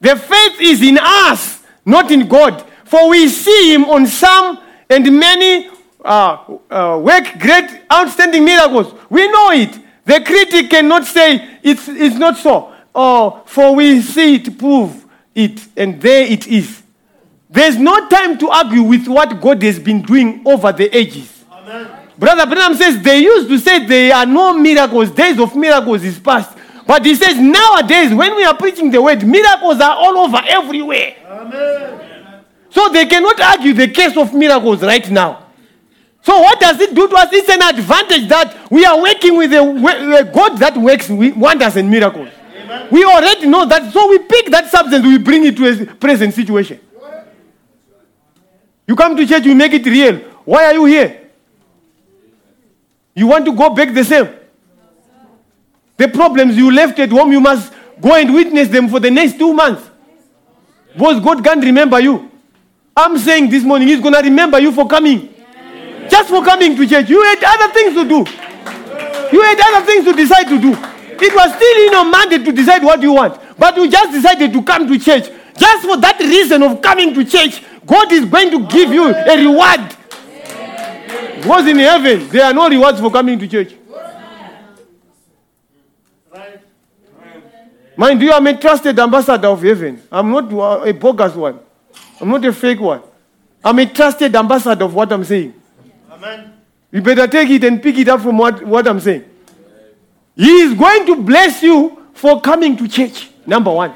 The 0.00 0.16
faith 0.16 0.60
is 0.60 0.82
in 0.82 0.98
us, 1.00 1.62
not 1.86 2.10
in 2.10 2.28
God. 2.28 2.66
For 2.84 3.08
we 3.08 3.28
see 3.28 3.72
him 3.72 3.84
on 3.86 4.06
some 4.06 4.58
and 4.90 5.18
many 5.18 5.70
uh, 6.04 6.58
uh, 6.70 7.00
work 7.02 7.38
great, 7.38 7.80
outstanding 7.90 8.44
miracles. 8.44 8.92
We 9.08 9.26
know 9.28 9.50
it. 9.52 9.78
The 10.04 10.20
critic 10.20 10.68
cannot 10.68 11.06
say 11.06 11.58
it's, 11.62 11.88
it's 11.88 12.16
not 12.16 12.36
so. 12.36 12.74
Oh, 12.94 13.42
for 13.46 13.74
we 13.74 14.02
see 14.02 14.34
it, 14.34 14.58
prove 14.58 15.06
it, 15.34 15.66
and 15.76 16.00
there 16.00 16.26
it 16.26 16.46
is. 16.46 16.83
There's 17.54 17.78
no 17.78 18.08
time 18.08 18.36
to 18.38 18.48
argue 18.50 18.82
with 18.82 19.06
what 19.06 19.40
God 19.40 19.62
has 19.62 19.78
been 19.78 20.02
doing 20.02 20.42
over 20.44 20.72
the 20.72 20.90
ages. 20.96 21.44
Amen. 21.52 21.86
Brother 22.18 22.46
Branham 22.46 22.74
says 22.74 23.00
they 23.00 23.18
used 23.18 23.48
to 23.48 23.58
say 23.60 23.86
there 23.86 24.12
are 24.16 24.26
no 24.26 24.58
miracles, 24.58 25.12
days 25.12 25.38
of 25.38 25.54
miracles 25.54 26.02
is 26.02 26.18
past. 26.18 26.58
But 26.84 27.06
he 27.06 27.14
says 27.14 27.38
nowadays, 27.38 28.12
when 28.12 28.34
we 28.34 28.42
are 28.42 28.56
preaching 28.56 28.90
the 28.90 29.00
word, 29.00 29.24
miracles 29.24 29.80
are 29.80 29.96
all 29.96 30.18
over 30.18 30.42
everywhere. 30.44 31.14
Amen. 31.28 32.44
So 32.70 32.88
they 32.88 33.06
cannot 33.06 33.40
argue 33.40 33.72
the 33.72 33.86
case 33.86 34.16
of 34.16 34.34
miracles 34.34 34.82
right 34.82 35.08
now. 35.08 35.46
So 36.22 36.36
what 36.40 36.58
does 36.58 36.80
it 36.80 36.92
do 36.92 37.06
to 37.06 37.14
us? 37.14 37.28
It's 37.30 37.48
an 37.50 37.62
advantage 37.62 38.28
that 38.30 38.68
we 38.68 38.84
are 38.84 39.00
working 39.00 39.36
with 39.36 39.52
a, 39.52 40.28
God 40.34 40.58
that 40.58 40.76
works 40.76 41.08
wonders 41.08 41.76
and 41.76 41.88
miracles. 41.88 42.30
Amen. 42.64 42.88
We 42.90 43.04
already 43.04 43.46
know 43.46 43.64
that. 43.66 43.92
So 43.92 44.08
we 44.10 44.18
pick 44.18 44.50
that 44.50 44.72
substance, 44.72 45.06
we 45.06 45.18
bring 45.18 45.44
it 45.44 45.56
to 45.56 45.82
a 45.82 45.86
present 45.94 46.34
situation. 46.34 46.80
You 48.86 48.96
come 48.96 49.16
to 49.16 49.26
church, 49.26 49.44
you 49.44 49.54
make 49.54 49.72
it 49.72 49.86
real. 49.86 50.18
Why 50.44 50.66
are 50.66 50.74
you 50.74 50.84
here? 50.84 51.30
You 53.14 53.26
want 53.26 53.44
to 53.46 53.52
go 53.52 53.70
back 53.70 53.94
the 53.94 54.04
same. 54.04 54.28
The 55.96 56.08
problems 56.08 56.56
you 56.56 56.70
left 56.72 56.98
at 56.98 57.10
home, 57.10 57.32
you 57.32 57.40
must 57.40 57.72
go 58.00 58.14
and 58.14 58.34
witness 58.34 58.68
them 58.68 58.88
for 58.88 59.00
the 59.00 59.10
next 59.10 59.38
two 59.38 59.54
months. 59.54 59.88
Because 60.92 61.20
God 61.20 61.42
can't 61.42 61.64
remember 61.64 62.00
you. 62.00 62.30
I'm 62.96 63.18
saying 63.18 63.50
this 63.50 63.64
morning, 63.64 63.88
He's 63.88 64.00
going 64.00 64.14
to 64.14 64.20
remember 64.20 64.58
you 64.58 64.72
for 64.72 64.86
coming. 64.86 65.32
Just 66.08 66.28
for 66.28 66.44
coming 66.44 66.76
to 66.76 66.86
church. 66.86 67.08
You 67.08 67.22
had 67.22 67.42
other 67.42 67.72
things 67.72 67.94
to 67.94 68.08
do. 68.08 68.18
You 69.32 69.42
had 69.42 69.60
other 69.60 69.86
things 69.86 70.04
to 70.04 70.12
decide 70.12 70.44
to 70.48 70.60
do. 70.60 70.72
It 70.72 71.34
was 71.34 71.54
still 71.54 71.86
in 71.86 71.92
your 71.92 72.04
mandate 72.04 72.44
to 72.44 72.52
decide 72.52 72.82
what 72.82 73.00
you 73.00 73.12
want. 73.12 73.40
But 73.58 73.76
you 73.76 73.88
just 73.90 74.12
decided 74.12 74.52
to 74.52 74.62
come 74.62 74.86
to 74.86 74.98
church. 74.98 75.28
Just 75.56 75.86
for 75.86 75.96
that 75.96 76.18
reason 76.20 76.62
of 76.62 76.82
coming 76.82 77.14
to 77.14 77.24
church, 77.24 77.62
God 77.86 78.12
is 78.12 78.24
going 78.24 78.50
to 78.50 78.66
give 78.66 78.92
you 78.92 79.14
a 79.14 79.36
reward. 79.36 79.96
Was 81.46 81.66
in 81.66 81.78
heaven, 81.78 82.28
there 82.28 82.44
are 82.44 82.54
no 82.54 82.68
rewards 82.68 83.00
for 83.00 83.10
coming 83.10 83.38
to 83.38 83.46
church. 83.46 83.74
Mind 87.96 88.20
you, 88.20 88.32
I'm 88.32 88.46
a 88.46 88.58
trusted 88.58 88.98
ambassador 88.98 89.48
of 89.48 89.62
heaven. 89.62 90.02
I'm 90.10 90.30
not 90.30 90.86
a 90.86 90.92
bogus 90.92 91.34
one. 91.34 91.60
I'm 92.20 92.28
not 92.28 92.44
a 92.44 92.52
fake 92.52 92.80
one. 92.80 93.02
I'm 93.64 93.78
a 93.78 93.86
trusted 93.86 94.34
ambassador 94.34 94.84
of 94.84 94.94
what 94.94 95.12
I'm 95.12 95.24
saying. 95.24 95.54
Amen. 96.10 96.52
You 96.90 97.02
better 97.02 97.26
take 97.26 97.50
it 97.50 97.64
and 97.64 97.82
pick 97.82 97.98
it 97.98 98.08
up 98.08 98.20
from 98.20 98.38
what, 98.38 98.64
what 98.64 98.86
I'm 98.88 99.00
saying. 99.00 99.24
He 100.36 100.50
is 100.62 100.74
going 100.74 101.06
to 101.06 101.16
bless 101.16 101.62
you 101.62 102.04
for 102.14 102.40
coming 102.40 102.76
to 102.76 102.88
church. 102.88 103.30
Number 103.46 103.70
one. 103.70 103.92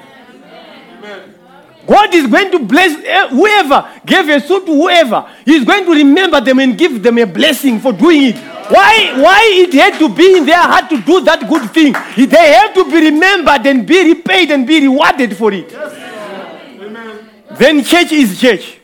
God 1.89 2.15
is 2.15 2.27
going 2.27 2.51
to 2.52 2.59
bless 2.59 3.02
eh, 3.02 3.28
whoever 3.28 3.89
gave 4.05 4.28
a 4.28 4.40
suit 4.40 4.66
to 4.66 4.73
whoever. 4.73 5.27
He's 5.47 5.65
going 5.65 5.86
to 5.86 5.93
remember 5.93 6.39
them 6.39 6.59
and 6.59 6.77
give 6.77 7.02
them 7.02 7.16
a 7.16 7.24
blessing 7.24 7.81
for 7.81 7.94
doing 7.94 8.24
it. 8.24 8.36
Why, 8.70 9.15
why 9.19 9.40
it 9.55 9.73
had 9.73 9.98
to 9.98 10.15
be 10.15 10.36
in 10.36 10.44
their 10.44 10.60
heart 10.60 10.90
to 10.90 11.01
do 11.01 11.23
that 11.23 11.48
good 11.48 11.70
thing? 11.70 11.94
They 12.28 12.52
have 12.52 12.74
to 12.74 12.85
be 12.85 13.10
remembered 13.10 13.66
and 13.66 13.86
be 13.86 14.12
repaid 14.12 14.51
and 14.51 14.66
be 14.66 14.82
rewarded 14.82 15.35
for 15.35 15.51
it. 15.51 15.73
Yes. 15.73 17.59
Then 17.59 17.82
church 17.82 18.12
is 18.12 18.39
church. 18.39 18.78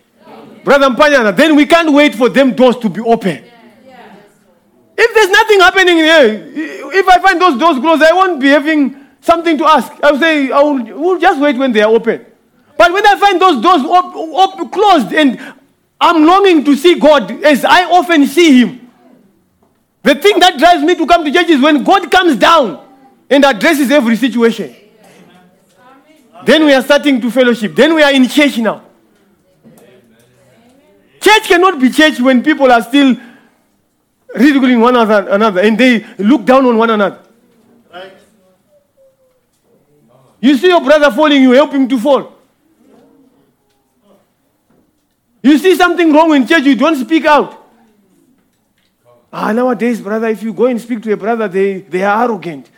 Brother 0.64 0.88
Mpanyana, 0.88 1.36
then 1.36 1.54
we 1.56 1.66
can't 1.66 1.92
wait 1.92 2.14
for 2.14 2.30
them 2.30 2.54
doors 2.54 2.78
to 2.78 2.88
be 2.88 3.02
open. 3.02 3.44
If 4.96 5.14
there's 5.14 5.30
nothing 5.30 5.60
happening 5.60 5.96
here, 5.98 6.52
if 6.94 7.06
I 7.06 7.18
find 7.20 7.38
those 7.38 7.58
doors 7.58 7.78
closed, 7.78 8.02
I 8.02 8.14
won't 8.14 8.40
be 8.40 8.48
having 8.48 8.96
something 9.20 9.58
to 9.58 9.66
ask. 9.66 9.92
I'll 10.02 10.18
say, 10.18 10.50
I 10.50 10.60
will 10.60 10.82
we'll 10.82 11.20
just 11.20 11.38
wait 11.38 11.58
when 11.58 11.72
they 11.72 11.82
are 11.82 11.90
open. 11.92 12.24
But 12.76 12.92
when 12.92 13.06
I 13.06 13.16
find 13.18 13.40
those 13.40 13.62
doors 13.62 13.82
op- 13.82 14.14
op- 14.14 14.72
closed 14.72 15.12
and 15.12 15.40
I'm 16.00 16.24
longing 16.24 16.64
to 16.64 16.76
see 16.76 16.98
God 16.98 17.30
as 17.44 17.64
I 17.64 17.84
often 17.84 18.26
see 18.26 18.60
Him, 18.62 18.90
the 20.02 20.14
thing 20.14 20.38
that 20.40 20.58
drives 20.58 20.82
me 20.82 20.94
to 20.96 21.06
come 21.06 21.24
to 21.24 21.32
church 21.32 21.48
is 21.48 21.60
when 21.60 21.82
God 21.82 22.10
comes 22.10 22.36
down 22.36 22.84
and 23.30 23.44
addresses 23.44 23.90
every 23.90 24.16
situation. 24.16 24.74
Then 26.44 26.64
we 26.66 26.74
are 26.74 26.82
starting 26.82 27.20
to 27.20 27.30
fellowship. 27.30 27.74
Then 27.74 27.94
we 27.94 28.02
are 28.02 28.12
in 28.12 28.28
church 28.28 28.58
now. 28.58 28.82
Church 31.20 31.44
cannot 31.44 31.80
be 31.80 31.88
church 31.88 32.20
when 32.20 32.42
people 32.42 32.70
are 32.70 32.82
still 32.82 33.16
ridiculing 34.34 34.80
one 34.80 34.94
another, 34.94 35.30
another 35.30 35.60
and 35.62 35.78
they 35.78 36.04
look 36.18 36.44
down 36.44 36.66
on 36.66 36.76
one 36.76 36.90
another. 36.90 37.20
You 40.40 40.58
see 40.58 40.68
your 40.68 40.82
brother 40.82 41.10
falling, 41.10 41.40
you 41.40 41.52
help 41.52 41.72
him 41.72 41.88
to 41.88 41.98
fall. 41.98 42.33
You 45.44 45.58
see 45.58 45.76
something 45.76 46.10
wrong 46.10 46.34
in 46.34 46.46
church, 46.46 46.64
you 46.64 46.74
don't 46.74 46.96
speak 46.96 47.26
out. 47.26 47.60
Ah, 49.30 49.52
nowadays, 49.52 50.00
brother, 50.00 50.28
if 50.28 50.42
you 50.42 50.54
go 50.54 50.64
and 50.64 50.80
speak 50.80 51.02
to 51.02 51.12
a 51.12 51.18
brother, 51.18 51.46
they, 51.46 51.80
they 51.82 52.02
are 52.02 52.24
arrogant. 52.24 52.70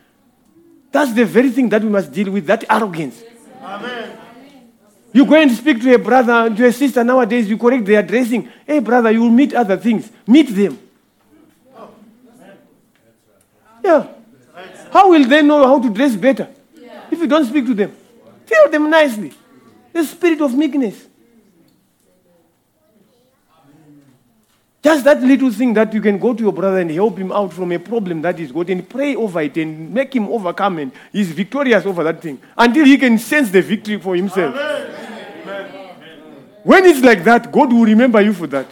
That's 0.90 1.12
the 1.12 1.24
very 1.24 1.50
thing 1.50 1.68
that 1.68 1.80
we 1.80 1.88
must 1.88 2.10
deal 2.10 2.32
with, 2.32 2.44
that 2.46 2.64
arrogance. 2.68 3.22
Amen. 3.62 4.18
You 5.12 5.24
go 5.24 5.36
and 5.36 5.52
speak 5.52 5.80
to 5.80 5.94
a 5.94 5.98
brother, 5.98 6.52
to 6.52 6.66
a 6.66 6.72
sister 6.72 7.04
nowadays, 7.04 7.48
you 7.48 7.56
correct 7.56 7.84
their 7.84 8.02
dressing. 8.02 8.50
Hey, 8.66 8.80
brother, 8.80 9.12
you 9.12 9.22
will 9.22 9.30
meet 9.30 9.54
other 9.54 9.76
things. 9.76 10.10
Meet 10.26 10.48
them. 10.48 10.76
Yeah. 13.84 14.08
How 14.90 15.08
will 15.10 15.24
they 15.24 15.42
know 15.42 15.64
how 15.64 15.80
to 15.80 15.88
dress 15.88 16.16
better 16.16 16.48
if 17.12 17.20
you 17.20 17.28
don't 17.28 17.44
speak 17.44 17.64
to 17.66 17.74
them? 17.74 17.94
Tell 18.44 18.68
them 18.68 18.90
nicely. 18.90 19.32
The 19.92 20.04
spirit 20.04 20.40
of 20.40 20.52
meekness. 20.52 21.06
Just 24.86 25.02
that 25.02 25.20
little 25.20 25.50
thing 25.50 25.74
that 25.74 25.92
you 25.92 26.00
can 26.00 26.16
go 26.16 26.32
to 26.32 26.40
your 26.44 26.52
brother 26.52 26.78
and 26.78 26.88
help 26.92 27.18
him 27.18 27.32
out 27.32 27.52
from 27.52 27.72
a 27.72 27.78
problem 27.80 28.22
that 28.22 28.38
he's 28.38 28.52
got 28.52 28.70
and 28.70 28.88
pray 28.88 29.16
over 29.16 29.40
it 29.40 29.56
and 29.56 29.92
make 29.92 30.14
him 30.14 30.28
overcome 30.28 30.78
and 30.78 30.92
he's 31.12 31.32
victorious 31.32 31.84
over 31.84 32.04
that 32.04 32.22
thing 32.22 32.38
until 32.56 32.84
he 32.84 32.96
can 32.96 33.18
sense 33.18 33.50
the 33.50 33.60
victory 33.60 33.98
for 33.98 34.14
himself. 34.14 34.54
When 36.62 36.84
it's 36.84 37.00
like 37.00 37.24
that, 37.24 37.50
God 37.50 37.72
will 37.72 37.84
remember 37.84 38.20
you 38.20 38.32
for 38.32 38.46
that. 38.46 38.68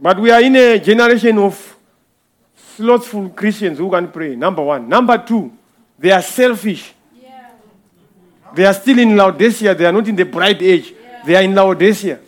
But 0.00 0.18
we 0.18 0.30
are 0.30 0.40
in 0.40 0.56
a 0.56 0.78
generation 0.78 1.36
of 1.36 1.76
slothful 2.56 3.28
Christians 3.28 3.76
who 3.76 3.90
can 3.90 4.10
pray. 4.10 4.36
Number 4.36 4.62
one. 4.62 4.88
Number 4.88 5.18
two, 5.18 5.52
they 5.98 6.12
are 6.12 6.22
selfish. 6.22 6.94
They 8.54 8.64
are 8.64 8.74
still 8.74 8.98
in 8.98 9.16
Laodicea. 9.16 9.74
They 9.74 9.86
are 9.86 9.92
not 9.92 10.06
in 10.08 10.16
the 10.16 10.24
bride 10.24 10.62
age. 10.62 10.94
They 11.24 11.36
are 11.36 11.42
in 11.42 11.54
Laodicea. 11.54 12.18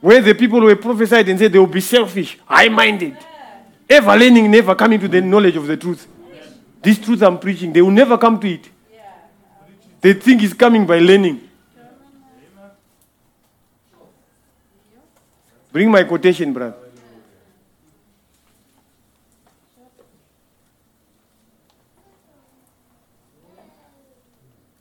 Where 0.00 0.22
the 0.22 0.34
people 0.34 0.60
were 0.60 0.76
prophesied 0.76 1.28
and 1.28 1.38
said 1.38 1.52
they 1.52 1.58
will 1.58 1.66
be 1.66 1.80
selfish, 1.80 2.38
high 2.46 2.68
minded, 2.68 3.16
ever 3.88 4.16
learning, 4.16 4.50
never 4.50 4.74
coming 4.74 4.98
to 4.98 5.08
the 5.08 5.20
knowledge 5.20 5.56
of 5.56 5.66
the 5.66 5.76
truth. 5.76 6.06
This 6.82 6.98
truth 6.98 7.22
I'm 7.22 7.38
preaching, 7.38 7.72
they 7.72 7.82
will 7.82 7.90
never 7.90 8.16
come 8.16 8.40
to 8.40 8.48
it. 8.48 8.68
They 10.00 10.14
think 10.14 10.42
it's 10.42 10.54
coming 10.54 10.86
by 10.86 10.98
learning. 10.98 11.46
Bring 15.70 15.90
my 15.90 16.04
quotation, 16.04 16.52
brother. 16.52 16.74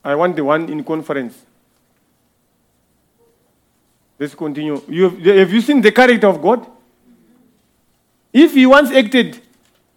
I 0.03 0.15
want 0.15 0.35
the 0.35 0.43
one 0.43 0.69
in 0.69 0.83
conference. 0.83 1.45
Let's 4.17 4.35
continue. 4.35 4.81
You 4.87 5.03
have, 5.03 5.19
have 5.19 5.53
you 5.53 5.61
seen 5.61 5.81
the 5.81 5.91
character 5.91 6.27
of 6.27 6.41
God? 6.41 6.65
If 8.33 8.53
he 8.53 8.65
once 8.65 8.91
acted 8.91 9.41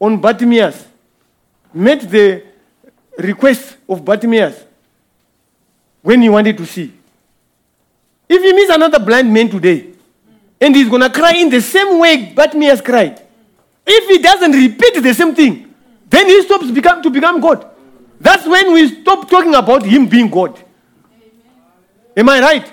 on 0.01 0.21
Bartimaeus, 0.21 0.87
met 1.75 2.09
the 2.11 2.45
request 3.19 3.77
of 3.89 4.05
Bartimaeus 4.05 4.65
when 6.03 6.23
he 6.23 6.29
wanted 6.29 6.57
to 6.57 6.67
see. 6.67 6.93
If 8.29 8.43
he 8.43 8.53
meets 8.53 8.71
another 8.73 8.99
blind 8.99 9.33
man 9.33 9.49
today, 9.49 9.89
and 10.61 10.75
he's 10.75 10.89
going 10.89 11.03
to 11.03 11.11
cry 11.11 11.35
in 11.35 11.51
the 11.51 11.61
same 11.61 11.99
way 11.99 12.33
Bartimaeus 12.33 12.81
cried, 12.81 13.21
if 13.85 14.09
he 14.09 14.19
doesn't 14.19 14.53
repeat 14.53 15.03
the 15.03 15.13
same 15.13 15.35
thing, 15.35 15.75
then 16.09 16.27
he 16.27 16.43
stops 16.43 16.71
become, 16.71 17.03
to 17.03 17.11
become 17.11 17.41
God. 17.41 17.72
That's 18.23 18.47
when 18.47 18.73
we 18.73 18.87
stop 19.03 19.29
talking 19.29 19.53
about 19.53 19.85
him 19.85 20.07
being 20.07 20.31
God. 20.31 20.57
Am 22.17 22.29
I 22.29 22.41
right? 22.41 22.73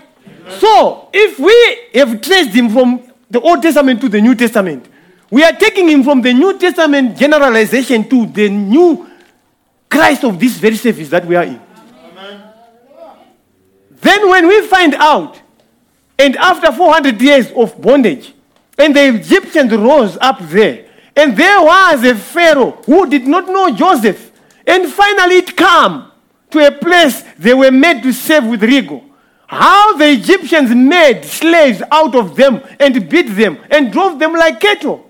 So, 0.60 1.10
if 1.12 1.40
we 1.40 2.00
have 2.00 2.22
traced 2.22 2.52
him 2.52 2.70
from 2.70 3.02
the 3.32 3.42
Old 3.42 3.64
Testament 3.64 4.00
to 4.02 4.10
the 4.10 4.22
New 4.22 4.36
Testament, 4.36 4.86
we 5.32 5.44
are 5.44 5.54
taking 5.54 5.90
him 5.90 6.04
from 6.04 6.22
the 6.22 6.34
New 6.34 6.58
Testament 6.60 7.18
generalization 7.18 8.08
to 8.10 8.28
the 8.28 8.48
new 8.48 9.10
Christ 9.90 10.24
of 10.24 10.40
this 10.40 10.58
very 10.58 10.76
service 10.76 11.10
that 11.10 11.26
we 11.26 11.36
are 11.36 11.44
in. 11.46 11.60
Then, 14.02 14.30
when 14.30 14.48
we 14.48 14.68
find 14.68 14.94
out, 14.96 15.42
and 16.20 16.36
after 16.38 16.72
400 16.72 17.20
years 17.20 17.52
of 17.56 17.82
bondage, 17.82 18.34
and 18.78 18.96
the 18.96 19.16
Egyptians 19.16 19.72
rose 19.74 20.16
up 20.22 20.40
there, 20.42 20.86
and 21.16 21.36
there 21.36 21.60
was 21.60 22.04
a 22.04 22.14
Pharaoh 22.14 22.72
who 22.86 23.10
did 23.10 23.26
not 23.26 23.48
know 23.48 23.76
Joseph, 23.76 24.29
and 24.70 24.88
finally 24.92 25.38
it 25.38 25.58
came 25.58 26.06
to 26.52 26.68
a 26.68 26.72
place 26.72 27.24
they 27.38 27.54
were 27.54 27.72
made 27.72 28.04
to 28.04 28.14
serve 28.14 28.46
with 28.46 28.64
rigor. 28.64 29.02
How 29.48 29.98
the 29.98 30.12
Egyptians 30.12 30.70
made 30.76 31.26
slaves 31.26 31.82
out 31.92 32.14
of 32.14 32.36
them 32.36 32.62
and 32.80 33.10
beat 33.10 33.36
them 33.36 33.58
and 33.72 33.92
drove 33.92 34.20
them 34.20 34.34
like 34.34 34.60
cattle. 34.60 35.10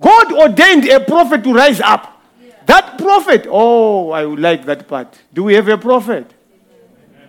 God 0.00 0.32
ordained 0.32 0.88
a 0.88 1.00
prophet 1.00 1.42
to 1.42 1.52
rise 1.52 1.80
up. 1.80 2.22
That 2.66 2.98
prophet, 2.98 3.46
oh, 3.50 4.10
I 4.10 4.24
would 4.24 4.38
like 4.38 4.64
that 4.66 4.86
part. 4.86 5.18
Do 5.32 5.42
we 5.42 5.54
have 5.54 5.66
a 5.66 5.76
prophet? 5.76 6.32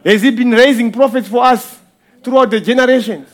Has 0.05 0.21
he 0.21 0.29
been 0.29 0.51
raising 0.51 0.91
prophets 0.91 1.27
for 1.27 1.43
us 1.43 1.79
throughout 2.23 2.51
the 2.51 2.59
generations? 2.61 3.27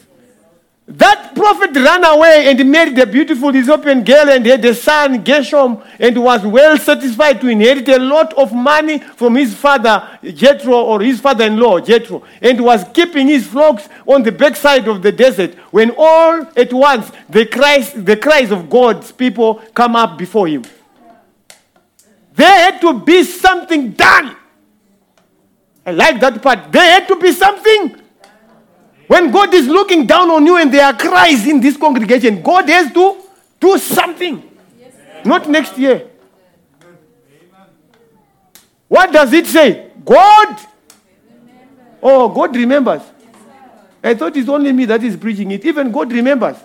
That 0.90 1.36
prophet 1.36 1.76
ran 1.76 2.04
away 2.04 2.50
and 2.50 2.72
married 2.72 2.98
a 2.98 3.06
beautiful 3.06 3.56
Ethiopian 3.56 4.04
girl 4.04 4.28
and 4.28 4.44
had 4.44 4.66
a 4.66 4.74
son, 4.74 5.24
Gershom, 5.24 5.84
and 6.00 6.18
was 6.18 6.44
well 6.44 6.80
satisfied 6.80 7.40
to 7.42 7.48
inherit 7.48 7.88
a 7.90 8.00
lot 8.00 8.34
of 8.34 8.52
money 8.52 8.98
from 8.98 9.36
his 9.36 9.54
father, 9.54 10.18
Jethro, 10.24 10.82
or 10.82 11.00
his 11.02 11.22
father 11.22 11.46
in 11.46 11.58
law, 11.58 11.80
Jethro, 11.80 12.24
and 12.42 12.60
was 12.60 12.84
keeping 12.92 13.28
his 13.28 13.46
flocks 13.46 13.88
on 14.08 14.24
the 14.24 14.32
backside 14.32 14.88
of 14.88 15.04
the 15.04 15.12
desert 15.12 15.54
when 15.70 15.92
all 15.96 16.48
at 16.58 16.74
once 16.74 17.12
the 17.30 17.46
cries, 17.46 17.94
the 17.94 18.18
cries 18.18 18.50
of 18.50 18.68
God's 18.68 19.12
people 19.12 19.62
come 19.76 19.96
up 19.96 20.18
before 20.18 20.48
him. 20.48 20.64
There 22.34 22.72
had 22.72 22.82
to 22.82 23.00
be 23.00 23.24
something 23.26 23.92
done. 23.92 24.36
I 25.86 25.92
like 25.92 26.20
that 26.20 26.42
part. 26.42 26.72
There 26.72 26.82
had 26.82 27.08
to 27.10 27.16
be 27.16 27.32
something. 27.32 28.09
When 29.10 29.32
God 29.32 29.52
is 29.56 29.66
looking 29.68 30.06
down 30.06 30.30
on 30.30 30.46
you 30.46 30.58
and 30.58 30.72
there 30.72 30.86
are 30.86 30.94
cries 30.94 31.48
in 31.48 31.60
this 31.60 31.76
congregation, 31.76 32.44
God 32.44 32.70
has 32.70 32.94
to 32.94 33.18
do 33.60 33.76
something. 33.80 34.44
Not 35.26 35.50
next 35.50 35.76
year. 35.80 36.08
What 38.88 39.12
does 39.12 39.34
it 39.34 39.48
say? 39.48 39.90
God. 40.06 40.60
Oh, 42.04 42.30
God 42.30 42.56
remembers. 42.56 43.02
I 44.04 44.14
thought 44.14 44.38
it's 44.38 44.48
only 44.48 44.72
me 44.72 44.86
that 44.86 45.02
is 45.02 45.18
preaching 45.18 45.50
it. 45.50 45.66
Even 45.66 45.92
God 45.92 46.12
remembers. 46.12 46.58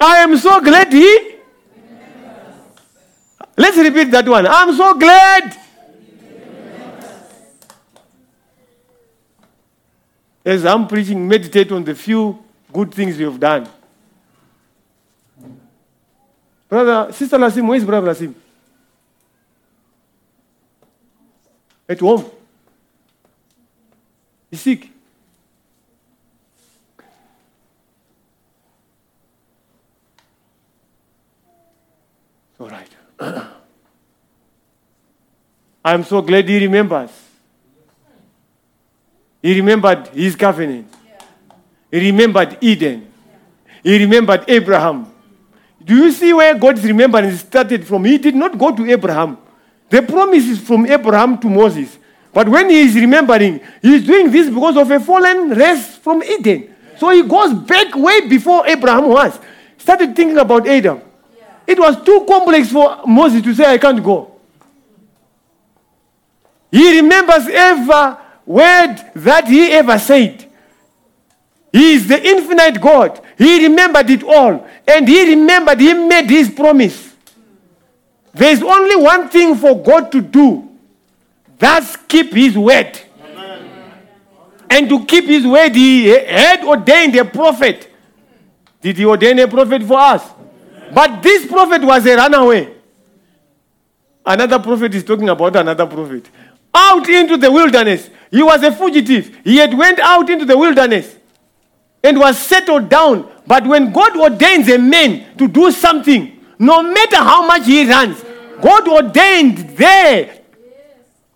I 0.00 0.16
am 0.20 0.34
so 0.38 0.62
glad 0.62 0.90
He. 0.94 1.34
Let's 3.54 3.76
repeat 3.76 4.10
that 4.12 4.26
one. 4.26 4.46
I'm 4.46 4.74
so 4.74 4.94
glad. 4.94 5.65
As 10.46 10.64
I'm 10.64 10.86
preaching, 10.86 11.26
meditate 11.26 11.72
on 11.72 11.82
the 11.82 11.92
few 11.92 12.38
good 12.72 12.94
things 12.94 13.18
you 13.18 13.28
have 13.28 13.40
done. 13.40 13.68
Brother, 16.68 17.12
Sister 17.12 17.36
Lasim, 17.36 17.66
where 17.66 17.76
is 17.76 17.84
Brother 17.84 18.12
Lasim? 18.12 18.32
At 21.88 21.98
home. 21.98 22.30
He's 24.48 24.60
sick. 24.60 24.88
All 32.60 32.68
right. 32.68 32.88
I'm 35.84 36.04
so 36.04 36.22
glad 36.22 36.48
he 36.48 36.58
remembers. 36.60 37.25
He 39.46 39.54
remembered 39.54 40.08
his 40.08 40.34
covenant. 40.34 40.92
He 41.88 42.00
remembered 42.10 42.58
Eden. 42.60 43.06
He 43.80 43.96
remembered 43.96 44.44
Abraham. 44.48 45.06
Do 45.84 45.94
you 45.94 46.10
see 46.10 46.32
where 46.32 46.52
God's 46.58 46.82
remembrance 46.82 47.42
started 47.42 47.86
from? 47.86 48.06
He 48.06 48.18
did 48.18 48.34
not 48.34 48.58
go 48.58 48.74
to 48.74 48.90
Abraham. 48.90 49.38
The 49.88 50.02
promise 50.02 50.48
is 50.48 50.58
from 50.58 50.84
Abraham 50.86 51.38
to 51.38 51.48
Moses. 51.48 51.96
But 52.32 52.48
when 52.48 52.68
he 52.70 52.80
is 52.80 52.96
remembering, 52.96 53.60
he 53.80 53.94
is 53.94 54.04
doing 54.04 54.32
this 54.32 54.48
because 54.48 54.76
of 54.76 54.90
a 54.90 54.98
fallen 54.98 55.50
race 55.50 55.94
from 55.94 56.24
Eden. 56.24 56.74
So 56.98 57.10
he 57.10 57.22
goes 57.22 57.54
back 57.54 57.94
way 57.94 58.26
before 58.26 58.66
Abraham 58.66 59.08
was. 59.10 59.38
Started 59.78 60.16
thinking 60.16 60.38
about 60.38 60.66
Adam. 60.66 61.02
It 61.68 61.78
was 61.78 62.02
too 62.02 62.24
complex 62.26 62.72
for 62.72 63.02
Moses 63.06 63.42
to 63.42 63.54
say, 63.54 63.64
I 63.74 63.78
can't 63.78 64.02
go. 64.02 64.40
He 66.72 66.96
remembers 66.96 67.46
every 67.46 68.25
word 68.46 68.96
that 69.14 69.48
he 69.48 69.72
ever 69.72 69.98
said. 69.98 70.44
He 71.72 71.94
is 71.94 72.08
the 72.08 72.24
infinite 72.24 72.80
God. 72.80 73.20
He 73.36 73.66
remembered 73.66 74.08
it 74.08 74.22
all. 74.22 74.66
And 74.86 75.06
he 75.06 75.34
remembered, 75.34 75.80
he 75.80 75.92
made 75.92 76.30
his 76.30 76.48
promise. 76.48 77.14
There 78.32 78.50
is 78.50 78.62
only 78.62 78.96
one 78.96 79.28
thing 79.28 79.56
for 79.56 79.82
God 79.82 80.12
to 80.12 80.20
do 80.20 80.66
that's 81.58 81.96
keep 81.96 82.32
his 82.32 82.56
word. 82.56 82.98
And 84.68 84.88
to 84.88 85.04
keep 85.06 85.24
his 85.24 85.46
word, 85.46 85.74
he 85.74 86.06
had 86.06 86.64
ordained 86.64 87.16
a 87.16 87.24
prophet. 87.24 87.90
Did 88.80 88.96
he 88.98 89.04
ordain 89.04 89.38
a 89.38 89.48
prophet 89.48 89.82
for 89.82 89.98
us? 89.98 90.22
But 90.92 91.22
this 91.22 91.46
prophet 91.46 91.82
was 91.82 92.06
a 92.06 92.16
runaway. 92.16 92.74
Another 94.24 94.58
prophet 94.58 94.94
is 94.94 95.04
talking 95.04 95.28
about 95.28 95.56
another 95.56 95.86
prophet. 95.86 96.28
Out 96.74 97.08
into 97.08 97.36
the 97.36 97.50
wilderness. 97.50 98.10
He 98.30 98.42
was 98.42 98.62
a 98.62 98.72
fugitive. 98.72 99.36
He 99.44 99.56
had 99.58 99.74
went 99.74 99.98
out 100.00 100.28
into 100.30 100.44
the 100.44 100.56
wilderness 100.58 101.16
and 102.02 102.18
was 102.18 102.38
settled 102.38 102.88
down. 102.88 103.30
But 103.46 103.66
when 103.66 103.92
God 103.92 104.16
ordains 104.16 104.68
a 104.68 104.78
man 104.78 105.36
to 105.38 105.46
do 105.48 105.70
something, 105.70 106.44
no 106.58 106.82
matter 106.82 107.16
how 107.16 107.46
much 107.46 107.66
he 107.66 107.88
runs, 107.88 108.22
God 108.60 108.88
ordained 108.88 109.76
there 109.76 110.36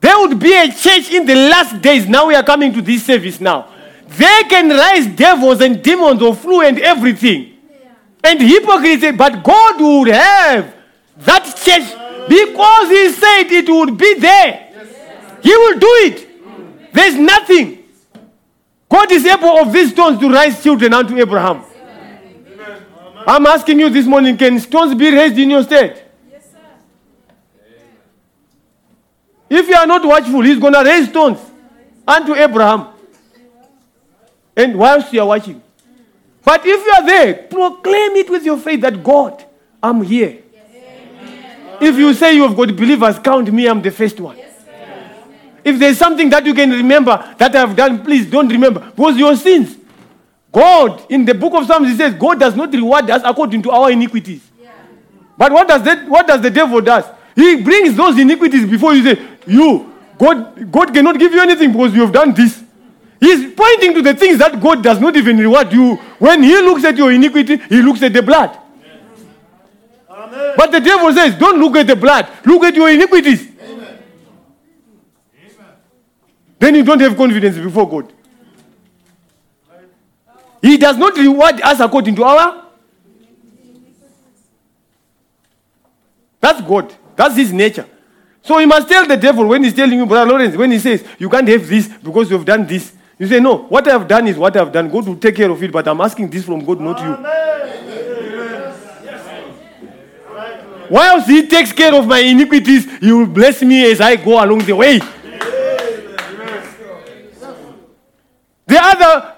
There 0.01 0.19
would 0.19 0.39
be 0.39 0.55
a 0.55 0.73
church 0.73 1.11
in 1.12 1.27
the 1.27 1.35
last 1.35 1.81
days. 1.83 2.09
Now 2.09 2.27
we 2.27 2.35
are 2.35 2.43
coming 2.43 2.73
to 2.73 2.81
this 2.81 3.05
service 3.05 3.39
now. 3.41 3.69
They 4.09 4.45
can 4.49 4.71
rise 4.71 5.07
devils 5.07 5.61
and 5.61 5.83
demons 5.83 6.23
of 6.23 6.41
flu 6.41 6.62
and 6.62 6.79
everything. 6.79 7.59
And 8.25 8.41
hypocrisy, 8.41 9.12
but 9.12 9.43
God 9.45 9.81
would 9.81 10.09
have 10.09 10.75
that 11.19 11.45
church 11.45 11.89
because 12.29 12.89
He 12.89 13.11
said 13.11 13.45
it 13.53 13.69
would 13.69 13.97
be 13.97 14.15
there. 14.15 14.69
He 15.43 15.51
will 15.51 15.79
do 15.79 15.93
it. 16.09 16.30
There's 16.93 17.17
nothing. 17.17 17.85
God 18.89 19.12
is 19.12 19.25
able 19.25 19.59
of 19.59 19.73
these 19.73 19.91
stones 19.93 20.19
to 20.19 20.33
raise 20.33 20.62
children 20.62 20.93
unto 20.93 21.17
Abraham. 21.17 21.65
I'm 23.27 23.47
asking 23.47 23.79
you 23.79 23.91
this 23.91 24.07
morning 24.07 24.37
can 24.37 24.59
stones 24.59 24.95
be 24.95 25.15
raised 25.15 25.39
in 25.39 25.51
your 25.51 25.62
state? 25.62 26.03
Yes, 26.31 26.51
sir. 26.51 26.59
If 29.49 29.69
you 29.69 29.75
are 29.75 29.87
not 29.87 30.05
watchful, 30.05 30.41
He's 30.41 30.59
going 30.59 30.73
to 30.73 30.83
raise 30.83 31.09
stones 31.09 31.39
unto 32.07 32.35
Abraham. 32.35 32.89
And 34.57 34.77
whilst 34.77 35.12
you 35.12 35.21
are 35.21 35.27
watching. 35.27 35.62
But 36.45 36.62
if 36.67 36.85
you 36.85 36.93
are 36.93 37.07
there, 37.07 37.35
proclaim 37.35 38.17
it 38.17 38.29
with 38.29 38.45
your 38.45 38.59
faith 38.59 38.81
that 38.81 39.03
God, 39.05 39.45
I'm 39.83 40.03
here. 40.03 40.43
If 41.81 41.97
you 41.97 42.12
say 42.15 42.35
you 42.35 42.43
have 42.43 42.57
got 42.57 42.75
believers, 42.77 43.19
count 43.19 43.53
me, 43.53 43.67
I'm 43.67 43.81
the 43.81 43.91
first 43.91 44.19
one. 44.19 44.37
If 45.65 45.78
there's 45.78 45.99
something 45.99 46.31
that 46.31 46.45
you 46.47 46.55
can 46.55 46.70
remember 46.70 47.35
that 47.39 47.55
I've 47.55 47.77
done, 47.77 48.05
please 48.05 48.31
don't 48.31 48.49
remember. 48.49 48.81
Because 48.81 49.16
your 49.16 49.37
sins. 49.37 49.77
God, 50.53 51.05
in 51.11 51.24
the 51.24 51.35
book 51.35 51.55
of 51.55 51.66
Psalms, 51.66 51.89
he 51.89 51.97
says, 51.97 52.15
God 52.15 52.41
does 52.41 52.57
not 52.57 52.73
reward 52.73 53.09
us 53.11 53.23
according 53.24 53.62
to 53.62 53.70
our 53.70 53.91
iniquities. 53.91 54.43
But 55.37 55.53
what 55.53 55.69
does 55.69 55.82
that 55.85 56.07
what 56.09 56.27
does 56.27 56.43
the 56.43 56.51
devil 56.51 56.81
does? 56.82 57.07
He 57.35 57.62
brings 57.62 57.97
those 57.97 58.19
iniquities 58.19 58.69
before 58.69 58.95
you 58.95 59.03
say, 59.03 59.27
You, 59.47 59.95
God, 60.19 60.70
God 60.70 60.93
cannot 60.93 61.19
give 61.19 61.32
you 61.32 61.41
anything 61.41 61.73
because 61.73 61.95
you 61.95 62.03
have 62.03 62.12
done 62.12 62.35
this. 62.35 62.62
He's 63.19 63.55
pointing 63.55 63.95
to 63.95 64.03
the 64.03 64.15
things 64.15 64.39
that 64.39 64.61
God 64.61 64.82
does 64.82 65.01
not 65.01 65.16
even 65.16 65.39
reward 65.39 65.73
you. 65.73 65.97
When 66.19 66.43
he 66.43 66.61
looks 66.61 66.85
at 66.85 66.97
your 66.97 67.12
iniquity, 67.12 67.57
he 67.57 67.81
looks 67.81 68.03
at 68.03 68.12
the 68.12 68.23
blood. 68.23 68.59
But 70.57 70.73
the 70.73 70.81
devil 70.81 71.12
says, 71.12 71.39
Don't 71.39 71.59
look 71.59 71.77
at 71.77 71.87
the 71.87 71.97
blood, 71.97 72.28
look 72.45 72.65
at 72.65 72.74
your 72.74 72.91
iniquities. 72.91 73.49
Then 76.61 76.74
you 76.74 76.85
don't 76.85 77.01
have 77.01 77.16
confidence 77.16 77.57
before 77.57 77.89
God. 77.89 78.12
He 80.61 80.77
does 80.77 80.99
not 80.99 81.16
reward 81.16 81.59
us 81.62 81.81
according 81.81 82.15
to 82.16 82.23
our. 82.24 82.66
That's 86.39 86.61
God. 86.61 86.95
That's 87.16 87.35
his 87.35 87.51
nature. 87.53 87.87
So 88.43 88.59
you 88.59 88.66
must 88.66 88.89
tell 88.89 89.07
the 89.07 89.16
devil 89.16 89.47
when 89.47 89.65
he's 89.65 89.73
telling 89.73 89.99
you, 89.99 90.05
Brother 90.05 90.31
Lawrence, 90.31 90.55
when 90.55 90.70
he 90.70 90.78
says, 90.78 91.03
You 91.19 91.31
can't 91.31 91.49
have 91.49 91.66
this 91.66 91.89
because 91.89 92.31
you've 92.31 92.45
done 92.45 92.66
this. 92.66 92.93
You 93.19 93.27
say, 93.27 93.41
No, 93.41 93.65
what 93.65 93.89
I 93.89 93.93
have 93.93 94.07
done 94.07 94.28
is 94.28 94.37
what 94.37 94.55
I 94.55 94.59
have 94.59 94.73
done. 94.73 94.91
God 94.91 95.07
will 95.07 95.16
take 95.16 95.37
care 95.37 95.51
of 95.51 95.62
it, 95.62 95.73
but 95.73 95.89
I'm 95.89 96.01
asking 96.03 96.28
this 96.28 96.45
from 96.45 96.62
God, 96.62 96.81
not 96.81 97.01
you. 97.01 97.27
Whilst 100.91 101.27
he 101.28 101.47
takes 101.47 101.73
care 101.73 101.95
of 101.95 102.07
my 102.07 102.19
iniquities, 102.19 102.85
he 102.99 103.12
will 103.12 103.27
bless 103.27 103.62
me 103.62 103.91
as 103.91 104.01
I 104.01 104.16
go 104.16 104.45
along 104.45 104.59
the 104.59 104.74
way. 104.74 105.01
The 108.71 108.79
other 108.81 109.35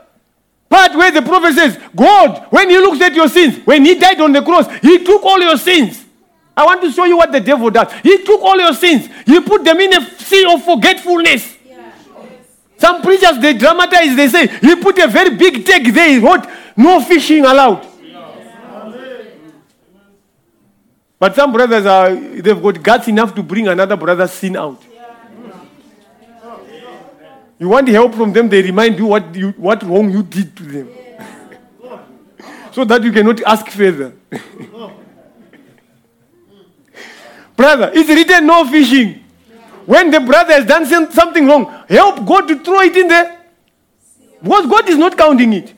part 0.68 0.94
where 0.94 1.10
the 1.10 1.22
prophet 1.22 1.54
says, 1.54 1.78
God, 1.96 2.48
when 2.50 2.68
he 2.68 2.76
looks 2.76 3.00
at 3.00 3.14
your 3.14 3.28
sins, 3.28 3.64
when 3.64 3.82
he 3.82 3.98
died 3.98 4.20
on 4.20 4.30
the 4.30 4.42
cross, 4.42 4.70
he 4.82 5.02
took 5.02 5.22
all 5.24 5.40
your 5.40 5.56
sins. 5.56 6.04
I 6.54 6.66
want 6.66 6.82
to 6.82 6.92
show 6.92 7.06
you 7.06 7.16
what 7.16 7.32
the 7.32 7.40
devil 7.40 7.70
does. 7.70 7.90
He 8.02 8.22
took 8.24 8.42
all 8.42 8.58
your 8.60 8.74
sins, 8.74 9.08
he 9.24 9.40
put 9.40 9.64
them 9.64 9.80
in 9.80 9.94
a 9.94 10.18
sea 10.18 10.44
of 10.52 10.62
forgetfulness. 10.62 11.56
Some 12.76 13.00
preachers 13.00 13.38
they 13.38 13.54
dramatize, 13.54 14.14
they 14.16 14.28
say, 14.28 14.48
he 14.48 14.76
put 14.76 14.98
a 14.98 15.06
very 15.06 15.34
big 15.34 15.64
tag 15.64 15.86
there, 15.94 16.10
he 16.10 16.18
wrote, 16.18 16.46
no 16.76 17.00
fishing 17.00 17.46
allowed. 17.46 17.86
But 21.18 21.34
some 21.36 21.52
brothers 21.52 21.86
are 21.86 22.14
they've 22.14 22.62
got 22.62 22.82
guts 22.82 23.08
enough 23.08 23.34
to 23.36 23.42
bring 23.42 23.66
another 23.68 23.96
brother's 23.96 24.32
sin 24.32 24.56
out. 24.56 24.82
You 27.62 27.68
want 27.68 27.86
help 27.86 28.16
from 28.16 28.32
them, 28.32 28.48
they 28.48 28.60
remind 28.60 28.98
you 28.98 29.06
what 29.06 29.32
you 29.36 29.52
what 29.52 29.84
wrong 29.84 30.10
you 30.10 30.24
did 30.24 30.56
to 30.56 30.64
them. 30.64 30.88
so 32.72 32.84
that 32.84 33.04
you 33.04 33.12
cannot 33.12 33.40
ask 33.44 33.68
further. 33.68 34.12
brother, 37.56 37.92
it's 37.94 38.08
written 38.08 38.48
no 38.48 38.64
fishing. 38.68 39.22
When 39.86 40.10
the 40.10 40.18
brother 40.18 40.54
has 40.54 40.66
done 40.66 40.86
something 41.12 41.46
wrong, 41.46 41.72
help 41.88 42.26
God 42.26 42.48
to 42.48 42.58
throw 42.58 42.80
it 42.80 42.96
in 42.96 43.06
there. 43.06 43.38
Because 44.42 44.66
God 44.66 44.88
is 44.88 44.98
not 44.98 45.16
counting 45.16 45.52
it. 45.52 45.72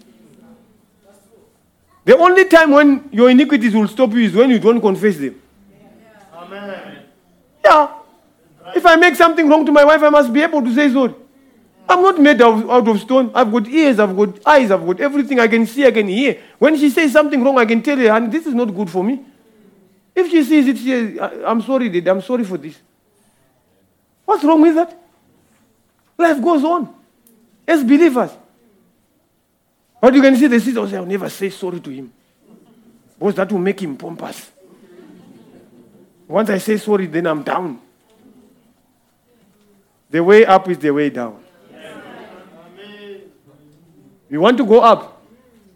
The 2.06 2.16
only 2.16 2.46
time 2.46 2.70
when 2.70 3.10
your 3.12 3.28
iniquities 3.28 3.74
will 3.74 3.88
stop 3.88 4.10
you 4.12 4.20
is 4.20 4.34
when 4.34 4.48
you 4.48 4.58
don't 4.58 4.80
confess 4.80 5.18
them. 5.18 5.38
Amen. 6.32 7.04
Yeah. 7.62 7.92
If 8.74 8.86
I 8.86 8.96
make 8.96 9.16
something 9.16 9.46
wrong 9.46 9.66
to 9.66 9.72
my 9.72 9.84
wife, 9.84 10.02
I 10.02 10.08
must 10.08 10.32
be 10.32 10.40
able 10.40 10.62
to 10.62 10.74
say 10.74 10.90
sorry. 10.90 11.16
I'm 11.88 12.02
not 12.02 12.18
made 12.18 12.40
out 12.40 12.88
of 12.88 13.00
stone. 13.00 13.30
I've 13.34 13.50
got 13.52 13.68
ears, 13.68 13.98
I've 13.98 14.16
got 14.16 14.46
eyes, 14.46 14.70
I've 14.70 14.84
got 14.86 15.00
everything. 15.00 15.38
I 15.38 15.48
can 15.48 15.66
see, 15.66 15.86
I 15.86 15.90
can 15.90 16.08
hear. 16.08 16.40
When 16.58 16.76
she 16.78 16.88
says 16.90 17.12
something 17.12 17.42
wrong, 17.44 17.58
I 17.58 17.66
can 17.66 17.82
tell 17.82 17.98
her, 17.98 18.10
and 18.10 18.32
this 18.32 18.46
is 18.46 18.54
not 18.54 18.74
good 18.74 18.88
for 18.88 19.04
me. 19.04 19.20
If 20.14 20.30
she 20.30 20.42
sees 20.44 20.66
it, 20.68 20.78
she 20.78 20.88
says, 20.88 21.18
"I- 21.18 21.50
I'm 21.50 21.60
sorry, 21.60 21.88
Dad, 21.88 22.08
I'm 22.08 22.22
sorry 22.22 22.44
for 22.44 22.56
this. 22.56 22.76
What's 24.24 24.42
wrong 24.44 24.62
with 24.62 24.74
that? 24.76 24.98
Life 26.16 26.42
goes 26.42 26.64
on 26.64 26.94
as 27.66 27.82
believers. 27.82 28.30
But 30.00 30.14
you 30.14 30.22
can 30.22 30.36
see 30.36 30.46
the 30.46 30.60
sister 30.60 30.80
oh, 30.80 30.86
say, 30.86 30.96
I'll 30.96 31.06
never 31.06 31.28
say 31.28 31.50
sorry 31.50 31.80
to 31.80 31.90
him. 31.90 32.12
Because 33.18 33.34
that 33.36 33.50
will 33.50 33.58
make 33.58 33.80
him 33.80 33.96
pompous. 33.96 34.50
Once 36.28 36.50
I 36.50 36.58
say 36.58 36.76
sorry, 36.78 37.06
then 37.06 37.26
I'm 37.26 37.42
down. 37.42 37.80
The 40.10 40.22
way 40.22 40.46
up 40.46 40.68
is 40.68 40.78
the 40.78 40.90
way 40.90 41.10
down. 41.10 41.43
You 44.34 44.40
want 44.40 44.58
to 44.58 44.64
go 44.64 44.80
up, 44.80 45.22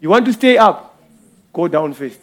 you 0.01 0.09
want 0.09 0.25
to 0.25 0.33
stay 0.33 0.57
up, 0.57 0.99
go 1.53 1.69
down 1.69 1.93
first. 1.93 2.19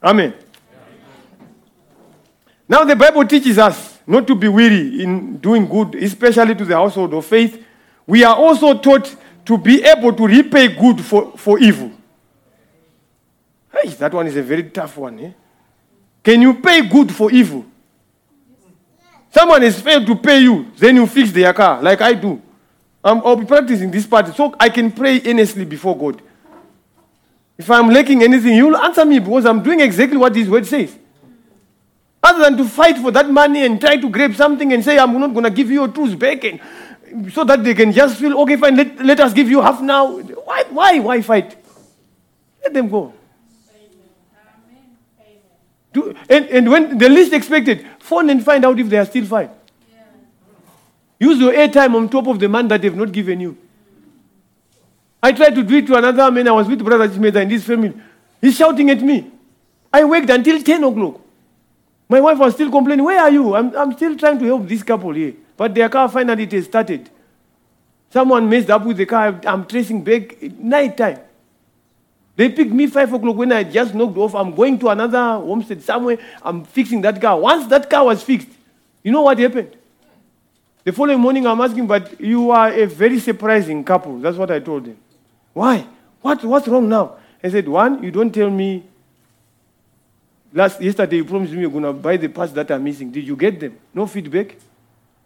Amen. 0.00 0.34
Now, 2.68 2.84
the 2.84 2.94
Bible 2.94 3.26
teaches 3.26 3.58
us 3.58 3.98
not 4.06 4.28
to 4.28 4.36
be 4.36 4.46
weary 4.46 5.02
in 5.02 5.38
doing 5.38 5.66
good, 5.66 5.96
especially 5.96 6.54
to 6.54 6.64
the 6.64 6.76
household 6.76 7.12
of 7.14 7.26
faith. 7.26 7.64
We 8.06 8.22
are 8.22 8.36
also 8.36 8.78
taught 8.78 9.12
to 9.46 9.58
be 9.58 9.82
able 9.82 10.12
to 10.12 10.24
repay 10.24 10.68
good 10.68 11.00
for, 11.00 11.36
for 11.36 11.58
evil. 11.58 11.90
Hey, 13.72 13.88
that 13.88 14.14
one 14.14 14.28
is 14.28 14.36
a 14.36 14.42
very 14.44 14.70
tough 14.70 14.96
one. 14.98 15.18
Eh? 15.18 15.32
Can 16.22 16.42
you 16.42 16.54
pay 16.60 16.88
good 16.88 17.12
for 17.12 17.32
evil? 17.32 17.66
Someone 19.30 19.62
has 19.62 19.80
failed 19.80 20.06
to 20.06 20.16
pay 20.16 20.40
you, 20.40 20.70
then 20.76 20.96
you 20.96 21.06
fix 21.06 21.30
their 21.30 21.52
car, 21.52 21.80
like 21.80 22.00
I 22.00 22.14
do. 22.14 22.42
Um, 23.02 23.22
I'll 23.24 23.36
be 23.36 23.46
practicing 23.46 23.90
this 23.90 24.06
part 24.06 24.34
so 24.34 24.54
I 24.58 24.68
can 24.68 24.90
pray 24.92 25.22
earnestly 25.24 25.64
before 25.64 25.96
God. 25.96 26.20
If 27.56 27.70
I'm 27.70 27.88
lacking 27.88 28.22
anything, 28.22 28.54
you'll 28.54 28.76
answer 28.76 29.04
me 29.04 29.18
because 29.18 29.46
I'm 29.46 29.62
doing 29.62 29.80
exactly 29.80 30.16
what 30.16 30.34
His 30.34 30.48
word 30.48 30.66
says. 30.66 30.96
Other 32.22 32.44
than 32.44 32.56
to 32.58 32.64
fight 32.64 32.98
for 32.98 33.10
that 33.12 33.30
money 33.30 33.64
and 33.64 33.80
try 33.80 33.96
to 33.96 34.10
grab 34.10 34.34
something 34.34 34.72
and 34.72 34.84
say, 34.84 34.98
I'm 34.98 35.18
not 35.18 35.32
going 35.32 35.44
to 35.44 35.50
give 35.50 35.68
you 35.68 35.74
your 35.74 35.88
tools 35.88 36.14
back, 36.14 36.44
and 36.44 36.60
so 37.32 37.44
that 37.44 37.64
they 37.64 37.74
can 37.74 37.92
just 37.92 38.18
feel, 38.18 38.38
okay, 38.40 38.56
fine, 38.56 38.76
let, 38.76 39.04
let 39.04 39.20
us 39.20 39.32
give 39.32 39.48
you 39.48 39.60
half 39.60 39.80
now. 39.80 40.18
Why, 40.18 40.64
why, 40.70 40.98
why 40.98 41.22
fight? 41.22 41.56
Let 42.62 42.74
them 42.74 42.88
go. 42.88 43.14
Do, 45.92 46.14
and, 46.28 46.46
and 46.46 46.70
when 46.70 46.98
the 46.98 47.08
least 47.08 47.32
expected, 47.32 47.86
phone 47.98 48.30
and 48.30 48.44
find 48.44 48.64
out 48.64 48.78
if 48.78 48.88
they 48.88 48.98
are 48.98 49.06
still 49.06 49.24
fine. 49.24 49.50
Use 51.18 51.38
your 51.38 51.52
airtime 51.52 51.94
on 51.94 52.08
top 52.08 52.26
of 52.28 52.38
the 52.38 52.48
man 52.48 52.68
that 52.68 52.80
they've 52.80 52.96
not 52.96 53.12
given 53.12 53.40
you. 53.40 53.56
I 55.22 55.32
tried 55.32 55.54
to 55.54 55.62
do 55.62 55.76
it 55.76 55.86
to 55.88 55.96
another 55.96 56.30
man. 56.30 56.48
I 56.48 56.52
was 56.52 56.66
with 56.66 56.82
Brother 56.82 57.08
Chimeda 57.08 57.42
and 57.42 57.50
his 57.50 57.64
family. 57.64 57.92
He's 58.40 58.56
shouting 58.56 58.88
at 58.88 59.02
me. 59.02 59.30
I 59.92 60.04
worked 60.04 60.30
until 60.30 60.62
10 60.62 60.84
o'clock. 60.84 61.20
My 62.08 62.20
wife 62.20 62.38
was 62.38 62.54
still 62.54 62.70
complaining, 62.70 63.04
Where 63.04 63.20
are 63.20 63.30
you? 63.30 63.54
I'm, 63.54 63.76
I'm 63.76 63.92
still 63.92 64.16
trying 64.16 64.38
to 64.38 64.44
help 64.46 64.66
this 64.66 64.82
couple 64.82 65.12
here. 65.12 65.34
But 65.56 65.74
their 65.74 65.88
car 65.88 66.08
finally 66.08 66.44
it 66.44 66.64
started. 66.64 67.10
Someone 68.10 68.48
messed 68.48 68.70
up 68.70 68.84
with 68.84 68.96
the 68.96 69.06
car. 69.06 69.38
I'm 69.46 69.66
tracing 69.66 70.02
back 70.02 70.40
night 70.42 70.96
time. 70.96 71.18
They 72.36 72.48
picked 72.48 72.72
me 72.72 72.86
5 72.86 73.12
o'clock 73.12 73.36
when 73.36 73.52
I 73.52 73.64
just 73.64 73.94
knocked 73.94 74.16
off. 74.16 74.34
I'm 74.34 74.54
going 74.54 74.78
to 74.78 74.88
another 74.88 75.18
homestead 75.18 75.82
somewhere. 75.82 76.18
I'm 76.42 76.64
fixing 76.64 77.00
that 77.02 77.20
car. 77.20 77.38
Once 77.38 77.66
that 77.68 77.90
car 77.90 78.04
was 78.04 78.22
fixed, 78.22 78.48
you 79.02 79.12
know 79.12 79.22
what 79.22 79.38
happened? 79.38 79.76
The 80.84 80.92
following 80.92 81.20
morning, 81.20 81.46
I'm 81.46 81.60
asking, 81.60 81.86
but 81.86 82.18
you 82.20 82.50
are 82.50 82.72
a 82.72 82.86
very 82.86 83.18
surprising 83.18 83.84
couple. 83.84 84.18
That's 84.18 84.36
what 84.36 84.50
I 84.50 84.60
told 84.60 84.86
them. 84.86 84.96
Why? 85.52 85.86
What, 86.22 86.42
what's 86.44 86.66
wrong 86.68 86.88
now? 86.88 87.16
I 87.42 87.50
said, 87.50 87.68
one, 87.68 88.02
you 88.02 88.10
don't 88.10 88.32
tell 88.32 88.48
me 88.48 88.84
Last 90.52 90.80
yesterday, 90.80 91.16
you 91.16 91.24
promised 91.24 91.52
me 91.52 91.60
you're 91.60 91.70
going 91.70 91.84
to 91.84 91.92
buy 91.92 92.16
the 92.16 92.28
parts 92.28 92.52
that 92.52 92.70
are 92.70 92.78
missing. 92.78 93.10
Did 93.10 93.26
you 93.26 93.36
get 93.36 93.60
them? 93.60 93.78
No 93.94 94.06
feedback. 94.06 94.56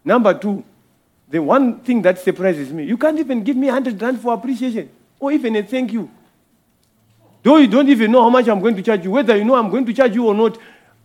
Number 0.03 0.33
two, 0.37 0.63
the 1.27 1.41
one 1.41 1.79
thing 1.79 2.01
that 2.03 2.19
surprises 2.19 2.71
me, 2.71 2.83
you 2.83 2.97
can't 2.97 3.17
even 3.17 3.43
give 3.43 3.57
me 3.57 3.67
100 3.67 3.99
rand 3.99 4.21
for 4.21 4.33
appreciation 4.33 4.89
or 5.19 5.31
even 5.31 5.55
a 5.55 5.63
thank 5.63 5.91
you. 5.91 6.09
Though 7.45 7.57
you 7.57 7.67
don't 7.67 7.87
even 7.89 8.11
know 8.11 8.23
how 8.23 8.31
much 8.31 8.47
I'm 8.47 8.59
going 8.59 8.75
to 8.75 8.81
charge 8.81 9.03
you, 9.03 9.11
whether 9.11 9.37
you 9.37 9.43
know 9.45 9.53
I'm 9.53 9.69
going 9.69 9.85
to 9.85 9.93
charge 9.93 10.15
you 10.15 10.25
or 10.25 10.33
not, 10.33 10.57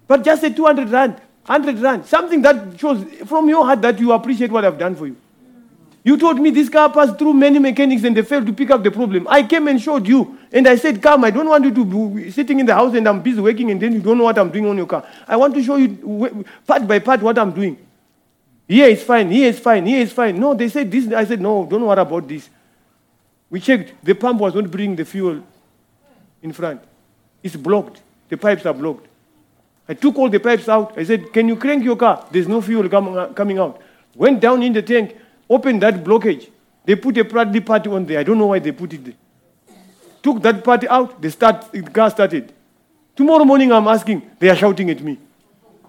but 0.09 0.25
just 0.25 0.43
a 0.43 0.51
200 0.51 0.89
rand, 0.89 1.21
100 1.45 1.79
rand, 1.81 2.07
something 2.07 2.41
that 2.41 2.81
shows 2.81 3.05
from 3.27 3.47
your 3.47 3.62
heart 3.62 3.83
that 3.83 3.99
you 4.01 4.11
appreciate 4.12 4.51
what 4.51 4.65
I've 4.65 4.79
done 4.79 4.97
for 4.97 5.07
you. 5.07 5.17
You 6.03 6.17
told 6.17 6.41
me 6.41 6.49
this 6.49 6.71
car 6.71 6.91
passed 6.91 7.19
through 7.19 7.35
many 7.35 7.59
mechanics 7.59 8.05
and 8.05 8.17
they 8.17 8.23
failed 8.23 8.47
to 8.47 8.55
pick 8.55 8.71
up 8.71 8.83
the 8.83 8.91
problem. 8.91 9.29
I 9.29 9.43
came 9.43 9.69
and 9.69 9.79
showed 9.79 10.09
you. 10.09 10.39
And 10.51 10.67
I 10.67 10.77
said, 10.77 11.03
Come, 11.03 11.25
I 11.25 11.31
don't 11.31 11.47
want 11.47 11.62
you 11.62 11.75
to 11.75 12.09
be 12.09 12.31
sitting 12.31 12.59
in 12.59 12.65
the 12.65 12.75
house 12.75 12.95
and 12.95 13.07
I'm 13.07 13.21
busy 13.21 13.39
working 13.39 13.71
and 13.71 13.79
then 13.79 13.93
you 13.93 14.01
don't 14.01 14.17
know 14.17 14.25
what 14.25 14.39
I'm 14.39 14.51
doing 14.51 14.65
on 14.65 14.79
your 14.79 14.87
car. 14.87 15.07
I 15.29 15.37
want 15.37 15.55
to 15.57 15.62
show 15.62 15.77
you 15.77 16.47
part 16.67 16.89
by 16.89 17.01
part 17.01 17.21
what 17.21 17.39
I'm 17.39 17.53
doing. 17.53 17.77
Here 18.67 18.89
is 18.89 19.03
fine, 19.03 19.31
here 19.31 19.51
is 19.51 19.59
fine, 19.59 19.85
here 19.85 20.01
is 20.01 20.11
fine. 20.11 20.41
No, 20.41 20.55
they 20.55 20.71
said 20.71 20.91
this. 20.91 21.12
I 21.12 21.27
said, 21.27 21.43
No, 21.43 21.67
don't 21.67 21.85
worry 21.85 22.01
about 22.01 22.27
this. 22.27 22.49
We 23.51 23.61
checked. 23.61 24.03
The 24.03 24.15
pump 24.15 24.41
was 24.41 24.55
not 24.55 24.71
bringing 24.71 24.97
the 24.97 25.05
fuel 25.05 25.43
in 26.43 26.53
front. 26.53 26.83
It's 27.43 27.57
blocked. 27.57 28.03
The 28.29 28.37
pipes 28.37 28.67
are 28.67 28.75
blocked. 28.75 29.07
I 29.89 29.95
took 29.95 30.17
all 30.19 30.29
the 30.29 30.39
pipes 30.39 30.69
out. 30.69 30.97
I 30.97 31.05
said, 31.05 31.33
Can 31.33 31.49
you 31.49 31.57
crank 31.57 31.85
your 31.85 31.97
car? 31.97 32.27
There's 32.31 32.47
no 32.47 32.61
fuel 32.61 32.89
com- 32.89 33.17
uh, 33.17 33.27
coming 33.29 33.59
out. 33.59 33.81
Went 34.15 34.41
down 34.41 34.62
in 34.62 34.73
the 34.73 34.83
tank, 34.83 35.17
opened 35.49 35.83
that 35.83 36.05
blockage. 36.05 36.49
They 36.85 36.97
put 36.97 37.17
a 37.19 37.25
Bradley 37.25 37.61
party 37.61 37.91
on 37.91 38.05
there. 38.07 38.21
I 38.21 38.23
don't 38.23 38.39
know 38.39 38.47
why 38.47 38.59
they 38.59 38.73
put 38.73 38.93
it 38.93 39.05
there. 39.05 39.15
Took 40.23 40.43
that 40.43 40.62
party 40.62 40.89
out, 40.89 41.21
the, 41.21 41.31
start, 41.31 41.73
the 41.73 41.83
car 41.83 42.11
started. 42.11 42.53
Tomorrow 43.17 43.45
morning, 43.45 43.73
I'm 43.73 43.89
asking, 43.89 44.23
they 44.39 44.49
are 44.49 44.57
shouting 44.57 44.91
at 44.91 45.01
me. 45.01 45.19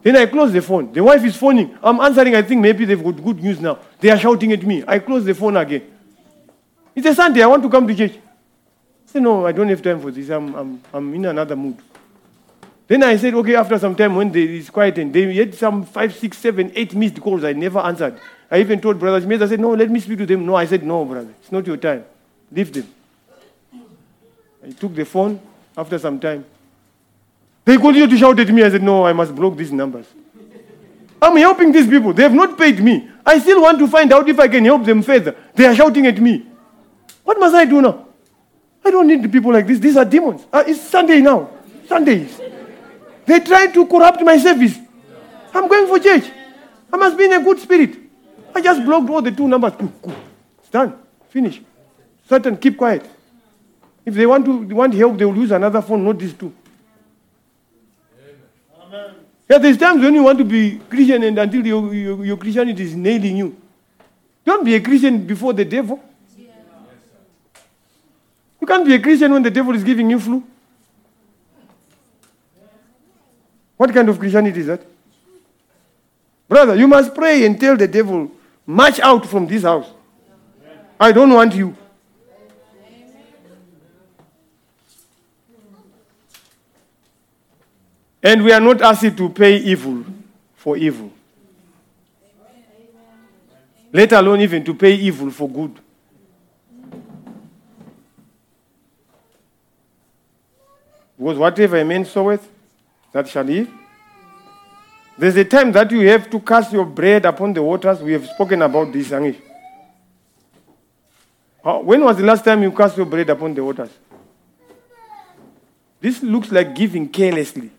Then 0.02 0.16
I 0.16 0.26
close 0.26 0.52
the 0.52 0.62
phone. 0.62 0.92
The 0.92 1.04
wife 1.04 1.24
is 1.24 1.36
phoning. 1.36 1.78
I'm 1.84 2.00
answering. 2.00 2.36
I 2.36 2.42
think 2.42 2.62
maybe 2.62 2.86
they've 2.86 3.04
got 3.04 3.24
good 3.24 3.42
news 3.44 3.60
now. 3.60 3.78
They 4.00 4.10
are 4.10 4.18
shouting 4.18 4.52
at 4.52 4.64
me. 4.64 4.84
I 4.88 5.00
close 5.00 5.24
the 5.24 5.36
phone 5.36 5.58
again. 5.58 5.84
It's 6.96 7.06
a 7.06 7.14
Sunday. 7.14 7.44
I 7.44 7.46
want 7.46 7.62
to 7.64 7.70
come 7.70 7.88
to 7.88 7.96
church. 7.96 8.18
Said, 9.12 9.24
No, 9.24 9.46
I 9.46 9.52
don't 9.52 9.68
have 9.68 9.82
time 9.82 10.00
for 10.00 10.10
this. 10.10 10.30
I'm, 10.30 10.56
I'm, 10.56 10.82
I'm 10.94 11.14
in 11.14 11.26
another 11.26 11.56
mood. 11.56 11.78
Then 12.88 13.04
I 13.04 13.18
said, 13.18 13.34
Okay, 13.34 13.56
after 13.56 13.78
some 13.78 13.94
time, 13.94 14.16
when 14.16 14.32
they, 14.32 14.44
it's 14.44 14.70
quiet, 14.70 14.98
and 15.00 15.14
they 15.14 15.34
had 15.34 15.54
some 15.54 15.84
five, 15.86 16.16
six, 16.16 16.38
seven, 16.38 16.72
eight 16.76 16.96
missed 16.96 17.20
calls. 17.20 17.44
I 17.44 17.52
never 17.52 17.80
answered. 17.80 18.18
I 18.50 18.60
even 18.60 18.80
told 18.80 19.00
Brother 19.00 19.20
Smith, 19.20 19.42
I 19.42 19.48
said, 19.48 19.60
No, 19.60 19.72
let 19.72 19.90
me 19.90 20.00
speak 20.00 20.18
to 20.20 20.26
them. 20.26 20.46
No, 20.46 20.56
I 20.56 20.66
said, 20.66 20.84
No, 20.84 21.04
brother. 21.04 21.34
It's 21.42 21.52
not 21.52 21.68
your 21.68 21.76
time. 21.76 22.06
Leave 22.52 22.72
them. 22.72 22.88
I 24.64 24.72
took 24.72 24.96
the 24.96 25.04
phone 25.04 25.42
after 25.76 26.00
some 26.00 26.18
time. 26.18 26.46
They 27.66 27.76
continue 27.76 28.08
to 28.08 28.18
shout 28.18 28.40
at 28.40 28.50
me. 28.50 28.64
I 28.64 28.70
said, 28.70 28.84
No, 28.84 29.06
I 29.06 29.12
must 29.12 29.36
block 29.36 29.58
these 29.58 29.74
numbers. 29.74 30.06
I'm 31.22 31.36
helping 31.36 31.74
these 31.74 31.88
people. 31.88 32.14
They 32.14 32.24
have 32.24 32.34
not 32.34 32.58
paid 32.58 32.80
me. 32.80 33.10
I 33.26 33.40
still 33.40 33.62
want 33.62 33.78
to 33.80 33.88
find 33.90 34.12
out 34.14 34.28
if 34.30 34.40
I 34.40 34.48
can 34.48 34.64
help 34.64 34.86
them 34.86 35.04
further. 35.04 35.36
They 35.54 35.66
are 35.66 35.76
shouting 35.76 36.08
at 36.08 36.18
me. 36.20 36.46
What 37.26 37.38
must 37.40 37.54
I 37.54 37.66
do 37.66 37.82
now? 37.82 38.08
I 38.84 38.92
don't 38.92 39.08
need 39.08 39.32
people 39.32 39.54
like 39.54 39.68
this. 39.68 39.80
These 39.80 39.98
are 39.98 40.06
demons. 40.06 40.46
Uh, 40.52 40.64
it's 40.66 40.82
Sunday 40.82 41.22
now. 41.22 41.50
Sundays. 41.88 42.40
They 43.26 43.40
try 43.40 43.68
to 43.68 43.86
corrupt 43.86 44.22
my 44.22 44.38
service. 44.38 44.78
I'm 45.54 45.68
going 45.68 45.88
for 45.88 46.00
church. 46.00 46.32
I 46.92 46.98
must 46.98 47.18
be 47.18 47.26
in 47.26 47.34
a 47.34 47.44
good 47.44 47.60
spirit. 47.60 47.98
I 48.54 48.62
just 48.62 48.84
blocked 48.84 49.10
all 49.10 49.22
the 49.22 49.32
two 49.32 49.48
numbers. 49.48 49.74
It's 50.60 50.70
done. 50.70 50.96
Finish. 51.30 51.62
Certain, 52.28 52.58
keep 52.58 52.78
quiet. 52.78 53.10
If 54.06 54.16
they 54.16 54.26
want 54.26 54.46
to 54.46 54.66
they 54.66 54.74
want 54.74 54.94
help, 54.94 55.18
they 55.18 55.26
will 55.26 55.38
use 55.38 55.52
another 55.52 55.82
phone, 55.82 56.04
not 56.04 56.18
these 56.18 56.34
two. 56.34 56.54
Yeah, 59.50 59.58
there's 59.58 59.78
times 59.78 60.02
when 60.02 60.14
you 60.14 60.24
want 60.24 60.38
to 60.38 60.46
be 60.46 60.80
Christian 60.90 61.24
and 61.24 61.38
until 61.38 61.66
your, 61.66 61.94
your, 61.94 62.26
your 62.26 62.38
Christianity 62.38 62.84
is 62.84 62.96
nailing 62.96 63.36
you. 63.36 63.58
Don't 64.46 64.64
be 64.64 64.76
a 64.76 64.82
Christian 64.82 65.28
before 65.28 65.52
the 65.54 65.66
devil. 65.66 66.02
You 68.62 68.68
can't 68.68 68.86
be 68.86 68.94
a 68.94 69.00
Christian 69.02 69.34
when 69.34 69.42
the 69.42 69.50
devil 69.50 69.74
is 69.74 69.84
giving 69.84 70.10
you 70.10 70.20
flu. 70.20 70.44
What 73.76 73.92
kind 73.92 74.08
of 74.08 74.20
Christianity 74.20 74.60
is 74.60 74.68
that? 74.68 74.86
Brother, 76.48 76.76
you 76.76 76.88
must 76.88 77.16
pray 77.16 77.44
and 77.46 77.60
tell 77.60 77.76
the 77.76 77.88
devil, 77.88 78.32
march 78.66 79.00
out 79.00 79.26
from 79.26 79.48
this 79.48 79.64
house. 79.64 79.90
I 81.00 81.12
don't 81.12 81.34
want 81.34 81.56
you. 81.56 81.76
And 88.22 88.44
we 88.44 88.52
are 88.52 88.60
not 88.60 88.82
asked 88.82 89.18
to 89.18 89.30
pay 89.30 89.58
evil 89.58 90.06
for 90.54 90.78
evil. 90.78 91.12
Let 93.92 94.12
alone 94.12 94.42
even 94.42 94.64
to 94.66 94.76
pay 94.76 94.94
evil 94.94 95.32
for 95.32 95.50
good. 95.50 95.80
Because 101.22 101.38
whatever 101.38 101.78
a 101.78 101.86
man 101.86 102.04
soweth, 102.04 102.50
that 103.12 103.28
shall 103.30 103.46
he. 103.46 103.68
There's 105.20 105.36
a 105.36 105.46
time 105.46 105.72
that 105.74 105.92
you 105.92 106.08
have 106.08 106.28
to 106.32 106.40
cast 106.40 106.74
your 106.74 106.84
bread 106.84 107.26
upon 107.26 107.54
the 107.54 107.62
waters. 107.62 108.02
We 108.02 108.14
have 108.14 108.26
spoken 108.26 108.64
about 108.64 108.92
this, 108.92 109.10
Angish. 109.10 109.40
When 111.62 112.04
was 112.04 112.18
the 112.18 112.24
last 112.24 112.44
time 112.44 112.64
you 112.64 112.72
cast 112.72 112.98
your 112.98 113.06
bread 113.06 113.30
upon 113.30 113.54
the 113.54 113.64
waters? 113.64 113.92
This 116.00 116.24
looks 116.24 116.52
like 116.52 116.74
giving 116.74 117.08
carelessly. 117.08 117.70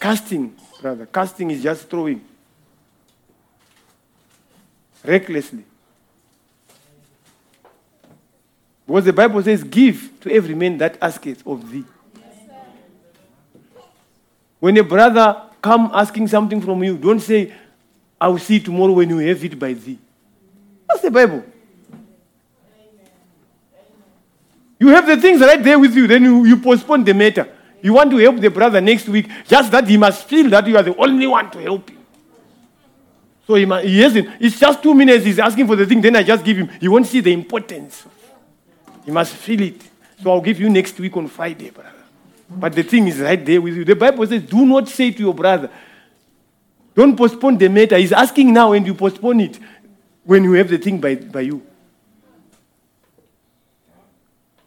Casting, 0.00 0.56
rather. 0.82 1.04
Casting 1.04 1.50
is 1.50 1.62
just 1.62 1.90
throwing. 1.90 2.24
Recklessly. 5.04 5.64
Because 8.86 9.04
the 9.04 9.12
Bible 9.12 9.42
says, 9.42 9.62
Give 9.62 10.10
to 10.20 10.32
every 10.32 10.54
man 10.54 10.78
that 10.78 10.98
asketh 11.00 11.46
of 11.46 11.70
thee. 11.70 11.84
When 14.60 14.76
a 14.76 14.84
brother 14.84 15.42
come 15.60 15.90
asking 15.92 16.28
something 16.28 16.60
from 16.60 16.82
you, 16.84 16.96
don't 16.96 17.20
say, 17.20 17.52
I 18.20 18.28
will 18.28 18.38
see 18.38 18.60
tomorrow 18.60 18.92
when 18.92 19.08
you 19.08 19.18
have 19.18 19.44
it 19.44 19.58
by 19.58 19.72
thee. 19.72 19.98
That's 20.88 21.02
the 21.02 21.10
Bible. 21.10 21.44
You 24.78 24.88
have 24.88 25.06
the 25.06 25.16
things 25.16 25.40
right 25.40 25.62
there 25.62 25.78
with 25.78 25.94
you, 25.94 26.06
then 26.06 26.24
you, 26.24 26.44
you 26.44 26.56
postpone 26.56 27.04
the 27.04 27.14
matter. 27.14 27.48
You 27.80 27.94
want 27.94 28.10
to 28.10 28.16
help 28.18 28.36
the 28.40 28.50
brother 28.50 28.80
next 28.80 29.08
week, 29.08 29.28
just 29.46 29.70
that 29.72 29.86
he 29.88 29.96
must 29.96 30.28
feel 30.28 30.48
that 30.50 30.66
you 30.66 30.76
are 30.76 30.82
the 30.82 30.96
only 30.96 31.26
one 31.26 31.50
to 31.52 31.58
help 31.60 31.88
him. 31.88 31.98
So 33.46 33.54
he, 33.54 33.64
must, 33.64 33.84
he 33.84 34.00
hasn't. 34.00 34.28
It's 34.40 34.58
just 34.58 34.82
two 34.82 34.94
minutes. 34.94 35.24
He's 35.24 35.38
asking 35.38 35.66
for 35.66 35.76
the 35.76 35.86
thing. 35.86 36.00
Then 36.00 36.16
I 36.16 36.22
just 36.22 36.44
give 36.44 36.56
him. 36.56 36.68
He 36.80 36.88
won't 36.88 37.06
see 37.06 37.20
the 37.20 37.32
importance. 37.32 38.06
He 39.04 39.10
must 39.10 39.34
feel 39.34 39.62
it. 39.62 39.82
So 40.22 40.30
I'll 40.30 40.40
give 40.40 40.60
you 40.60 40.70
next 40.70 40.98
week 40.98 41.16
on 41.16 41.28
Friday, 41.28 41.70
brother. 41.70 41.90
But 42.48 42.74
the 42.74 42.82
thing 42.82 43.08
is 43.08 43.18
right 43.18 43.44
there 43.44 43.60
with 43.60 43.74
you. 43.74 43.84
The 43.84 43.96
Bible 43.96 44.26
says, 44.26 44.42
do 44.42 44.64
not 44.64 44.88
say 44.88 45.10
to 45.10 45.18
your 45.18 45.34
brother, 45.34 45.70
don't 46.94 47.16
postpone 47.16 47.58
the 47.58 47.68
matter. 47.68 47.96
He's 47.96 48.12
asking 48.12 48.52
now 48.52 48.72
and 48.72 48.86
you 48.86 48.94
postpone 48.94 49.40
it 49.40 49.58
when 50.24 50.44
you 50.44 50.52
have 50.52 50.68
the 50.68 50.78
thing 50.78 51.00
by, 51.00 51.14
by 51.16 51.40
you. 51.40 51.66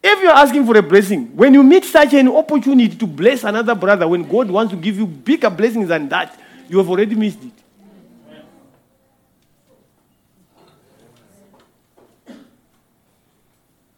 If 0.07 0.21
you're 0.21 0.31
asking 0.31 0.65
for 0.65 0.77
a 0.77 0.83
blessing, 0.83 1.35
when 1.35 1.53
you 1.53 1.63
meet 1.63 1.85
such 1.85 2.13
an 2.13 2.27
opportunity 2.27 2.95
to 2.95 3.07
bless 3.07 3.43
another 3.43 3.73
brother, 3.73 4.07
when 4.07 4.23
God 4.27 4.49
wants 4.49 4.71
to 4.71 4.79
give 4.79 4.97
you 4.97 5.07
bigger 5.07 5.49
blessings 5.49 5.87
than 5.87 6.09
that, 6.09 6.39
you 6.69 6.77
have 6.77 6.89
already 6.89 7.15
missed 7.15 7.43
it. 7.43 7.53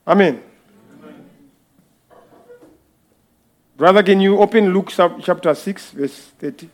Amen. 0.08 0.42
Brother, 3.76 4.02
can 4.04 4.22
you 4.22 4.38
open 4.38 4.74
Luke 4.74 4.90
chapter 4.90 5.54
6, 5.54 5.92
verse 5.92 6.32
30? 6.40 6.70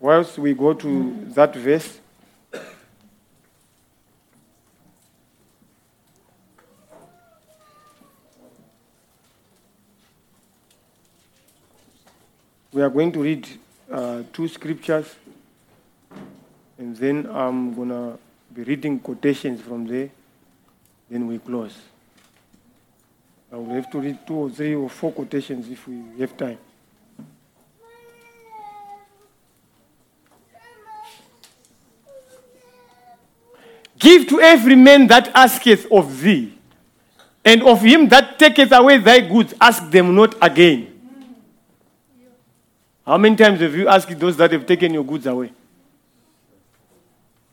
Whilst 0.00 0.38
we 0.38 0.54
go 0.54 0.72
to 0.72 1.26
that 1.34 1.54
verse, 1.54 2.00
we 12.72 12.80
are 12.80 12.88
going 12.88 13.12
to 13.12 13.22
read 13.22 13.46
uh, 13.92 14.22
two 14.32 14.48
scriptures, 14.48 15.14
and 16.78 16.96
then 16.96 17.28
I'm 17.30 17.74
going 17.74 17.90
to 17.90 18.18
be 18.52 18.62
reading 18.62 18.98
quotations 18.98 19.60
from 19.60 19.86
there, 19.86 20.10
then 21.10 21.26
we 21.26 21.38
close. 21.38 21.76
I 23.52 23.56
will 23.56 23.74
have 23.74 23.90
to 23.90 24.00
read 24.00 24.26
two 24.26 24.34
or 24.34 24.50
three 24.50 24.74
or 24.74 24.88
four 24.88 25.12
quotations 25.12 25.68
if 25.68 25.86
we 25.86 26.02
have 26.20 26.36
time. 26.36 26.58
Give 33.98 34.26
to 34.28 34.40
every 34.40 34.74
man 34.74 35.06
that 35.08 35.30
asketh 35.34 35.86
of 35.92 36.20
thee, 36.20 36.58
and 37.44 37.62
of 37.62 37.82
him 37.82 38.08
that 38.08 38.38
taketh 38.38 38.72
away 38.72 38.98
thy 38.98 39.20
goods, 39.20 39.54
ask 39.60 39.88
them 39.90 40.14
not 40.14 40.34
again. 40.42 40.91
How 43.06 43.18
many 43.18 43.36
times 43.36 43.60
have 43.60 43.74
you 43.74 43.88
asked 43.88 44.18
those 44.18 44.36
that 44.36 44.52
have 44.52 44.64
taken 44.64 44.94
your 44.94 45.04
goods 45.04 45.26
away? 45.26 45.52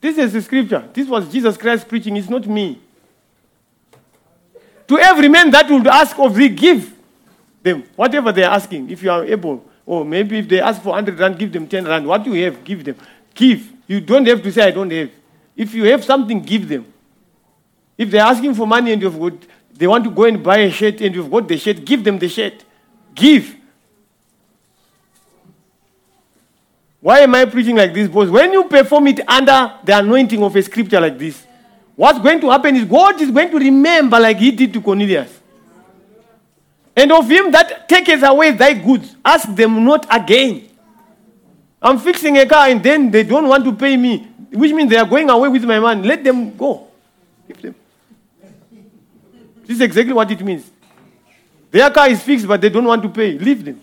This 0.00 0.16
is 0.16 0.32
the 0.32 0.40
scripture. 0.40 0.88
This 0.92 1.08
was 1.08 1.30
Jesus 1.30 1.56
Christ 1.56 1.86
preaching. 1.88 2.16
It's 2.16 2.28
not 2.28 2.46
me. 2.46 2.80
To 4.88 4.98
every 4.98 5.28
man 5.28 5.50
that 5.50 5.68
would 5.70 5.86
ask 5.86 6.18
of 6.18 6.34
thee, 6.34 6.48
give 6.48 6.92
them 7.62 7.84
whatever 7.94 8.32
they 8.32 8.42
are 8.42 8.54
asking. 8.54 8.90
If 8.90 9.02
you 9.02 9.10
are 9.10 9.24
able, 9.24 9.64
or 9.84 10.04
maybe 10.04 10.38
if 10.38 10.48
they 10.48 10.60
ask 10.60 10.82
for 10.82 10.90
100 10.90 11.18
rand, 11.18 11.38
give 11.38 11.52
them 11.52 11.68
10 11.68 11.84
rand. 11.84 12.06
What 12.06 12.24
you 12.26 12.32
have, 12.44 12.64
give 12.64 12.84
them. 12.84 12.96
Give. 13.34 13.70
You 13.86 14.00
don't 14.00 14.26
have 14.26 14.42
to 14.42 14.52
say, 14.52 14.62
I 14.62 14.70
don't 14.70 14.90
have. 14.90 15.10
If 15.56 15.74
you 15.74 15.84
have 15.84 16.04
something, 16.04 16.40
give 16.40 16.68
them. 16.68 16.92
If 17.98 18.10
they're 18.10 18.24
asking 18.24 18.54
for 18.54 18.66
money 18.66 18.92
and 18.92 19.02
you've 19.02 19.18
got, 19.18 19.34
they 19.74 19.86
want 19.86 20.04
to 20.04 20.10
go 20.10 20.24
and 20.24 20.42
buy 20.42 20.58
a 20.58 20.70
shirt 20.70 21.00
and 21.02 21.14
you've 21.14 21.30
got 21.30 21.46
the 21.46 21.58
shirt, 21.58 21.84
give 21.84 22.02
them 22.02 22.18
the 22.18 22.28
shirt. 22.28 22.64
Give. 23.14 23.56
Why 27.00 27.20
am 27.20 27.34
I 27.34 27.46
preaching 27.46 27.76
like 27.76 27.94
this? 27.94 28.08
Because 28.08 28.30
when 28.30 28.52
you 28.52 28.64
perform 28.64 29.06
it 29.06 29.20
under 29.26 29.72
the 29.82 29.98
anointing 29.98 30.42
of 30.42 30.54
a 30.54 30.62
scripture 30.62 31.00
like 31.00 31.18
this, 31.18 31.46
what's 31.96 32.18
going 32.18 32.40
to 32.40 32.50
happen 32.50 32.76
is 32.76 32.84
God 32.84 33.20
is 33.20 33.30
going 33.30 33.50
to 33.50 33.58
remember 33.58 34.20
like 34.20 34.36
he 34.36 34.50
did 34.50 34.72
to 34.74 34.80
Cornelius. 34.82 35.38
And 36.94 37.10
of 37.12 37.30
him 37.30 37.50
that 37.52 37.88
taketh 37.88 38.22
away 38.22 38.50
thy 38.50 38.74
goods, 38.74 39.16
ask 39.24 39.54
them 39.54 39.84
not 39.84 40.06
again. 40.14 40.68
I'm 41.80 41.98
fixing 41.98 42.36
a 42.36 42.44
car 42.44 42.68
and 42.68 42.82
then 42.82 43.10
they 43.10 43.22
don't 43.22 43.48
want 43.48 43.64
to 43.64 43.72
pay 43.72 43.96
me, 43.96 44.28
which 44.52 44.72
means 44.72 44.90
they 44.90 44.98
are 44.98 45.06
going 45.06 45.30
away 45.30 45.48
with 45.48 45.64
my 45.64 45.78
money. 45.78 46.06
Let 46.06 46.22
them 46.22 46.54
go. 46.54 46.88
Give 47.48 47.62
them. 47.62 47.74
This 49.64 49.76
is 49.76 49.80
exactly 49.80 50.12
what 50.12 50.30
it 50.30 50.42
means. 50.42 50.70
Their 51.70 51.88
car 51.90 52.08
is 52.08 52.22
fixed, 52.22 52.46
but 52.46 52.60
they 52.60 52.68
don't 52.68 52.84
want 52.84 53.02
to 53.02 53.08
pay. 53.08 53.38
Leave 53.38 53.64
them. 53.64 53.80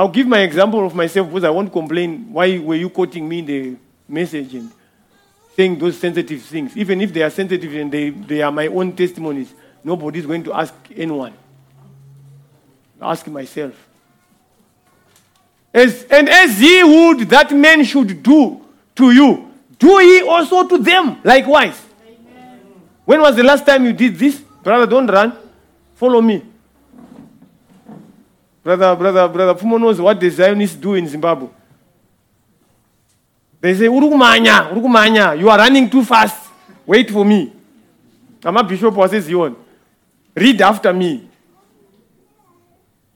I'll 0.00 0.08
give 0.08 0.26
my 0.26 0.38
example 0.38 0.86
of 0.86 0.94
myself 0.94 1.28
because 1.28 1.44
I 1.44 1.50
won't 1.50 1.70
complain. 1.70 2.32
Why 2.32 2.56
were 2.56 2.74
you 2.74 2.88
quoting 2.88 3.28
me 3.28 3.40
in 3.40 3.44
the 3.44 3.76
message 4.08 4.54
and 4.54 4.72
saying 5.54 5.78
those 5.78 5.98
sensitive 5.98 6.40
things? 6.40 6.74
Even 6.74 7.02
if 7.02 7.12
they 7.12 7.20
are 7.20 7.28
sensitive 7.28 7.74
and 7.74 7.92
they, 7.92 8.08
they 8.08 8.40
are 8.40 8.50
my 8.50 8.66
own 8.68 8.96
testimonies, 8.96 9.52
nobody's 9.84 10.24
going 10.24 10.42
to 10.44 10.54
ask 10.54 10.72
anyone. 10.96 11.34
Ask 12.98 13.26
myself. 13.26 13.74
As, 15.74 16.04
and 16.04 16.30
as 16.30 16.58
ye 16.58 16.82
would 16.82 17.28
that 17.28 17.52
men 17.52 17.84
should 17.84 18.22
do 18.22 18.58
to 18.94 19.10
you, 19.10 19.52
do 19.78 20.00
ye 20.00 20.22
also 20.22 20.66
to 20.66 20.78
them 20.78 21.20
likewise. 21.22 21.78
When 23.04 23.20
was 23.20 23.36
the 23.36 23.42
last 23.42 23.66
time 23.66 23.84
you 23.84 23.92
did 23.92 24.16
this? 24.16 24.38
Brother, 24.62 24.86
don't 24.86 25.08
run. 25.08 25.36
Follow 25.94 26.22
me. 26.22 26.49
Brother, 28.62 28.94
brother, 28.96 29.28
brother, 29.28 29.54
Fumo 29.54 29.80
knows 29.80 30.00
what 30.00 30.20
the 30.20 30.28
Zionists 30.28 30.76
do 30.76 30.94
in 30.94 31.08
Zimbabwe. 31.08 31.48
They 33.60 33.74
say, 33.74 33.86
Urukumanya, 33.86 34.70
Urukumanya, 34.70 35.38
you 35.38 35.48
are 35.48 35.58
running 35.58 35.88
too 35.88 36.04
fast. 36.04 36.50
Wait 36.86 37.10
for 37.10 37.24
me. 37.24 37.52
I'm 38.44 38.56
a 38.56 38.64
bishop 38.64 38.94
was 38.94 39.10
Zion. 39.10 39.56
Read 40.34 40.60
after 40.62 40.92
me. 40.92 41.28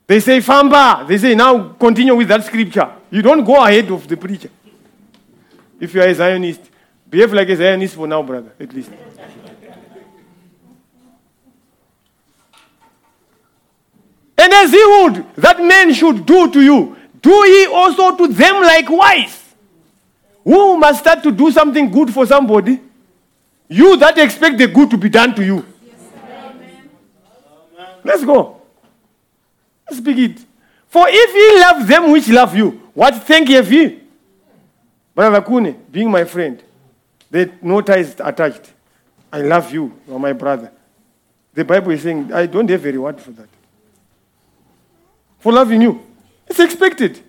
They 0.07 0.19
say, 0.19 0.39
Famba. 0.39 1.07
They 1.07 1.17
say, 1.17 1.33
now 1.33 1.69
continue 1.69 2.15
with 2.15 2.27
that 2.27 2.43
scripture. 2.43 2.91
You 3.09 3.21
don't 3.21 3.43
go 3.43 3.63
ahead 3.63 3.89
of 3.89 4.07
the 4.07 4.17
preacher. 4.17 4.49
If 5.79 5.93
you 5.93 6.01
are 6.01 6.07
a 6.07 6.13
Zionist, 6.13 6.61
behave 7.09 7.33
like 7.33 7.49
a 7.49 7.55
Zionist 7.55 7.95
for 7.95 8.07
now, 8.07 8.21
brother, 8.21 8.53
at 8.59 8.71
least. 8.73 8.91
And 14.45 14.53
as 14.53 14.69
he 14.69 14.85
would 14.85 15.25
that 15.37 15.59
men 15.59 15.91
should 15.91 16.23
do 16.23 16.51
to 16.51 16.61
you, 16.61 16.95
do 17.19 17.31
ye 17.31 17.65
also 17.65 18.15
to 18.15 18.27
them 18.27 18.61
likewise. 18.61 19.43
Who 20.43 20.77
must 20.77 20.99
start 20.99 21.23
to 21.23 21.31
do 21.31 21.49
something 21.49 21.89
good 21.89 22.13
for 22.13 22.27
somebody? 22.27 22.79
You 23.67 23.97
that 23.97 24.19
expect 24.19 24.59
the 24.59 24.67
good 24.67 24.91
to 24.91 24.97
be 24.97 25.09
done 25.09 25.33
to 25.33 25.43
you. 25.43 25.65
Let's 28.03 28.23
go. 28.23 28.61
Let's 29.89 29.99
begin. 29.99 30.37
For 30.89 31.07
if 31.09 31.33
ye 31.33 31.59
love 31.61 31.87
them 31.87 32.11
which 32.11 32.29
love 32.29 32.55
you, 32.55 32.69
what 32.93 33.15
thank 33.23 33.49
ye 33.49 33.59
ye? 33.63 33.99
Brother 35.15 35.41
Kune, 35.41 35.73
being 35.91 36.11
my 36.11 36.23
friend, 36.23 36.61
the 37.31 37.51
no 37.63 37.81
ties 37.81 38.15
attached. 38.19 38.71
I 39.33 39.41
love 39.41 39.73
you, 39.73 39.91
you 40.07 40.13
are 40.13 40.19
my 40.19 40.33
brother. 40.33 40.71
The 41.51 41.65
Bible 41.65 41.93
is 41.93 42.03
saying, 42.03 42.31
I 42.31 42.45
don't 42.45 42.69
have 42.69 42.85
a 42.85 42.91
reward 42.91 43.19
for 43.19 43.31
that 43.31 43.54
for 45.45 45.53
loving 45.53 45.79
you. 45.79 46.03
It's 46.47 46.59
expected. 46.59 47.21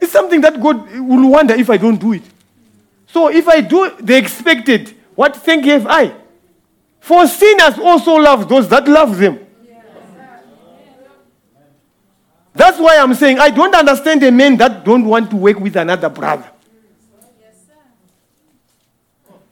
It's 0.00 0.10
something 0.10 0.40
that 0.40 0.60
God 0.60 0.90
will 0.90 1.30
wonder 1.30 1.54
if 1.54 1.70
I 1.70 1.76
don't 1.76 1.94
do 1.94 2.14
it. 2.14 2.24
So 3.06 3.28
if 3.28 3.46
I 3.46 3.60
do 3.60 3.94
the 4.00 4.16
expected, 4.18 4.92
what 5.14 5.36
thank 5.36 5.64
have 5.66 5.86
I? 5.86 6.12
For 6.98 7.24
sinners 7.28 7.78
also 7.78 8.16
love 8.16 8.48
those 8.48 8.68
that 8.70 8.88
love 8.88 9.16
them. 9.16 9.38
That's 12.52 12.80
why 12.80 12.96
I'm 12.98 13.14
saying 13.14 13.38
I 13.38 13.50
don't 13.50 13.76
understand 13.76 14.20
the 14.20 14.32
men 14.32 14.56
that 14.56 14.84
don't 14.84 15.04
want 15.04 15.30
to 15.30 15.36
work 15.36 15.60
with 15.60 15.76
another 15.76 16.08
brother. 16.08 16.50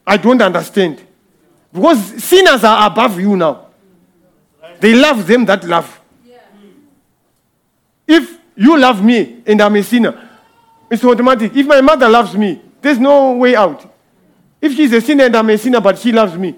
I 0.05 0.17
don't 0.17 0.43
understand. 0.43 1.01
Because 1.73 2.25
sinners 2.25 2.65
are 2.65 2.89
above 2.89 3.21
you 3.21 3.37
now. 3.37 3.67
They 4.81 4.95
love 4.95 5.29
them 5.29 5.45
that 5.45 5.63
love. 5.63 6.00
If 8.13 8.41
you 8.57 8.77
love 8.77 9.05
me 9.05 9.41
and 9.47 9.61
I'm 9.61 9.77
a 9.77 9.85
sinner, 9.85 10.29
it's 10.91 11.05
automatic. 11.05 11.55
If 11.55 11.65
my 11.65 11.81
mother 11.81 12.09
loves 12.09 12.35
me, 12.35 12.61
there's 12.83 12.99
no 12.99 13.37
way 13.37 13.55
out. 13.55 13.89
If 14.61 14.75
she's 14.75 14.93
a 14.93 15.01
sinner 15.01 15.27
and 15.27 15.37
I'm 15.37 15.49
a 15.49 15.57
sinner, 15.57 15.81
but 15.81 15.97
she 15.97 16.11
loves 16.11 16.37
me, 16.37 16.57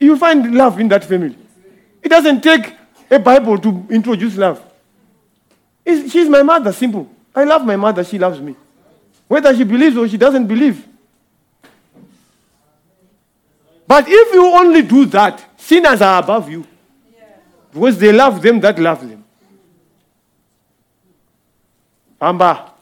you 0.00 0.16
find 0.16 0.54
love 0.54 0.80
in 0.80 0.88
that 0.88 1.04
family. 1.04 1.36
It 2.02 2.08
doesn't 2.08 2.40
take 2.40 2.72
a 3.10 3.18
Bible 3.18 3.58
to 3.58 3.86
introduce 3.90 4.38
love. 4.38 4.64
It's, 5.84 6.10
she's 6.10 6.30
my 6.30 6.42
mother, 6.42 6.72
simple. 6.72 7.10
I 7.34 7.44
love 7.44 7.66
my 7.66 7.76
mother, 7.76 8.02
she 8.02 8.18
loves 8.18 8.40
me. 8.40 8.56
Whether 9.28 9.54
she 9.54 9.64
believes 9.64 9.98
or 9.98 10.08
she 10.08 10.16
doesn't 10.16 10.46
believe. 10.46 10.88
But 13.86 14.06
if 14.08 14.32
you 14.32 14.46
only 14.46 14.80
do 14.80 15.04
that, 15.06 15.44
sinners 15.60 16.00
are 16.00 16.22
above 16.22 16.50
you. 16.50 16.66
Because 17.70 17.98
they 17.98 18.12
love 18.12 18.40
them 18.40 18.60
that 18.60 18.78
love 18.78 19.06
them. 19.06 19.23
Amba. 22.24 22.72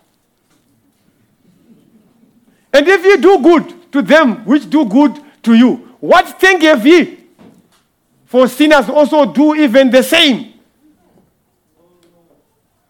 And 2.72 2.88
if 2.88 3.04
you 3.04 3.18
do 3.18 3.38
good 3.42 3.92
to 3.92 4.02
them 4.02 4.44
which 4.44 4.68
do 4.70 4.84
good 4.84 5.20
to 5.42 5.54
you, 5.54 5.96
what 6.00 6.40
thank 6.40 6.62
ye? 6.62 7.18
For 8.26 8.48
sinners 8.48 8.88
also 8.88 9.26
do 9.26 9.54
even 9.54 9.90
the 9.90 10.02
same. 10.02 10.54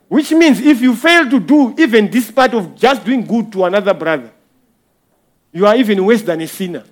Which 0.08 0.30
means 0.30 0.60
if 0.60 0.80
you 0.82 0.94
fail 0.94 1.28
to 1.30 1.40
do 1.40 1.74
even 1.78 2.10
this 2.10 2.30
part 2.30 2.54
of 2.54 2.76
just 2.76 3.04
doing 3.04 3.24
good 3.24 3.50
to 3.52 3.64
another 3.64 3.94
brother, 3.94 4.30
you 5.52 5.66
are 5.66 5.74
even 5.74 6.04
worse 6.04 6.22
than 6.22 6.40
a 6.42 6.46
sinner. 6.46 6.84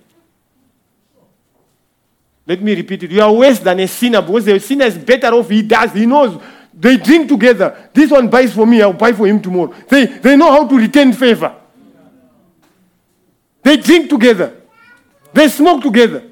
Let 2.45 2.61
me 2.61 2.75
repeat 2.75 3.03
it. 3.03 3.11
You 3.11 3.21
are 3.21 3.31
worse 3.31 3.59
than 3.59 3.79
a 3.79 3.87
sinner 3.87 4.21
because 4.21 4.45
the 4.45 4.59
sinner 4.59 4.85
is 4.85 4.97
better 4.97 5.27
off. 5.27 5.49
He 5.49 5.61
does. 5.61 5.93
He 5.93 6.05
knows 6.05 6.41
they 6.73 6.97
drink 6.97 7.29
together. 7.29 7.89
This 7.93 8.09
one 8.11 8.29
buys 8.29 8.53
for 8.53 8.65
me, 8.65 8.81
I'll 8.81 8.93
buy 8.93 9.13
for 9.13 9.27
him 9.27 9.41
tomorrow. 9.41 9.73
They, 9.87 10.05
they 10.05 10.35
know 10.35 10.51
how 10.51 10.67
to 10.67 10.77
retain 10.77 11.13
favor. 11.13 11.55
They 13.63 13.77
drink 13.77 14.09
together. 14.09 14.55
They 15.33 15.47
smoke 15.47 15.83
together. 15.83 16.23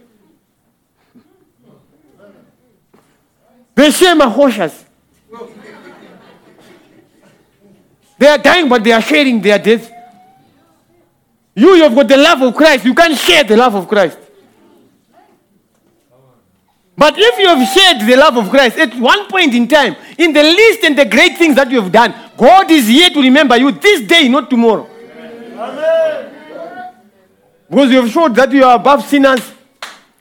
They 3.76 3.92
share 3.92 4.16
mahoshas. 4.16 4.86
They 8.18 8.28
are 8.28 8.38
dying, 8.38 8.68
but 8.68 8.84
they 8.84 8.92
are 8.92 9.02
sharing 9.02 9.42
their 9.42 9.58
death. 9.58 9.90
You, 11.56 11.76
you 11.76 11.84
have 11.84 11.96
got 11.96 12.08
the 12.08 12.18
love 12.18 12.42
of 12.42 12.56
Christ. 12.56 12.84
You 12.86 12.94
can't 12.94 13.18
share 13.18 13.44
the 13.44 13.56
love 13.56 13.76
of 13.76 13.88
Christ. 13.88 14.18
But 17.00 17.16
if 17.18 17.40
you 17.40 17.48
have 17.48 17.66
shared 17.70 18.02
the 18.06 18.18
love 18.18 18.36
of 18.36 18.50
Christ 18.50 18.78
at 18.78 18.94
one 18.96 19.30
point 19.30 19.56
in 19.56 19.70
time, 19.70 19.96
in 20.18 20.34
the 20.34 20.44
least 20.44 20.84
and 20.84 21.00
the 21.00 21.06
great 21.06 21.38
things 21.38 21.56
that 21.56 21.72
you 21.72 21.82
have 21.82 21.94
done, 21.94 22.14
God 22.36 22.70
is 22.70 22.88
here 22.88 23.10
to 23.10 23.22
remember 23.22 23.56
you 23.56 23.72
this 23.72 24.02
day, 24.02 24.28
not 24.28 24.50
tomorrow. 24.50 24.86
Amen. 25.56 26.94
Because 27.70 27.90
you 27.92 28.02
have 28.02 28.12
showed 28.12 28.36
that 28.36 28.52
you 28.52 28.66
are 28.66 28.76
above 28.76 29.06
sinners. 29.06 29.40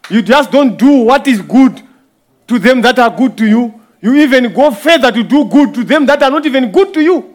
You 0.09 0.23
just 0.23 0.53
don't 0.53 0.77
do 0.79 0.99
what 1.03 1.27
is 1.27 1.41
good 1.43 1.83
to 2.47 2.61
them 2.61 2.81
that 2.83 2.97
are 3.01 3.11
good 3.11 3.37
to 3.39 3.47
you. 3.47 3.81
You 4.01 4.15
even 4.15 4.53
go 4.53 4.71
further 4.71 5.11
to 5.11 5.25
do 5.25 5.47
good 5.47 5.75
to 5.75 5.83
them 5.83 6.07
that 6.07 6.23
are 6.23 6.31
not 6.31 6.47
even 6.47 6.71
good 6.71 6.95
to 6.95 7.01
you. 7.01 7.35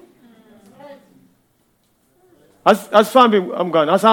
As 2.65 2.87
as 2.87 3.13
I'm 3.13 3.71
gone. 3.71 3.89
As. 3.89 4.03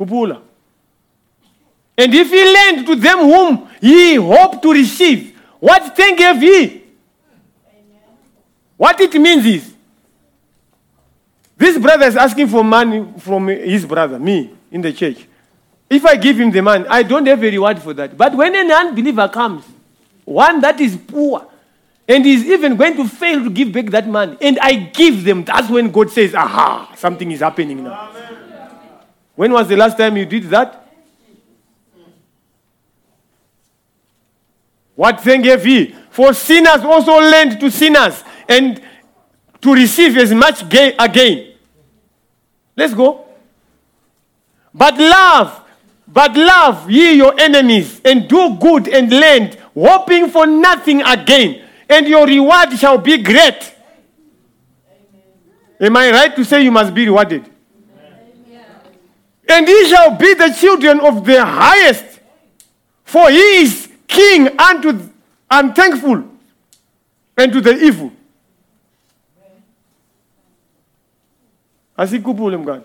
Kupula. 0.00 0.40
And 1.96 2.14
if 2.14 2.30
he 2.30 2.44
lent 2.44 2.86
to 2.86 2.96
them 2.96 3.18
whom 3.18 3.68
he 3.80 4.16
hoped 4.16 4.62
to 4.62 4.72
receive, 4.72 5.38
what 5.60 5.96
thank 5.96 6.18
have 6.20 6.40
he? 6.40 6.82
What 8.76 9.00
it 9.00 9.14
means 9.14 9.46
is, 9.46 9.74
this 11.56 11.78
brother 11.78 12.06
is 12.06 12.16
asking 12.16 12.48
for 12.48 12.64
money 12.64 13.06
from 13.18 13.46
his 13.46 13.86
brother, 13.86 14.18
me, 14.18 14.50
in 14.70 14.80
the 14.80 14.92
church. 14.92 15.28
If 15.88 16.04
I 16.04 16.16
give 16.16 16.40
him 16.40 16.50
the 16.50 16.62
money, 16.62 16.86
I 16.88 17.02
don't 17.02 17.26
have 17.26 17.40
a 17.42 17.50
reward 17.50 17.80
for 17.80 17.94
that. 17.94 18.16
But 18.16 18.34
when 18.34 18.54
an 18.56 18.72
unbeliever 18.72 19.28
comes, 19.28 19.64
one 20.24 20.60
that 20.62 20.80
is 20.80 20.96
poor, 20.96 21.46
and 22.08 22.26
is 22.26 22.44
even 22.46 22.76
going 22.76 22.96
to 22.96 23.06
fail 23.06 23.44
to 23.44 23.50
give 23.50 23.70
back 23.72 23.86
that 23.86 24.08
money, 24.08 24.36
and 24.40 24.58
I 24.60 24.74
give 24.74 25.22
them, 25.22 25.44
that's 25.44 25.70
when 25.70 25.92
God 25.92 26.10
says, 26.10 26.34
aha, 26.34 26.92
something 26.96 27.30
is 27.30 27.40
happening 27.40 27.84
now. 27.84 28.10
When 29.36 29.52
was 29.52 29.68
the 29.68 29.76
last 29.76 29.96
time 29.96 30.16
you 30.16 30.26
did 30.26 30.44
that? 30.44 30.81
What 35.02 35.20
thing 35.20 35.42
have 35.42 35.66
ye? 35.66 35.92
For 36.10 36.32
sinners 36.32 36.84
also 36.84 37.18
lend 37.18 37.58
to 37.58 37.72
sinners, 37.72 38.22
and 38.48 38.80
to 39.60 39.74
receive 39.74 40.16
as 40.16 40.32
much 40.32 40.68
gain 40.68 40.94
again. 40.96 41.54
Let's 42.76 42.94
go. 42.94 43.26
But 44.72 44.96
love, 44.98 45.60
but 46.06 46.36
love 46.36 46.88
ye 46.88 47.14
your 47.14 47.34
enemies, 47.36 48.00
and 48.04 48.28
do 48.28 48.56
good 48.60 48.86
and 48.86 49.10
lend, 49.10 49.58
hoping 49.74 50.30
for 50.30 50.46
nothing 50.46 51.02
again, 51.02 51.64
and 51.88 52.06
your 52.06 52.24
reward 52.24 52.70
shall 52.78 52.98
be 52.98 53.20
great. 53.20 53.74
Am 55.80 55.96
I 55.96 56.12
right 56.12 56.36
to 56.36 56.44
say 56.44 56.62
you 56.62 56.70
must 56.70 56.94
be 56.94 57.06
rewarded? 57.06 57.50
And 59.48 59.66
ye 59.66 59.88
shall 59.88 60.14
be 60.14 60.34
the 60.34 60.50
children 60.56 61.00
of 61.00 61.24
the 61.24 61.44
highest, 61.44 62.20
for 63.02 63.28
he 63.30 63.62
is 63.62 63.81
king 64.12 64.60
unto 64.60 65.08
unthankful 65.50 66.24
and 67.36 67.52
to 67.52 67.60
the 67.60 67.76
evil. 67.76 68.12
As 71.96 72.12
Asikhuphule 72.12 72.56
mngani. 72.56 72.84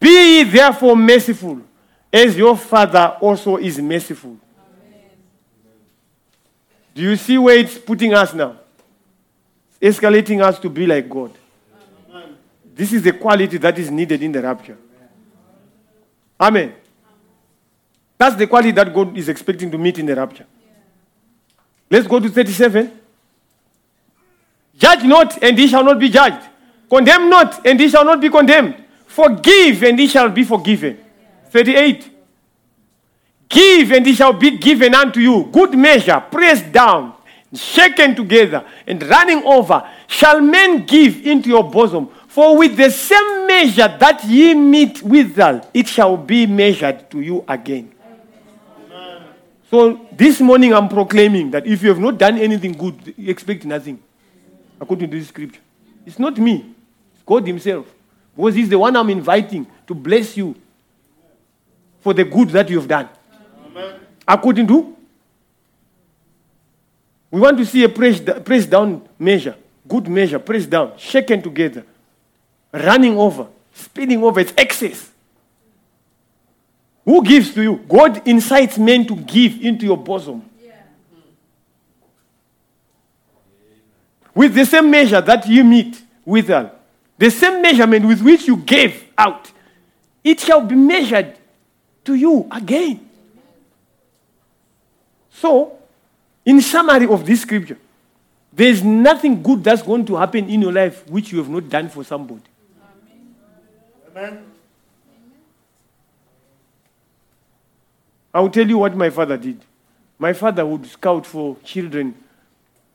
Be 0.00 0.08
ye 0.08 0.44
therefore 0.44 0.96
merciful, 0.96 1.60
as 2.12 2.36
your 2.36 2.56
Father 2.56 3.16
also 3.20 3.56
is 3.56 3.78
merciful. 3.78 4.36
Do 6.94 7.02
you 7.02 7.16
see 7.16 7.38
where 7.38 7.58
it's 7.58 7.78
putting 7.78 8.14
us 8.14 8.34
now? 8.34 8.56
Escalating 9.80 10.42
us 10.42 10.58
to 10.60 10.70
be 10.70 10.86
like 10.86 11.08
God. 11.08 11.32
This 12.74 12.92
is 12.92 13.02
the 13.02 13.12
quality 13.12 13.56
that 13.58 13.78
is 13.78 13.90
needed 13.90 14.22
in 14.22 14.32
the 14.32 14.42
rapture. 14.42 14.76
Amen. 16.40 16.74
That's 18.16 18.36
the 18.36 18.46
quality 18.46 18.70
that 18.72 18.94
God 18.94 19.16
is 19.16 19.28
expecting 19.28 19.70
to 19.70 19.78
meet 19.78 19.98
in 19.98 20.06
the 20.06 20.14
rapture. 20.14 20.46
Let's 21.90 22.06
go 22.06 22.20
to 22.20 22.28
37. 22.28 23.00
Judge 24.78 25.04
not, 25.04 25.42
and 25.42 25.58
he 25.58 25.68
shall 25.68 25.84
not 25.84 25.98
be 25.98 26.08
judged. 26.08 26.48
Condemn 26.88 27.30
not, 27.30 27.66
and 27.66 27.78
he 27.78 27.88
shall 27.88 28.04
not 28.04 28.20
be 28.20 28.28
condemned. 28.28 28.82
Forgive, 29.06 29.82
and 29.82 29.98
he 29.98 30.08
shall 30.08 30.28
be 30.28 30.44
forgiven. 30.44 30.98
38. 31.50 32.10
Give, 33.48 33.92
and 33.92 34.06
it 34.06 34.16
shall 34.16 34.32
be 34.32 34.58
given 34.58 34.94
unto 34.94 35.20
you. 35.20 35.48
Good 35.52 35.74
measure, 35.74 36.20
pressed 36.30 36.72
down, 36.72 37.14
shaken 37.54 38.16
together, 38.16 38.64
and 38.86 39.02
running 39.04 39.44
over, 39.44 39.88
shall 40.08 40.40
men 40.40 40.84
give 40.84 41.24
into 41.24 41.48
your 41.48 41.70
bosom. 41.70 42.08
For 42.26 42.58
with 42.58 42.76
the 42.76 42.90
same 42.90 43.46
measure 43.46 43.96
that 44.00 44.24
ye 44.24 44.54
meet 44.54 45.02
withal, 45.02 45.68
it 45.72 45.86
shall 45.86 46.16
be 46.16 46.46
measured 46.46 47.08
to 47.12 47.20
you 47.20 47.44
again. 47.46 47.93
So 49.74 50.06
this 50.12 50.40
morning 50.40 50.72
I'm 50.72 50.88
proclaiming 50.88 51.50
that 51.50 51.66
if 51.66 51.82
you 51.82 51.88
have 51.88 51.98
not 51.98 52.16
done 52.16 52.38
anything 52.38 52.74
good, 52.74 53.12
you 53.16 53.28
expect 53.28 53.64
nothing. 53.64 54.00
According 54.80 55.10
to 55.10 55.18
this 55.18 55.26
scripture. 55.26 55.60
It's 56.06 56.16
not 56.16 56.38
me, 56.38 56.72
it's 57.12 57.24
God 57.26 57.44
Himself. 57.44 57.84
Because 58.36 58.54
He's 58.54 58.68
the 58.68 58.78
one 58.78 58.94
I'm 58.94 59.10
inviting 59.10 59.66
to 59.88 59.94
bless 59.96 60.36
you 60.36 60.54
for 62.02 62.14
the 62.14 62.22
good 62.22 62.50
that 62.50 62.70
you 62.70 62.78
have 62.78 62.86
done. 62.86 63.08
According 64.28 64.68
to 64.68 64.96
we 67.32 67.40
want 67.40 67.58
to 67.58 67.66
see 67.66 67.82
a 67.82 67.88
press, 67.88 68.20
press 68.20 68.66
down 68.66 69.02
measure, 69.18 69.56
good 69.88 70.06
measure, 70.06 70.38
press 70.38 70.66
down, 70.66 70.92
shaken 70.98 71.42
together, 71.42 71.84
running 72.72 73.18
over, 73.18 73.48
spilling 73.72 74.22
over, 74.22 74.38
it's 74.38 74.54
excess. 74.56 75.10
Who 77.04 77.22
gives 77.22 77.52
to 77.54 77.62
you? 77.62 77.76
God 77.88 78.26
incites 78.26 78.78
men 78.78 79.06
to 79.06 79.16
give 79.16 79.62
into 79.62 79.84
your 79.84 79.96
bosom. 79.98 80.50
With 84.34 84.54
the 84.54 84.64
same 84.64 84.90
measure 84.90 85.20
that 85.20 85.46
you 85.46 85.62
meet 85.62 86.02
with 86.24 86.48
her, 86.48 86.72
the 87.16 87.30
same 87.30 87.62
measurement 87.62 88.04
with 88.04 88.20
which 88.20 88.48
you 88.48 88.56
gave 88.56 89.04
out, 89.16 89.50
it 90.24 90.40
shall 90.40 90.60
be 90.62 90.74
measured 90.74 91.38
to 92.04 92.14
you 92.14 92.48
again. 92.50 93.08
So, 95.30 95.78
in 96.44 96.60
summary 96.60 97.06
of 97.06 97.24
this 97.24 97.42
scripture, 97.42 97.78
there 98.52 98.68
is 98.68 98.82
nothing 98.82 99.42
good 99.42 99.62
that's 99.62 99.82
going 99.82 100.04
to 100.06 100.16
happen 100.16 100.48
in 100.48 100.62
your 100.62 100.72
life 100.72 101.08
which 101.08 101.32
you 101.32 101.38
have 101.38 101.48
not 101.48 101.68
done 101.68 101.88
for 101.88 102.02
somebody. 102.04 102.42
Amen. 104.10 104.53
I 108.34 108.40
will 108.40 108.50
tell 108.50 108.68
you 108.68 108.78
what 108.78 108.96
my 108.96 109.10
father 109.10 109.36
did. 109.36 109.60
My 110.18 110.32
father 110.32 110.66
would 110.66 110.86
scout 110.86 111.24
for 111.24 111.56
children 111.62 112.14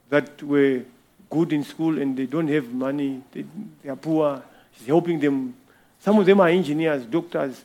that 0.09 0.43
were 0.43 0.83
good 1.29 1.53
in 1.53 1.63
school 1.63 2.01
and 2.01 2.17
they 2.17 2.25
don't 2.25 2.49
have 2.49 2.73
money, 2.73 3.23
they, 3.31 3.45
they 3.81 3.89
are 3.89 3.95
poor. 3.95 4.43
He's 4.71 4.87
helping 4.87 5.19
them. 5.19 5.55
Some 5.99 6.19
of 6.19 6.25
them 6.25 6.41
are 6.41 6.49
engineers, 6.49 7.05
doctors. 7.05 7.63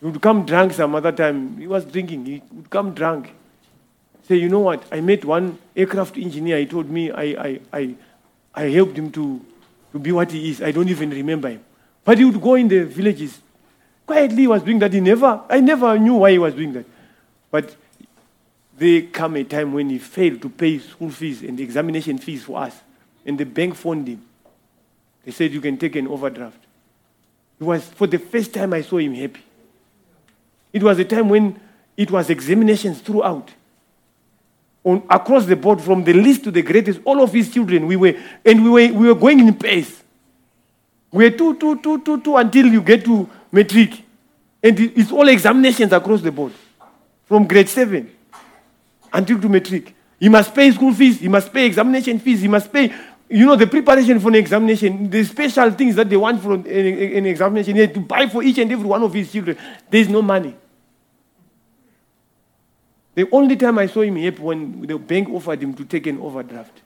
He 0.00 0.06
would 0.06 0.20
come 0.20 0.46
drunk 0.46 0.72
some 0.72 0.94
other 0.94 1.12
time. 1.12 1.58
He 1.58 1.66
was 1.66 1.84
drinking. 1.84 2.24
He 2.24 2.42
would 2.52 2.70
come 2.70 2.94
drunk. 2.94 3.32
Say, 4.26 4.36
you 4.36 4.48
know 4.48 4.60
what? 4.60 4.82
I 4.90 5.00
met 5.00 5.24
one 5.24 5.58
aircraft 5.76 6.16
engineer. 6.16 6.58
He 6.58 6.66
told 6.66 6.88
me 6.88 7.10
I, 7.10 7.22
I, 7.22 7.60
I, 7.72 7.94
I 8.54 8.62
helped 8.64 8.96
him 8.96 9.10
to, 9.12 9.44
to 9.92 9.98
be 9.98 10.12
what 10.12 10.30
he 10.30 10.50
is. 10.50 10.62
I 10.62 10.70
don't 10.70 10.88
even 10.88 11.10
remember 11.10 11.50
him. 11.50 11.64
But 12.04 12.18
he 12.18 12.24
would 12.24 12.40
go 12.40 12.54
in 12.54 12.68
the 12.68 12.84
villages. 12.84 13.40
Quietly 14.06 14.42
he 14.42 14.46
was 14.46 14.62
doing 14.62 14.78
that. 14.80 14.92
He 14.92 15.00
never, 15.00 15.42
I 15.48 15.60
never 15.60 15.98
knew 15.98 16.14
why 16.14 16.32
he 16.32 16.38
was 16.38 16.54
doing 16.54 16.72
that. 16.74 16.86
But 17.50 17.74
there 18.76 19.02
come 19.02 19.36
a 19.36 19.44
time 19.44 19.72
when 19.72 19.88
he 19.90 19.98
failed 19.98 20.42
to 20.42 20.48
pay 20.48 20.78
school 20.78 21.10
fees 21.10 21.42
and 21.42 21.58
examination 21.60 22.18
fees 22.18 22.44
for 22.44 22.60
us. 22.60 22.76
And 23.24 23.38
the 23.38 23.44
bank 23.44 23.74
phoned 23.74 24.08
him. 24.08 24.22
They 25.24 25.32
said, 25.32 25.52
you 25.52 25.60
can 25.60 25.78
take 25.78 25.96
an 25.96 26.06
overdraft. 26.06 26.58
It 27.60 27.64
was 27.64 27.84
for 27.84 28.06
the 28.06 28.18
first 28.18 28.52
time 28.52 28.74
I 28.74 28.82
saw 28.82 28.98
him 28.98 29.14
happy. 29.14 29.42
It 30.72 30.82
was 30.82 30.98
a 30.98 31.04
time 31.04 31.28
when 31.28 31.58
it 31.96 32.10
was 32.10 32.28
examinations 32.28 33.00
throughout. 33.00 33.48
On, 34.82 35.02
across 35.08 35.46
the 35.46 35.56
board, 35.56 35.80
from 35.80 36.04
the 36.04 36.12
least 36.12 36.44
to 36.44 36.50
the 36.50 36.60
greatest, 36.60 37.00
all 37.04 37.22
of 37.22 37.32
his 37.32 37.50
children, 37.50 37.86
we 37.86 37.96
were, 37.96 38.14
and 38.44 38.62
we 38.64 38.68
were, 38.68 38.92
we 38.92 39.08
were 39.08 39.14
going 39.14 39.40
in 39.40 39.54
pace. 39.54 40.02
We 41.14 41.30
were 41.30 41.36
two, 41.36 41.54
two, 41.54 41.78
two, 41.78 42.00
two, 42.00 42.20
two 42.20 42.36
until 42.36 42.66
you 42.66 42.82
get 42.82 43.04
to 43.04 43.30
matric. 43.52 44.02
And 44.60 44.80
it's 44.80 45.12
all 45.12 45.28
examinations 45.28 45.92
across 45.92 46.20
the 46.20 46.32
board. 46.32 46.52
From 47.26 47.46
grade 47.46 47.68
seven 47.68 48.10
until 49.12 49.40
to 49.40 49.48
matric. 49.48 49.94
He 50.18 50.28
must 50.28 50.52
pay 50.52 50.72
school 50.72 50.92
fees, 50.92 51.20
he 51.20 51.28
must 51.28 51.52
pay 51.52 51.66
examination 51.66 52.18
fees, 52.18 52.40
he 52.40 52.48
must 52.48 52.72
pay, 52.72 52.92
you 53.28 53.46
know, 53.46 53.54
the 53.54 53.68
preparation 53.68 54.18
for 54.18 54.26
an 54.28 54.34
examination, 54.34 55.08
the 55.08 55.22
special 55.22 55.70
things 55.70 55.94
that 55.94 56.10
they 56.10 56.16
want 56.16 56.42
from 56.42 56.54
an, 56.54 56.66
an 56.66 57.26
examination. 57.26 57.76
He 57.76 57.82
had 57.82 57.94
to 57.94 58.00
buy 58.00 58.26
for 58.26 58.42
each 58.42 58.58
and 58.58 58.72
every 58.72 58.84
one 58.86 59.04
of 59.04 59.14
his 59.14 59.30
children. 59.30 59.56
There 59.88 60.00
is 60.00 60.08
no 60.08 60.20
money. 60.20 60.56
The 63.14 63.28
only 63.30 63.54
time 63.54 63.78
I 63.78 63.86
saw 63.86 64.00
him 64.00 64.16
happy 64.16 64.42
when 64.42 64.80
the 64.84 64.98
bank 64.98 65.28
offered 65.28 65.62
him 65.62 65.74
to 65.74 65.84
take 65.84 66.08
an 66.08 66.18
overdraft. 66.18 66.83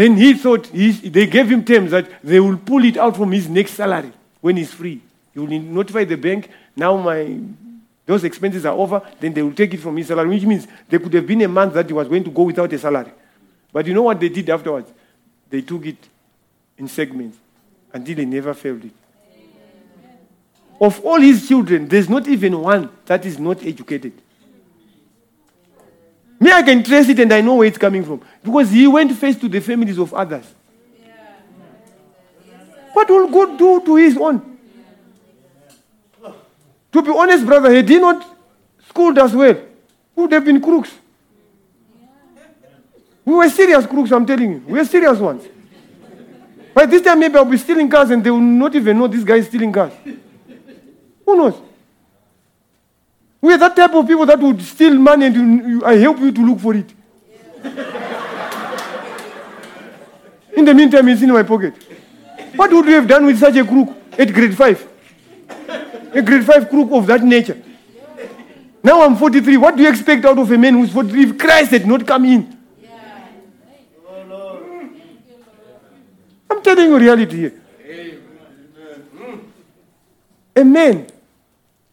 Then 0.00 0.16
he 0.16 0.32
thought 0.32 0.66
he, 0.68 0.92
they 0.92 1.26
gave 1.26 1.50
him 1.50 1.62
terms 1.62 1.90
that 1.90 2.08
they 2.24 2.40
will 2.40 2.56
pull 2.56 2.82
it 2.86 2.96
out 2.96 3.18
from 3.18 3.32
his 3.32 3.50
next 3.50 3.72
salary 3.72 4.10
when 4.40 4.56
he's 4.56 4.72
free. 4.72 4.98
He 5.34 5.38
will 5.38 5.46
notify 5.46 6.04
the 6.04 6.16
bank, 6.16 6.48
now 6.74 6.96
my 6.96 7.38
those 8.06 8.24
expenses 8.24 8.64
are 8.64 8.74
over, 8.74 9.02
then 9.20 9.34
they 9.34 9.42
will 9.42 9.52
take 9.52 9.74
it 9.74 9.80
from 9.80 9.98
his 9.98 10.06
salary, 10.06 10.30
which 10.30 10.44
means 10.44 10.66
there 10.88 11.00
could 11.00 11.12
have 11.12 11.26
been 11.26 11.42
a 11.42 11.48
month 11.48 11.74
that 11.74 11.86
he 11.86 11.92
was 11.92 12.08
going 12.08 12.24
to 12.24 12.30
go 12.30 12.44
without 12.44 12.72
a 12.72 12.78
salary. 12.78 13.12
But 13.70 13.86
you 13.86 13.92
know 13.92 14.04
what 14.04 14.18
they 14.18 14.30
did 14.30 14.48
afterwards? 14.48 14.90
They 15.50 15.60
took 15.60 15.84
it 15.84 15.98
in 16.78 16.88
segments 16.88 17.36
until 17.92 18.16
they 18.16 18.24
never 18.24 18.54
failed 18.54 18.86
it. 18.86 18.92
Of 20.80 21.04
all 21.04 21.20
his 21.20 21.46
children, 21.46 21.86
there's 21.86 22.08
not 22.08 22.26
even 22.26 22.58
one 22.58 22.88
that 23.04 23.26
is 23.26 23.38
not 23.38 23.62
educated. 23.62 24.14
Me, 26.40 26.50
I 26.50 26.62
can 26.62 26.82
trace 26.82 27.06
it 27.10 27.18
and 27.20 27.32
I 27.34 27.42
know 27.42 27.56
where 27.56 27.68
it's 27.68 27.76
coming 27.76 28.02
from. 28.02 28.22
Because 28.42 28.70
he 28.70 28.86
went 28.86 29.12
first 29.12 29.40
to 29.42 29.48
the 29.48 29.60
families 29.60 29.98
of 29.98 30.14
others. 30.14 30.46
What 32.94 33.08
will 33.10 33.28
God 33.28 33.58
do 33.58 33.84
to 33.84 33.96
his 33.96 34.16
own? 34.16 34.58
To 36.92 37.02
be 37.02 37.10
honest, 37.10 37.44
brother, 37.44 37.72
he 37.72 37.82
did 37.82 38.00
not 38.00 38.26
schooled 38.88 39.18
us 39.18 39.32
well, 39.32 39.54
we 40.16 40.22
would 40.22 40.32
have 40.32 40.44
been 40.44 40.60
crooks. 40.60 40.90
We 43.24 43.34
were 43.34 43.48
serious 43.48 43.86
crooks, 43.86 44.10
I'm 44.10 44.26
telling 44.26 44.50
you. 44.50 44.62
We 44.66 44.72
were 44.72 44.84
serious 44.84 45.18
ones. 45.18 45.44
By 46.74 46.86
this 46.86 47.02
time, 47.02 47.20
maybe 47.20 47.36
I'll 47.36 47.44
be 47.44 47.58
stealing 47.58 47.88
cars 47.88 48.10
and 48.10 48.24
they 48.24 48.30
will 48.30 48.40
not 48.40 48.74
even 48.74 48.98
know 48.98 49.06
this 49.06 49.22
guy 49.22 49.36
is 49.36 49.46
stealing 49.46 49.72
cars. 49.72 49.92
Who 51.24 51.36
knows? 51.36 51.69
We 53.40 53.54
are 53.54 53.58
that 53.58 53.74
type 53.74 53.94
of 53.94 54.06
people 54.06 54.26
that 54.26 54.38
would 54.38 54.60
steal 54.60 54.94
money 54.94 55.26
and 55.26 55.34
you, 55.34 55.68
you, 55.68 55.84
I 55.84 55.94
help 55.96 56.18
you 56.18 56.30
to 56.30 56.46
look 56.46 56.60
for 56.60 56.74
it. 56.74 56.92
in 60.54 60.64
the 60.64 60.74
meantime, 60.74 61.08
it's 61.08 61.22
in 61.22 61.32
my 61.32 61.42
pocket. 61.42 61.74
What 62.54 62.70
would 62.72 62.84
we 62.84 62.92
have 62.92 63.06
done 63.06 63.24
with 63.24 63.38
such 63.38 63.56
a 63.56 63.64
crook 63.64 63.88
at 64.18 64.32
grade 64.32 64.54
5? 64.54 64.88
A 66.12 66.22
grade 66.22 66.44
5 66.44 66.68
crook 66.68 66.90
of 66.92 67.06
that 67.06 67.22
nature. 67.22 67.62
Now 68.82 69.02
I'm 69.02 69.16
43. 69.16 69.56
What 69.56 69.76
do 69.76 69.82
you 69.82 69.88
expect 69.88 70.24
out 70.24 70.38
of 70.38 70.50
a 70.50 70.58
man 70.58 70.74
who's 70.74 70.92
43 70.92 71.22
if 71.22 71.38
Christ 71.38 71.70
had 71.70 71.86
not 71.86 72.06
come 72.06 72.24
in? 72.26 72.58
I'm 76.50 76.62
telling 76.62 76.90
you 76.90 76.98
reality 76.98 77.36
here. 77.36 77.62
A 80.56 80.64
man 80.64 81.06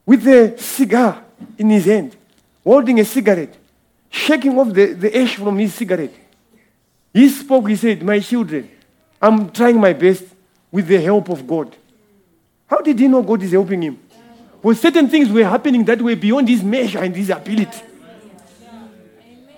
with 0.05 0.27
a 0.27 0.57
cigar 0.57 1.23
in 1.57 1.69
his 1.69 1.85
hand, 1.85 2.15
holding 2.63 2.99
a 2.99 3.05
cigarette, 3.05 3.55
shaking 4.09 4.57
off 4.57 4.73
the, 4.73 4.93
the 4.93 5.17
ash 5.17 5.35
from 5.35 5.57
his 5.57 5.73
cigarette. 5.73 6.13
He 7.13 7.29
spoke, 7.29 7.67
he 7.69 7.75
said, 7.75 8.03
My 8.03 8.19
children, 8.19 8.69
I'm 9.21 9.49
trying 9.51 9.79
my 9.79 9.93
best 9.93 10.23
with 10.71 10.87
the 10.87 11.01
help 11.01 11.29
of 11.29 11.47
God. 11.47 11.75
How 12.67 12.77
did 12.77 12.99
he 12.99 13.07
know 13.07 13.23
God 13.23 13.41
is 13.41 13.51
helping 13.51 13.81
him? 13.81 13.99
Well, 14.61 14.75
certain 14.75 15.07
things 15.09 15.29
were 15.29 15.43
happening 15.43 15.85
that 15.85 16.01
were 16.01 16.15
beyond 16.15 16.49
his 16.49 16.63
measure 16.63 16.99
and 16.99 17.15
his 17.15 17.29
ability. 17.29 17.81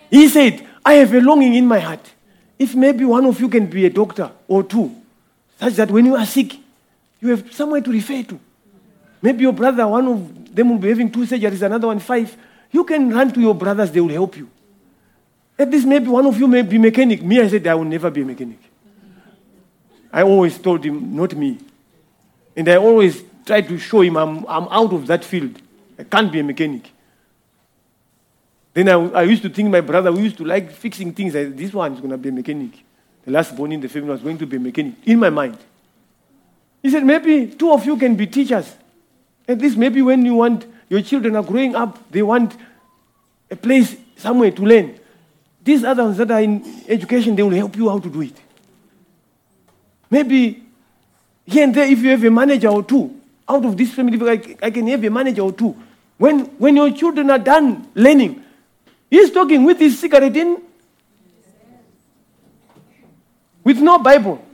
He 0.10 0.27
said, 0.27 0.65
I 0.85 0.93
have 0.95 1.14
a 1.14 1.19
longing 1.19 1.56
in 1.56 1.65
my 1.65 1.80
heart. 1.80 2.11
If 2.57 2.76
maybe 2.76 3.06
one 3.06 3.26
of 3.26 3.39
you 3.39 3.47
can 3.47 3.68
be 3.68 3.85
a 3.85 3.89
doctor 3.89 4.31
or 4.47 4.64
two, 4.64 4.95
such 5.60 5.73
that 5.76 5.91
when 5.91 6.06
you 6.06 6.15
are 6.15 6.26
sick, 6.26 6.56
you 7.22 7.30
have 7.30 7.53
somewhere 7.53 7.81
to 7.81 7.91
refer 7.91 8.23
to. 8.23 8.39
Maybe 9.22 9.41
your 9.41 9.53
brother, 9.53 9.88
one 9.88 10.07
of 10.07 10.48
them 10.60 10.69
will 10.69 10.77
be 10.77 10.90
having 10.90 11.10
two 11.10 11.22
surgeries, 11.22 11.61
another 11.61 11.88
one 11.88 11.99
five. 11.99 12.36
You 12.72 12.84
can 12.84 13.10
run 13.10 13.31
to 13.31 13.40
your 13.40 13.56
brothers, 13.56 13.91
they 13.91 14.02
will 14.02 14.10
help 14.10 14.36
you. 14.36 14.49
At 15.57 15.69
least 15.69 15.88
maybe 15.88 16.07
one 16.07 16.26
of 16.26 16.38
you 16.38 16.48
may 16.48 16.61
be 16.61 16.77
mechanic. 16.77 17.23
Me, 17.23 17.40
I 17.40 17.48
said, 17.48 17.65
I 17.65 17.76
will 17.76 17.86
never 17.86 18.10
be 18.11 18.22
a 18.22 18.26
mechanic. 18.26 18.60
I 20.11 20.23
always 20.23 20.57
told 20.57 20.84
him, 20.84 21.15
not 21.15 21.34
me. 21.36 21.57
And 22.56 22.68
I 22.68 22.76
always 22.76 23.23
tried 23.45 23.68
to 23.69 23.77
show 23.77 24.02
him 24.02 24.18
I'm, 24.18 24.45
I'm 24.48 24.68
out 24.69 24.94
of 24.94 25.07
that 25.07 25.23
field. 25.23 25.61
I 25.98 26.03
can't 26.03 26.31
be 26.31 26.40
a 26.40 26.44
mechanic. 26.44 26.91
Then 28.73 28.90
I, 28.90 28.94
I 28.94 29.23
used 29.23 29.44
to 29.44 29.49
think 29.49 29.69
my 29.69 29.81
brother, 29.81 30.11
we 30.11 30.23
used 30.23 30.38
to 30.38 30.45
like 30.45 30.72
fixing 30.72 31.14
things. 31.14 31.36
I, 31.36 31.45
this 31.45 31.73
one 31.73 31.94
is 31.94 31.99
going 31.99 32.11
to 32.11 32.18
be 32.18 32.30
a 32.30 32.31
mechanic. 32.31 32.84
The 33.26 33.31
last 33.31 33.56
born 33.56 33.72
in 33.72 33.81
the 33.81 33.90
family 33.90 34.10
was 34.10 34.22
going 34.22 34.38
to 34.38 34.45
be 34.45 34.57
a 34.57 34.60
mechanic. 34.60 34.95
In 35.06 35.19
my 35.19 35.30
mind. 35.30 35.57
He 36.81 36.90
said, 36.90 37.06
maybe 37.06 37.48
two 37.48 37.72
of 37.72 37.86
you 37.86 37.98
can 37.98 38.15
be 38.15 38.27
teachers. 38.27 38.76
At 39.49 39.57
least 39.57 39.77
maybe 39.77 40.03
when 40.03 40.23
you 40.23 40.35
want, 40.35 40.67
your 40.89 41.01
children 41.01 41.35
are 41.35 41.41
growing 41.41 41.76
up, 41.76 42.11
they 42.11 42.21
want 42.21 42.55
a 43.49 43.55
place 43.55 43.95
somewhere 44.15 44.51
to 44.51 44.61
learn. 44.61 44.99
These 45.63 45.84
others 45.84 46.17
that 46.17 46.30
are 46.30 46.39
in 46.39 46.84
education, 46.88 47.35
they 47.35 47.41
will 47.41 47.55
help 47.55 47.76
you 47.76 47.89
how 47.89 47.97
to 47.97 48.09
do 48.09 48.21
it. 48.21 48.39
Maybe 50.11 50.63
here 51.47 51.63
and 51.63 51.73
there, 51.73 51.85
if 51.85 51.97
you 51.97 52.11
have 52.11 52.23
a 52.23 52.30
manager 52.30 52.67
or 52.67 52.84
two, 52.84 53.19
out 53.47 53.65
of 53.65 53.76
this 53.76 53.91
family, 53.91 54.19
I, 54.30 54.67
I 54.67 54.69
can 54.69 54.85
have 54.88 55.03
a 55.03 55.09
manager 55.09 55.41
or 55.41 55.51
two. 55.51 55.76
When, 56.19 56.45
when 56.59 56.76
your 56.76 56.91
children 56.91 57.31
are 57.31 57.39
done 57.39 57.89
learning, 57.95 58.43
he's 59.09 59.31
talking 59.31 59.63
with 59.63 59.80
his 59.80 59.97
cigarette 59.97 60.38
in, 60.38 60.61
with 63.63 63.80
no 63.80 63.97
Bible. 63.97 64.45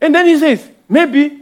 And 0.00 0.12
then 0.12 0.26
he 0.26 0.36
says, 0.36 0.68
maybe 0.88 1.41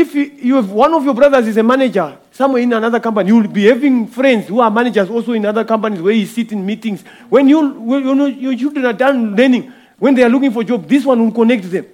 if 0.00 0.14
you, 0.14 0.22
you 0.22 0.56
have 0.56 0.70
one 0.70 0.92
of 0.94 1.04
your 1.04 1.14
brothers 1.14 1.46
is 1.46 1.56
a 1.56 1.62
manager 1.62 2.18
somewhere 2.32 2.62
in 2.62 2.72
another 2.72 2.98
company, 2.98 3.28
you 3.28 3.36
will 3.36 3.48
be 3.48 3.66
having 3.66 4.06
friends 4.06 4.48
who 4.48 4.60
are 4.60 4.70
managers 4.70 5.08
also 5.10 5.32
in 5.32 5.44
other 5.44 5.64
companies 5.64 6.00
where 6.00 6.14
you 6.14 6.26
sit 6.26 6.52
in 6.52 6.64
meetings. 6.64 7.02
When, 7.28 7.48
you, 7.48 7.70
when 7.70 8.06
you 8.06 8.14
know, 8.14 8.26
your 8.26 8.56
children 8.56 8.86
are 8.86 8.92
done 8.92 9.36
learning, 9.36 9.72
when 9.98 10.14
they 10.14 10.22
are 10.22 10.28
looking 10.28 10.50
for 10.50 10.62
a 10.62 10.64
job, 10.64 10.88
this 10.88 11.04
one 11.04 11.22
will 11.22 11.32
connect 11.32 11.70
them. 11.70 11.86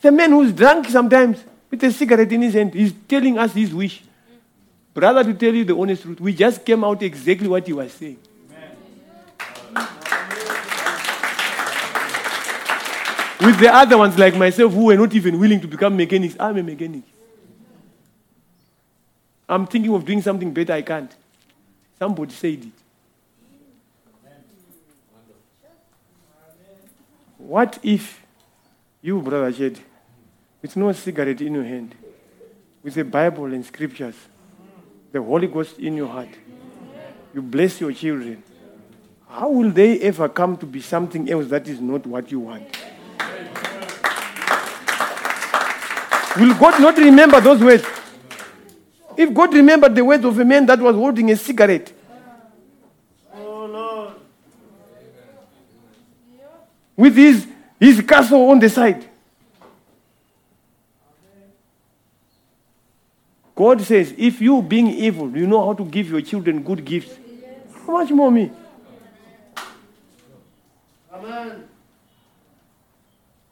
The 0.00 0.12
man 0.12 0.30
who's 0.30 0.52
drunk 0.52 0.88
sometimes 0.88 1.42
with 1.70 1.82
a 1.82 1.90
cigarette 1.90 2.30
in 2.30 2.42
his 2.42 2.54
hand, 2.54 2.74
he's 2.74 2.92
telling 3.08 3.38
us 3.38 3.52
his 3.52 3.74
wish. 3.74 4.02
Brother, 4.92 5.24
to 5.24 5.34
tell 5.34 5.52
you 5.52 5.64
the 5.64 5.76
honest 5.76 6.02
truth, 6.02 6.20
we 6.20 6.32
just 6.32 6.64
came 6.64 6.84
out 6.84 7.02
exactly 7.02 7.48
what 7.48 7.66
he 7.66 7.72
was 7.72 7.92
saying. 7.92 8.18
With 13.40 13.58
the 13.58 13.74
other 13.74 13.98
ones 13.98 14.18
like 14.18 14.36
myself 14.36 14.72
who 14.72 14.86
were 14.86 14.96
not 14.96 15.12
even 15.14 15.38
willing 15.38 15.60
to 15.60 15.66
become 15.66 15.96
mechanics, 15.96 16.36
I'm 16.38 16.56
a 16.56 16.62
mechanic. 16.62 17.02
I'm 19.48 19.66
thinking 19.66 19.92
of 19.92 20.04
doing 20.04 20.22
something 20.22 20.52
better, 20.52 20.72
I 20.72 20.82
can't. 20.82 21.14
Somebody 21.98 22.32
said 22.32 22.64
it. 22.64 22.72
What 27.38 27.78
if 27.82 28.22
you, 29.02 29.20
Brother 29.20 29.52
Jed, 29.52 29.78
with 30.62 30.76
no 30.76 30.90
cigarette 30.92 31.42
in 31.42 31.54
your 31.54 31.64
hand, 31.64 31.94
with 32.82 32.94
the 32.94 33.04
Bible 33.04 33.44
and 33.46 33.64
scriptures, 33.66 34.14
the 35.12 35.20
Holy 35.20 35.46
Ghost 35.46 35.78
in 35.78 35.94
your 35.96 36.08
heart, 36.08 36.30
you 37.34 37.42
bless 37.42 37.80
your 37.80 37.92
children, 37.92 38.42
how 39.28 39.50
will 39.50 39.70
they 39.70 40.00
ever 40.00 40.28
come 40.28 40.56
to 40.56 40.64
be 40.64 40.80
something 40.80 41.30
else 41.30 41.48
that 41.48 41.68
is 41.68 41.80
not 41.80 42.06
what 42.06 42.30
you 42.30 42.40
want? 42.40 42.66
Will 46.36 46.54
God 46.54 46.80
not 46.80 46.96
remember 46.98 47.40
those 47.40 47.60
words? 47.60 47.84
If 49.16 49.32
God 49.32 49.54
remembered 49.54 49.94
the 49.94 50.04
words 50.04 50.24
of 50.24 50.38
a 50.38 50.44
man 50.44 50.66
that 50.66 50.80
was 50.80 50.96
holding 50.96 51.30
a 51.30 51.36
cigarette, 51.36 51.92
with 56.96 57.16
his, 57.16 57.46
his 57.78 58.00
castle 58.00 58.48
on 58.50 58.58
the 58.58 58.68
side. 58.68 59.04
God 63.54 63.80
says, 63.82 64.12
if 64.16 64.40
you 64.40 64.60
being 64.62 64.88
evil, 64.88 65.30
you 65.36 65.46
know 65.46 65.64
how 65.64 65.74
to 65.74 65.84
give 65.84 66.10
your 66.10 66.20
children 66.20 66.62
good 66.62 66.84
gifts, 66.84 67.16
how 67.86 67.92
much 67.92 68.10
more 68.10 68.30
me? 68.30 68.50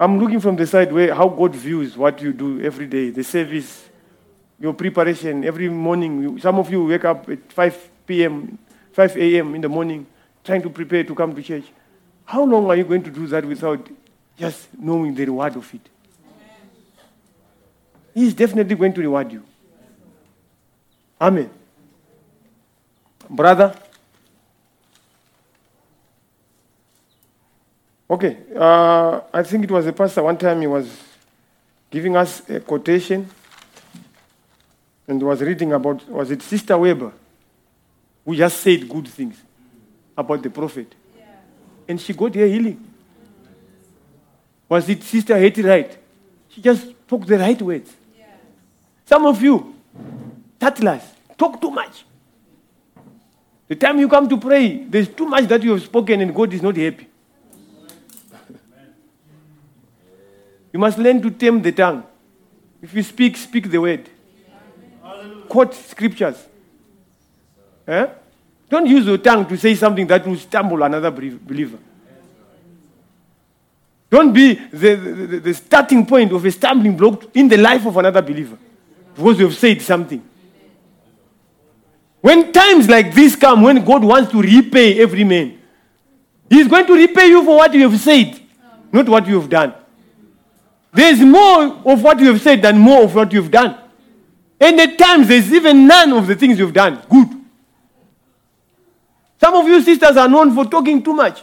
I'm 0.02 0.18
looking 0.18 0.40
from 0.40 0.56
the 0.56 0.66
side 0.66 0.92
where 0.92 1.14
how 1.14 1.28
God 1.28 1.54
views 1.54 1.96
what 1.96 2.20
you 2.20 2.32
do 2.32 2.60
every 2.60 2.86
day, 2.86 3.10
the 3.10 3.22
service, 3.22 3.88
your 4.58 4.74
preparation 4.74 5.44
every 5.44 5.68
morning. 5.68 6.22
You- 6.22 6.38
Some 6.40 6.58
of 6.58 6.68
you 6.72 6.84
wake 6.86 7.04
up 7.04 7.28
at 7.28 7.52
5 7.52 7.90
p.m., 8.06 8.58
5 8.92 9.16
a.m. 9.16 9.54
in 9.54 9.60
the 9.60 9.68
morning, 9.68 10.04
trying 10.42 10.60
to 10.62 10.70
prepare 10.70 11.04
to 11.04 11.14
come 11.14 11.32
to 11.36 11.42
church. 11.42 11.64
How 12.24 12.42
long 12.42 12.66
are 12.66 12.74
you 12.74 12.82
going 12.84 13.04
to 13.04 13.10
do 13.10 13.28
that 13.28 13.44
without 13.44 13.88
just 14.36 14.66
knowing 14.76 15.14
the 15.14 15.24
reward 15.24 15.54
of 15.56 15.72
it? 15.72 15.88
He's 18.12 18.34
definitely 18.34 18.74
going 18.74 18.92
to 18.94 19.00
reward 19.00 19.30
you. 19.32 19.44
Amen. 21.20 21.48
Brother. 23.30 23.74
Okay, 28.12 28.36
uh, 28.54 29.22
I 29.32 29.42
think 29.42 29.64
it 29.64 29.70
was 29.70 29.86
a 29.86 29.92
pastor 29.94 30.22
one 30.22 30.36
time 30.36 30.60
he 30.60 30.66
was 30.66 31.02
giving 31.90 32.14
us 32.14 32.46
a 32.50 32.60
quotation 32.60 33.26
and 35.08 35.22
was 35.22 35.40
reading 35.40 35.72
about, 35.72 36.06
was 36.10 36.30
it 36.30 36.42
Sister 36.42 36.76
Weber, 36.76 37.10
who 38.22 38.36
just 38.36 38.60
said 38.60 38.86
good 38.86 39.08
things 39.08 39.40
about 40.14 40.42
the 40.42 40.50
prophet. 40.50 40.94
And 41.88 41.98
she 41.98 42.12
got 42.12 42.34
her 42.34 42.46
healing. 42.46 42.86
Was 44.68 44.86
it 44.90 45.02
Sister 45.04 45.38
Hattie 45.38 45.62
Wright? 45.62 45.96
She 46.50 46.60
just 46.60 46.82
spoke 46.82 47.24
the 47.24 47.38
right 47.38 47.62
words. 47.62 47.96
Some 49.06 49.24
of 49.24 49.40
you, 49.40 49.74
tattlers, 50.60 51.02
talk 51.38 51.58
too 51.58 51.70
much. 51.70 52.04
The 53.68 53.74
time 53.74 53.98
you 54.00 54.08
come 54.08 54.28
to 54.28 54.36
pray, 54.36 54.84
there's 54.84 55.08
too 55.08 55.24
much 55.24 55.44
that 55.44 55.62
you 55.62 55.70
have 55.70 55.82
spoken 55.82 56.20
and 56.20 56.34
God 56.34 56.52
is 56.52 56.60
not 56.60 56.76
happy. 56.76 57.08
You 60.72 60.78
must 60.78 60.98
learn 60.98 61.20
to 61.22 61.30
tame 61.30 61.60
the 61.60 61.72
tongue. 61.72 62.04
If 62.80 62.94
you 62.94 63.02
speak, 63.02 63.36
speak 63.36 63.70
the 63.70 63.78
word. 63.78 64.08
Quote 65.48 65.74
scriptures. 65.74 66.36
Eh? 67.86 68.06
Don't 68.68 68.86
use 68.86 69.04
your 69.04 69.18
tongue 69.18 69.46
to 69.46 69.56
say 69.56 69.74
something 69.74 70.06
that 70.06 70.26
will 70.26 70.36
stumble 70.36 70.82
another 70.82 71.10
believer. 71.10 71.78
Don't 74.08 74.32
be 74.32 74.54
the, 74.54 74.94
the, 74.94 75.40
the 75.40 75.54
starting 75.54 76.04
point 76.04 76.32
of 76.32 76.44
a 76.44 76.50
stumbling 76.50 76.96
block 76.96 77.34
in 77.34 77.48
the 77.48 77.56
life 77.56 77.86
of 77.86 77.96
another 77.96 78.20
believer 78.20 78.58
because 79.14 79.38
you 79.38 79.46
have 79.46 79.56
said 79.56 79.80
something. 79.80 80.22
When 82.20 82.52
times 82.52 82.88
like 82.88 83.14
this 83.14 83.34
come, 83.34 83.62
when 83.62 83.84
God 83.84 84.04
wants 84.04 84.30
to 84.32 84.40
repay 84.40 85.00
every 85.00 85.24
man, 85.24 85.58
He's 86.48 86.68
going 86.68 86.86
to 86.86 86.94
repay 86.94 87.28
you 87.28 87.42
for 87.42 87.56
what 87.56 87.72
you 87.72 87.88
have 87.88 87.98
said, 87.98 88.38
not 88.92 89.08
what 89.08 89.26
you 89.26 89.40
have 89.40 89.48
done. 89.48 89.74
There's 90.92 91.20
more 91.20 91.80
of 91.86 92.02
what 92.02 92.20
you 92.20 92.32
have 92.32 92.40
said 92.40 92.60
than 92.60 92.78
more 92.78 93.04
of 93.04 93.14
what 93.14 93.32
you've 93.32 93.50
done. 93.50 93.78
And 94.60 94.78
at 94.78 94.98
times, 94.98 95.28
there's 95.28 95.52
even 95.52 95.86
none 95.86 96.12
of 96.12 96.26
the 96.26 96.36
things 96.36 96.58
you've 96.58 96.74
done 96.74 97.02
good. 97.10 97.28
Some 99.40 99.54
of 99.54 99.66
you 99.66 99.82
sisters 99.82 100.16
are 100.16 100.28
known 100.28 100.54
for 100.54 100.64
talking 100.66 101.02
too 101.02 101.14
much, 101.14 101.42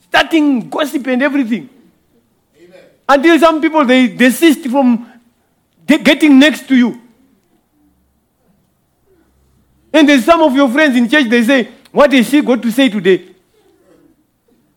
starting 0.00 0.68
gossip 0.68 1.06
and 1.06 1.22
everything. 1.22 1.68
Amen. 2.60 2.80
Until 3.08 3.38
some 3.38 3.60
people 3.60 3.84
they 3.84 4.08
desist 4.08 4.66
from 4.68 5.08
getting 5.86 6.38
next 6.38 6.66
to 6.68 6.76
you. 6.76 7.00
And 9.92 10.08
there's 10.08 10.24
some 10.24 10.42
of 10.42 10.54
your 10.56 10.68
friends 10.70 10.96
in 10.96 11.08
church, 11.08 11.28
they 11.28 11.44
say, 11.44 11.68
What 11.92 12.12
is 12.14 12.28
she 12.28 12.40
going 12.40 12.62
to 12.62 12.72
say 12.72 12.88
today? 12.88 13.28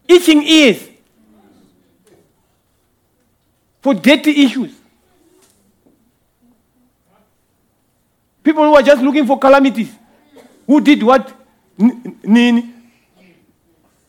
Itching 0.08 0.44
ears 0.44 0.88
for 3.86 3.94
dirty 3.94 4.44
issues. 4.44 4.72
People 8.41 8.64
who 8.64 8.74
are 8.74 8.82
just 8.82 8.99
looking 9.03 9.28
for 9.28 9.38
calamities. 9.38 9.91
Who 10.66 10.82
did 10.82 11.03
what? 11.03 11.32
Nini? 11.78 12.74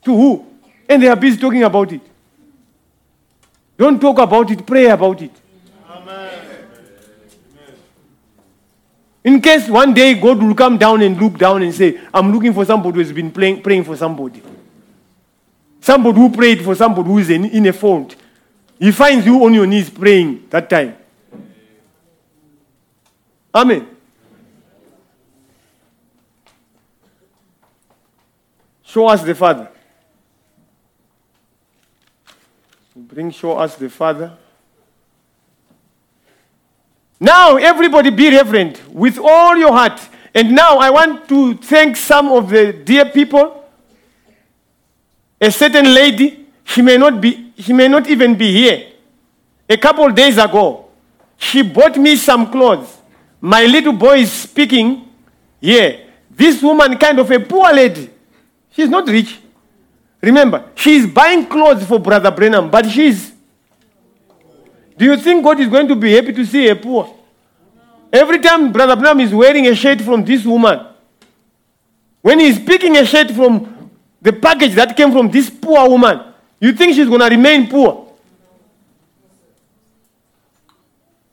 To 0.02 0.16
who? 0.16 0.46
And 0.88 1.02
they 1.02 1.08
are 1.08 1.16
busy 1.16 1.38
talking 1.38 1.62
about 1.62 1.92
it. 1.92 2.00
Don't 3.76 4.00
talk 4.00 4.18
about 4.18 4.50
it, 4.50 4.66
pray 4.66 4.86
about 4.86 5.20
it. 5.20 5.32
Amen. 5.90 6.40
In 9.24 9.42
case 9.42 9.68
one 9.68 9.92
day 9.92 10.14
God 10.14 10.42
will 10.42 10.54
come 10.54 10.78
down 10.78 11.02
and 11.02 11.20
look 11.20 11.36
down 11.36 11.62
and 11.62 11.74
say, 11.74 12.00
I'm 12.14 12.32
looking 12.32 12.54
for 12.54 12.64
somebody 12.64 12.94
who 12.94 13.00
has 13.00 13.12
been 13.12 13.30
praying, 13.30 13.60
praying 13.60 13.84
for 13.84 13.94
somebody. 13.94 14.42
Somebody 15.82 16.18
who 16.18 16.30
prayed 16.30 16.64
for 16.64 16.74
somebody 16.74 17.06
who 17.06 17.18
is 17.18 17.28
in, 17.28 17.44
in 17.44 17.66
a 17.66 17.74
fault. 17.74 18.16
He 18.78 18.92
finds 18.92 19.24
you 19.24 19.44
on 19.44 19.54
your 19.54 19.66
knees 19.66 19.88
praying 19.88 20.46
that 20.50 20.68
time. 20.68 20.96
Amen. 23.54 23.88
Show 28.82 29.06
us 29.06 29.22
the 29.22 29.34
Father. 29.34 29.68
Bring, 32.94 33.30
show 33.30 33.56
us 33.58 33.76
the 33.76 33.90
Father. 33.90 34.36
Now, 37.18 37.56
everybody 37.56 38.10
be 38.10 38.30
reverent 38.30 38.82
with 38.92 39.18
all 39.18 39.56
your 39.56 39.72
heart. 39.72 40.00
And 40.34 40.54
now 40.54 40.76
I 40.76 40.90
want 40.90 41.28
to 41.28 41.54
thank 41.54 41.96
some 41.96 42.28
of 42.28 42.50
the 42.50 42.72
dear 42.72 43.06
people. 43.06 43.64
A 45.40 45.50
certain 45.50 45.94
lady, 45.94 46.45
she 46.66 46.82
may 46.82 46.98
not 46.98 47.20
be, 47.20 47.52
he 47.56 47.72
may 47.72 47.88
not 47.88 48.06
even 48.08 48.36
be 48.36 48.52
here. 48.52 48.92
A 49.68 49.76
couple 49.76 50.10
days 50.10 50.36
ago, 50.36 50.86
she 51.38 51.62
bought 51.62 51.96
me 51.96 52.16
some 52.16 52.50
clothes. 52.50 52.98
My 53.40 53.64
little 53.64 53.92
boy 53.92 54.18
is 54.18 54.32
speaking 54.32 55.08
Yeah, 55.60 55.96
This 56.30 56.62
woman, 56.62 56.98
kind 56.98 57.18
of 57.18 57.30
a 57.30 57.40
poor 57.40 57.72
lady, 57.72 58.10
She's 58.70 58.88
not 58.88 59.08
rich. 59.08 59.38
Remember, 60.20 60.64
she's 60.74 61.06
buying 61.06 61.46
clothes 61.46 61.84
for 61.86 61.98
Brother 61.98 62.30
Branham, 62.30 62.70
but 62.70 62.86
she's. 62.90 63.32
Do 64.98 65.04
you 65.04 65.16
think 65.16 65.44
God 65.44 65.60
is 65.60 65.68
going 65.68 65.88
to 65.88 65.94
be 65.94 66.12
happy 66.14 66.32
to 66.32 66.44
see 66.44 66.68
a 66.68 66.76
poor? 66.76 67.14
Every 68.12 68.38
time 68.38 68.72
Brother 68.72 68.96
Branham 68.96 69.20
is 69.20 69.32
wearing 69.32 69.66
a 69.66 69.74
shirt 69.74 70.00
from 70.00 70.24
this 70.24 70.44
woman, 70.44 70.86
when 72.22 72.40
he's 72.40 72.58
picking 72.58 72.96
a 72.96 73.04
shirt 73.04 73.30
from 73.30 73.90
the 74.20 74.32
package 74.32 74.74
that 74.74 74.96
came 74.96 75.12
from 75.12 75.30
this 75.30 75.48
poor 75.48 75.88
woman, 75.88 76.20
you 76.66 76.72
think 76.72 76.94
she's 76.94 77.08
going 77.08 77.20
to 77.20 77.28
remain 77.28 77.68
poor? 77.68 78.12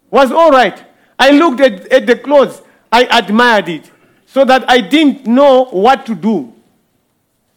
Was 0.10 0.32
all 0.32 0.52
right. 0.52 0.84
I 1.18 1.32
looked 1.32 1.62
at, 1.62 1.92
at 1.92 2.06
the 2.06 2.16
clothes, 2.16 2.62
I 2.92 3.06
admired 3.06 3.70
it, 3.70 3.92
so 4.26 4.46
that 4.46 4.70
I 4.70 4.82
didn't 4.82 5.26
know 5.26 5.66
what 5.66 6.06
to 6.06 6.16
do. 6.16 6.54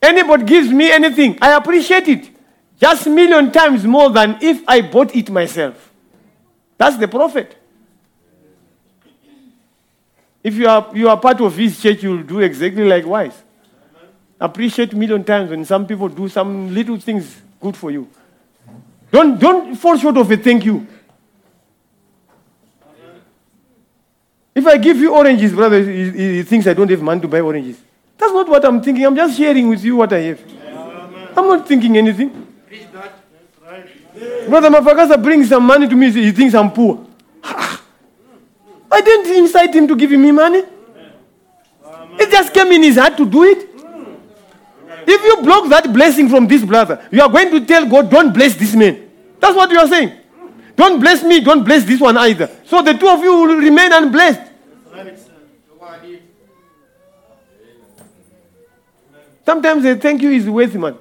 Anybody 0.01 0.45
gives 0.45 0.71
me 0.71 0.91
anything, 0.91 1.39
I 1.43 1.57
appreciate 1.57 2.09
it. 2.09 2.31
Just 2.81 3.07
million 3.07 3.51
times 3.51 3.85
more 3.85 4.11
than 4.11 4.39
if 4.41 4.63
I 4.69 4.83
bought 4.83 5.15
it 5.17 5.31
myself. 5.31 5.93
That's 6.79 6.97
the 6.97 7.09
prophet. 7.09 7.57
If 10.43 10.55
you 10.55 10.69
are, 10.69 10.91
you 10.95 11.09
are 11.09 11.19
part 11.19 11.41
of 11.41 11.57
his 11.57 11.81
church, 11.81 12.03
you'll 12.03 12.23
do 12.23 12.41
exactly 12.41 12.85
likewise. 12.85 13.43
Appreciate 14.39 14.95
million 14.95 15.25
times 15.25 15.51
when 15.51 15.65
some 15.65 15.87
people 15.87 16.09
do 16.09 16.29
some 16.29 16.73
little 16.73 17.01
things 17.01 17.43
good 17.61 17.77
for 17.77 17.91
you. 17.91 18.09
Don't, 19.11 19.39
don't 19.39 19.77
fall 19.77 19.97
short 19.97 20.17
of 20.17 20.31
a 20.31 20.37
thank 20.37 20.65
you. 20.65 20.87
If 24.55 24.67
I 24.67 24.79
give 24.79 24.97
you 24.97 25.15
oranges, 25.15 25.53
brother, 25.53 25.83
he, 25.83 26.11
he 26.37 26.43
thinks 26.43 26.67
I 26.67 26.73
don't 26.73 26.91
have 26.91 27.03
money 27.03 27.21
to 27.21 27.29
buy 27.29 27.41
oranges. 27.41 27.79
That's 28.17 28.33
not 28.33 28.49
what 28.49 28.65
I'm 28.65 28.83
thinking. 28.83 29.05
I'm 29.05 29.15
just 29.15 29.37
sharing 29.37 29.69
with 29.69 29.85
you 29.85 29.97
what 29.97 30.13
I 30.13 30.21
have. 30.21 30.41
I'm 31.37 31.47
not 31.47 31.69
thinking 31.69 31.97
anything. 31.99 32.47
Brother 34.49 34.71
Mafakasa 34.71 35.23
brings 35.23 35.51
some 35.51 35.65
money 35.67 35.87
to 35.87 35.95
me. 35.95 36.11
He 36.11 36.33
thinks 36.33 36.55
I'm 36.55 36.71
poor. 36.73 37.07
I 37.45 39.01
didn't 39.03 39.37
incite 39.37 39.75
him 39.75 39.87
to 39.89 39.97
give 39.97 40.11
me 40.13 40.33
money. 40.33 40.63
It 42.19 42.31
just 42.31 42.55
came 42.55 42.69
in 42.73 42.83
his 42.83 42.97
heart 42.97 43.17
to 43.19 43.27
do 43.29 43.45
it. 43.45 43.66
If 45.07 45.23
you 45.23 45.43
block 45.43 45.69
that 45.71 45.93
blessing 45.93 46.29
from 46.29 46.49
this 46.49 46.65
brother, 46.65 47.07
you 47.11 47.23
are 47.23 47.29
going 47.29 47.51
to 47.51 47.65
tell 47.65 47.87
God, 47.89 48.11
don't 48.11 48.33
bless 48.33 48.57
this 48.57 48.75
man. 48.75 49.09
That's 49.39 49.55
what 49.55 49.71
you 49.71 49.79
are 49.79 49.89
saying. 49.89 50.13
Don't 50.75 51.01
bless 51.01 51.23
me, 51.23 51.41
don't 51.41 51.65
bless 51.65 51.85
this 51.85 52.01
one 52.01 52.17
either. 52.17 52.51
So 52.65 52.83
the 52.83 52.95
two 52.95 53.09
of 53.09 53.21
you 53.21 53.33
will 53.33 53.57
remain 53.57 53.93
unblessed. 53.93 54.53
Sometimes 59.45 59.85
a 59.85 59.95
thank 59.95 60.23
you 60.23 60.31
is 60.33 60.51
worth 60.51 60.75
man. 60.75 60.99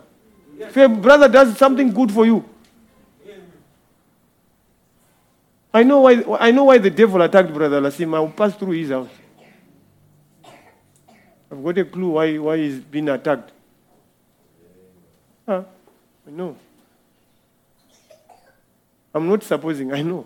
If 0.60 0.78
a 0.78 0.88
brother 0.88 1.28
does 1.28 1.58
something 1.58 1.92
good 1.92 2.12
for 2.12 2.26
you. 2.26 2.46
I 5.74 5.84
know 5.84 6.02
why 6.02 6.24
I 6.40 6.52
know 6.52 6.66
why 6.66 6.78
the 6.78 6.90
devil 6.90 7.22
attacked 7.22 7.54
Brother 7.54 7.82
Lasim. 7.82 8.16
I 8.16 8.20
will 8.20 8.30
pass 8.30 8.56
through 8.56 8.74
his 8.74 8.92
house. 8.92 9.10
I've 11.52 11.62
got 11.62 11.78
a 11.80 11.86
clue 11.86 12.12
why, 12.12 12.38
why 12.38 12.58
he's 12.58 12.80
been 12.80 13.10
attacked. 13.10 13.52
Huh? 15.46 15.64
I 16.28 16.32
know. 16.32 16.56
I'm 19.14 19.30
not 19.30 19.44
supposing, 19.44 19.94
I 19.94 20.02
know. 20.02 20.26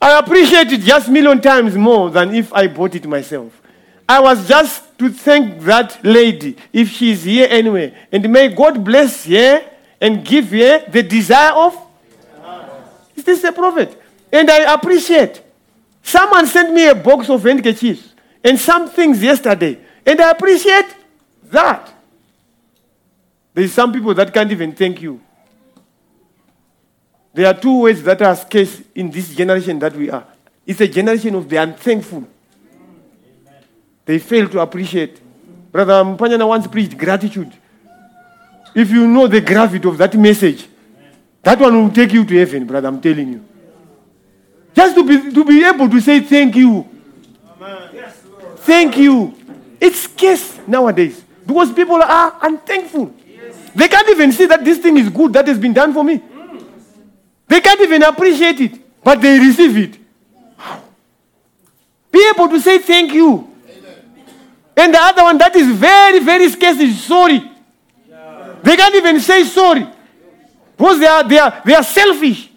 I 0.00 0.18
appreciate 0.18 0.72
it 0.72 0.80
just 0.80 1.08
million 1.08 1.40
times 1.40 1.76
more 1.76 2.10
than 2.10 2.34
if 2.34 2.52
I 2.52 2.66
bought 2.66 2.94
it 2.94 3.06
myself. 3.06 3.60
I 4.08 4.20
was 4.20 4.48
just 4.48 4.98
to 4.98 5.10
thank 5.10 5.60
that 5.60 6.02
lady 6.02 6.56
if 6.72 6.88
she's 6.88 7.24
here 7.24 7.46
anyway. 7.50 7.94
And 8.10 8.28
may 8.30 8.48
God 8.48 8.82
bless 8.82 9.26
her 9.26 9.62
and 10.00 10.24
give 10.24 10.50
her 10.50 10.88
the 10.88 11.02
desire 11.02 11.52
of. 11.52 11.76
Is 13.14 13.24
this 13.24 13.44
a 13.44 13.52
prophet? 13.52 14.00
And 14.32 14.50
I 14.50 14.72
appreciate. 14.72 15.42
Someone 16.02 16.46
sent 16.46 16.72
me 16.72 16.86
a 16.86 16.94
box 16.94 17.28
of 17.28 17.42
handkerchiefs 17.42 18.14
and 18.42 18.58
some 18.58 18.88
things 18.88 19.22
yesterday. 19.22 19.78
And 20.06 20.20
I 20.20 20.30
appreciate 20.30 20.86
that. 21.50 21.92
There's 23.58 23.72
some 23.72 23.92
people 23.92 24.14
that 24.14 24.32
can't 24.32 24.52
even 24.52 24.70
thank 24.72 25.02
you. 25.02 25.20
There 27.34 27.44
are 27.44 27.54
two 27.54 27.80
words 27.80 28.00
that 28.04 28.22
are 28.22 28.36
scarce 28.36 28.82
in 28.94 29.10
this 29.10 29.34
generation 29.34 29.80
that 29.80 29.96
we 29.96 30.08
are. 30.10 30.24
It's 30.64 30.80
a 30.80 30.86
generation 30.86 31.34
of 31.34 31.48
the 31.48 31.56
unthankful. 31.56 32.22
They 34.04 34.20
fail 34.20 34.48
to 34.50 34.60
appreciate. 34.60 35.20
Brother 35.72 36.04
Mpanyana 36.04 36.46
once 36.46 36.68
preached 36.68 36.96
gratitude. 36.96 37.52
If 38.76 38.92
you 38.92 39.08
know 39.08 39.26
the 39.26 39.40
gravity 39.40 39.88
of 39.88 39.98
that 39.98 40.14
message, 40.14 40.68
that 41.42 41.58
one 41.58 41.82
will 41.82 41.90
take 41.92 42.12
you 42.12 42.24
to 42.24 42.38
heaven, 42.38 42.64
brother, 42.64 42.86
I'm 42.86 43.00
telling 43.00 43.32
you. 43.32 43.44
Just 44.72 44.94
to 44.94 45.04
be, 45.04 45.32
to 45.34 45.44
be 45.44 45.64
able 45.64 45.90
to 45.90 46.00
say 46.00 46.20
thank 46.20 46.54
you. 46.54 46.88
thank 48.58 48.96
you. 48.96 49.34
It's 49.80 50.02
scarce 50.02 50.60
nowadays 50.64 51.20
because 51.44 51.72
people 51.72 52.00
are 52.00 52.38
unthankful. 52.42 53.17
They 53.74 53.88
can't 53.88 54.08
even 54.08 54.32
see 54.32 54.46
that 54.46 54.64
this 54.64 54.78
thing 54.78 54.96
is 54.96 55.08
good 55.08 55.32
that 55.32 55.46
has 55.46 55.58
been 55.58 55.72
done 55.72 55.92
for 55.92 56.04
me. 56.04 56.22
They 57.46 57.60
can't 57.60 57.80
even 57.80 58.02
appreciate 58.02 58.60
it, 58.60 59.02
but 59.02 59.20
they 59.20 59.38
receive 59.38 59.76
it. 59.76 59.98
Be 62.10 62.30
able 62.34 62.48
to 62.48 62.60
say 62.60 62.78
thank 62.78 63.12
you. 63.12 63.48
And 64.76 64.94
the 64.94 64.98
other 65.00 65.22
one 65.22 65.38
that 65.38 65.54
is 65.56 65.76
very, 65.76 66.20
very 66.20 66.48
scarce 66.48 66.78
is 66.78 67.02
sorry. 67.02 67.50
They 68.62 68.76
can't 68.76 68.94
even 68.94 69.20
say 69.20 69.44
sorry. 69.44 69.86
Because 70.76 71.00
they 71.00 71.06
are, 71.06 71.28
they 71.28 71.38
are, 71.38 71.62
they 71.64 71.74
are 71.74 71.82
selfish. 71.82 72.50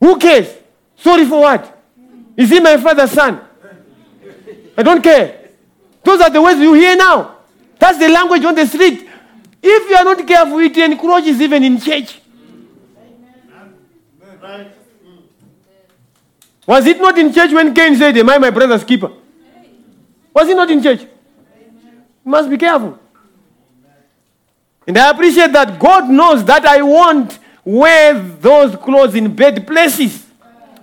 Who 0.00 0.18
cares? 0.18 0.48
Sorry 0.96 1.26
for 1.26 1.40
what? 1.40 1.82
Is 2.36 2.50
he 2.50 2.60
my 2.60 2.76
father's 2.78 3.10
son? 3.10 3.40
I 4.76 4.82
don't 4.82 5.02
care. 5.02 5.50
Those 6.02 6.20
are 6.20 6.30
the 6.30 6.40
words 6.42 6.60
you 6.60 6.72
hear 6.74 6.96
now. 6.96 7.36
That's 7.78 7.98
the 7.98 8.08
language 8.08 8.44
on 8.44 8.54
the 8.54 8.66
street. 8.66 9.03
If 9.66 9.88
you 9.88 9.96
are 9.96 10.04
not 10.04 10.26
careful, 10.28 10.58
it 10.58 10.76
encroaches 10.76 11.40
even 11.40 11.64
in 11.64 11.80
church. 11.80 12.20
Was 16.66 16.86
it 16.86 16.98
not 16.98 17.16
in 17.16 17.32
church 17.32 17.50
when 17.50 17.72
Cain 17.72 17.96
said, 17.96 18.14
Am 18.18 18.28
I 18.28 18.36
my 18.36 18.50
brother's 18.50 18.84
keeper? 18.84 19.10
Was 20.34 20.48
it 20.50 20.54
not 20.54 20.70
in 20.70 20.82
church? 20.82 21.00
You 21.00 22.30
must 22.30 22.50
be 22.50 22.58
careful. 22.58 22.98
And 24.86 24.98
I 24.98 25.10
appreciate 25.10 25.52
that 25.54 25.78
God 25.78 26.10
knows 26.10 26.44
that 26.44 26.66
I 26.66 26.82
won't 26.82 27.38
wear 27.64 28.12
those 28.20 28.76
clothes 28.76 29.14
in 29.14 29.34
bad 29.34 29.66
places. 29.66 30.26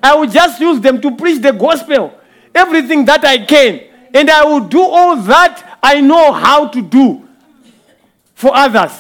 I 0.02 0.16
will 0.16 0.28
just 0.28 0.60
use 0.60 0.82
them 0.82 1.00
to 1.02 1.16
preach 1.16 1.40
the 1.40 1.52
gospel, 1.52 2.20
everything 2.56 3.06
that 3.06 3.24
I 3.24 3.46
can. 3.46 3.82
And 4.12 4.28
I 4.28 4.44
will 4.44 4.62
do 4.62 4.82
all 4.82 5.18
that 5.18 5.78
I 5.84 6.02
know 6.02 6.32
how 6.32 6.68
to 6.70 6.82
do 6.82 7.28
for 8.42 8.56
others. 8.56 8.92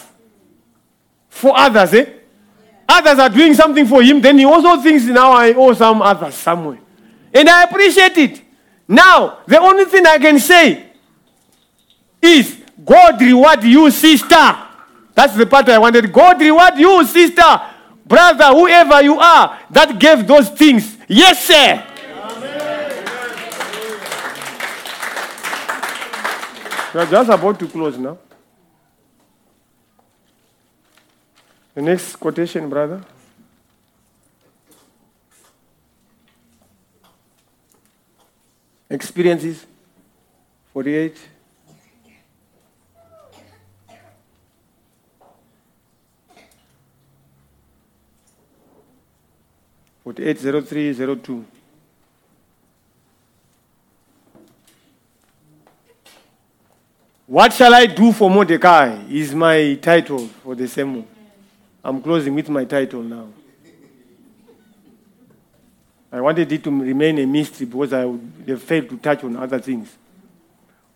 For 1.29 1.57
others, 1.57 1.93
eh? 1.95 2.05
Others 2.87 3.17
are 3.19 3.29
doing 3.29 3.55
something 3.55 3.87
for 3.87 4.03
him, 4.03 4.21
then 4.21 4.37
he 4.37 4.45
also 4.45 4.79
thinks 4.79 5.05
now 5.05 5.31
I 5.31 5.51
owe 5.53 5.73
some 5.73 5.99
others 6.03 6.35
somewhere. 6.35 6.77
And 7.33 7.49
I 7.49 7.63
appreciate 7.63 8.17
it. 8.17 8.41
Now, 8.87 9.39
the 9.47 9.59
only 9.59 9.85
thing 9.85 10.05
I 10.05 10.19
can 10.19 10.37
say 10.37 10.91
is 12.21 12.55
God 12.85 13.19
reward 13.19 13.63
you, 13.63 13.89
sister. 13.89 14.57
That's 15.15 15.35
the 15.35 15.47
part 15.47 15.67
I 15.69 15.79
wanted. 15.79 16.13
God 16.13 16.39
reward 16.39 16.77
you, 16.77 17.03
sister, 17.07 17.61
brother, 18.05 18.45
whoever 18.45 19.01
you 19.01 19.19
are, 19.19 19.59
that 19.71 19.97
gave 19.97 20.27
those 20.27 20.49
things. 20.49 20.97
Yes, 21.07 21.45
sir. 21.45 21.83
We 26.93 26.99
are 26.99 27.05
just 27.07 27.29
about 27.31 27.57
to 27.57 27.67
close 27.67 27.97
now. 27.97 28.19
The 31.73 31.81
next 31.81 32.17
quotation, 32.17 32.69
brother. 32.69 33.01
Experiences 38.89 39.65
48. 40.73 41.15
Forty-eight 50.03 50.39
zero 50.39 50.61
three 50.61 50.91
zero 50.91 51.15
two. 51.15 51.45
What 57.27 57.53
shall 57.53 57.73
I 57.73 57.85
do 57.85 58.11
for 58.11 58.29
Mordecai? 58.29 59.03
Is 59.09 59.33
my 59.33 59.75
title 59.75 60.27
for 60.27 60.53
the 60.53 60.67
sermon. 60.67 61.07
I'm 61.83 62.01
closing 62.01 62.35
with 62.35 62.49
my 62.49 62.65
title 62.65 63.01
now. 63.01 63.27
I 66.11 66.21
wanted 66.21 66.51
it 66.51 66.63
to 66.63 66.69
remain 66.69 67.17
a 67.19 67.25
mystery 67.25 67.65
because 67.65 67.93
I 67.93 68.05
would 68.05 68.43
have 68.47 68.61
failed 68.61 68.89
to 68.89 68.97
touch 68.97 69.23
on 69.23 69.37
other 69.37 69.59
things. 69.59 69.95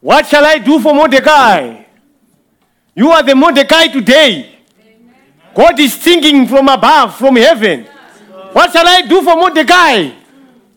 What 0.01 0.27
shall 0.27 0.45
I 0.45 0.57
do 0.57 0.79
for 0.79 0.93
Mordecai? 0.93 1.83
You 2.93 3.11
are 3.11 3.23
the 3.23 3.33
Mordecai 3.33 3.87
today. 3.87 4.55
God 5.55 5.79
is 5.79 5.95
thinking 5.95 6.47
from 6.47 6.67
above, 6.67 7.15
from 7.15 7.37
heaven. 7.37 7.85
What 8.51 8.71
shall 8.71 8.87
I 8.87 9.01
do 9.01 9.21
for 9.21 9.35
Mordecai? 9.35 10.11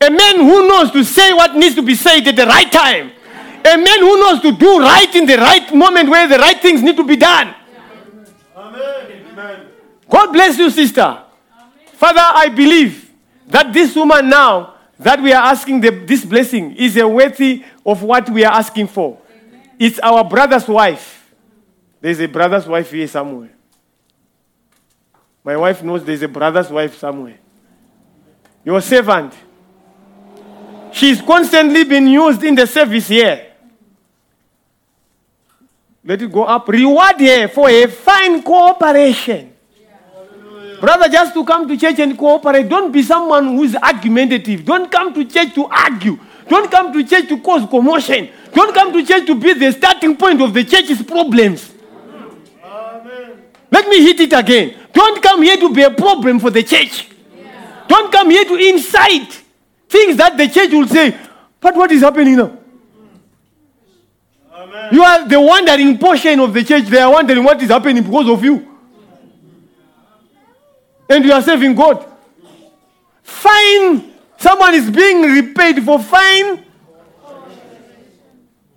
A 0.01 0.11
man 0.11 0.37
who 0.37 0.69
knows 0.69 0.93
to 0.93 1.05
say 1.05 1.33
what 1.33 1.57
needs 1.57 1.75
to 1.75 1.83
be 1.83 1.97
said 1.97 2.27
at 2.27 2.37
the 2.37 2.47
right 2.47 2.71
time. 2.71 3.11
A 3.65 3.77
man 3.77 3.99
who 3.99 4.21
knows 4.21 4.41
to 4.43 4.53
do 4.53 4.79
right 4.79 5.13
in 5.15 5.27
the 5.27 5.37
right 5.37 5.75
moment 5.75 6.09
where 6.09 6.29
the 6.29 6.39
right 6.39 6.61
things 6.63 6.81
need 6.81 6.97
to 6.97 7.05
be 7.05 7.17
done. 7.17 7.55
God 10.09 10.33
bless 10.33 10.59
you, 10.59 10.71
sister. 10.71 11.23
Father, 11.95 12.23
I 12.23 12.49
believe 12.49 13.11
that 13.47 13.73
this 13.73 13.95
woman 13.95 14.29
now 14.29 14.75
that 14.99 15.21
we 15.21 15.33
are 15.33 15.45
asking 15.45 15.81
the, 15.81 15.91
this 15.91 16.25
blessing 16.25 16.75
is 16.77 16.97
a 16.97 17.07
worthy 17.07 17.65
of 17.85 18.03
what 18.03 18.29
we 18.31 18.45
are 18.45 18.53
asking 18.53 18.89
for. 18.89 19.19
It's 19.79 19.99
our 20.01 20.25
brother's 20.25 20.67
wife. 20.67 21.33
There's 22.01 22.21
a 22.21 22.27
brother's 22.27 22.67
wife 22.67 22.91
here 22.91 23.07
somewhere. 23.07 23.51
My 25.45 25.57
wife 25.57 25.83
knows 25.83 26.05
there's 26.05 26.23
a 26.23 26.29
brother's 26.29 26.71
wife 26.71 26.97
somewhere. 26.97 27.39
Your 28.65 28.81
servant. 28.81 29.35
She's 30.93 31.21
constantly 31.23 31.85
been 31.85 32.09
used 32.09 32.43
in 32.43 32.55
the 32.55 32.67
service 32.67 33.09
here. 33.09 33.47
Let 36.05 36.23
it 36.23 36.33
go 36.33 36.45
up. 36.45 36.67
Reward 36.69 37.21
her 37.21 37.49
for 37.49 37.69
a 37.69 37.87
fine 37.87 38.43
cooperation. 38.43 39.55
Brother, 40.81 41.09
just 41.09 41.35
to 41.35 41.45
come 41.45 41.67
to 41.69 41.77
church 41.77 41.99
and 41.99 42.17
cooperate, 42.17 42.69
don't 42.69 42.93
be 42.93 43.03
someone 43.03 43.57
who's 43.57 43.75
argumentative. 43.75 44.65
Don't 44.65 44.91
come 44.91 45.13
to 45.15 45.25
church 45.25 45.55
to 45.55 45.67
argue. 45.67 46.19
Don't 46.49 46.71
come 46.71 46.93
to 46.93 47.05
church 47.05 47.29
to 47.29 47.41
cause 47.41 47.69
commotion. 47.69 48.31
Don't 48.53 48.73
come 48.75 48.93
to 48.93 49.05
church 49.05 49.27
to 49.27 49.35
be 49.35 49.55
the 49.55 49.73
starting 49.73 50.17
point 50.17 50.41
of 50.41 50.55
the 50.55 50.65
church's 50.65 51.03
problems. 51.03 51.75
Amen. 52.65 53.43
Let 53.71 53.89
me 53.89 54.03
hit 54.03 54.21
it 54.21 54.33
again. 54.33 54.77
Don't 54.93 55.23
come 55.23 55.43
here 55.43 55.57
to 55.57 55.75
be 55.75 55.83
a 55.83 55.91
problem 55.91 56.39
for 56.39 56.51
the 56.51 56.63
church. 56.63 57.09
Don't 57.89 58.13
come 58.13 58.31
here 58.31 58.45
to 58.45 58.55
incite 58.55 59.43
things 59.89 60.17
that 60.17 60.37
the 60.37 60.49
church 60.49 60.71
will 60.71 60.87
say, 60.87 61.17
but 61.61 61.75
what 61.75 61.91
is 61.91 62.03
happening 62.03 62.37
now? 62.37 62.57
Amen. 64.55 64.89
You 64.93 65.03
are 65.03 65.27
the 65.29 65.41
wandering 65.41 65.99
portion 65.99 66.39
of 66.41 66.53
the 66.53 66.63
church. 66.63 66.85
They 66.85 67.01
are 67.01 67.11
wondering 67.11 67.43
what 67.43 67.61
is 67.63 67.71
happening 67.71 68.03
because 68.03 68.29
of 68.29 68.45
you. 68.45 68.68
And 71.09 71.25
you 71.25 71.33
are 71.33 71.43
serving 71.43 71.75
God. 71.75 72.05
Fine. 73.23 74.13
Someone 74.37 74.75
is 74.75 74.91
being 74.91 75.23
repaid 75.23 75.83
for 75.85 75.99
fine. 75.99 76.65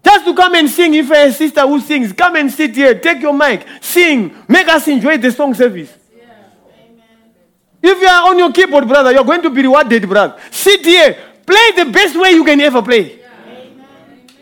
Just 0.04 0.26
to 0.26 0.34
come 0.34 0.56
and 0.56 0.70
sing. 0.70 0.94
If 0.94 1.12
a 1.12 1.32
sister 1.32 1.62
who 1.62 1.80
sings, 1.80 2.14
come 2.14 2.36
and 2.36 2.52
sit 2.52 2.76
here. 2.76 2.98
Take 3.00 3.22
your 3.22 3.34
mic. 3.34 3.66
Sing. 3.82 4.36
Make 4.48 4.68
us 4.68 4.88
enjoy 4.88 5.18
the 5.18 5.32
song 5.32 5.54
service. 5.54 5.94
If 7.84 8.00
you 8.00 8.08
are 8.08 8.30
on 8.30 8.38
your 8.38 8.52
keyboard, 8.52 8.88
brother, 8.88 9.12
you're 9.12 9.24
going 9.24 9.42
to 9.42 9.50
be 9.50 9.64
rewarded, 9.64 10.08
brother. 10.08 10.40
Sit 10.52 10.86
here. 10.86 11.18
Play 11.46 11.72
the 11.76 11.92
best 11.92 12.20
way 12.20 12.32
you 12.32 12.44
can 12.44 12.62
ever 12.62 12.82
play. 12.82 13.20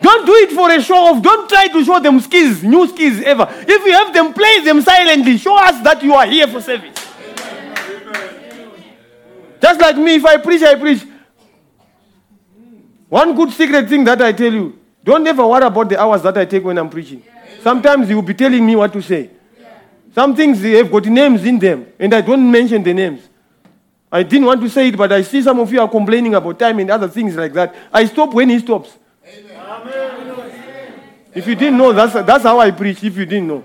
Don't 0.02 0.26
do 0.26 0.34
it 0.36 0.52
for 0.52 0.72
a 0.72 0.82
show 0.82 0.96
off. 0.96 1.22
Don't 1.22 1.50
try 1.50 1.68
to 1.68 1.84
show 1.84 2.00
them 2.00 2.20
skills, 2.20 2.64
new 2.64 2.88
skills 2.88 3.22
ever. 3.22 3.48
If 3.50 3.86
you 3.86 3.92
have 3.92 4.14
them, 4.14 4.34
play 4.34 4.62
them 4.62 4.82
silently. 4.82 5.38
Show 5.38 5.58
us 5.58 5.82
that 5.84 6.02
you 6.04 6.14
are 6.14 6.26
here 6.26 6.48
for 6.48 6.62
service. 6.62 6.96
Just 9.62 9.80
like 9.80 9.98
me, 9.98 10.16
if 10.16 10.26
I 10.26 10.38
preach, 10.38 10.62
I 10.64 10.76
preach. 10.76 11.06
One 13.10 13.36
good 13.36 13.52
secret 13.52 13.90
thing 13.90 14.04
that 14.04 14.22
I 14.22 14.32
tell 14.32 14.54
you 14.54 14.78
don't 15.04 15.26
ever 15.26 15.46
worry 15.48 15.66
about 15.66 15.90
the 15.90 16.00
hours 16.00 16.22
that 16.22 16.38
I 16.38 16.46
take 16.46 16.64
when 16.64 16.78
I'm 16.78 16.90
preaching. 16.90 17.24
Sometimes 17.62 18.10
you 18.10 18.16
will 18.16 18.24
be 18.24 18.34
telling 18.34 18.66
me 18.66 18.76
what 18.76 18.94
to 18.94 19.02
say. 19.02 19.30
Some 20.14 20.36
things 20.36 20.62
they 20.62 20.72
have 20.72 20.92
got 20.92 21.06
names 21.06 21.44
in 21.44 21.60
them, 21.60 21.88
and 21.98 22.14
I 22.14 22.22
don't 22.22 22.52
mention 22.52 22.84
the 22.84 22.94
names. 22.94 23.28
I 24.12 24.24
didn't 24.24 24.46
want 24.46 24.62
to 24.62 24.70
say 24.70 24.88
it, 24.88 24.98
but 24.98 25.12
I 25.12 25.22
see 25.22 25.42
some 25.42 25.60
of 25.60 25.72
you 25.72 25.80
are 25.82 25.88
complaining 25.88 26.34
about 26.34 26.58
time 26.58 26.80
and 26.80 26.90
other 26.90 27.08
things 27.08 27.36
like 27.36 27.54
that. 27.54 27.76
I 27.94 28.06
stop 28.06 28.34
when 28.34 28.50
he 28.50 28.60
stops. 28.60 28.98
Amen. 29.26 30.20
If 31.34 31.48
you 31.48 31.56
didn't 31.56 31.78
know, 31.78 31.94
that's, 31.94 32.14
that's 32.14 32.44
how 32.44 32.60
I 32.60 32.72
preach, 32.72 33.04
if 33.04 33.16
you 33.16 33.26
didn't 33.26 33.48
know. 33.48 33.64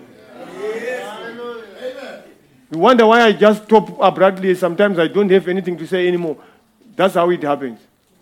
You 2.74 2.80
wonder 2.80 3.06
why 3.06 3.22
I 3.22 3.32
just 3.32 3.66
stop 3.66 3.88
abruptly. 4.00 4.52
Sometimes 4.56 4.98
I 4.98 5.06
don't 5.06 5.30
have 5.30 5.46
anything 5.46 5.78
to 5.78 5.86
say 5.86 6.08
anymore. 6.08 6.36
That's 6.96 7.14
how 7.14 7.30
it 7.30 7.40
happens. 7.40 7.78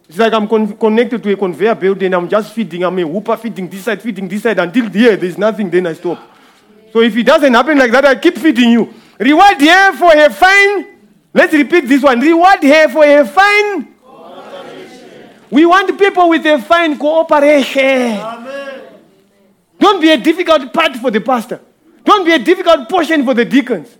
It's 0.07 0.19
like 0.19 0.35
I'm 0.35 0.47
con- 0.47 0.77
connected 0.77 1.23
to 1.23 1.33
a 1.33 1.37
conveyor 1.39 1.75
belt 1.75 2.03
and 2.03 2.15
I'm 2.15 2.29
just 2.29 2.53
feeding. 2.53 2.85
I'm 2.85 2.99
a 2.99 3.05
whooper 3.05 3.35
feeding 3.39 3.67
this 3.67 3.85
side, 3.85 4.03
feeding 4.03 4.29
this 4.29 4.43
side 4.43 4.59
until 4.59 4.91
here 4.91 5.17
there's 5.17 5.39
nothing, 5.39 5.71
then 5.71 5.87
I 5.87 5.95
stop. 5.95 6.21
So 6.93 7.01
if 7.01 7.17
it 7.17 7.23
doesn't 7.25 7.55
happen 7.55 7.79
like 7.79 7.93
that, 7.93 8.05
I 8.05 8.15
keep 8.17 8.37
feeding 8.37 8.73
you. 8.73 8.93
Reward 9.19 9.59
her 9.59 9.97
for 9.97 10.11
her 10.11 10.29
fine. 10.29 10.99
Let's 11.33 11.55
repeat 11.55 11.89
this 11.89 12.03
one. 12.03 12.21
Reward 12.21 12.63
her 12.63 12.89
for 12.91 13.07
her 13.07 13.25
fine. 13.25 13.89
We 15.51 15.65
want 15.65 15.99
people 15.99 16.29
with 16.29 16.45
a 16.45 16.61
fine 16.61 16.99
cooperation. 16.99 18.19
Don't 19.79 19.99
be 19.99 20.11
a 20.11 20.19
difficult 20.19 20.75
part 20.75 20.95
for 20.97 21.11
the 21.11 21.23
pastor. 21.23 21.59
Don't 22.05 22.27
be 22.27 22.33
a 22.33 22.39
difficult 22.39 22.91
portion 22.91 23.25
for 23.25 23.33
the 23.33 23.47
deacons. 23.47 23.97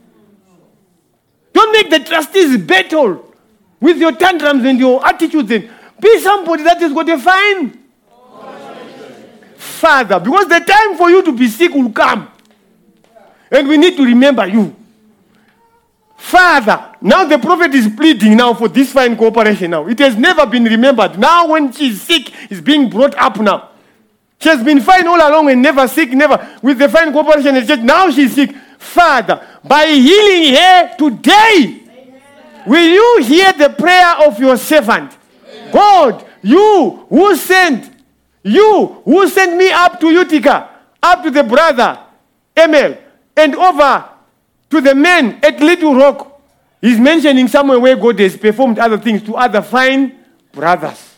Don't 1.53 1.73
make 1.73 1.91
the 1.91 2.01
trustees 2.01 2.57
battle 2.59 3.35
with 3.81 3.99
your 3.99 4.13
tantrums 4.13 4.65
and 4.65 4.79
your 4.79 5.05
attitudes. 5.07 5.51
And 5.51 5.69
be 6.01 6.21
somebody 6.21 6.63
that 6.65 6.81
has 6.81 6.93
got 6.93 7.09
a 7.09 7.19
fine 7.19 7.79
father. 9.57 10.21
Because 10.21 10.49
the 10.49 10.61
time 10.61 10.97
for 10.97 11.11
you 11.11 11.23
to 11.23 11.33
be 11.33 11.49
sick 11.49 11.73
will 11.73 11.93
come. 11.93 12.31
And 13.51 13.69
we 13.69 13.77
need 13.77 13.97
to 13.97 14.05
remember 14.05 14.47
you. 14.47 14.75
Father, 16.17 16.95
now 17.01 17.25
the 17.25 17.39
prophet 17.39 17.75
is 17.75 17.89
pleading 17.95 18.37
now 18.37 18.55
for 18.55 18.69
this 18.69 18.93
fine 18.93 19.17
cooperation 19.17 19.73
now. 19.73 19.87
It 19.89 19.99
has 19.99 20.17
never 20.17 20.47
been 20.47 20.65
remembered. 20.65 21.19
Now 21.19 21.49
when 21.49 21.73
she's 21.73 22.01
sick, 22.01 22.33
it's 22.49 22.61
being 22.61 22.89
brought 22.89 23.15
up 23.17 23.39
now. 23.41 23.71
She 24.39 24.49
has 24.49 24.63
been 24.63 24.81
fine 24.81 25.07
all 25.07 25.17
along 25.17 25.51
and 25.51 25.61
never 25.61 25.87
sick, 25.87 26.11
never 26.13 26.59
with 26.63 26.79
the 26.79 26.89
fine 26.89 27.13
cooperation 27.13 27.55
the 27.55 27.67
church. 27.67 27.81
Now 27.81 28.11
she's 28.11 28.35
sick. 28.35 28.55
Father, 28.83 29.47
by 29.65 29.87
healing 29.87 30.55
her 30.55 30.97
today, 30.99 31.81
will 32.67 32.89
you 32.89 33.25
hear 33.25 33.53
the 33.53 33.71
prayer 33.71 34.27
of 34.27 34.39
your 34.39 34.57
servant? 34.57 35.17
God, 35.73 36.27
you 36.43 37.07
who 37.09 37.37
sent, 37.37 37.91
you 38.43 39.01
who 39.05 39.29
sent 39.29 39.57
me 39.57 39.71
up 39.71 40.01
to 40.01 40.11
Utica, 40.11 40.69
up 41.03 41.23
to 41.23 41.31
the 41.31 41.45
brother, 41.45 41.99
Emil, 42.57 42.99
and 43.37 43.55
over 43.55 44.09
to 44.69 44.81
the 44.81 44.95
men 44.95 45.39
at 45.43 45.61
Little 45.61 45.95
Rock. 45.95 46.41
He's 46.81 46.99
mentioning 46.99 47.47
somewhere 47.49 47.79
where 47.79 47.97
God 47.97 48.19
has 48.19 48.37
performed 48.37 48.79
other 48.79 48.99
things 48.99 49.23
to 49.23 49.37
other 49.37 49.63
fine 49.63 50.19
brothers. 50.53 51.15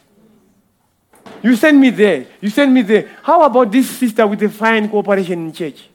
You 1.43 1.57
send 1.57 1.81
me 1.81 1.91
there. 1.91 2.27
You 2.41 2.51
send 2.51 2.73
me 2.73 2.82
there. 2.82 3.11
How 3.23 3.43
about 3.43 3.73
this 3.73 3.89
sister 3.89 4.27
with 4.27 4.41
the 4.41 4.49
fine 4.49 4.89
cooperation 4.89 5.47
in 5.47 5.52
church? 5.52 5.89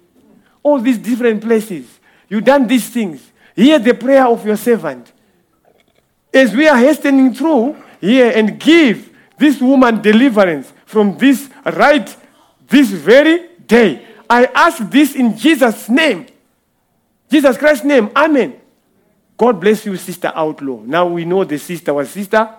All 0.64 0.80
these 0.80 0.98
different 0.98 1.42
places. 1.42 2.00
You 2.28 2.42
done 2.42 2.68
these 2.68 2.90
things. 2.90 3.32
Hear 3.56 3.80
the 3.80 3.94
prayer 3.94 4.26
of 4.28 4.46
your 4.46 4.58
servant. 4.58 5.12
As 6.34 6.54
we 6.54 6.68
are 6.68 6.78
hastening 6.78 7.34
through 7.34 7.76
here 8.00 8.32
and 8.36 8.60
give 8.60 9.10
this 9.38 9.60
woman 9.62 10.02
deliverance 10.02 10.72
from 10.86 11.18
this 11.18 11.50
right 11.66 12.16
this 12.68 12.90
very 12.92 13.48
day. 13.66 14.06
I 14.30 14.46
ask 14.46 14.78
this 14.90 15.16
in 15.16 15.36
Jesus' 15.36 15.90
name. 15.90 16.28
Jesus 17.30 17.58
Christ's 17.58 17.86
name. 17.86 18.12
Amen. 18.16 18.60
God 19.38 19.60
bless 19.60 19.86
you, 19.86 19.96
Sister 19.96 20.32
Outlaw. 20.36 20.82
Now 20.86 21.08
we 21.08 21.26
know 21.26 21.44
the 21.44 21.58
sister 21.58 21.94
was 21.94 22.10
Sister. 22.10 22.56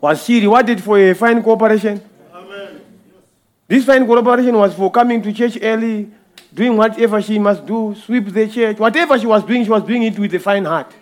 Was 0.00 0.24
she 0.24 0.40
rewarded 0.40 0.82
for 0.82 0.98
a 0.98 1.14
fine 1.14 1.42
cooperation? 1.42 2.00
Amen. 2.32 2.80
This 3.66 3.84
fine 3.84 4.06
cooperation 4.06 4.56
was 4.56 4.74
for 4.74 4.90
coming 4.90 5.22
to 5.22 5.32
church 5.32 5.58
early, 5.62 6.10
doing 6.52 6.76
whatever 6.76 7.20
she 7.22 7.38
must 7.38 7.64
do, 7.66 7.94
sweep 7.94 8.26
the 8.32 8.46
church. 8.48 8.78
Whatever 8.78 9.18
she 9.18 9.26
was 9.26 9.42
doing, 9.44 9.64
she 9.64 9.70
was 9.70 9.82
doing 9.82 10.02
it 10.02 10.18
with 10.18 10.34
a 10.34 10.38
fine 10.38 10.64
heart. 10.64 10.92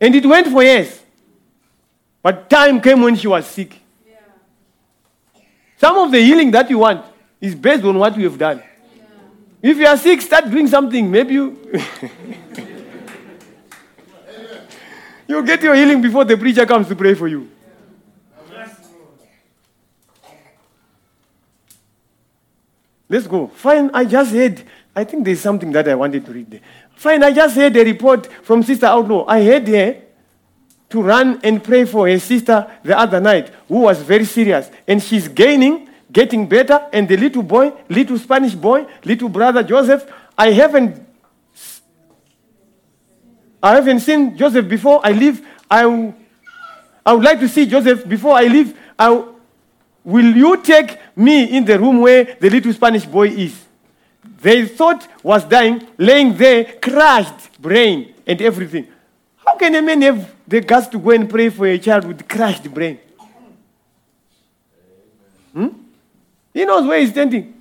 And 0.00 0.14
it 0.14 0.26
went 0.26 0.48
for 0.48 0.62
years. 0.62 1.00
But 2.22 2.48
time 2.50 2.80
came 2.80 3.02
when 3.02 3.16
she 3.16 3.28
was 3.28 3.46
sick. 3.46 3.78
Some 5.76 5.98
of 5.98 6.12
the 6.12 6.20
healing 6.20 6.50
that 6.52 6.70
you 6.70 6.78
want 6.78 7.04
is 7.40 7.54
based 7.54 7.84
on 7.84 7.98
what 7.98 8.16
you 8.16 8.24
have 8.24 8.38
done. 8.38 8.62
If 9.60 9.76
you 9.76 9.86
are 9.86 9.96
sick, 9.96 10.20
start 10.20 10.50
doing 10.50 10.66
something. 10.66 11.10
Maybe 11.10 11.34
you. 11.34 11.56
you 15.28 15.42
get 15.44 15.62
your 15.62 15.74
healing 15.74 16.02
before 16.02 16.24
the 16.24 16.36
preacher 16.36 16.66
comes 16.66 16.88
to 16.88 16.96
pray 16.96 17.14
for 17.14 17.28
you. 17.28 17.51
Let's 23.12 23.26
go. 23.26 23.46
Fine, 23.48 23.90
I 23.92 24.06
just 24.06 24.32
heard. 24.32 24.62
I 24.96 25.04
think 25.04 25.26
there's 25.26 25.40
something 25.40 25.70
that 25.72 25.86
I 25.86 25.94
wanted 25.94 26.24
to 26.24 26.32
read 26.32 26.50
there. 26.50 26.60
Fine, 26.96 27.22
I 27.22 27.30
just 27.30 27.54
heard 27.54 27.76
a 27.76 27.84
report 27.84 28.26
from 28.42 28.62
Sister 28.62 28.86
Outlaw. 28.86 29.26
I 29.28 29.44
heard 29.44 29.68
her 29.68 30.00
to 30.88 31.02
run 31.02 31.38
and 31.44 31.62
pray 31.62 31.84
for 31.84 32.08
her 32.08 32.18
sister 32.18 32.66
the 32.82 32.98
other 32.98 33.20
night 33.20 33.50
who 33.68 33.80
was 33.80 34.00
very 34.00 34.24
serious. 34.24 34.70
And 34.88 35.02
she's 35.02 35.28
gaining, 35.28 35.90
getting 36.10 36.48
better. 36.48 36.88
And 36.90 37.06
the 37.06 37.18
little 37.18 37.42
boy, 37.42 37.74
little 37.90 38.18
Spanish 38.18 38.54
boy, 38.54 38.86
little 39.04 39.28
brother 39.28 39.62
Joseph, 39.62 40.10
I 40.38 40.52
haven't 40.52 41.06
I 43.62 43.74
haven't 43.74 44.00
seen 44.00 44.38
Joseph 44.38 44.66
before 44.66 45.00
I 45.04 45.12
leave. 45.12 45.46
I, 45.70 46.14
I 47.04 47.12
would 47.12 47.24
like 47.24 47.40
to 47.40 47.48
see 47.48 47.66
Joseph 47.66 48.08
before 48.08 48.36
I 48.36 48.44
leave. 48.44 48.74
I, 48.98 49.22
will 50.04 50.36
you 50.36 50.62
take 50.62 50.98
me 51.16 51.44
in 51.56 51.64
the 51.64 51.78
room 51.78 52.00
where 52.00 52.36
the 52.40 52.50
little 52.50 52.72
Spanish 52.72 53.04
boy 53.04 53.28
is? 53.28 53.64
They 54.40 54.66
thought 54.66 55.06
was 55.22 55.44
dying, 55.44 55.86
laying 55.96 56.36
there, 56.36 56.64
crushed 56.80 57.60
brain 57.60 58.14
and 58.26 58.40
everything. 58.42 58.88
How 59.36 59.56
can 59.56 59.74
a 59.74 59.82
man 59.82 60.02
have 60.02 60.34
the 60.46 60.60
guts 60.60 60.88
to 60.88 60.98
go 60.98 61.10
and 61.10 61.28
pray 61.28 61.48
for 61.48 61.66
a 61.66 61.78
child 61.78 62.04
with 62.06 62.28
crushed 62.28 62.72
brain? 62.72 62.98
Hmm? 65.52 65.68
He 66.52 66.64
knows 66.64 66.86
where 66.86 67.00
he's 67.00 67.10
standing. 67.10 67.54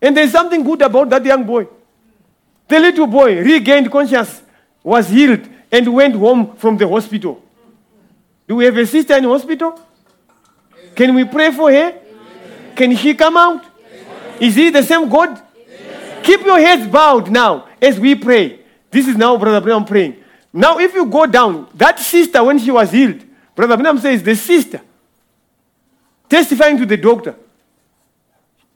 And 0.00 0.16
there's 0.16 0.32
something 0.32 0.62
good 0.62 0.82
about 0.82 1.08
that 1.10 1.24
young 1.24 1.44
boy. 1.44 1.66
The 2.68 2.78
little 2.78 3.06
boy 3.06 3.40
regained 3.40 3.90
conscience, 3.90 4.42
was 4.82 5.08
healed, 5.08 5.48
and 5.70 5.94
went 5.94 6.14
home 6.14 6.56
from 6.56 6.76
the 6.76 6.88
hospital. 6.88 7.42
Do 8.48 8.56
we 8.56 8.64
have 8.64 8.76
a 8.76 8.86
sister 8.86 9.16
in 9.16 9.24
hospital? 9.24 9.78
Can 10.94 11.14
we 11.14 11.24
pray 11.24 11.50
for 11.52 11.70
her? 11.70 11.98
Can 12.76 12.90
he 12.90 13.14
come 13.14 13.36
out? 13.36 13.64
Is 14.40 14.54
he 14.54 14.70
the 14.70 14.82
same 14.82 15.08
God? 15.08 15.40
Keep 16.22 16.42
your 16.42 16.58
heads 16.58 16.86
bowed 16.86 17.30
now 17.30 17.68
as 17.80 17.98
we 17.98 18.14
pray. 18.14 18.60
This 18.90 19.08
is 19.08 19.16
now 19.16 19.36
Brother 19.36 19.60
Branham 19.60 19.84
praying. 19.84 20.16
Now, 20.52 20.78
if 20.78 20.94
you 20.94 21.06
go 21.06 21.26
down, 21.26 21.68
that 21.74 21.98
sister, 21.98 22.44
when 22.44 22.58
she 22.58 22.70
was 22.70 22.90
healed, 22.90 23.24
Brother 23.54 23.76
Branham 23.76 23.98
says, 23.98 24.22
the 24.22 24.36
sister 24.36 24.80
testifying 26.28 26.78
to 26.78 26.86
the 26.86 26.96
doctor. 26.96 27.34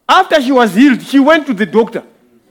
After 0.08 0.40
she 0.40 0.52
was 0.52 0.74
healed, 0.74 1.02
she 1.02 1.18
went 1.18 1.46
to 1.46 1.54
the 1.54 1.66
doctor. 1.66 2.04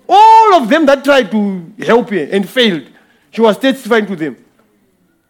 All 0.07 0.55
of 0.55 0.69
them 0.69 0.85
that 0.85 1.03
tried 1.03 1.31
to 1.31 1.73
help 1.79 2.09
her 2.09 2.27
and 2.31 2.47
failed, 2.47 2.83
she 3.31 3.41
was 3.41 3.57
testifying 3.57 4.05
to 4.07 4.15
them. 4.15 4.37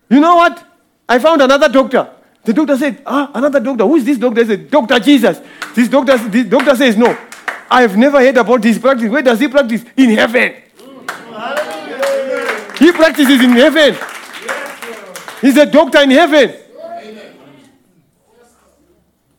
You 0.09 0.19
know 0.19 0.35
what? 0.35 0.63
I 1.07 1.19
found 1.19 1.41
another 1.41 1.69
doctor. 1.69 2.09
The 2.45 2.53
doctor 2.53 2.77
said, 2.77 3.01
Ah, 3.05 3.31
another 3.33 3.59
doctor. 3.59 3.83
Who 3.85 3.95
is 3.95 4.05
this 4.05 4.17
doctor? 4.19 4.45
Said, 4.45 4.69
Dr. 4.69 4.99
Jesus. 4.99 5.41
This 5.73 5.89
doctor, 5.89 6.17
this 6.17 6.45
doctor 6.45 6.75
says, 6.75 6.95
No. 6.95 7.17
I 7.69 7.81
have 7.81 7.97
never 7.97 8.19
heard 8.19 8.37
about 8.37 8.63
his 8.63 8.77
practice. 8.77 9.09
Where 9.09 9.23
does 9.23 9.39
he 9.39 9.47
practice? 9.47 9.83
In 9.97 10.11
heaven. 10.11 10.53
He 12.77 12.91
practices 12.91 13.41
in 13.41 13.51
heaven. 13.51 13.95
He's 15.41 15.57
a 15.57 15.65
doctor 15.65 16.01
in 16.01 16.11
heaven. 16.11 16.53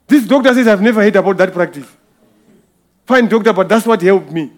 This 0.08 0.26
doctor 0.26 0.54
says, 0.54 0.66
I've 0.66 0.82
never 0.82 1.02
heard 1.02 1.16
about 1.16 1.36
that 1.36 1.52
practice. 1.52 1.86
Fine, 3.06 3.28
doctor, 3.28 3.52
but 3.52 3.68
that's 3.68 3.86
what 3.86 4.02
helped 4.02 4.30
me. 4.32 4.52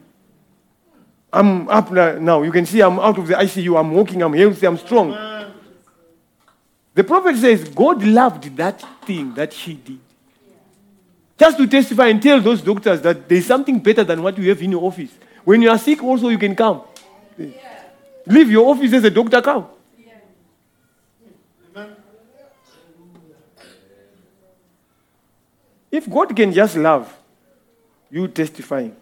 I'm 1.30 1.68
up 1.68 1.90
now. 1.90 2.42
You 2.42 2.50
can 2.50 2.64
see 2.64 2.80
I'm 2.80 2.98
out 2.98 3.18
of 3.18 3.26
the 3.26 3.34
ICU. 3.34 3.78
I'm 3.78 3.92
walking. 3.92 4.22
I'm 4.22 4.32
healthy. 4.32 4.66
I'm 4.66 4.78
strong. 4.78 5.37
The 6.98 7.04
prophet 7.04 7.36
says 7.36 7.68
God 7.68 8.02
loved 8.02 8.56
that 8.56 8.82
thing 9.06 9.32
that 9.34 9.52
she 9.52 9.74
did. 9.74 10.00
Just 11.38 11.56
to 11.56 11.64
testify 11.68 12.08
and 12.08 12.20
tell 12.20 12.40
those 12.40 12.60
doctors 12.60 13.00
that 13.02 13.28
there's 13.28 13.46
something 13.46 13.78
better 13.78 14.02
than 14.02 14.20
what 14.20 14.36
you 14.36 14.48
have 14.48 14.60
in 14.60 14.72
your 14.72 14.82
office. 14.82 15.12
When 15.44 15.62
you 15.62 15.70
are 15.70 15.78
sick, 15.78 16.02
also 16.02 16.28
you 16.28 16.38
can 16.38 16.56
come. 16.56 16.82
Leave 18.26 18.50
your 18.50 18.68
office 18.68 18.92
as 18.94 19.04
a 19.04 19.10
doctor, 19.10 19.40
come. 19.40 19.68
If 25.92 26.10
God 26.10 26.34
can 26.34 26.52
just 26.52 26.76
love 26.76 27.16
you 28.10 28.26
testifying, 28.26 28.96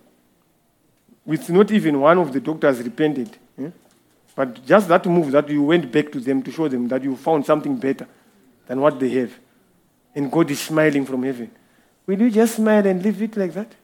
with 1.25 1.49
not 1.49 1.71
even 1.71 1.99
one 1.99 2.19
of 2.19 2.31
the 2.31 2.41
doctors 2.41 2.79
repented? 2.83 3.39
But 4.37 4.65
just 4.67 4.87
that 4.89 5.05
move 5.07 5.33
that 5.33 5.49
you 5.49 5.63
went 5.63 5.91
back 5.91 6.13
to 6.13 6.21
them 6.21 6.43
to 6.43 6.53
show 6.53 6.69
them 6.69 6.87
that 6.89 7.03
you 7.03 7.17
found 7.17 7.45
something 7.45 7.75
better 7.75 8.07
than 8.67 8.81
what 8.81 9.01
they 9.01 9.09
have, 9.09 9.33
and 10.15 10.31
God 10.31 10.51
is 10.51 10.61
smiling 10.61 11.05
from 11.07 11.23
heaven, 11.23 11.51
will 12.07 12.21
you 12.21 12.31
just 12.31 12.57
smile 12.57 12.87
and 12.87 13.03
leave 13.03 13.21
it 13.23 13.37
like 13.37 13.53
that? 13.55 13.75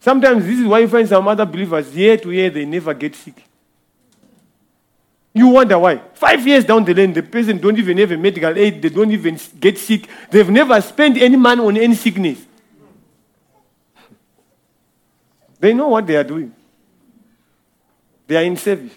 Sometimes 0.00 0.44
this 0.44 0.58
is 0.58 0.66
why 0.66 0.78
you 0.78 0.88
find 0.88 1.08
some 1.08 1.28
other 1.28 1.44
believers 1.44 1.94
year 1.94 2.16
to 2.16 2.30
year 2.30 2.50
they 2.50 2.64
never 2.64 2.94
get 2.94 3.14
sick. 3.14 3.44
You 5.34 5.48
wonder 5.48 5.78
why. 5.78 5.98
Five 6.14 6.46
years 6.46 6.64
down 6.64 6.84
the 6.84 6.94
lane, 6.94 7.12
the 7.12 7.22
person 7.22 7.58
don't 7.58 7.78
even 7.78 7.98
have 7.98 8.10
a 8.12 8.16
medical 8.16 8.56
aid, 8.56 8.80
they 8.80 8.88
don't 8.88 9.10
even 9.10 9.38
get 9.60 9.76
sick. 9.76 10.08
They've 10.30 10.48
never 10.48 10.80
spent 10.80 11.18
any 11.18 11.36
money 11.36 11.62
on 11.62 11.76
any 11.76 11.94
sickness. 11.94 12.44
They 15.60 15.74
know 15.74 15.88
what 15.88 16.06
they 16.06 16.16
are 16.16 16.24
doing. 16.24 16.54
They 18.28 18.36
are 18.36 18.44
in 18.44 18.56
service. 18.58 18.92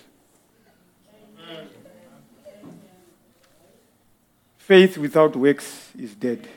Faith 4.57 4.97
without 4.97 5.35
works 5.37 5.89
is 5.97 6.13
dead. 6.13 6.47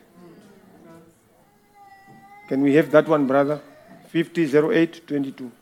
Can 2.48 2.62
we 2.62 2.74
have 2.74 2.90
that 2.90 3.08
one, 3.08 3.28
brother? 3.28 3.60
5008 4.08 5.06
22. 5.06 5.52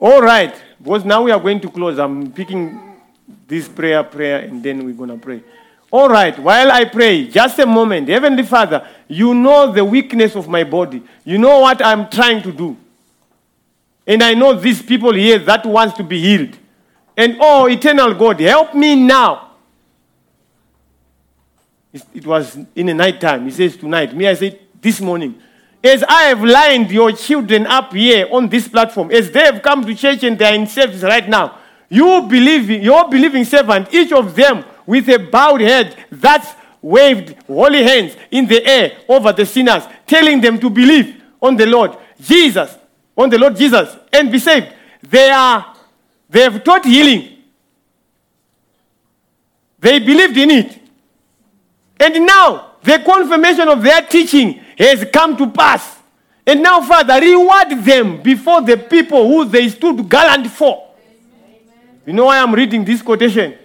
All 0.00 0.20
right, 0.20 0.54
because 0.82 1.06
now 1.06 1.22
we 1.22 1.30
are 1.30 1.40
going 1.40 1.60
to 1.60 1.70
close. 1.70 1.98
I'm 1.98 2.30
picking 2.30 2.78
this 3.48 3.68
prayer, 3.68 4.04
prayer, 4.04 4.40
and 4.40 4.62
then 4.62 4.84
we're 4.84 4.92
going 4.92 5.08
to 5.08 5.16
pray. 5.16 5.42
All 5.94 6.08
right, 6.08 6.36
while 6.40 6.72
I 6.72 6.86
pray, 6.86 7.28
just 7.28 7.56
a 7.60 7.66
moment. 7.66 8.08
Heavenly 8.08 8.42
Father, 8.42 8.84
you 9.06 9.32
know 9.32 9.70
the 9.70 9.84
weakness 9.84 10.34
of 10.34 10.48
my 10.48 10.64
body. 10.64 11.00
You 11.24 11.38
know 11.38 11.60
what 11.60 11.80
I'm 11.86 12.10
trying 12.10 12.42
to 12.42 12.50
do. 12.50 12.76
And 14.04 14.20
I 14.20 14.34
know 14.34 14.54
these 14.54 14.82
people 14.82 15.14
here 15.14 15.38
that 15.38 15.64
wants 15.64 15.96
to 15.98 16.02
be 16.02 16.20
healed. 16.20 16.58
And 17.16 17.36
oh, 17.38 17.68
eternal 17.68 18.12
God, 18.12 18.40
help 18.40 18.74
me 18.74 18.96
now. 18.96 19.52
It 22.12 22.26
was 22.26 22.58
in 22.74 22.86
the 22.86 22.94
night 22.94 23.20
time. 23.20 23.44
He 23.44 23.52
says 23.52 23.76
tonight. 23.76 24.16
Me, 24.16 24.26
I 24.26 24.34
said 24.34 24.58
this 24.80 25.00
morning. 25.00 25.40
As 25.84 26.02
I 26.02 26.22
have 26.22 26.42
lined 26.42 26.90
your 26.90 27.12
children 27.12 27.68
up 27.68 27.92
here 27.92 28.26
on 28.32 28.48
this 28.48 28.66
platform, 28.66 29.12
as 29.12 29.30
they 29.30 29.44
have 29.44 29.62
come 29.62 29.84
to 29.84 29.94
church 29.94 30.24
and 30.24 30.36
they 30.36 30.44
are 30.44 30.54
in 30.56 30.66
service 30.66 31.04
right 31.04 31.28
now, 31.28 31.56
you 31.88 32.22
believe, 32.22 32.68
your 32.68 33.08
believing 33.08 33.44
servant, 33.44 33.94
each 33.94 34.10
of 34.10 34.34
them 34.34 34.64
with 34.86 35.08
a 35.08 35.18
bowed 35.18 35.60
head, 35.60 35.96
that 36.10 36.58
waved 36.80 37.34
holy 37.46 37.82
hands 37.82 38.16
in 38.30 38.46
the 38.46 38.64
air 38.64 38.98
over 39.08 39.32
the 39.32 39.46
sinners, 39.46 39.84
telling 40.06 40.40
them 40.40 40.58
to 40.58 40.68
believe 40.68 41.22
on 41.40 41.56
the 41.56 41.66
Lord 41.66 41.96
Jesus, 42.20 42.76
on 43.16 43.30
the 43.30 43.38
Lord 43.38 43.56
Jesus, 43.56 43.96
and 44.12 44.30
be 44.30 44.38
saved. 44.38 44.68
They 45.02 45.30
are, 45.30 45.74
they 46.28 46.42
have 46.42 46.62
taught 46.62 46.84
healing. 46.84 47.38
They 49.78 49.98
believed 49.98 50.36
in 50.36 50.50
it. 50.50 50.80
And 52.00 52.26
now 52.26 52.72
the 52.82 52.98
confirmation 52.98 53.68
of 53.68 53.82
their 53.82 54.02
teaching 54.02 54.60
has 54.78 55.06
come 55.12 55.36
to 55.36 55.50
pass. 55.50 55.98
And 56.46 56.62
now, 56.62 56.82
Father, 56.82 57.18
reward 57.20 57.70
them 57.82 58.22
before 58.22 58.60
the 58.60 58.76
people 58.76 59.26
who 59.26 59.46
they 59.46 59.68
stood 59.70 60.08
gallant 60.08 60.46
for. 60.48 60.90
You 62.06 62.12
know 62.12 62.26
why 62.26 62.38
I'm 62.38 62.54
reading 62.54 62.84
this 62.84 63.00
quotation? 63.00 63.56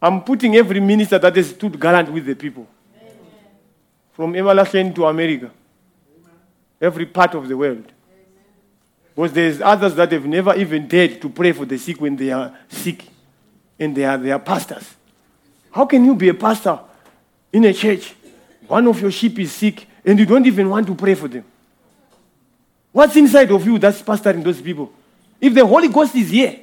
I'm 0.00 0.22
putting 0.22 0.54
every 0.56 0.80
minister 0.80 1.18
that 1.18 1.34
has 1.34 1.50
stood 1.50 1.80
gallant 1.80 2.10
with 2.10 2.26
the 2.26 2.34
people. 2.34 2.66
From 4.12 4.34
everlasting 4.34 4.92
to 4.94 5.06
America. 5.06 5.50
Every 6.80 7.06
part 7.06 7.34
of 7.34 7.48
the 7.48 7.56
world. 7.56 7.84
Because 9.14 9.32
there's 9.32 9.60
others 9.60 9.94
that 9.94 10.12
have 10.12 10.26
never 10.26 10.54
even 10.54 10.86
dared 10.86 11.20
to 11.22 11.28
pray 11.28 11.52
for 11.52 11.64
the 11.64 11.78
sick 11.78 12.00
when 12.00 12.16
they 12.16 12.30
are 12.30 12.54
sick. 12.68 13.04
And 13.78 13.96
they 13.96 14.04
are 14.04 14.18
their 14.18 14.38
pastors. 14.38 14.94
How 15.70 15.86
can 15.86 16.04
you 16.04 16.14
be 16.14 16.28
a 16.28 16.34
pastor 16.34 16.78
in 17.52 17.64
a 17.64 17.72
church? 17.72 18.14
One 18.66 18.86
of 18.86 19.00
your 19.00 19.10
sheep 19.10 19.38
is 19.38 19.52
sick 19.52 19.86
and 20.04 20.18
you 20.18 20.26
don't 20.26 20.46
even 20.46 20.68
want 20.68 20.86
to 20.86 20.94
pray 20.94 21.14
for 21.14 21.28
them. 21.28 21.44
What's 22.92 23.16
inside 23.16 23.50
of 23.50 23.66
you 23.66 23.78
that's 23.78 24.00
pastoring 24.02 24.42
those 24.42 24.60
people? 24.60 24.92
If 25.40 25.52
the 25.52 25.66
Holy 25.66 25.88
Ghost 25.88 26.14
is 26.14 26.30
here, 26.30 26.60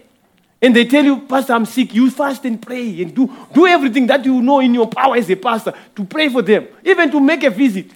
and 0.64 0.74
they 0.74 0.86
tell 0.86 1.04
you, 1.04 1.20
Pastor, 1.20 1.52
I'm 1.52 1.66
sick, 1.66 1.94
you 1.94 2.10
fast 2.10 2.46
and 2.46 2.60
pray 2.60 3.02
and 3.02 3.14
do, 3.14 3.30
do 3.54 3.68
everything 3.68 4.08
that 4.08 4.24
you 4.24 4.42
know 4.42 4.62
in 4.62 4.74
your 4.74 4.88
power 4.88 5.18
as 5.18 5.30
a 5.30 5.36
pastor 5.36 5.74
to 5.94 6.06
pray 6.06 6.30
for 6.30 6.42
them, 6.42 6.70
even 6.86 7.12
to 7.12 7.20
make 7.20 7.44
a 7.44 7.50
visit. 7.50 7.92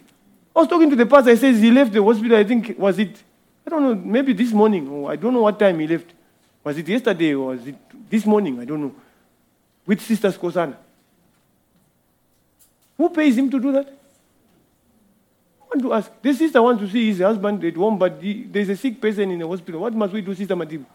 I 0.53 0.59
was 0.59 0.67
talking 0.67 0.89
to 0.89 0.95
the 0.97 1.05
pastor, 1.05 1.31
he 1.31 1.37
says 1.37 1.61
he 1.61 1.71
left 1.71 1.93
the 1.93 2.03
hospital, 2.03 2.37
I 2.37 2.43
think, 2.43 2.77
was 2.77 2.99
it, 2.99 3.23
I 3.65 3.69
don't 3.69 3.83
know, 3.83 3.95
maybe 3.95 4.33
this 4.33 4.51
morning, 4.51 4.85
or 4.89 5.09
I 5.09 5.15
don't 5.15 5.33
know 5.33 5.43
what 5.43 5.57
time 5.57 5.79
he 5.79 5.87
left. 5.87 6.13
Was 6.61 6.77
it 6.77 6.85
yesterday 6.89 7.33
or 7.33 7.47
was 7.47 7.65
it 7.65 7.75
this 8.09 8.25
morning? 8.25 8.59
I 8.59 8.65
don't 8.65 8.81
know. 8.81 8.95
With 9.85 10.01
Sister 10.01 10.29
Skosana. 10.29 10.75
Who 12.97 13.09
pays 13.09 13.37
him 13.37 13.49
to 13.49 13.59
do 13.61 13.71
that? 13.71 13.87
I 13.87 15.65
want 15.69 15.81
to 15.83 15.93
ask. 15.93 16.11
This 16.21 16.39
sister 16.39 16.61
wants 16.61 16.81
to 16.81 16.89
see 16.89 17.07
his 17.07 17.19
husband 17.19 17.63
at 17.63 17.75
home, 17.75 17.97
but 17.97 18.17
he, 18.21 18.43
there's 18.43 18.67
a 18.69 18.75
sick 18.75 18.99
person 18.99 19.31
in 19.31 19.39
the 19.39 19.47
hospital. 19.47 19.79
What 19.81 19.93
must 19.93 20.11
we 20.11 20.21
do, 20.21 20.33
Sister 20.33 20.55
Madiba? 20.55 20.85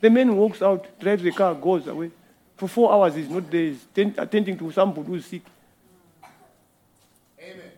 The 0.00 0.10
man 0.10 0.36
walks 0.36 0.60
out, 0.62 0.98
drives 0.98 1.22
the 1.22 1.30
car, 1.30 1.54
goes 1.54 1.86
away. 1.86 2.10
For 2.56 2.68
four 2.68 2.92
hours, 2.92 3.14
he's 3.14 3.28
not 3.28 3.50
there. 3.50 3.72
He's 3.72 3.86
attending 4.18 4.58
to 4.58 4.70
somebody 4.72 5.06
who's 5.06 5.26
sick. 5.26 5.42
Amen. 7.40 7.70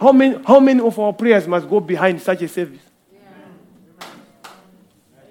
How 0.00 0.12
many, 0.12 0.42
how 0.44 0.60
many 0.60 0.80
of 0.80 0.98
our 0.98 1.12
prayers 1.12 1.46
must 1.46 1.68
go 1.68 1.80
behind 1.80 2.22
such 2.22 2.42
a 2.42 2.48
service? 2.48 2.80
Yeah. 3.12 4.08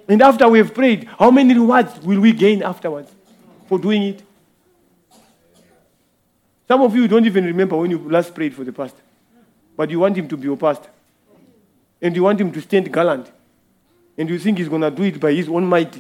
And 0.10 0.22
after 0.22 0.48
we 0.48 0.60
have 0.60 0.74
prayed, 0.74 1.06
how 1.18 1.32
many 1.32 1.54
rewards 1.54 2.00
will 2.02 2.20
we 2.20 2.34
gain 2.34 2.64
afterwards 2.64 3.10
for 3.68 3.80
doing 3.80 4.04
it? 4.04 4.24
Some 6.68 6.82
of 6.82 6.94
you 6.94 7.08
don't 7.08 7.26
even 7.26 7.46
remember 7.46 7.78
when 7.78 7.92
you 7.92 7.98
last 8.10 8.36
prayed 8.36 8.54
for 8.54 8.66
the 8.66 8.74
pastor, 8.74 9.02
but 9.78 9.90
you 9.90 10.00
want 10.00 10.18
him 10.18 10.28
to 10.28 10.36
be 10.36 10.44
your 10.44 10.58
pastor. 10.58 10.90
And 12.02 12.14
you 12.16 12.24
want 12.24 12.40
him 12.40 12.52
to 12.52 12.62
stand 12.62 12.92
gallant. 12.92 13.32
And 14.18 14.30
you 14.30 14.40
think 14.40 14.58
he's 14.58 14.70
going 14.70 14.82
to 14.82 14.92
do 14.92 15.04
it 15.04 15.20
by 15.20 15.32
his 15.32 15.48
own 15.48 15.66
might. 15.66 15.94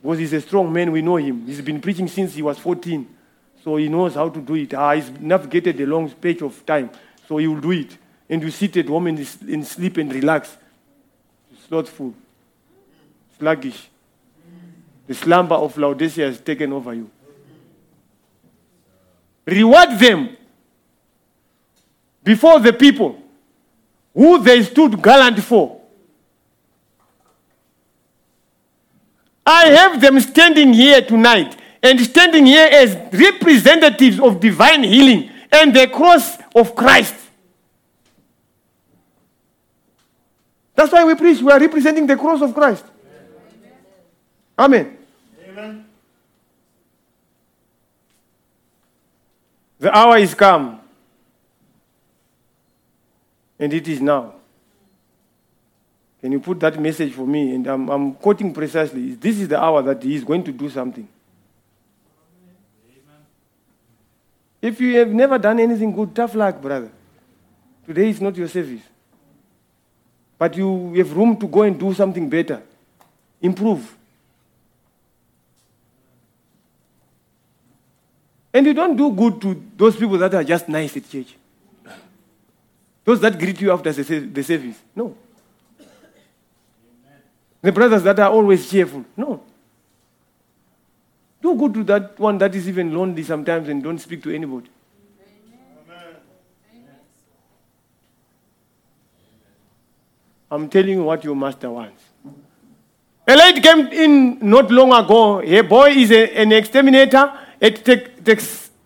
Because 0.00 0.18
he's 0.18 0.32
a 0.32 0.40
strong 0.40 0.72
man, 0.72 0.92
we 0.92 1.02
know 1.02 1.16
him. 1.16 1.46
He's 1.46 1.60
been 1.60 1.80
preaching 1.80 2.08
since 2.08 2.34
he 2.34 2.42
was 2.42 2.58
14. 2.58 3.06
So 3.64 3.76
he 3.76 3.88
knows 3.88 4.14
how 4.14 4.28
to 4.28 4.40
do 4.40 4.54
it. 4.54 4.74
Ah, 4.74 4.94
he's 4.94 5.10
navigated 5.10 5.80
a 5.80 5.86
long 5.86 6.08
stretch 6.08 6.42
of 6.42 6.64
time. 6.64 6.90
So 7.28 7.36
he 7.38 7.46
will 7.46 7.60
do 7.60 7.72
it. 7.72 7.96
And 8.28 8.42
you 8.42 8.50
sit 8.50 8.76
at 8.76 8.86
home 8.86 9.08
and, 9.08 9.18
and 9.42 9.66
sleep 9.66 9.96
and 9.98 10.12
relax. 10.12 10.56
Slothful. 11.68 12.14
Sluggish. 13.38 13.88
The 15.06 15.14
slumber 15.14 15.56
of 15.56 15.76
Laodicea 15.76 16.26
has 16.26 16.40
taken 16.40 16.72
over 16.72 16.94
you. 16.94 17.10
Reward 19.44 19.98
them 19.98 20.36
before 22.22 22.60
the 22.60 22.72
people 22.72 23.20
who 24.14 24.38
they 24.38 24.62
stood 24.62 25.02
gallant 25.02 25.40
for. 25.40 25.81
I 29.44 29.66
have 29.66 30.00
them 30.00 30.20
standing 30.20 30.72
here 30.72 31.02
tonight 31.02 31.56
and 31.82 32.00
standing 32.00 32.46
here 32.46 32.68
as 32.70 32.94
representatives 33.12 34.20
of 34.20 34.40
divine 34.40 34.84
healing 34.84 35.30
and 35.50 35.74
the 35.74 35.88
cross 35.88 36.38
of 36.54 36.74
Christ. 36.74 37.14
That's 40.74 40.92
why 40.92 41.04
we 41.04 41.14
preach. 41.14 41.40
We 41.42 41.50
are 41.50 41.60
representing 41.60 42.06
the 42.06 42.16
cross 42.16 42.40
of 42.40 42.54
Christ. 42.54 42.84
Amen. 44.58 44.96
Amen. 45.48 45.84
The 49.78 49.96
hour 49.96 50.18
is 50.18 50.34
come. 50.34 50.80
And 53.58 53.72
it 53.72 53.86
is 53.88 54.00
now. 54.00 54.34
Can 56.22 56.30
you 56.30 56.38
put 56.38 56.60
that 56.60 56.80
message 56.80 57.12
for 57.12 57.26
me? 57.26 57.56
And 57.56 57.66
I'm, 57.66 57.90
I'm 57.90 58.14
quoting 58.14 58.54
precisely. 58.54 59.14
This 59.16 59.40
is 59.40 59.48
the 59.48 59.60
hour 59.60 59.82
that 59.82 60.00
he 60.00 60.14
is 60.14 60.22
going 60.22 60.44
to 60.44 60.52
do 60.52 60.70
something. 60.70 61.08
Amen. 62.88 63.24
If 64.62 64.80
you 64.80 64.96
have 64.98 65.08
never 65.08 65.36
done 65.36 65.58
anything 65.58 65.92
good, 65.92 66.14
tough 66.14 66.36
luck, 66.36 66.62
brother. 66.62 66.92
Today 67.84 68.08
is 68.08 68.20
not 68.20 68.36
your 68.36 68.46
service. 68.46 68.82
But 70.38 70.56
you 70.56 70.94
have 70.94 71.12
room 71.12 71.36
to 71.38 71.48
go 71.48 71.62
and 71.62 71.78
do 71.78 71.92
something 71.92 72.28
better. 72.28 72.62
Improve. 73.40 73.96
And 78.54 78.64
you 78.64 78.74
don't 78.74 78.96
do 78.96 79.10
good 79.10 79.40
to 79.40 79.60
those 79.76 79.96
people 79.96 80.18
that 80.18 80.34
are 80.34 80.44
just 80.44 80.68
nice 80.68 80.96
at 80.96 81.10
church. 81.10 81.34
Those 83.04 83.20
that 83.22 83.36
greet 83.36 83.60
you 83.60 83.72
after 83.72 83.92
the 83.92 84.42
service. 84.44 84.76
No. 84.94 85.16
The 87.62 87.72
brothers 87.72 88.02
that 88.02 88.18
are 88.18 88.30
always 88.30 88.68
cheerful. 88.68 89.04
No. 89.16 89.40
Do 91.40 91.54
good 91.56 91.74
to 91.74 91.84
that 91.84 92.18
one 92.18 92.38
that 92.38 92.54
is 92.54 92.68
even 92.68 92.94
lonely 92.94 93.22
sometimes 93.22 93.68
and 93.68 93.82
don't 93.82 93.98
speak 93.98 94.22
to 94.24 94.34
anybody. 94.34 94.68
I'm 100.50 100.68
telling 100.68 100.90
you 100.90 101.04
what 101.04 101.24
your 101.24 101.34
master 101.34 101.70
wants. 101.70 102.02
A 103.26 103.36
lady 103.36 103.60
came 103.60 103.86
in 103.86 104.38
not 104.40 104.70
long 104.70 104.92
ago. 104.92 105.40
A 105.40 105.62
boy 105.62 105.90
is 105.90 106.10
a, 106.10 106.36
an 106.36 106.52
exterminator 106.52 107.32
at 107.60 107.84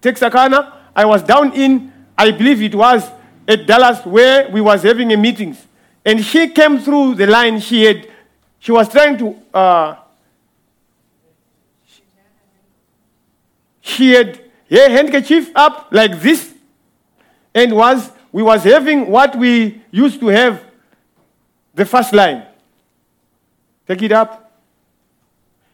Texarkana. 0.00 0.90
I 0.94 1.04
was 1.06 1.22
down 1.22 1.52
in, 1.54 1.92
I 2.16 2.30
believe 2.30 2.62
it 2.62 2.74
was 2.74 3.10
at 3.48 3.66
Dallas, 3.66 4.04
where 4.04 4.48
we 4.50 4.60
was 4.60 4.82
having 4.82 5.12
a 5.12 5.16
meetings. 5.16 5.66
And 6.04 6.24
she 6.24 6.48
came 6.50 6.78
through 6.78 7.16
the 7.16 7.26
line. 7.26 7.58
She 7.58 7.84
had 7.84 8.08
she 8.66 8.72
was 8.72 8.88
trying 8.88 9.16
to. 9.16 9.36
Uh, 9.54 9.94
she 13.80 14.10
had 14.10 14.40
her 14.68 14.90
handkerchief 14.90 15.52
up 15.54 15.86
like 15.92 16.20
this, 16.20 16.52
and 17.54 17.76
was 17.76 18.10
we 18.32 18.42
was 18.42 18.64
having 18.64 19.08
what 19.08 19.36
we 19.36 19.80
used 19.92 20.18
to 20.18 20.26
have, 20.26 20.64
the 21.76 21.84
first 21.84 22.12
line. 22.12 22.44
Take 23.86 24.02
it 24.02 24.10
up. 24.10 24.60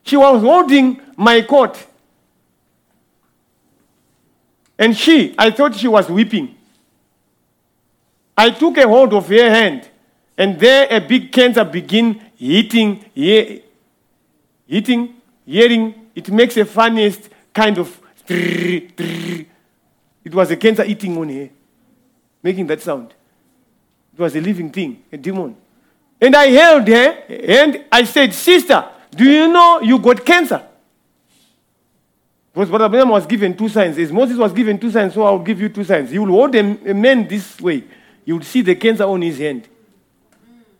She 0.02 0.18
was 0.18 0.42
holding 0.42 1.00
my 1.16 1.40
coat. 1.40 1.86
And 4.78 4.94
she, 4.94 5.34
I 5.38 5.50
thought 5.50 5.76
she 5.76 5.88
was 5.88 6.10
weeping. 6.10 6.58
I 8.36 8.50
took 8.50 8.76
a 8.76 8.86
hold 8.86 9.14
of 9.14 9.28
her 9.28 9.48
hand, 9.48 9.88
and 10.36 10.60
there 10.60 10.88
a 10.90 11.00
big 11.00 11.32
cancer 11.32 11.64
began 11.64 12.20
hitting, 12.42 13.04
hitting 14.66 15.14
hearing, 15.46 15.94
it 16.14 16.30
makes 16.30 16.56
a 16.56 16.64
funniest 16.64 17.28
kind 17.54 17.78
of. 17.78 18.00
It 18.28 19.46
was 20.32 20.50
a 20.50 20.56
cancer 20.56 20.84
eating 20.84 21.16
on 21.18 21.28
her, 21.28 21.42
eh? 21.42 21.48
making 22.42 22.66
that 22.68 22.80
sound. 22.80 23.14
It 24.14 24.20
was 24.20 24.34
a 24.36 24.40
living 24.40 24.70
thing, 24.70 25.02
a 25.12 25.16
demon. 25.16 25.56
And 26.20 26.36
I 26.36 26.46
held 26.46 26.86
her 26.86 27.24
and 27.28 27.84
I 27.90 28.04
said, 28.04 28.32
Sister, 28.32 28.88
do 29.10 29.24
you 29.24 29.48
know 29.48 29.80
you 29.80 29.98
got 29.98 30.24
cancer? 30.24 30.64
Because 32.52 32.68
Brother 32.68 32.88
Branham 32.88 33.08
was 33.08 33.26
given 33.26 33.56
two 33.56 33.68
signs. 33.68 33.98
As 33.98 34.12
Moses 34.12 34.36
was 34.36 34.52
given 34.52 34.78
two 34.78 34.90
signs, 34.90 35.14
so 35.14 35.24
I'll 35.24 35.38
give 35.38 35.60
you 35.60 35.68
two 35.68 35.84
signs. 35.84 36.12
You 36.12 36.22
will 36.22 36.32
hold 36.32 36.54
a 36.54 36.62
man 36.94 37.26
this 37.26 37.60
way. 37.60 37.82
You 38.24 38.36
will 38.36 38.44
see 38.44 38.60
the 38.62 38.76
cancer 38.76 39.04
on 39.04 39.22
his 39.22 39.38
hand. 39.38 39.68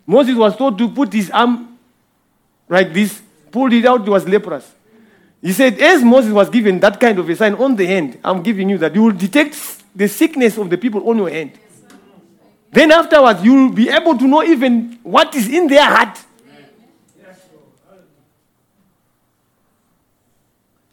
Moses 0.06 0.34
was 0.36 0.56
told 0.56 0.78
to 0.78 0.88
put 0.88 1.12
his 1.12 1.30
arm 1.30 1.78
like 2.68 2.92
this, 2.92 3.20
pulled 3.50 3.72
it 3.72 3.84
out, 3.84 4.02
he 4.02 4.10
was 4.10 4.26
leprous. 4.26 4.70
He 5.40 5.52
said, 5.52 5.78
as 5.80 6.02
Moses 6.02 6.32
was 6.32 6.48
given 6.48 6.78
that 6.80 6.98
kind 7.00 7.18
of 7.18 7.28
a 7.28 7.36
sign 7.36 7.54
on 7.54 7.76
the 7.76 7.86
hand, 7.86 8.18
I'm 8.22 8.42
giving 8.42 8.70
you 8.70 8.78
that 8.78 8.94
you 8.94 9.02
will 9.02 9.12
detect 9.12 9.56
the 9.94 10.08
sickness 10.08 10.56
of 10.56 10.70
the 10.70 10.78
people 10.78 11.08
on 11.08 11.18
your 11.18 11.30
hand. 11.30 11.52
Then 12.70 12.90
afterwards, 12.90 13.44
you 13.44 13.52
will 13.52 13.72
be 13.72 13.90
able 13.90 14.16
to 14.16 14.26
know 14.26 14.42
even 14.42 14.98
what 15.02 15.34
is 15.34 15.48
in 15.48 15.66
their 15.66 15.84
heart. 15.84 16.18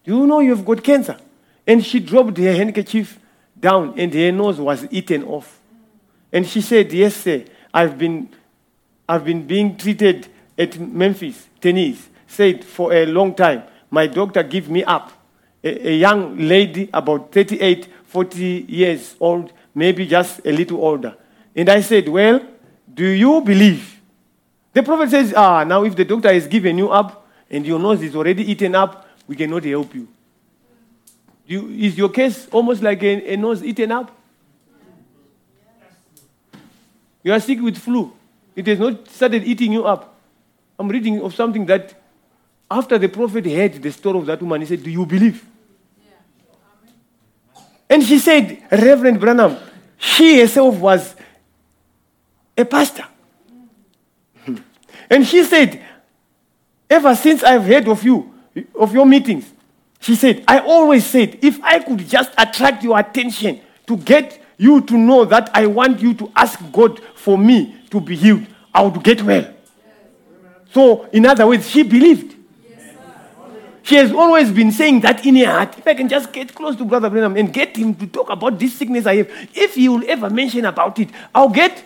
You 0.03 0.25
know 0.25 0.39
you've 0.39 0.65
got 0.65 0.83
cancer. 0.83 1.17
And 1.67 1.85
she 1.85 1.99
dropped 1.99 2.37
her 2.37 2.53
handkerchief 2.53 3.19
down 3.59 3.93
and 3.99 4.11
her 4.11 4.31
nose 4.31 4.59
was 4.59 4.87
eaten 4.89 5.23
off. 5.23 5.59
And 6.33 6.47
she 6.47 6.61
said, 6.61 6.91
Yes, 6.91 7.15
sir, 7.15 7.45
I've 7.71 7.97
been, 7.97 8.29
I've 9.09 9.25
been 9.25 9.47
being 9.47 9.75
treated 9.75 10.27
at 10.55 10.79
Memphis, 10.79 11.47
Tennessee, 11.59 11.99
said 12.27 12.63
for 12.63 12.93
a 12.93 13.07
long 13.07 13.33
time. 13.33 13.63
My 13.89 14.05
doctor 14.05 14.43
gave 14.43 14.69
me 14.69 14.83
up. 14.83 15.11
A, 15.63 15.89
a 15.89 15.95
young 15.97 16.37
lady, 16.37 16.91
about 16.93 17.31
38, 17.31 17.87
40 18.05 18.65
years 18.69 19.15
old, 19.19 19.51
maybe 19.73 20.05
just 20.05 20.45
a 20.45 20.51
little 20.51 20.77
older. 20.83 21.15
And 21.55 21.69
I 21.69 21.81
said, 21.81 22.07
Well, 22.07 22.39
do 22.93 23.07
you 23.07 23.41
believe? 23.41 23.99
The 24.73 24.83
prophet 24.83 25.09
says, 25.09 25.33
Ah, 25.35 25.63
now 25.63 25.83
if 25.83 25.95
the 25.95 26.05
doctor 26.05 26.31
has 26.31 26.45
given 26.45 26.77
you 26.77 26.89
up 26.89 27.27
and 27.49 27.65
your 27.65 27.79
nose 27.79 28.03
is 28.03 28.15
already 28.15 28.43
eaten 28.49 28.75
up, 28.75 29.07
we 29.27 29.35
cannot 29.35 29.63
help 29.63 29.93
you. 29.95 30.07
you 31.47 31.67
is 31.69 31.97
your 31.97 32.09
case 32.09 32.47
almost 32.51 32.83
like 32.83 33.01
a, 33.01 33.33
a 33.33 33.37
nose 33.37 33.63
eaten 33.63 33.91
up? 33.91 34.15
You 37.23 37.33
are 37.33 37.39
sick 37.39 37.59
with 37.59 37.79
flu. 37.79 38.13
It 38.59 38.67
has 38.67 38.77
not 38.77 39.07
started 39.07 39.45
eating 39.45 39.71
you 39.71 39.85
up. 39.85 40.13
I'm 40.77 40.89
reading 40.89 41.21
of 41.21 41.33
something 41.33 41.65
that 41.67 41.93
after 42.69 42.97
the 42.97 43.07
prophet 43.07 43.45
heard 43.45 43.81
the 43.81 43.89
story 43.89 44.19
of 44.19 44.25
that 44.25 44.41
woman, 44.41 44.59
he 44.59 44.67
said, 44.67 44.83
Do 44.83 44.89
you 44.89 45.05
believe? 45.05 45.45
And 47.89 48.03
she 48.03 48.19
said, 48.19 48.61
Reverend 48.69 49.21
Branham, 49.21 49.57
she 49.97 50.41
herself 50.41 50.77
was 50.77 51.15
a 52.57 52.65
pastor. 52.65 53.05
and 55.09 55.25
she 55.25 55.45
said, 55.45 55.81
Ever 56.89 57.15
since 57.15 57.41
I've 57.45 57.63
heard 57.63 57.87
of 57.87 58.03
you, 58.03 58.33
of 58.77 58.93
your 58.93 59.05
meetings. 59.05 59.53
She 60.01 60.15
said, 60.15 60.43
I 60.49 60.59
always 60.59 61.05
said, 61.05 61.39
if 61.41 61.63
I 61.63 61.79
could 61.79 61.99
just 61.99 62.31
attract 62.37 62.83
your 62.83 62.99
attention 62.99 63.61
to 63.87 63.95
get 63.95 64.41
you 64.57 64.81
to 64.81 64.97
know 64.97 65.23
that 65.23 65.49
I 65.53 65.65
want 65.65 66.01
you 66.01 66.13
to 66.15 66.29
ask 66.35 66.59
God 66.73 67.01
for 67.15 67.37
me 67.37 67.77
to 67.89 68.01
be 68.01 68.17
healed, 68.17 68.45
I 68.73 68.81
would 68.83 69.03
get 69.03 69.21
well. 69.21 69.53
So, 70.71 71.05
in 71.05 71.25
other 71.25 71.47
words, 71.47 71.69
she 71.69 71.83
believed. 71.83 72.35
She 73.81 73.95
has 73.95 74.11
always 74.11 74.51
been 74.51 74.71
saying 74.71 74.99
that 75.01 75.25
in 75.25 75.35
her 75.37 75.47
heart. 75.47 75.77
If 75.77 75.87
I 75.87 75.95
can 75.95 76.07
just 76.07 76.31
get 76.31 76.53
close 76.53 76.75
to 76.75 76.85
Brother 76.85 77.09
Branham 77.09 77.35
and 77.35 77.51
get 77.51 77.75
him 77.75 77.95
to 77.95 78.05
talk 78.05 78.29
about 78.29 78.59
this 78.59 78.75
sickness 78.75 79.07
I 79.07 79.15
have, 79.15 79.31
if 79.55 79.73
he 79.73 79.89
will 79.89 80.03
ever 80.07 80.29
mention 80.29 80.65
about 80.65 80.99
it, 80.99 81.09
I'll 81.33 81.49
get, 81.49 81.83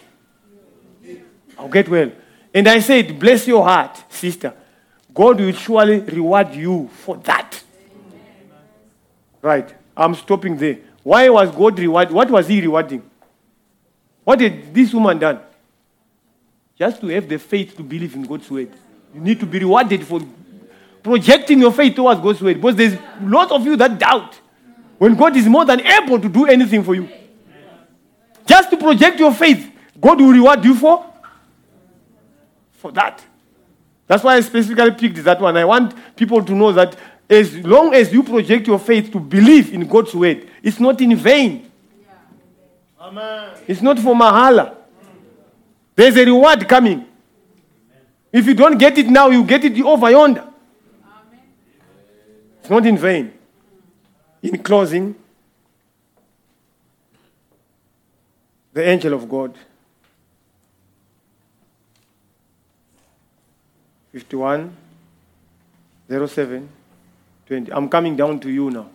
I'll 1.58 1.70
get 1.70 1.88
well. 1.88 2.12
And 2.54 2.68
I 2.68 2.80
said, 2.80 3.18
bless 3.18 3.48
your 3.48 3.64
heart, 3.64 4.04
sister. 4.10 4.54
God 5.14 5.40
will 5.40 5.54
surely 5.54 6.02
reward 6.02 6.54
you 6.54 6.90
for 6.94 7.16
that. 7.18 7.64
Right. 9.42 9.74
I'm 9.96 10.16
stopping 10.16 10.58
there. 10.58 10.80
Why 11.04 11.30
was 11.30 11.52
God 11.52 11.78
reward? 11.80 12.12
What 12.12 12.30
was 12.30 12.48
He 12.48 12.62
rewarding? 12.62 13.04
What 14.24 14.40
did 14.40 14.74
this 14.74 14.94
woman 14.94 15.20
done? 15.20 15.40
Just 16.78 17.02
to 17.02 17.08
have 17.08 17.28
the 17.28 17.38
faith 17.38 17.76
to 17.78 17.84
believe 17.84 18.16
in 18.16 18.24
God's 18.24 18.50
word. 18.50 18.72
You 19.14 19.22
need 19.22 19.40
to 19.40 19.46
be 19.46 19.60
rewarded 19.60 20.06
for 20.06 20.22
projecting 21.04 21.60
your 21.60 21.72
faith 21.72 21.96
towards 21.96 22.20
God's 22.20 22.42
word. 22.42 22.56
Because 22.56 22.76
there's 22.76 22.94
a 22.94 23.20
lot 23.22 23.52
of 23.52 23.66
you 23.66 23.76
that 23.76 24.00
doubt 24.00 24.40
when 24.98 25.16
God 25.16 25.36
is 25.36 25.48
more 25.48 25.66
than 25.66 25.82
able 25.82 26.20
to 26.20 26.30
do 26.30 26.46
anything 26.46 26.84
for 26.84 26.96
you. 26.96 27.10
Just 28.46 28.70
to 28.72 28.78
project 28.78 29.20
your 29.20 29.34
faith, 29.34 29.72
God 30.00 30.20
will 30.20 30.32
reward 30.32 30.64
you 30.66 30.76
for 30.76 31.06
for 32.84 32.92
that. 32.92 33.24
That's 34.08 34.24
why 34.24 34.36
I 34.36 34.42
specifically 34.42 34.92
picked 34.92 35.24
that 35.24 35.40
one. 35.40 35.56
I 35.56 35.64
want 35.64 35.96
people 36.18 36.44
to 36.44 36.54
know 36.54 36.74
that 36.74 36.98
as 37.30 37.56
long 37.60 37.94
as 37.94 38.12
you 38.12 38.22
project 38.24 38.68
your 38.68 38.78
faith 38.78 39.12
to 39.14 39.20
believe 39.20 39.74
in 39.74 39.88
God's 39.88 40.14
word, 40.14 40.50
it's 40.62 40.80
not 40.80 41.00
in 41.00 41.16
vain. 41.16 41.72
Amen. 43.00 43.52
It's 43.68 43.82
not 43.82 44.00
for 44.00 44.14
mahala. 44.14 44.83
There's 45.96 46.16
a 46.18 46.26
reward 46.26 46.68
coming. 46.68 47.06
If 48.32 48.48
you 48.48 48.54
don't 48.54 48.78
get 48.78 48.98
it 48.98 49.08
now, 49.08 49.30
you 49.30 49.44
get 49.44 49.64
it 49.64 49.80
over 49.82 50.10
yonder. 50.10 50.42
Amen. 50.42 51.40
It's 52.60 52.70
not 52.70 52.86
in 52.86 52.98
vain. 52.98 53.34
In 54.42 54.58
closing, 54.62 55.16
the 58.74 58.84
angel 58.90 59.14
of 59.14 59.30
God 59.30 59.56
51 64.14 64.76
07 66.10 66.70
20. 67.48 67.72
I'm 67.72 67.90
coming 67.90 68.16
down 68.16 68.40
to 68.40 68.50
you 68.50 68.70
now. 68.70 68.90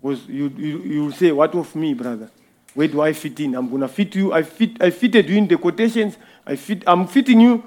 Because 0.00 0.26
you, 0.26 0.48
you, 0.56 0.78
you 0.80 1.12
say, 1.12 1.32
What 1.32 1.54
of 1.54 1.74
me, 1.76 1.94
brother? 1.94 2.30
Where 2.74 2.88
do 2.88 3.00
I 3.00 3.12
fit 3.12 3.38
in? 3.40 3.54
I'm 3.54 3.68
going 3.68 3.82
to 3.82 3.88
fit 3.88 4.14
you. 4.14 4.32
I, 4.32 4.42
fit, 4.42 4.80
I 4.80 4.90
fitted 4.90 5.28
you 5.28 5.36
in 5.36 5.46
the 5.46 5.56
quotations. 5.56 6.16
I 6.46 6.56
fit, 6.56 6.82
I'm 6.86 7.06
fitting 7.06 7.40
you 7.40 7.62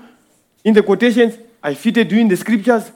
in 0.64 0.74
the 0.74 0.84
quotations. 0.84 1.38
I 1.62 1.74
fitted 1.74 2.12
you 2.12 2.20
in 2.20 2.28
the 2.28 2.38
scriptures. 2.38 2.92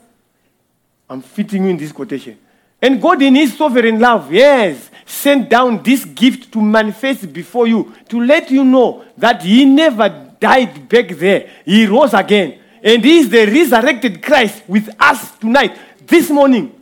I'm 1.09 1.21
fitting 1.21 1.63
you 1.63 1.69
in 1.69 1.77
this 1.77 1.91
quotation. 1.91 2.37
And 2.81 3.01
God, 3.01 3.21
in 3.21 3.35
His 3.35 3.57
sovereign 3.57 3.99
love, 3.99 4.31
yes, 4.31 4.89
sent 5.05 5.49
down 5.49 5.83
this 5.83 6.05
gift 6.05 6.51
to 6.53 6.61
manifest 6.61 7.31
before 7.33 7.67
you, 7.67 7.93
to 8.07 8.21
let 8.21 8.49
you 8.49 8.63
know 8.63 9.03
that 9.17 9.41
He 9.41 9.65
never 9.65 10.07
died 10.39 10.87
back 10.87 11.09
there. 11.09 11.49
He 11.65 11.85
rose 11.85 12.13
again. 12.13 12.59
And 12.81 13.03
he 13.03 13.19
is 13.19 13.29
the 13.29 13.45
resurrected 13.45 14.23
Christ 14.23 14.63
with 14.67 14.89
us 14.99 15.37
tonight, 15.37 15.77
this 16.05 16.29
morning. 16.29 16.73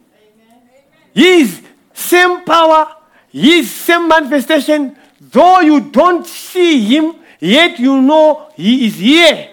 He 1.14 1.42
is 1.42 1.62
same 1.94 2.46
power, 2.46 2.96
he 3.30 3.60
is 3.60 3.72
same 3.72 4.08
manifestation. 4.08 4.96
Though 5.32 5.60
you 5.62 5.80
don't 5.80 6.26
see 6.26 6.80
him, 6.82 7.16
yet 7.40 7.80
you 7.80 8.02
know 8.02 8.50
he 8.56 8.88
is 8.88 8.96
here. 8.96 9.50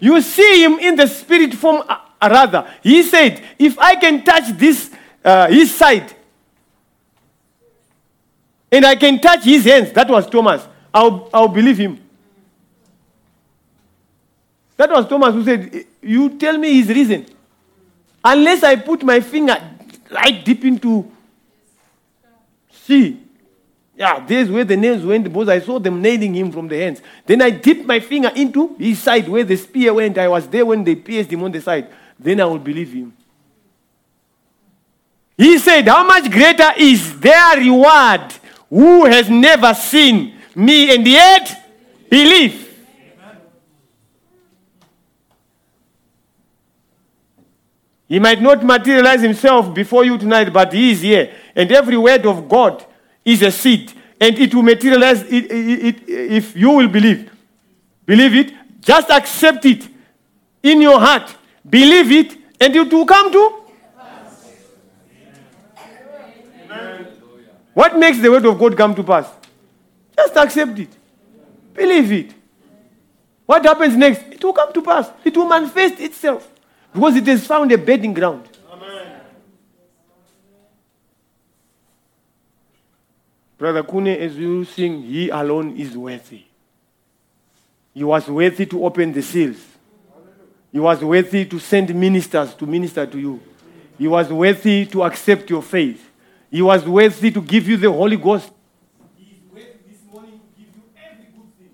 You 0.00 0.20
see 0.20 0.64
him 0.64 0.78
in 0.78 0.96
the 0.96 1.06
spirit 1.06 1.54
form, 1.54 1.82
uh, 1.88 1.98
rather. 2.22 2.70
He 2.82 3.02
said, 3.02 3.42
If 3.58 3.78
I 3.78 3.96
can 3.96 4.24
touch 4.24 4.48
this, 4.56 4.90
uh, 5.24 5.48
his 5.48 5.74
side, 5.74 6.14
and 8.70 8.84
I 8.84 8.96
can 8.96 9.20
touch 9.20 9.44
his 9.44 9.64
hands, 9.64 9.92
that 9.92 10.08
was 10.08 10.28
Thomas, 10.28 10.66
I'll, 10.92 11.30
I'll 11.32 11.48
believe 11.48 11.78
him. 11.78 12.00
That 14.76 14.90
was 14.90 15.08
Thomas 15.08 15.32
who 15.34 15.44
said, 15.44 15.86
You 16.02 16.36
tell 16.38 16.58
me 16.58 16.74
his 16.74 16.88
reason. 16.88 17.26
Unless 18.24 18.64
I 18.64 18.76
put 18.76 19.02
my 19.02 19.20
finger 19.20 19.56
right 20.10 20.44
deep 20.44 20.64
into 20.64 21.10
see. 22.70 23.25
Yeah, 23.96 24.22
there's 24.26 24.50
where 24.50 24.64
the 24.64 24.76
nails 24.76 25.02
went 25.04 25.24
because 25.24 25.48
I 25.48 25.58
saw 25.58 25.78
them 25.78 26.02
nailing 26.02 26.34
him 26.34 26.52
from 26.52 26.68
the 26.68 26.78
hands. 26.78 27.00
Then 27.24 27.40
I 27.40 27.48
dipped 27.48 27.86
my 27.86 27.98
finger 27.98 28.30
into 28.36 28.76
his 28.76 29.02
side 29.02 29.26
where 29.26 29.42
the 29.42 29.56
spear 29.56 29.94
went. 29.94 30.18
I 30.18 30.28
was 30.28 30.46
there 30.46 30.66
when 30.66 30.84
they 30.84 30.94
pierced 30.94 31.32
him 31.32 31.42
on 31.42 31.50
the 31.50 31.62
side. 31.62 31.88
Then 32.18 32.40
I 32.42 32.44
will 32.44 32.58
believe 32.58 32.92
him. 32.92 33.16
He 35.38 35.58
said, 35.58 35.88
How 35.88 36.06
much 36.06 36.30
greater 36.30 36.72
is 36.76 37.18
their 37.18 37.56
reward 37.56 38.34
who 38.68 39.06
has 39.06 39.30
never 39.30 39.72
seen 39.72 40.34
me 40.54 40.94
and 40.94 41.06
yet 41.06 41.70
believe? 42.10 42.64
He 48.08 48.18
might 48.18 48.40
not 48.42 48.62
materialize 48.62 49.22
himself 49.22 49.74
before 49.74 50.04
you 50.04 50.18
tonight, 50.18 50.52
but 50.52 50.72
he 50.72 50.92
is 50.92 51.00
here. 51.00 51.32
And 51.54 51.72
every 51.72 51.96
word 51.96 52.24
of 52.26 52.46
God 52.46 52.84
is 53.26 53.42
a 53.42 53.50
seed. 53.50 53.92
And 54.18 54.38
it 54.38 54.54
will 54.54 54.62
materialize 54.62 55.22
it, 55.24 55.50
it, 55.50 55.84
it, 55.86 56.08
if 56.08 56.56
you 56.56 56.70
will 56.70 56.88
believe. 56.88 57.30
Believe 58.06 58.34
it. 58.34 58.54
Just 58.80 59.10
accept 59.10 59.66
it 59.66 59.86
in 60.62 60.80
your 60.80 60.98
heart. 60.98 61.34
Believe 61.68 62.12
it 62.12 62.38
And 62.60 62.74
it 62.74 62.92
will 62.92 63.06
come 63.06 63.32
to? 63.32 63.62
What 67.74 67.98
makes 67.98 68.18
the 68.18 68.30
word 68.30 68.46
of 68.46 68.58
God 68.58 68.76
come 68.76 68.94
to 68.94 69.02
pass? 69.02 69.28
Just 70.16 70.36
accept 70.36 70.78
it. 70.78 70.88
Believe 71.74 72.10
it. 72.10 72.34
What 73.44 73.62
happens 73.64 73.94
next? 73.94 74.22
It 74.32 74.42
will 74.42 74.54
come 74.54 74.72
to 74.72 74.80
pass. 74.82 75.10
It 75.22 75.36
will 75.36 75.46
manifest 75.46 76.00
itself. 76.00 76.50
Because 76.92 77.16
it 77.16 77.26
has 77.26 77.46
found 77.46 77.70
a 77.72 77.78
bedding 77.78 78.14
ground. 78.14 78.48
Brother 83.58 83.82
Kune, 83.82 84.08
as 84.08 84.36
you 84.36 84.64
sing, 84.64 85.02
He 85.02 85.30
alone 85.30 85.76
is 85.76 85.96
worthy. 85.96 86.42
He 87.94 88.04
was 88.04 88.28
worthy 88.28 88.66
to 88.66 88.84
open 88.84 89.12
the 89.12 89.22
seals. 89.22 89.56
He 90.70 90.78
was 90.78 91.02
worthy 91.02 91.46
to 91.46 91.58
send 91.58 91.94
ministers 91.94 92.54
to 92.54 92.66
minister 92.66 93.06
to 93.06 93.18
you. 93.18 93.40
He 93.96 94.06
was 94.06 94.30
worthy 94.30 94.84
to 94.86 95.04
accept 95.04 95.48
your 95.48 95.62
faith. 95.62 96.10
He 96.50 96.60
was 96.60 96.84
worthy 96.86 97.30
to 97.30 97.40
give 97.40 97.66
you 97.66 97.78
the 97.78 97.90
Holy 97.90 98.18
Ghost. 98.18 98.50
He 99.16 99.24
is 99.24 99.38
worthy 99.50 99.78
this 99.88 100.00
morning 100.12 100.38
to 100.38 100.62
give 100.62 100.76
you 100.76 100.82
every 101.02 101.24
good 101.24 101.50
thing. 101.58 101.70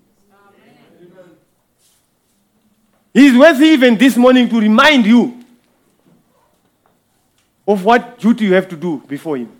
He 3.13 3.27
is 3.27 3.37
worthy 3.37 3.65
even 3.65 3.97
this 3.97 4.15
morning 4.15 4.47
to 4.47 4.59
remind 4.61 5.05
you 5.05 5.43
of 7.67 7.83
what 7.83 8.17
duty 8.19 8.45
you 8.45 8.53
have 8.53 8.69
to 8.69 8.77
do 8.77 9.03
before 9.05 9.35
Him. 9.35 9.51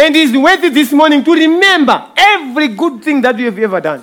And 0.00 0.14
He 0.14 0.22
is 0.22 0.32
worthy 0.32 0.70
this 0.70 0.92
morning 0.92 1.22
to 1.22 1.32
remember 1.32 2.10
every 2.16 2.68
good 2.68 3.04
thing 3.04 3.20
that 3.20 3.38
you 3.38 3.44
have 3.44 3.58
ever 3.58 3.80
done. 3.82 4.02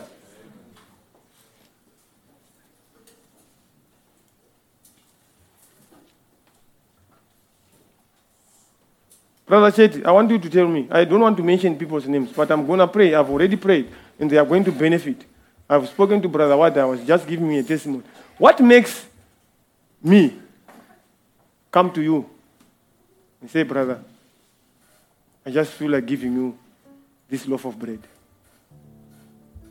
Brother 9.48 9.72
said, 9.72 10.06
I 10.06 10.11
want 10.11 10.30
you 10.30 10.38
to 10.38 10.50
tell 10.50 10.67
me. 10.67 10.88
I 10.92 11.03
don't 11.06 11.22
want 11.22 11.35
to 11.38 11.43
mention 11.43 11.76
people's 11.76 12.06
names, 12.06 12.32
but 12.32 12.51
I'm 12.51 12.67
going 12.67 12.80
to 12.80 12.88
pray. 12.88 13.16
I've 13.16 13.30
already 13.30 13.56
prayed, 13.56 13.90
and 14.19 14.30
they 14.30 14.38
are 14.38 14.45
going 14.45 14.64
to 14.66 14.72
benefit. 14.72 15.26
I've 15.67 15.88
spoken 15.88 16.22
to 16.22 16.27
Brother 16.27 16.58
Wada. 16.58 16.82
I 16.82 16.85
was 16.85 17.03
just 17.03 17.26
giving 17.26 17.48
me 17.48 17.58
a 17.58 17.64
testimony. 17.64 18.03
What 18.38 18.59
makes 18.59 19.06
me 20.03 20.38
come 21.72 21.92
to 21.93 22.01
you 22.03 22.30
and 23.42 23.50
say, 23.50 23.64
Brother, 23.64 24.03
I 25.48 25.50
just 25.50 25.72
feel 25.72 25.92
like 25.92 26.06
giving 26.06 26.34
you 26.34 26.58
this 27.30 27.48
loaf 27.48 27.64
of 27.64 27.80
bread? 27.80 28.01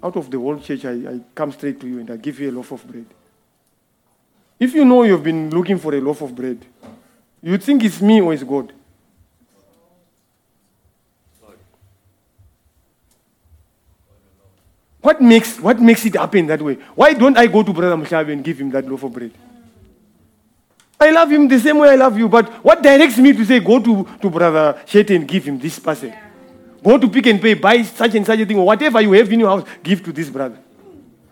Out 0.02 0.16
of 0.16 0.30
the 0.30 0.38
whole 0.38 0.58
church, 0.58 0.86
I, 0.86 0.92
I 0.92 1.20
come 1.34 1.52
straight 1.52 1.78
to 1.80 1.86
you 1.86 1.98
and 1.98 2.10
I 2.10 2.16
give 2.16 2.40
you 2.40 2.50
a 2.50 2.52
loaf 2.52 2.72
of 2.72 2.86
bread. 2.88 3.04
If 4.58 4.72
you 4.72 4.86
know 4.86 5.02
you've 5.02 5.22
been 5.22 5.50
looking 5.50 5.76
for 5.78 5.94
a 5.94 6.00
loaf 6.00 6.22
of 6.22 6.34
bread, 6.34 6.64
you 7.42 7.58
think 7.58 7.84
it's 7.84 8.00
me 8.00 8.22
or 8.22 8.32
it's 8.32 8.42
God. 8.42 8.72
What 15.02 15.20
makes, 15.20 15.60
what 15.60 15.78
makes 15.78 16.06
it 16.06 16.16
happen 16.16 16.46
that 16.46 16.62
way? 16.62 16.78
Why 16.94 17.12
don't 17.12 17.36
I 17.36 17.48
go 17.48 17.62
to 17.62 17.72
Brother 17.74 17.96
Mushabi 18.02 18.32
and 18.32 18.42
give 18.42 18.58
him 18.58 18.70
that 18.70 18.88
loaf 18.88 19.02
of 19.02 19.12
bread? 19.12 19.32
I 20.98 21.10
love 21.10 21.30
him 21.30 21.46
the 21.46 21.60
same 21.60 21.78
way 21.78 21.90
I 21.90 21.96
love 21.96 22.18
you, 22.18 22.28
but 22.28 22.48
what 22.64 22.82
directs 22.82 23.18
me 23.18 23.32
to 23.34 23.44
say 23.44 23.60
go 23.60 23.78
to, 23.80 24.08
to 24.22 24.30
Brother 24.30 24.80
Shetty 24.86 25.14
and 25.16 25.28
give 25.28 25.44
him 25.44 25.58
this 25.58 25.78
parcel? 25.78 26.12
Go 26.82 26.96
to 26.96 27.08
Pick 27.08 27.26
n 27.26 27.38
Pay, 27.38 27.54
buy 27.54 27.82
such 27.82 28.14
and 28.14 28.24
such 28.24 28.40
a 28.40 28.46
thing, 28.46 28.58
or 28.58 28.66
whatever 28.66 29.00
you 29.00 29.12
have 29.12 29.30
in 29.30 29.40
your 29.40 29.48
house, 29.48 29.68
give 29.82 30.02
to 30.04 30.12
this 30.12 30.30
brother. 30.30 30.58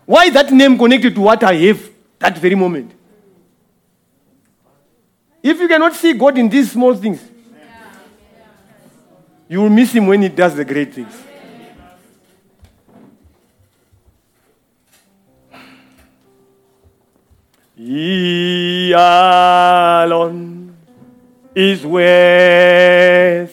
Why 0.04 0.28
that 0.30 0.52
name 0.52 0.76
connected 0.76 1.14
to 1.14 1.20
what 1.20 1.42
I 1.42 1.54
have 1.54 1.90
that 2.18 2.36
very 2.36 2.54
moment? 2.54 2.92
If 5.42 5.58
you 5.58 5.68
cannot 5.68 5.94
see 5.94 6.12
God 6.12 6.36
in 6.38 6.48
these 6.48 6.72
small 6.72 6.94
things, 6.94 7.22
you 9.48 9.60
will 9.60 9.70
miss 9.70 9.92
him 9.92 10.06
when 10.06 10.22
he 10.22 10.28
does 10.28 10.54
the 10.54 10.64
great 10.64 10.92
things. 10.92 11.14
He 17.76 18.92
alone 18.92 20.76
is 21.56 21.84
worthy. 21.84 23.50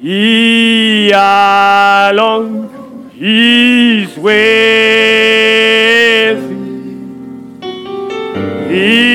He 0.00 1.12
alone 1.12 3.12
is 3.16 4.18
worthy. 4.18 4.36
He 8.68 9.05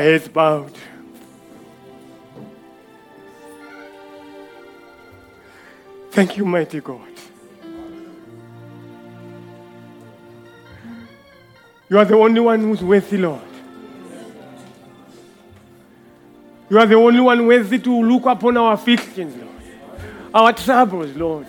our 0.00 0.06
heads 0.06 0.28
bowed. 0.28 0.72
Thank 6.10 6.36
you, 6.38 6.44
mighty 6.44 6.80
God. 6.80 7.06
You 11.88 11.98
are 11.98 12.04
the 12.04 12.16
only 12.16 12.40
one 12.40 12.60
who's 12.60 12.82
worthy, 12.82 13.18
Lord. 13.18 13.42
You 16.70 16.78
are 16.78 16.86
the 16.86 16.94
only 16.94 17.20
one 17.20 17.46
worthy 17.46 17.78
to 17.80 18.02
look 18.02 18.26
upon 18.26 18.56
our 18.56 18.74
afflictions, 18.74 19.36
Lord, 19.36 19.62
our 20.32 20.52
troubles, 20.52 21.14
Lord. 21.16 21.46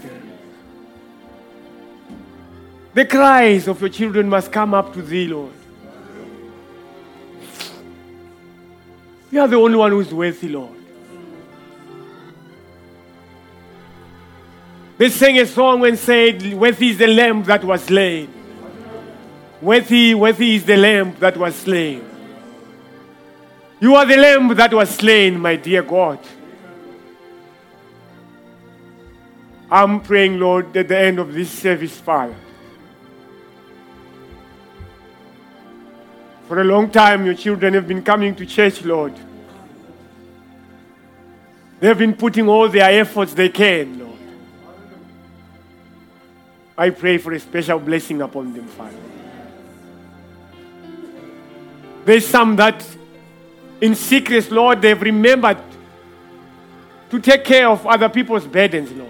The 2.94 3.06
cries 3.06 3.68
of 3.68 3.80
your 3.80 3.90
children 3.90 4.28
must 4.28 4.52
come 4.52 4.74
up 4.74 4.94
to 4.94 5.02
thee, 5.02 5.28
Lord. 5.28 5.61
You 9.42 9.46
are 9.46 9.50
the 9.50 9.56
only 9.56 9.76
one 9.76 9.92
who's 9.92 10.14
worthy, 10.14 10.50
Lord. 10.50 10.78
They 15.00 15.10
sang 15.10 15.40
a 15.40 15.48
song 15.48 15.84
and 15.84 15.98
said, 15.98 16.54
Worthy 16.54 16.90
is 16.90 17.00
the 17.00 17.08
lamb 17.08 17.42
that 17.46 17.64
was 17.64 17.86
slain. 17.86 18.32
Worthy, 19.60 20.14
worthy 20.14 20.58
is 20.58 20.66
the 20.66 20.78
lamb 20.78 21.16
that 21.20 21.36
was 21.38 21.56
slain. 21.56 22.08
You 23.80 23.96
are 23.96 24.06
the 24.06 24.18
lamb 24.18 24.50
that 24.50 24.76
was 24.76 24.92
slain, 24.92 25.40
my 25.40 25.56
dear 25.56 25.82
God. 25.82 26.20
I'm 29.72 30.02
praying, 30.02 30.40
Lord, 30.40 30.78
at 30.78 30.88
the 30.88 31.00
end 31.00 31.18
of 31.18 31.34
this 31.34 31.50
service, 31.50 31.98
Father. 31.98 32.36
For 36.48 36.62
a 36.62 36.64
long 36.64 36.92
time, 36.92 37.26
your 37.26 37.34
children 37.34 37.74
have 37.74 37.88
been 37.88 38.04
coming 38.04 38.36
to 38.36 38.46
church, 38.46 38.84
Lord. 38.86 39.16
They've 41.82 41.98
been 41.98 42.14
putting 42.14 42.48
all 42.48 42.70
their 42.70 42.92
efforts 43.02 43.34
they 43.34 43.50
can, 43.50 43.98
Lord. 43.98 44.20
I 46.78 46.92
pray 46.92 47.18
for 47.18 47.34
a 47.34 47.40
special 47.40 47.80
blessing 47.80 48.22
upon 48.22 48.54
them, 48.54 48.68
Father. 48.68 48.96
There's 52.06 52.28
some 52.28 52.56
that 52.58 52.86
in 53.82 53.96
secret, 53.96 54.52
Lord, 54.52 54.80
they've 54.80 55.02
remembered 55.02 55.58
to 57.10 57.20
take 57.20 57.44
care 57.44 57.68
of 57.68 57.86
other 57.88 58.10
people's 58.10 58.46
burdens, 58.46 58.92
Lord. 58.92 59.10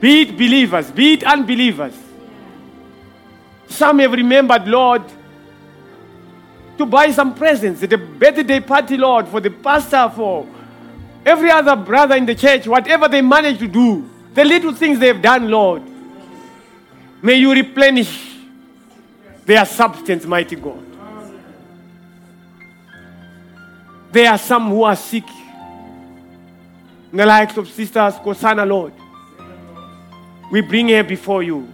Be 0.00 0.22
it 0.22 0.32
believers, 0.32 0.90
be 0.90 1.12
it 1.12 1.22
unbelievers. 1.22 1.94
Some 3.68 4.00
have 4.00 4.12
remembered, 4.12 4.66
Lord, 4.66 5.04
to 6.76 6.86
buy 6.86 7.12
some 7.12 7.36
presents 7.36 7.84
at 7.84 7.92
a 7.92 7.98
birthday 7.98 8.58
party, 8.58 8.96
Lord, 8.96 9.28
for 9.28 9.40
the 9.40 9.50
pastor, 9.50 10.10
for 10.14 10.46
every 11.26 11.50
other 11.50 11.74
brother 11.74 12.14
in 12.14 12.24
the 12.24 12.34
church, 12.36 12.68
whatever 12.68 13.08
they 13.08 13.20
manage 13.20 13.58
to 13.58 13.66
do, 13.66 14.08
the 14.32 14.44
little 14.44 14.72
things 14.72 15.00
they've 15.00 15.20
done, 15.20 15.50
Lord. 15.50 15.82
May 17.20 17.34
you 17.34 17.52
replenish 17.52 18.36
their 19.44 19.66
substance, 19.66 20.24
mighty 20.24 20.54
God. 20.54 20.84
There 24.12 24.30
are 24.30 24.38
some 24.38 24.68
who 24.68 24.84
are 24.84 24.96
sick. 24.96 25.24
In 27.10 27.18
the 27.18 27.26
likes 27.26 27.56
of 27.56 27.68
Sisters 27.68 28.14
Kosana, 28.14 28.66
Lord. 28.66 28.92
We 30.50 30.60
bring 30.60 30.88
her 30.90 31.02
before 31.02 31.42
you. 31.42 31.68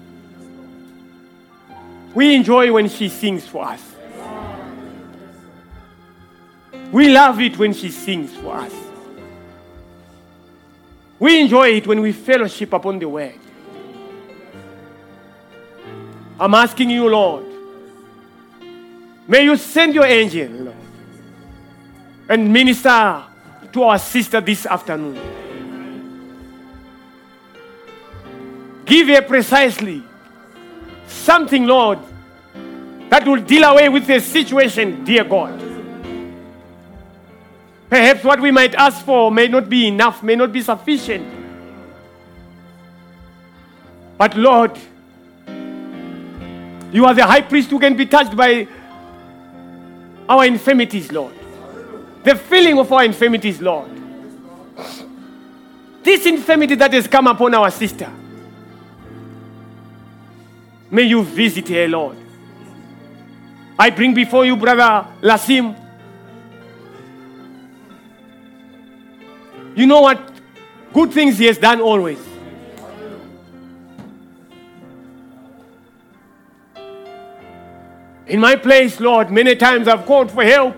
We 2.15 2.35
enjoy 2.35 2.73
when 2.73 2.89
she 2.89 3.09
sings 3.09 3.47
for 3.47 3.65
us. 3.65 3.83
We 6.91 7.09
love 7.11 7.41
it 7.41 7.59
when 7.59 7.73
she 7.75 7.91
sings 7.91 8.35
for 8.35 8.55
us. 8.55 8.82
We 11.23 11.41
enjoy 11.41 11.69
it 11.69 11.87
when 11.87 12.01
we 12.01 12.11
fellowship 12.11 12.73
upon 12.73 12.99
the 12.99 13.09
word. 13.09 13.39
I'm 16.41 16.53
asking 16.53 16.91
you, 16.91 17.09
Lord, 17.09 17.45
may 19.29 19.45
you 19.45 19.57
send 19.57 19.95
your 19.95 20.05
angel, 20.05 20.51
Lord, 20.51 20.77
and 22.29 22.53
minister 22.53 23.23
to 23.73 23.83
our 23.85 24.01
sister 24.01 24.41
this 24.41 24.67
afternoon. 24.67 25.15
Give 28.85 29.07
her 29.07 29.23
precisely 29.23 30.03
something, 31.07 31.67
Lord, 31.67 32.01
that 33.11 33.25
will 33.29 33.41
deal 33.41 33.63
away 33.63 33.89
with 33.89 34.09
the 34.09 34.19
situation, 34.19 35.05
dear 35.05 35.23
God. 35.23 35.72
Perhaps 37.93 38.25
what 38.25 38.41
we 38.41 38.51
might 38.51 38.75
ask 38.75 39.05
for 39.05 39.31
may 39.31 39.49
not 39.49 39.69
be 39.69 39.87
enough, 39.87 40.23
may 40.23 40.35
not 40.35 40.51
be 40.51 40.63
sufficient. 40.63 41.27
But 44.17 44.35
Lord, 44.35 44.79
you 46.91 47.05
are 47.05 47.13
the 47.13 47.27
high 47.27 47.43
priest 47.43 47.69
who 47.69 47.79
can 47.79 47.95
be 47.95 48.07
touched 48.07 48.35
by 48.35 48.67
our 50.27 50.47
infirmities, 50.47 51.13
Lord. 51.13 51.35
The 52.25 52.35
feeling 52.35 52.79
of 52.79 52.91
our 52.91 53.05
infirmities, 53.05 53.61
Lord. 53.61 53.91
This 56.03 56.25
infirmity 56.25 56.77
that 56.77 56.95
has 56.95 57.07
come 57.07 57.27
upon 57.27 57.55
our 57.55 57.71
sister. 57.71 58.11
May 60.91 61.03
you 61.03 61.23
visit 61.23 61.69
her, 61.69 61.89
Lord. 61.89 62.17
I 63.79 63.91
bring 63.91 64.15
before 64.15 64.47
you, 64.47 64.57
brother 64.57 65.07
Lasim. 65.21 65.82
You 69.75 69.87
know 69.87 70.01
what? 70.01 70.31
Good 70.93 71.13
things 71.13 71.39
he 71.39 71.47
has 71.47 71.59
done 71.59 71.81
always. 71.81 72.19
In 78.27 78.41
my 78.41 78.57
place, 78.57 79.01
Lord, 79.01 79.31
many 79.31 79.57
times 79.57 79.89
I've 79.89 80.07
called 80.07 80.31
for 80.31 80.45
help. 80.45 80.77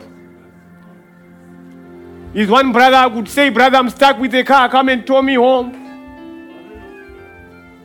Is 2.32 2.48
one 2.48 2.72
brother 2.72 2.96
I 2.96 3.06
would 3.06 3.28
say, 3.28 3.48
Brother, 3.48 3.76
I'm 3.76 3.90
stuck 3.90 4.18
with 4.18 4.32
the 4.32 4.42
car, 4.42 4.68
come 4.68 4.88
and 4.88 5.06
tow 5.06 5.22
me 5.22 5.34
home. 5.34 5.82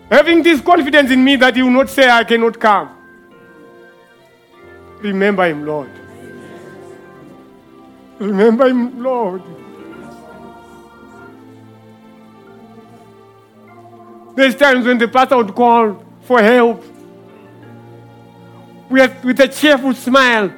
Having 0.10 0.42
this 0.42 0.60
confidence 0.60 1.12
in 1.12 1.24
me 1.24 1.36
that 1.36 1.56
he 1.56 1.62
will 1.62 1.70
not 1.70 1.90
say, 1.90 2.10
I 2.10 2.24
cannot 2.24 2.60
come. 2.60 2.96
Remember 5.02 5.46
him, 5.46 5.66
Lord. 5.66 5.92
Remember 8.18 8.68
him, 8.68 9.04
Lord. 9.04 9.44
There's 14.40 14.56
times 14.56 14.86
when 14.86 14.98
the 14.98 15.10
pastor 15.10 15.36
would 15.36 15.54
call 15.54 16.02
for 16.22 16.42
help 16.42 16.82
with, 18.90 19.26
with 19.26 19.38
a 19.42 19.50
cheerful 19.50 19.94
smile. 19.94 20.50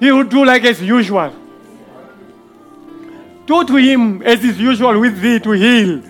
He 0.00 0.10
would 0.10 0.30
do 0.30 0.42
like 0.42 0.64
as 0.64 0.80
usual. 0.80 1.30
Do 3.44 3.62
to 3.62 3.76
him 3.76 4.22
as 4.22 4.42
is 4.42 4.58
usual 4.58 4.98
with 4.98 5.20
thee 5.20 5.38
to 5.38 5.50
heal. 5.50 6.02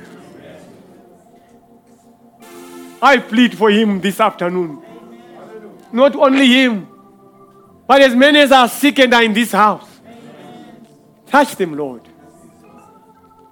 I 3.02 3.18
plead 3.18 3.59
for 3.59 3.68
him 3.68 4.01
this 4.01 4.20
afternoon. 4.20 4.81
Not 5.91 6.15
only 6.15 6.47
him, 6.47 6.86
but 7.89 8.02
as 8.02 8.15
many 8.15 8.39
as 8.39 8.52
are 8.52 8.68
sick 8.68 9.01
and 9.01 9.12
are 9.12 9.25
in 9.25 9.33
this 9.33 9.51
house. 9.51 9.91
Touch 11.27 11.57
them, 11.57 11.77
Lord. 11.77 12.02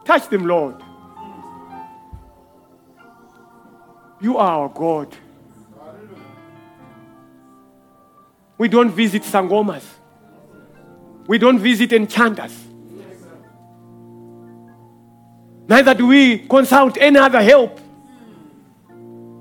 Touch 0.04 0.28
them, 0.28 0.46
Lord. 0.46 0.85
You 4.26 4.38
are 4.38 4.62
our 4.62 4.68
God. 4.68 5.14
We 8.58 8.66
don't 8.66 8.90
visit 8.90 9.22
sangomas. 9.22 9.84
We 11.28 11.38
don't 11.38 11.60
visit 11.60 11.92
enchanters. 11.92 12.52
Neither 15.68 15.94
do 15.94 16.08
we 16.08 16.38
consult 16.38 16.98
any 16.98 17.20
other 17.20 17.40
help. 17.40 17.78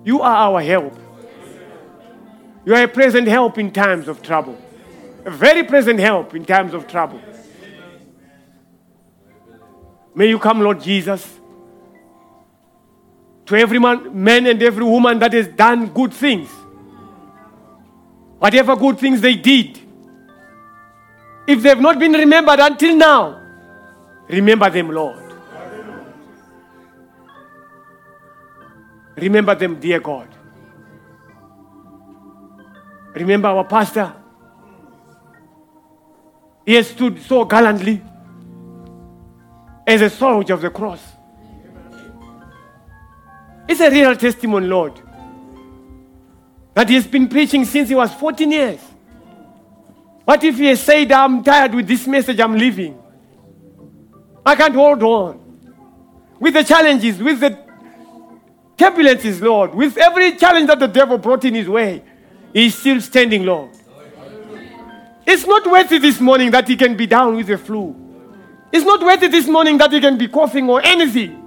You 0.03 0.21
are 0.21 0.35
our 0.35 0.61
help. 0.61 0.95
You 2.63 2.75
are 2.75 2.83
a 2.83 2.87
present 2.87 3.27
help 3.27 3.57
in 3.57 3.71
times 3.71 4.07
of 4.07 4.21
trouble. 4.21 4.55
A 5.25 5.31
very 5.31 5.63
present 5.63 5.99
help 5.99 6.35
in 6.35 6.45
times 6.45 6.75
of 6.75 6.87
trouble. 6.87 7.19
May 10.13 10.29
you 10.29 10.37
come, 10.37 10.61
Lord 10.61 10.79
Jesus, 10.79 11.39
to 13.45 13.55
every 13.55 13.79
man, 13.79 14.23
man 14.23 14.47
and 14.47 14.61
every 14.61 14.83
woman 14.83 15.19
that 15.19 15.33
has 15.33 15.47
done 15.47 15.87
good 15.87 16.13
things. 16.13 16.49
Whatever 18.39 18.75
good 18.75 18.99
things 18.99 19.21
they 19.21 19.35
did. 19.35 19.79
If 21.47 21.61
they've 21.61 21.79
not 21.79 21.99
been 21.99 22.13
remembered 22.13 22.59
until 22.59 22.95
now, 22.95 23.41
remember 24.27 24.69
them, 24.69 24.89
Lord. 24.91 25.33
Remember 29.15 29.55
them, 29.55 29.79
dear 29.79 29.99
God. 29.99 30.27
Remember 33.13 33.47
our 33.47 33.63
pastor. 33.63 34.13
He 36.65 36.73
has 36.73 36.89
stood 36.89 37.21
so 37.21 37.45
gallantly 37.45 38.01
as 39.87 40.01
a 40.01 40.09
soldier 40.09 40.55
of 40.55 40.61
the 40.61 40.69
cross. 40.69 41.14
It's 43.67 43.81
a 43.81 43.89
real 43.89 44.15
testimony, 44.15 44.67
Lord, 44.67 45.01
that 46.73 46.87
he 46.87 46.95
has 46.95 47.07
been 47.07 47.27
preaching 47.27 47.65
since 47.65 47.89
he 47.89 47.95
was 47.95 48.13
14 48.13 48.51
years. 48.51 48.79
What 50.23 50.43
if 50.43 50.57
he 50.57 50.65
has 50.67 50.81
said, 50.81 51.11
I'm 51.11 51.43
tired 51.43 51.73
with 51.73 51.87
this 51.87 52.05
message, 52.07 52.39
I'm 52.39 52.57
leaving? 52.57 53.01
I 54.45 54.55
can't 54.55 54.75
hold 54.75 55.01
on. 55.03 55.41
With 56.39 56.53
the 56.53 56.63
challenges, 56.63 57.21
with 57.21 57.39
the 57.39 57.57
turbulences, 58.77 59.41
Lord, 59.41 59.73
with 59.73 59.97
every 59.97 60.35
challenge 60.35 60.67
that 60.67 60.79
the 60.79 60.87
devil 60.87 61.17
brought 61.17 61.45
in 61.45 61.55
his 61.55 61.69
way, 61.69 62.03
he's 62.53 62.75
still 62.75 62.99
standing, 63.01 63.45
Lord. 63.45 63.71
It's 65.25 65.45
not 65.45 65.65
worth 65.65 65.91
it 65.91 66.01
this 66.01 66.19
morning 66.19 66.51
that 66.51 66.67
he 66.67 66.75
can 66.75 66.95
be 66.95 67.07
down 67.07 67.35
with 67.35 67.47
the 67.47 67.57
flu. 67.57 67.95
It's 68.71 68.85
not 68.85 69.01
worth 69.01 69.23
it 69.23 69.31
this 69.31 69.47
morning 69.47 69.77
that 69.77 69.91
he 69.91 69.99
can 69.99 70.17
be 70.17 70.27
coughing 70.27 70.69
or 70.69 70.81
anything. 70.83 71.44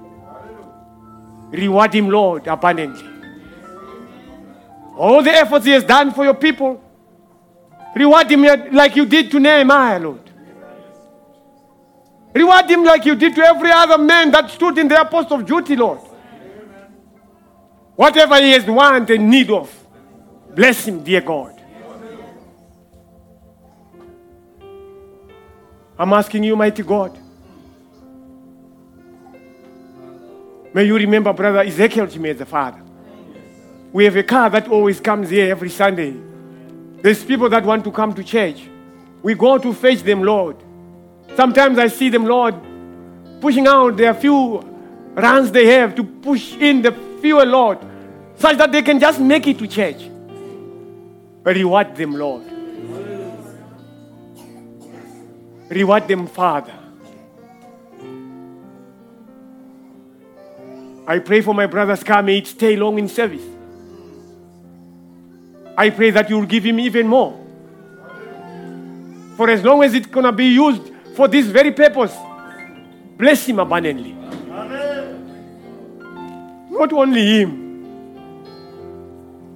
Reward 1.51 1.95
him, 1.95 2.11
Lord, 2.11 2.47
abundantly. 2.47 3.09
All 4.97 5.23
the 5.23 5.31
efforts 5.31 5.65
he 5.65 5.73
has 5.73 5.85
done 5.85 6.13
for 6.13 6.25
your 6.25 6.35
people, 6.35 6.83
reward 7.95 8.31
him 8.31 8.43
like 8.73 8.97
you 8.97 9.07
did 9.07 9.31
to 9.31 9.41
Nehemiah, 9.41 9.99
Lord. 10.01 10.21
Reward 12.35 12.71
him 12.71 12.85
like 12.85 13.05
you 13.05 13.15
did 13.15 13.35
to 13.35 13.43
every 13.43 13.71
other 13.71 13.99
man 13.99 14.31
that 14.33 14.51
stood 14.51 14.77
in 14.79 14.89
their 14.89 15.05
post 15.05 15.33
of 15.33 15.47
duty, 15.47 15.77
Lord. 15.77 16.01
Whatever 17.97 18.41
he 18.41 18.53
has 18.53 18.65
want 18.67 19.11
and 19.11 19.29
need 19.31 19.51
of, 19.51 19.73
bless 20.55 20.87
him, 20.87 21.03
dear 21.03 21.21
God. 21.21 21.55
I'm 25.99 26.13
asking 26.13 26.45
you, 26.45 26.55
mighty 26.55 26.85
God. 26.85 27.19
May 30.79 30.85
you 30.85 30.95
remember 30.95 31.33
Brother 31.33 31.59
Ezekiel 31.59 32.07
Jimmy 32.07 32.31
as 32.31 32.41
a 32.41 32.47
father. 32.47 32.81
We 33.93 34.05
have 34.05 34.15
a 34.15 34.23
car 34.23 34.49
that 34.49 34.69
always 34.69 35.01
comes 35.01 35.29
here 35.29 35.51
every 35.51 35.71
Sunday. 35.71 36.15
There's 37.03 37.25
people 37.25 37.49
that 37.49 37.65
want 37.65 37.83
to 37.83 37.91
come 37.91 38.15
to 38.15 38.23
church. 38.23 38.63
We 39.21 39.35
go 39.35 39.59
to 39.59 39.75
fetch 39.75 40.05
them, 40.05 40.23
Lord. 40.23 40.57
Sometimes 41.35 41.81
I 41.81 41.89
see 41.89 42.11
them, 42.11 42.27
Lord, 42.27 42.55
pushing 43.41 43.67
out 43.67 43.97
their 43.97 44.15
few 44.15 44.61
rands 45.15 45.51
they 45.51 45.67
have 45.67 45.97
to 45.97 46.05
push 46.05 46.55
in 46.55 46.81
the 46.83 46.93
fuel, 47.21 47.45
Lord, 47.45 47.79
such 48.37 48.57
that 48.59 48.71
they 48.71 48.83
can 48.83 49.01
just 49.01 49.19
make 49.19 49.49
it 49.49 49.59
to 49.59 49.67
church. 49.67 50.09
Reward 51.43 51.97
them, 51.97 52.15
Lord. 52.15 52.45
Reward 55.71 56.07
them, 56.07 56.29
Father. 56.29 56.78
I 61.09 61.21
pray 61.21 61.41
for 61.41 61.55
my 61.55 61.65
brother's 61.65 62.05
car, 62.05 62.23
may 62.23 62.37
it 62.37 62.47
stay 62.47 62.77
long 62.77 62.99
in 62.99 63.09
service. 63.09 63.41
I 65.75 65.89
pray 65.89 66.11
that 66.11 66.29
you 66.29 66.37
will 66.37 66.45
give 66.45 66.65
him 66.65 66.79
even 66.79 67.09
more. 67.09 67.33
For 69.39 69.49
as 69.49 69.65
long 69.65 69.83
as 69.83 69.95
it's 69.95 70.07
going 70.07 70.27
to 70.27 70.33
be 70.33 70.49
used 70.49 70.83
for 71.15 71.27
this 71.27 71.47
very 71.47 71.73
purpose, 71.73 72.15
bless 73.17 73.47
him 73.47 73.59
abundantly. 73.59 74.13
Not 76.69 76.93
only 76.93 77.41
him, 77.41 77.65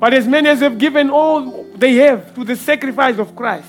but 0.01 0.15
as 0.15 0.27
many 0.27 0.49
as 0.49 0.61
have 0.61 0.79
given 0.79 1.11
all 1.11 1.65
they 1.77 1.97
have 1.97 2.35
to 2.35 2.45
the 2.45 2.57
sacrifice 2.57 3.19
of 3.19 3.37
Christ, 3.37 3.69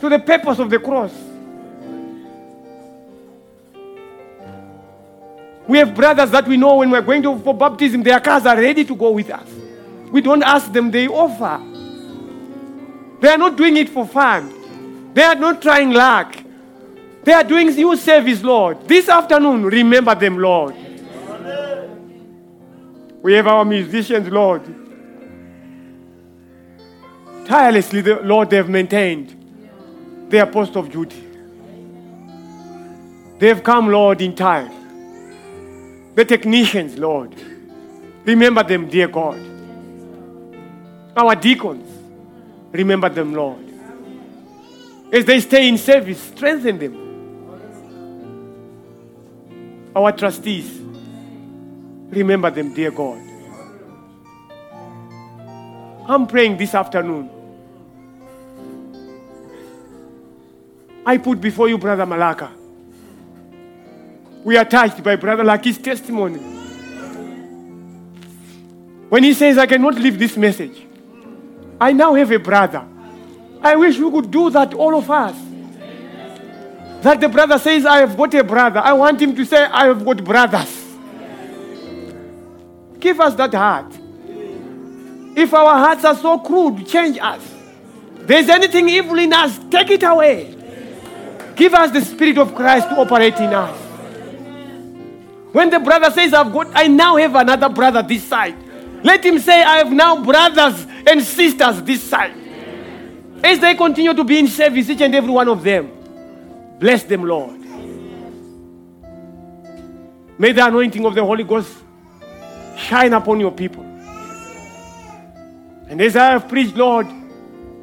to 0.00 0.08
the 0.08 0.18
purpose 0.18 0.58
of 0.58 0.70
the 0.70 0.80
cross. 0.80 1.12
We 5.68 5.78
have 5.78 5.94
brothers 5.94 6.30
that 6.30 6.46
we 6.46 6.56
know 6.56 6.76
when 6.76 6.90
we're 6.90 7.02
going 7.02 7.22
to, 7.22 7.38
for 7.38 7.54
baptism, 7.54 8.02
their 8.02 8.20
cars 8.20 8.46
are 8.46 8.56
ready 8.56 8.84
to 8.84 8.96
go 8.96 9.10
with 9.12 9.30
us. 9.30 9.48
We 10.10 10.20
don't 10.20 10.42
ask 10.42 10.72
them, 10.72 10.90
they 10.90 11.08
offer. 11.08 11.60
They 13.20 13.28
are 13.28 13.38
not 13.38 13.56
doing 13.56 13.76
it 13.76 13.88
for 13.88 14.06
fun. 14.06 15.14
They 15.14 15.22
are 15.22 15.36
not 15.36 15.62
trying 15.62 15.90
luck. 15.90 16.36
They 17.22 17.32
are 17.32 17.44
doing 17.44 17.72
you 17.72 17.96
service, 17.96 18.42
Lord. 18.42 18.86
This 18.88 19.08
afternoon, 19.08 19.64
remember 19.64 20.14
them, 20.14 20.38
Lord. 20.38 20.74
We 23.22 23.34
have 23.34 23.46
our 23.46 23.64
musicians, 23.64 24.28
Lord. 24.28 24.62
Tirelessly, 27.46 28.00
the 28.00 28.16
Lord, 28.22 28.50
they 28.50 28.56
have 28.56 28.68
maintained 28.68 29.36
their 30.28 30.46
post 30.46 30.76
of 30.76 30.90
duty. 30.90 31.22
They 33.38 33.48
have 33.48 33.62
come, 33.62 33.88
Lord, 33.88 34.20
in 34.20 34.34
time. 34.34 34.81
The 36.14 36.24
technicians, 36.24 36.98
Lord. 36.98 37.34
Remember 38.24 38.62
them, 38.62 38.88
dear 38.88 39.08
God. 39.08 39.40
Our 41.16 41.34
deacons, 41.34 41.88
remember 42.70 43.08
them, 43.08 43.34
Lord. 43.34 43.58
As 45.12 45.24
they 45.24 45.40
stay 45.40 45.68
in 45.68 45.76
service, 45.76 46.20
strengthen 46.20 46.78
them. 46.78 47.02
Our 49.94 50.12
trustees, 50.12 50.80
remember 52.08 52.50
them, 52.50 52.72
dear 52.72 52.90
God. 52.90 53.20
I'm 56.08 56.26
praying 56.26 56.56
this 56.56 56.74
afternoon. 56.74 57.30
I 61.04 61.18
put 61.18 61.40
before 61.40 61.68
you 61.68 61.78
Brother 61.78 62.06
Malaka. 62.06 62.61
We 64.44 64.56
are 64.56 64.64
touched 64.64 65.02
by 65.02 65.16
Brother 65.16 65.44
Laki's 65.44 65.78
testimony. 65.78 66.38
When 69.08 69.22
he 69.22 69.34
says, 69.34 69.58
I 69.58 69.66
cannot 69.66 69.94
leave 69.96 70.18
this 70.18 70.36
message, 70.36 70.86
I 71.80 71.92
now 71.92 72.14
have 72.14 72.30
a 72.30 72.38
brother. 72.38 72.84
I 73.60 73.76
wish 73.76 73.98
we 73.98 74.10
could 74.10 74.30
do 74.30 74.50
that, 74.50 74.74
all 74.74 74.96
of 74.96 75.10
us. 75.10 75.36
That 77.02 77.20
the 77.20 77.28
brother 77.28 77.58
says, 77.58 77.84
I 77.84 77.98
have 77.98 78.16
got 78.16 78.32
a 78.34 78.44
brother. 78.44 78.80
I 78.80 78.92
want 78.92 79.20
him 79.20 79.36
to 79.36 79.44
say, 79.44 79.64
I 79.64 79.86
have 79.86 80.04
got 80.04 80.24
brothers. 80.24 80.82
Give 82.98 83.20
us 83.20 83.34
that 83.34 83.52
heart. 83.52 83.92
If 85.36 85.52
our 85.52 85.74
hearts 85.74 86.04
are 86.04 86.16
so 86.16 86.38
crude, 86.38 86.86
change 86.86 87.18
us. 87.20 87.42
There's 88.14 88.48
anything 88.48 88.88
evil 88.88 89.18
in 89.18 89.32
us, 89.32 89.58
take 89.70 89.90
it 89.90 90.02
away. 90.04 90.54
Give 91.56 91.74
us 91.74 91.90
the 91.90 92.00
Spirit 92.00 92.38
of 92.38 92.54
Christ 92.54 92.88
to 92.88 92.96
operate 92.96 93.34
in 93.34 93.52
us. 93.52 93.81
When 95.52 95.68
the 95.68 95.78
brother 95.78 96.10
says, 96.10 96.32
I've 96.32 96.50
got, 96.50 96.68
I 96.74 96.86
now 96.86 97.16
have 97.16 97.34
another 97.34 97.68
brother 97.68 98.02
this 98.02 98.24
side. 98.24 98.56
Let 99.04 99.24
him 99.24 99.38
say, 99.38 99.62
I 99.62 99.78
have 99.78 99.92
now 99.92 100.24
brothers 100.24 100.86
and 101.06 101.22
sisters 101.22 101.82
this 101.82 102.02
side. 102.02 102.34
As 103.44 103.58
they 103.58 103.74
continue 103.74 104.14
to 104.14 104.24
be 104.24 104.38
in 104.38 104.48
service, 104.48 104.88
each 104.88 105.02
and 105.02 105.14
every 105.14 105.30
one 105.30 105.48
of 105.48 105.62
them, 105.62 105.90
bless 106.78 107.02
them, 107.02 107.24
Lord. 107.24 107.60
May 110.38 110.52
the 110.52 110.66
anointing 110.66 111.04
of 111.04 111.14
the 111.14 111.24
Holy 111.24 111.44
Ghost 111.44 111.76
shine 112.76 113.12
upon 113.12 113.38
your 113.38 113.52
people. 113.52 113.82
And 115.88 116.00
as 116.00 116.16
I 116.16 116.30
have 116.30 116.48
preached, 116.48 116.76
Lord, 116.76 117.06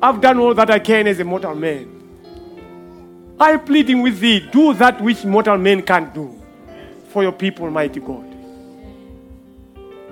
I've 0.01 0.19
done 0.19 0.39
all 0.39 0.56
that 0.56 0.72
I 0.72 0.80
can 0.80 1.06
as 1.07 1.19
a 1.19 1.23
mortal 1.23 1.53
man. 1.53 1.98
I 3.39 3.57
pleading 3.57 4.01
with 4.01 4.19
thee, 4.19 4.49
do 4.51 4.73
that 4.73 4.99
which 4.99 5.23
mortal 5.23 5.57
men 5.57 5.83
can't 5.83 6.11
do 6.14 6.39
for 7.09 7.23
your 7.23 7.31
people, 7.31 7.69
mighty 7.69 7.99
God. 7.99 8.25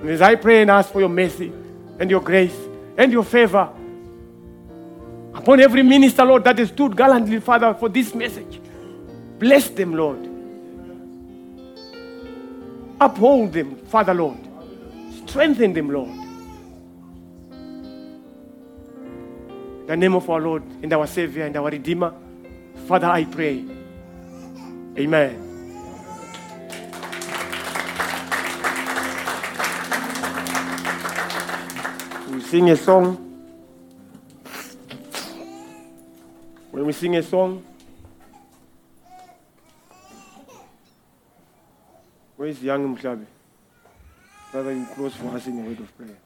And 0.00 0.10
as 0.10 0.20
I 0.20 0.34
pray 0.34 0.62
and 0.62 0.70
ask 0.70 0.92
for 0.92 1.00
your 1.00 1.08
mercy 1.08 1.52
and 1.98 2.10
your 2.10 2.20
grace 2.20 2.56
and 2.96 3.10
your 3.10 3.24
favor 3.24 3.72
upon 5.34 5.60
every 5.60 5.82
minister, 5.82 6.24
Lord, 6.24 6.44
that 6.44 6.58
has 6.58 6.68
stood 6.68 6.96
gallantly, 6.96 7.40
Father, 7.40 7.74
for 7.74 7.88
this 7.88 8.14
message, 8.14 8.60
bless 9.38 9.68
them, 9.70 9.94
Lord. 9.94 10.28
Uphold 13.00 13.52
them, 13.52 13.76
Father, 13.86 14.14
Lord. 14.14 14.38
Strengthen 15.26 15.72
them, 15.72 15.90
Lord. 15.90 16.10
In 19.80 19.86
the 19.86 19.96
name 19.96 20.14
of 20.14 20.28
our 20.28 20.40
Lord 20.40 20.62
and 20.82 20.92
our 20.92 21.06
Savior 21.06 21.46
and 21.46 21.56
our 21.56 21.70
Redeemer, 21.70 22.12
Father, 22.86 23.06
I 23.06 23.24
pray. 23.24 23.64
Amen. 24.98 25.47
Sing 32.48 32.70
a 32.70 32.76
song. 32.76 33.16
When 36.70 36.86
we 36.86 36.92
sing 36.94 37.14
a 37.16 37.22
song, 37.22 37.62
where 42.36 42.48
is 42.48 42.62
young 42.62 42.96
Mklabi? 42.96 43.26
Brother, 44.50 44.72
you 44.72 44.86
close 44.94 45.14
for 45.14 45.28
us 45.36 45.46
in 45.46 45.58
a 45.58 45.62
word 45.62 45.80
of 45.80 45.94
prayer. 45.98 46.16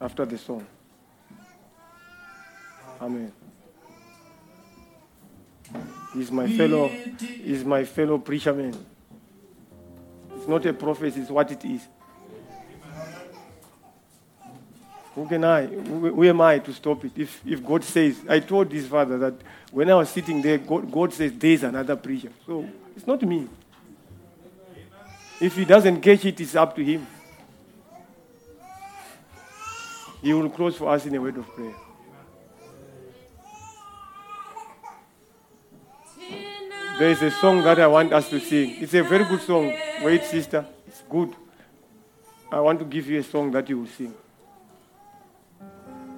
After 0.00 0.24
the 0.24 0.38
song. 0.38 0.64
Amen. 3.00 3.32
He's 6.14 6.30
my 6.30 6.46
fellow, 6.56 6.88
he's 6.88 7.64
my 7.64 7.84
fellow 7.84 8.18
preacher 8.18 8.54
man. 8.54 8.86
It's 10.36 10.46
not 10.46 10.64
a 10.64 10.72
prophecy, 10.72 11.22
it's 11.22 11.30
what 11.30 11.50
it 11.50 11.64
is. 11.64 11.88
Who 15.18 15.26
can 15.26 15.42
I? 15.42 15.66
Who, 15.66 16.24
am 16.24 16.40
I 16.40 16.60
to 16.60 16.72
stop 16.72 17.04
it? 17.04 17.10
If, 17.16 17.42
if 17.44 17.64
God 17.66 17.82
says, 17.82 18.20
I 18.28 18.38
told 18.38 18.70
his 18.70 18.86
father 18.86 19.18
that 19.18 19.34
when 19.72 19.90
I 19.90 19.96
was 19.96 20.10
sitting 20.10 20.40
there, 20.40 20.58
God, 20.58 20.92
God 20.92 21.12
says, 21.12 21.32
there's 21.36 21.64
another 21.64 21.96
preacher. 21.96 22.30
So 22.46 22.68
it's 22.96 23.04
not 23.04 23.20
me. 23.22 23.48
If 25.40 25.56
he 25.56 25.64
doesn't 25.64 26.02
catch 26.02 26.24
it, 26.24 26.40
it's 26.40 26.54
up 26.54 26.76
to 26.76 26.84
him. 26.84 27.04
He 30.22 30.32
will 30.32 30.50
close 30.50 30.76
for 30.76 30.88
us 30.88 31.04
in 31.04 31.16
a 31.16 31.20
word 31.20 31.36
of 31.36 31.48
prayer. 31.48 31.74
There 36.96 37.10
is 37.10 37.22
a 37.22 37.32
song 37.32 37.64
that 37.64 37.80
I 37.80 37.88
want 37.88 38.12
us 38.12 38.30
to 38.30 38.38
sing. 38.38 38.76
It's 38.80 38.94
a 38.94 39.02
very 39.02 39.24
good 39.24 39.40
song. 39.40 39.74
Wait, 40.00 40.22
sister. 40.22 40.64
It's 40.86 41.02
good. 41.10 41.34
I 42.52 42.60
want 42.60 42.78
to 42.78 42.84
give 42.84 43.08
you 43.08 43.18
a 43.18 43.24
song 43.24 43.50
that 43.50 43.68
you 43.68 43.80
will 43.80 43.88
sing. 43.88 44.14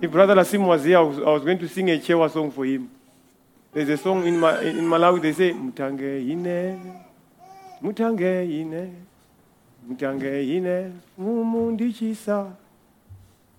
If 0.03 0.11
Brother 0.11 0.35
Lasim 0.35 0.65
was 0.67 0.83
here, 0.83 0.97
I 0.97 1.03
was, 1.03 1.19
I 1.19 1.31
was 1.31 1.45
going 1.45 1.59
to 1.59 1.69
sing 1.69 1.91
a 1.91 1.99
Chewa 1.99 2.31
song 2.31 2.51
for 2.51 2.65
him. 2.65 2.91
There's 3.71 3.89
a 3.91 3.99
song 3.99 4.27
in, 4.27 4.41
Ma, 4.41 4.57
in 4.61 4.77
Malawi, 4.77 5.21
they 5.21 5.33
say, 5.35 5.53
Mutange 5.53 6.27
ine, 6.27 7.05
mutange 7.83 8.49
ine, 8.49 8.97
mutange 9.87 10.43
ine, 10.57 11.01
mumundi 11.21 11.93
chisa, 11.93 12.51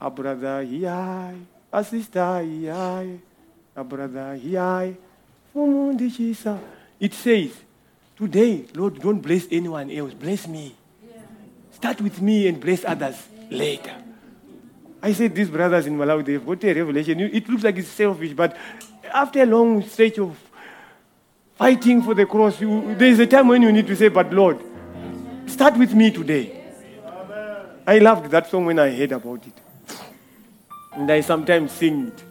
a 0.02 0.10
brother 0.10 0.64
yai, 0.64 1.36
a 1.72 1.84
sister 1.84 2.42
yai, 2.42 3.20
a 3.76 3.84
brother 3.84 4.36
mumundi 5.56 6.10
chisa. 6.10 6.60
It 7.00 7.14
says, 7.14 7.52
today, 8.18 8.66
Lord, 8.74 9.00
don't 9.00 9.20
bless 9.20 9.46
anyone 9.52 9.92
else, 9.92 10.16
bless 10.16 10.48
me. 10.48 10.76
Start 11.72 12.02
with 12.02 12.20
me 12.20 12.48
and 12.48 12.60
bless 12.60 12.84
others 12.84 13.28
later. 13.52 14.01
I 15.02 15.14
said, 15.14 15.34
these 15.34 15.50
brothers 15.50 15.88
in 15.88 15.98
Malawi, 15.98 16.26
they've 16.26 16.46
got 16.46 16.64
a 16.64 16.74
revelation. 16.74 17.20
It 17.20 17.50
looks 17.50 17.64
like 17.64 17.78
it's 17.78 17.88
selfish, 17.88 18.34
but 18.34 18.56
after 19.14 19.42
a 19.42 19.46
long 19.46 19.82
stretch 19.82 20.20
of 20.20 20.38
fighting 21.56 22.02
for 22.02 22.14
the 22.14 22.26
cross, 22.26 22.62
you, 22.62 22.96
there's 22.96 23.20
a 23.20 23.28
time 23.28 23.48
when 23.48 23.62
you 23.62 23.72
need 23.72 23.88
to 23.88 23.96
say, 23.96 24.10
but 24.10 24.32
Lord, 24.32 24.60
start 25.48 25.78
with 25.78 25.94
me 25.94 26.12
today. 26.12 26.62
I 27.86 27.98
loved 27.98 28.30
that 28.32 28.50
song 28.50 28.66
when 28.66 28.78
I 28.78 28.92
heard 28.92 29.12
about 29.12 29.46
it. 29.48 29.54
And 30.94 31.10
I 31.12 31.22
sometimes 31.22 31.72
sing 31.72 32.08
it. 32.08 32.24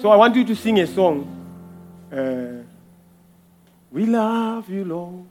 So 0.00 0.10
I 0.10 0.16
want 0.16 0.36
you 0.36 0.44
to 0.44 0.54
sing 0.54 0.78
a 0.78 0.86
song. 0.86 1.26
Uh, 2.12 2.62
we 3.90 4.06
love 4.06 4.68
you, 4.68 4.84
Lord. 4.84 5.24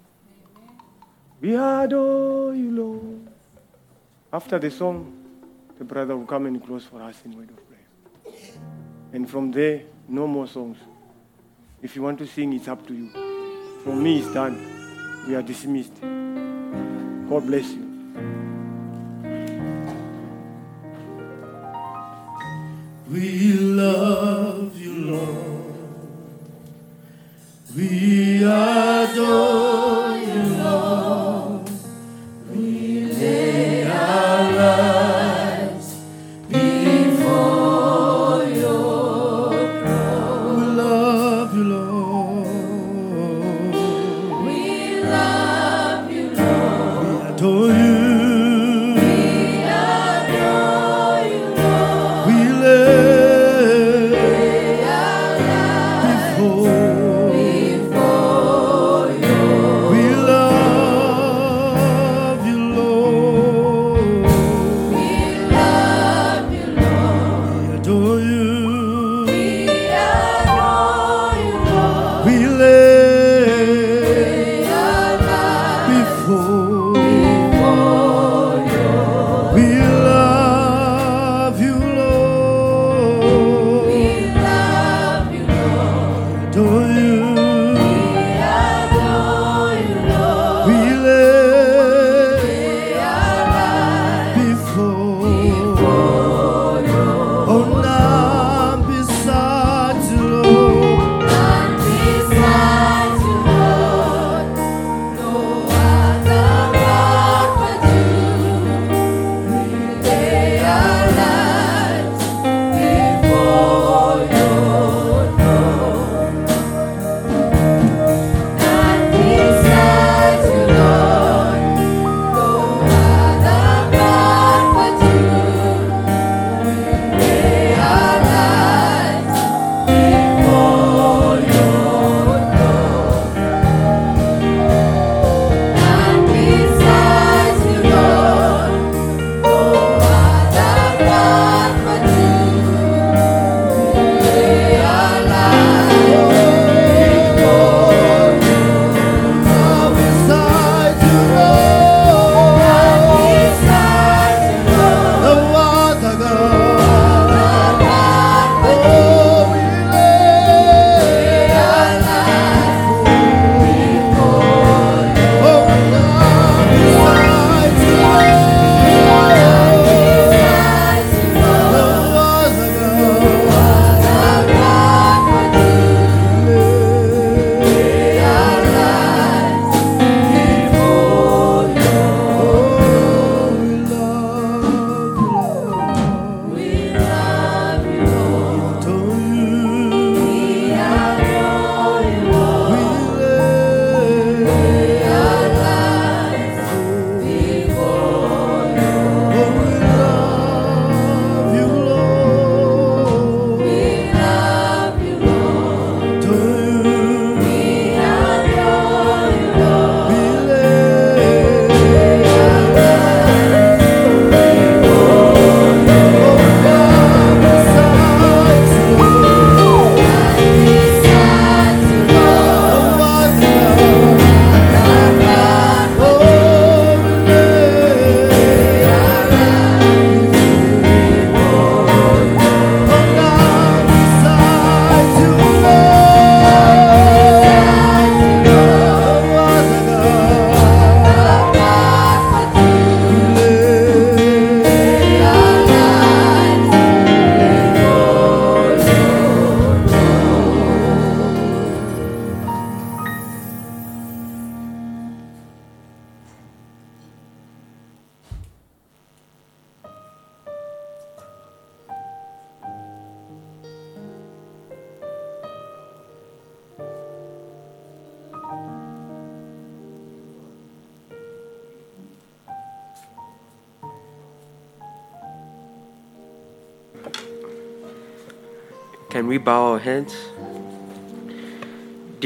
We 1.39 1.55
adore 1.55 2.55
you, 2.55 2.71
Lord. 2.71 3.27
After 4.31 4.57
the 4.57 4.71
song, 4.71 5.12
the 5.83 5.93
brother 5.93 6.15
will 6.15 6.25
come 6.25 6.45
and 6.45 6.65
close 6.65 6.85
for 6.85 7.01
us 7.01 7.21
in 7.25 7.35
word 7.35 7.49
of 7.49 7.59
prayer. 7.67 7.81
And 9.11 9.29
from 9.29 9.51
there, 9.51 9.81
no 10.07 10.25
more 10.27 10.47
songs. 10.47 10.77
If 11.81 11.97
you 11.97 12.01
want 12.01 12.19
to 12.19 12.25
sing, 12.25 12.53
it's 12.53 12.69
up 12.69 12.87
to 12.87 12.93
you. 12.93 13.09
From 13.83 14.01
me, 14.01 14.19
it's 14.19 14.33
done. 14.33 14.55
We 15.27 15.35
are 15.35 15.41
dismissed. 15.41 15.99
God 15.99 17.45
bless 17.45 17.69
you. 17.73 17.83
We 23.11 23.53
love 23.53 24.79
you, 24.79 24.93
Lord. 25.11 25.75
We 27.75 28.37
adore 28.45 30.17
you, 30.17 30.43
Lord. 30.63 31.69
We 32.49 33.05
lay 33.07 33.85
our 33.85 34.51
lives 34.53 35.02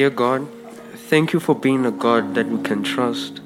Dear 0.08 0.16
God, 0.16 0.48
thank 1.10 1.34
you 1.34 1.40
for 1.42 1.54
being 1.54 1.86
a 1.86 1.92
God 1.92 2.34
that 2.36 2.48
we 2.48 2.64
can 2.64 2.82
trust, 2.82 3.42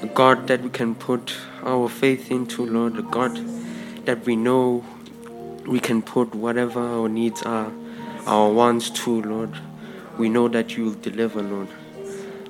a 0.00 0.06
God 0.06 0.46
that 0.46 0.62
we 0.62 0.70
can 0.70 0.94
put 0.94 1.34
our 1.62 1.90
faith 1.90 2.30
into, 2.30 2.64
Lord, 2.64 2.98
a 2.98 3.02
God 3.02 3.36
that 4.06 4.24
we 4.24 4.36
know 4.36 4.82
we 5.66 5.78
can 5.78 6.00
put 6.00 6.34
whatever 6.34 6.80
our 6.80 7.10
needs 7.10 7.42
are, 7.42 7.70
our 8.26 8.50
wants 8.50 8.88
to, 8.88 9.20
Lord. 9.20 9.52
We 10.16 10.30
know 10.30 10.48
that 10.48 10.78
you 10.78 10.84
will 10.86 10.94
deliver, 10.94 11.42
Lord. 11.42 11.68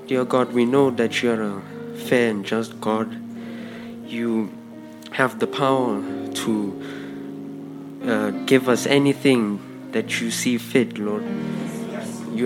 Dear 0.06 0.24
God, 0.24 0.52
we 0.52 0.64
know 0.64 0.92
that 0.92 1.20
you're 1.20 1.42
a 1.42 1.60
fair 2.06 2.30
and 2.30 2.46
just 2.46 2.80
God. 2.80 3.12
You 4.06 4.52
have 5.10 5.40
the 5.40 5.48
power 5.48 6.00
to 6.44 6.54
uh, 8.04 8.30
give 8.46 8.68
us 8.68 8.86
anything 8.86 9.90
that 9.90 10.20
you 10.20 10.30
see 10.30 10.58
fit, 10.58 10.96
Lord. 10.96 11.05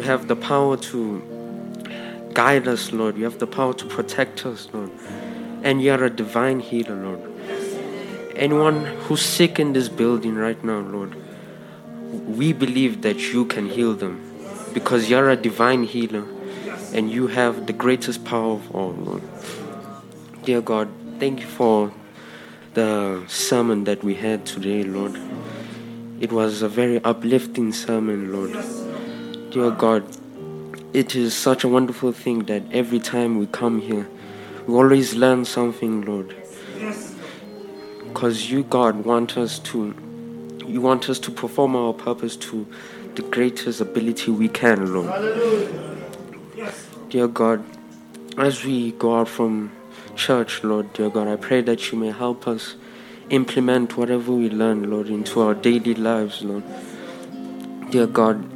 You 0.00 0.06
have 0.06 0.28
the 0.28 0.36
power 0.36 0.78
to 0.78 2.30
guide 2.32 2.66
us, 2.66 2.90
Lord. 2.90 3.18
You 3.18 3.24
have 3.24 3.38
the 3.38 3.46
power 3.46 3.74
to 3.74 3.84
protect 3.84 4.46
us, 4.46 4.66
Lord. 4.72 4.90
And 5.62 5.82
you 5.82 5.92
are 5.92 6.04
a 6.04 6.08
divine 6.08 6.60
healer, 6.60 6.94
Lord. 6.94 7.20
Anyone 8.34 8.86
who's 9.02 9.20
sick 9.20 9.58
in 9.58 9.74
this 9.74 9.90
building 9.90 10.36
right 10.36 10.64
now, 10.64 10.78
Lord, 10.78 11.14
we 12.26 12.54
believe 12.54 13.02
that 13.02 13.18
you 13.34 13.44
can 13.44 13.68
heal 13.68 13.92
them 13.92 14.16
because 14.72 15.10
you're 15.10 15.28
a 15.28 15.36
divine 15.36 15.82
healer 15.82 16.24
and 16.94 17.10
you 17.10 17.26
have 17.26 17.66
the 17.66 17.74
greatest 17.74 18.24
power 18.24 18.52
of 18.52 18.74
all, 18.74 18.92
Lord. 18.92 19.22
Dear 20.44 20.62
God, 20.62 20.88
thank 21.18 21.40
you 21.40 21.46
for 21.46 21.92
the 22.72 23.22
sermon 23.28 23.84
that 23.84 24.02
we 24.02 24.14
had 24.14 24.46
today, 24.46 24.82
Lord. 24.82 25.20
It 26.20 26.32
was 26.32 26.62
a 26.62 26.70
very 26.70 27.04
uplifting 27.04 27.74
sermon, 27.74 28.32
Lord. 28.32 28.79
Dear 29.50 29.72
God, 29.72 30.04
it 30.92 31.16
is 31.16 31.34
such 31.34 31.64
a 31.64 31.68
wonderful 31.68 32.12
thing 32.12 32.44
that 32.44 32.62
every 32.70 33.00
time 33.00 33.36
we 33.36 33.46
come 33.46 33.80
here, 33.80 34.08
we 34.64 34.74
always 34.74 35.16
learn 35.16 35.44
something, 35.44 36.02
Lord. 36.02 36.36
Because 38.04 38.48
you, 38.48 38.62
God, 38.62 39.04
want 39.04 39.36
us 39.36 39.58
to 39.70 39.92
you 40.64 40.80
want 40.80 41.08
us 41.08 41.18
to 41.18 41.32
perform 41.32 41.74
our 41.74 41.92
purpose 41.92 42.36
to 42.36 42.64
the 43.16 43.22
greatest 43.22 43.80
ability 43.80 44.30
we 44.30 44.46
can, 44.46 44.94
Lord. 44.94 45.10
Dear 47.08 47.26
God, 47.26 47.64
as 48.38 48.64
we 48.64 48.92
go 48.92 49.18
out 49.18 49.28
from 49.28 49.72
church, 50.14 50.62
Lord, 50.62 50.92
dear 50.92 51.10
God, 51.10 51.26
I 51.26 51.34
pray 51.34 51.60
that 51.62 51.90
you 51.90 51.98
may 51.98 52.12
help 52.12 52.46
us 52.46 52.76
implement 53.30 53.96
whatever 53.96 54.30
we 54.30 54.48
learn, 54.48 54.88
Lord, 54.88 55.08
into 55.08 55.40
our 55.40 55.54
daily 55.54 55.94
lives, 55.94 56.44
Lord. 56.44 56.62
Dear 57.90 58.06
God, 58.06 58.49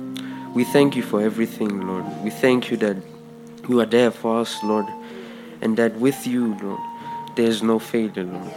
we 0.55 0.65
thank 0.65 0.95
you 0.95 1.03
for 1.03 1.21
everything, 1.21 1.87
Lord. 1.87 2.05
We 2.23 2.31
thank 2.31 2.71
you 2.71 2.77
that 2.79 2.97
you 3.69 3.81
are 3.81 3.87
there 3.87 4.11
for 4.11 4.41
us, 4.41 4.63
Lord, 4.63 4.87
and 5.61 5.77
that 5.77 5.97
with 5.97 6.27
you, 6.27 6.55
Lord, 6.63 6.81
there 7.35 7.47
is 7.47 7.63
no 7.63 7.79
failure, 7.79 8.25
Lord. 8.25 8.53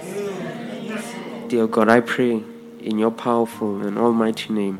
Dear 1.47 1.67
God, 1.67 1.89
I 1.89 2.01
pray 2.01 2.43
in 2.79 2.99
your 2.99 3.11
powerful 3.11 3.85
and 3.85 3.97
almighty 3.97 4.53
name, 4.53 4.79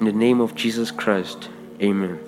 in 0.00 0.06
the 0.06 0.12
name 0.12 0.40
of 0.40 0.54
Jesus 0.54 0.90
Christ. 0.90 1.50
Amen. 1.82 2.18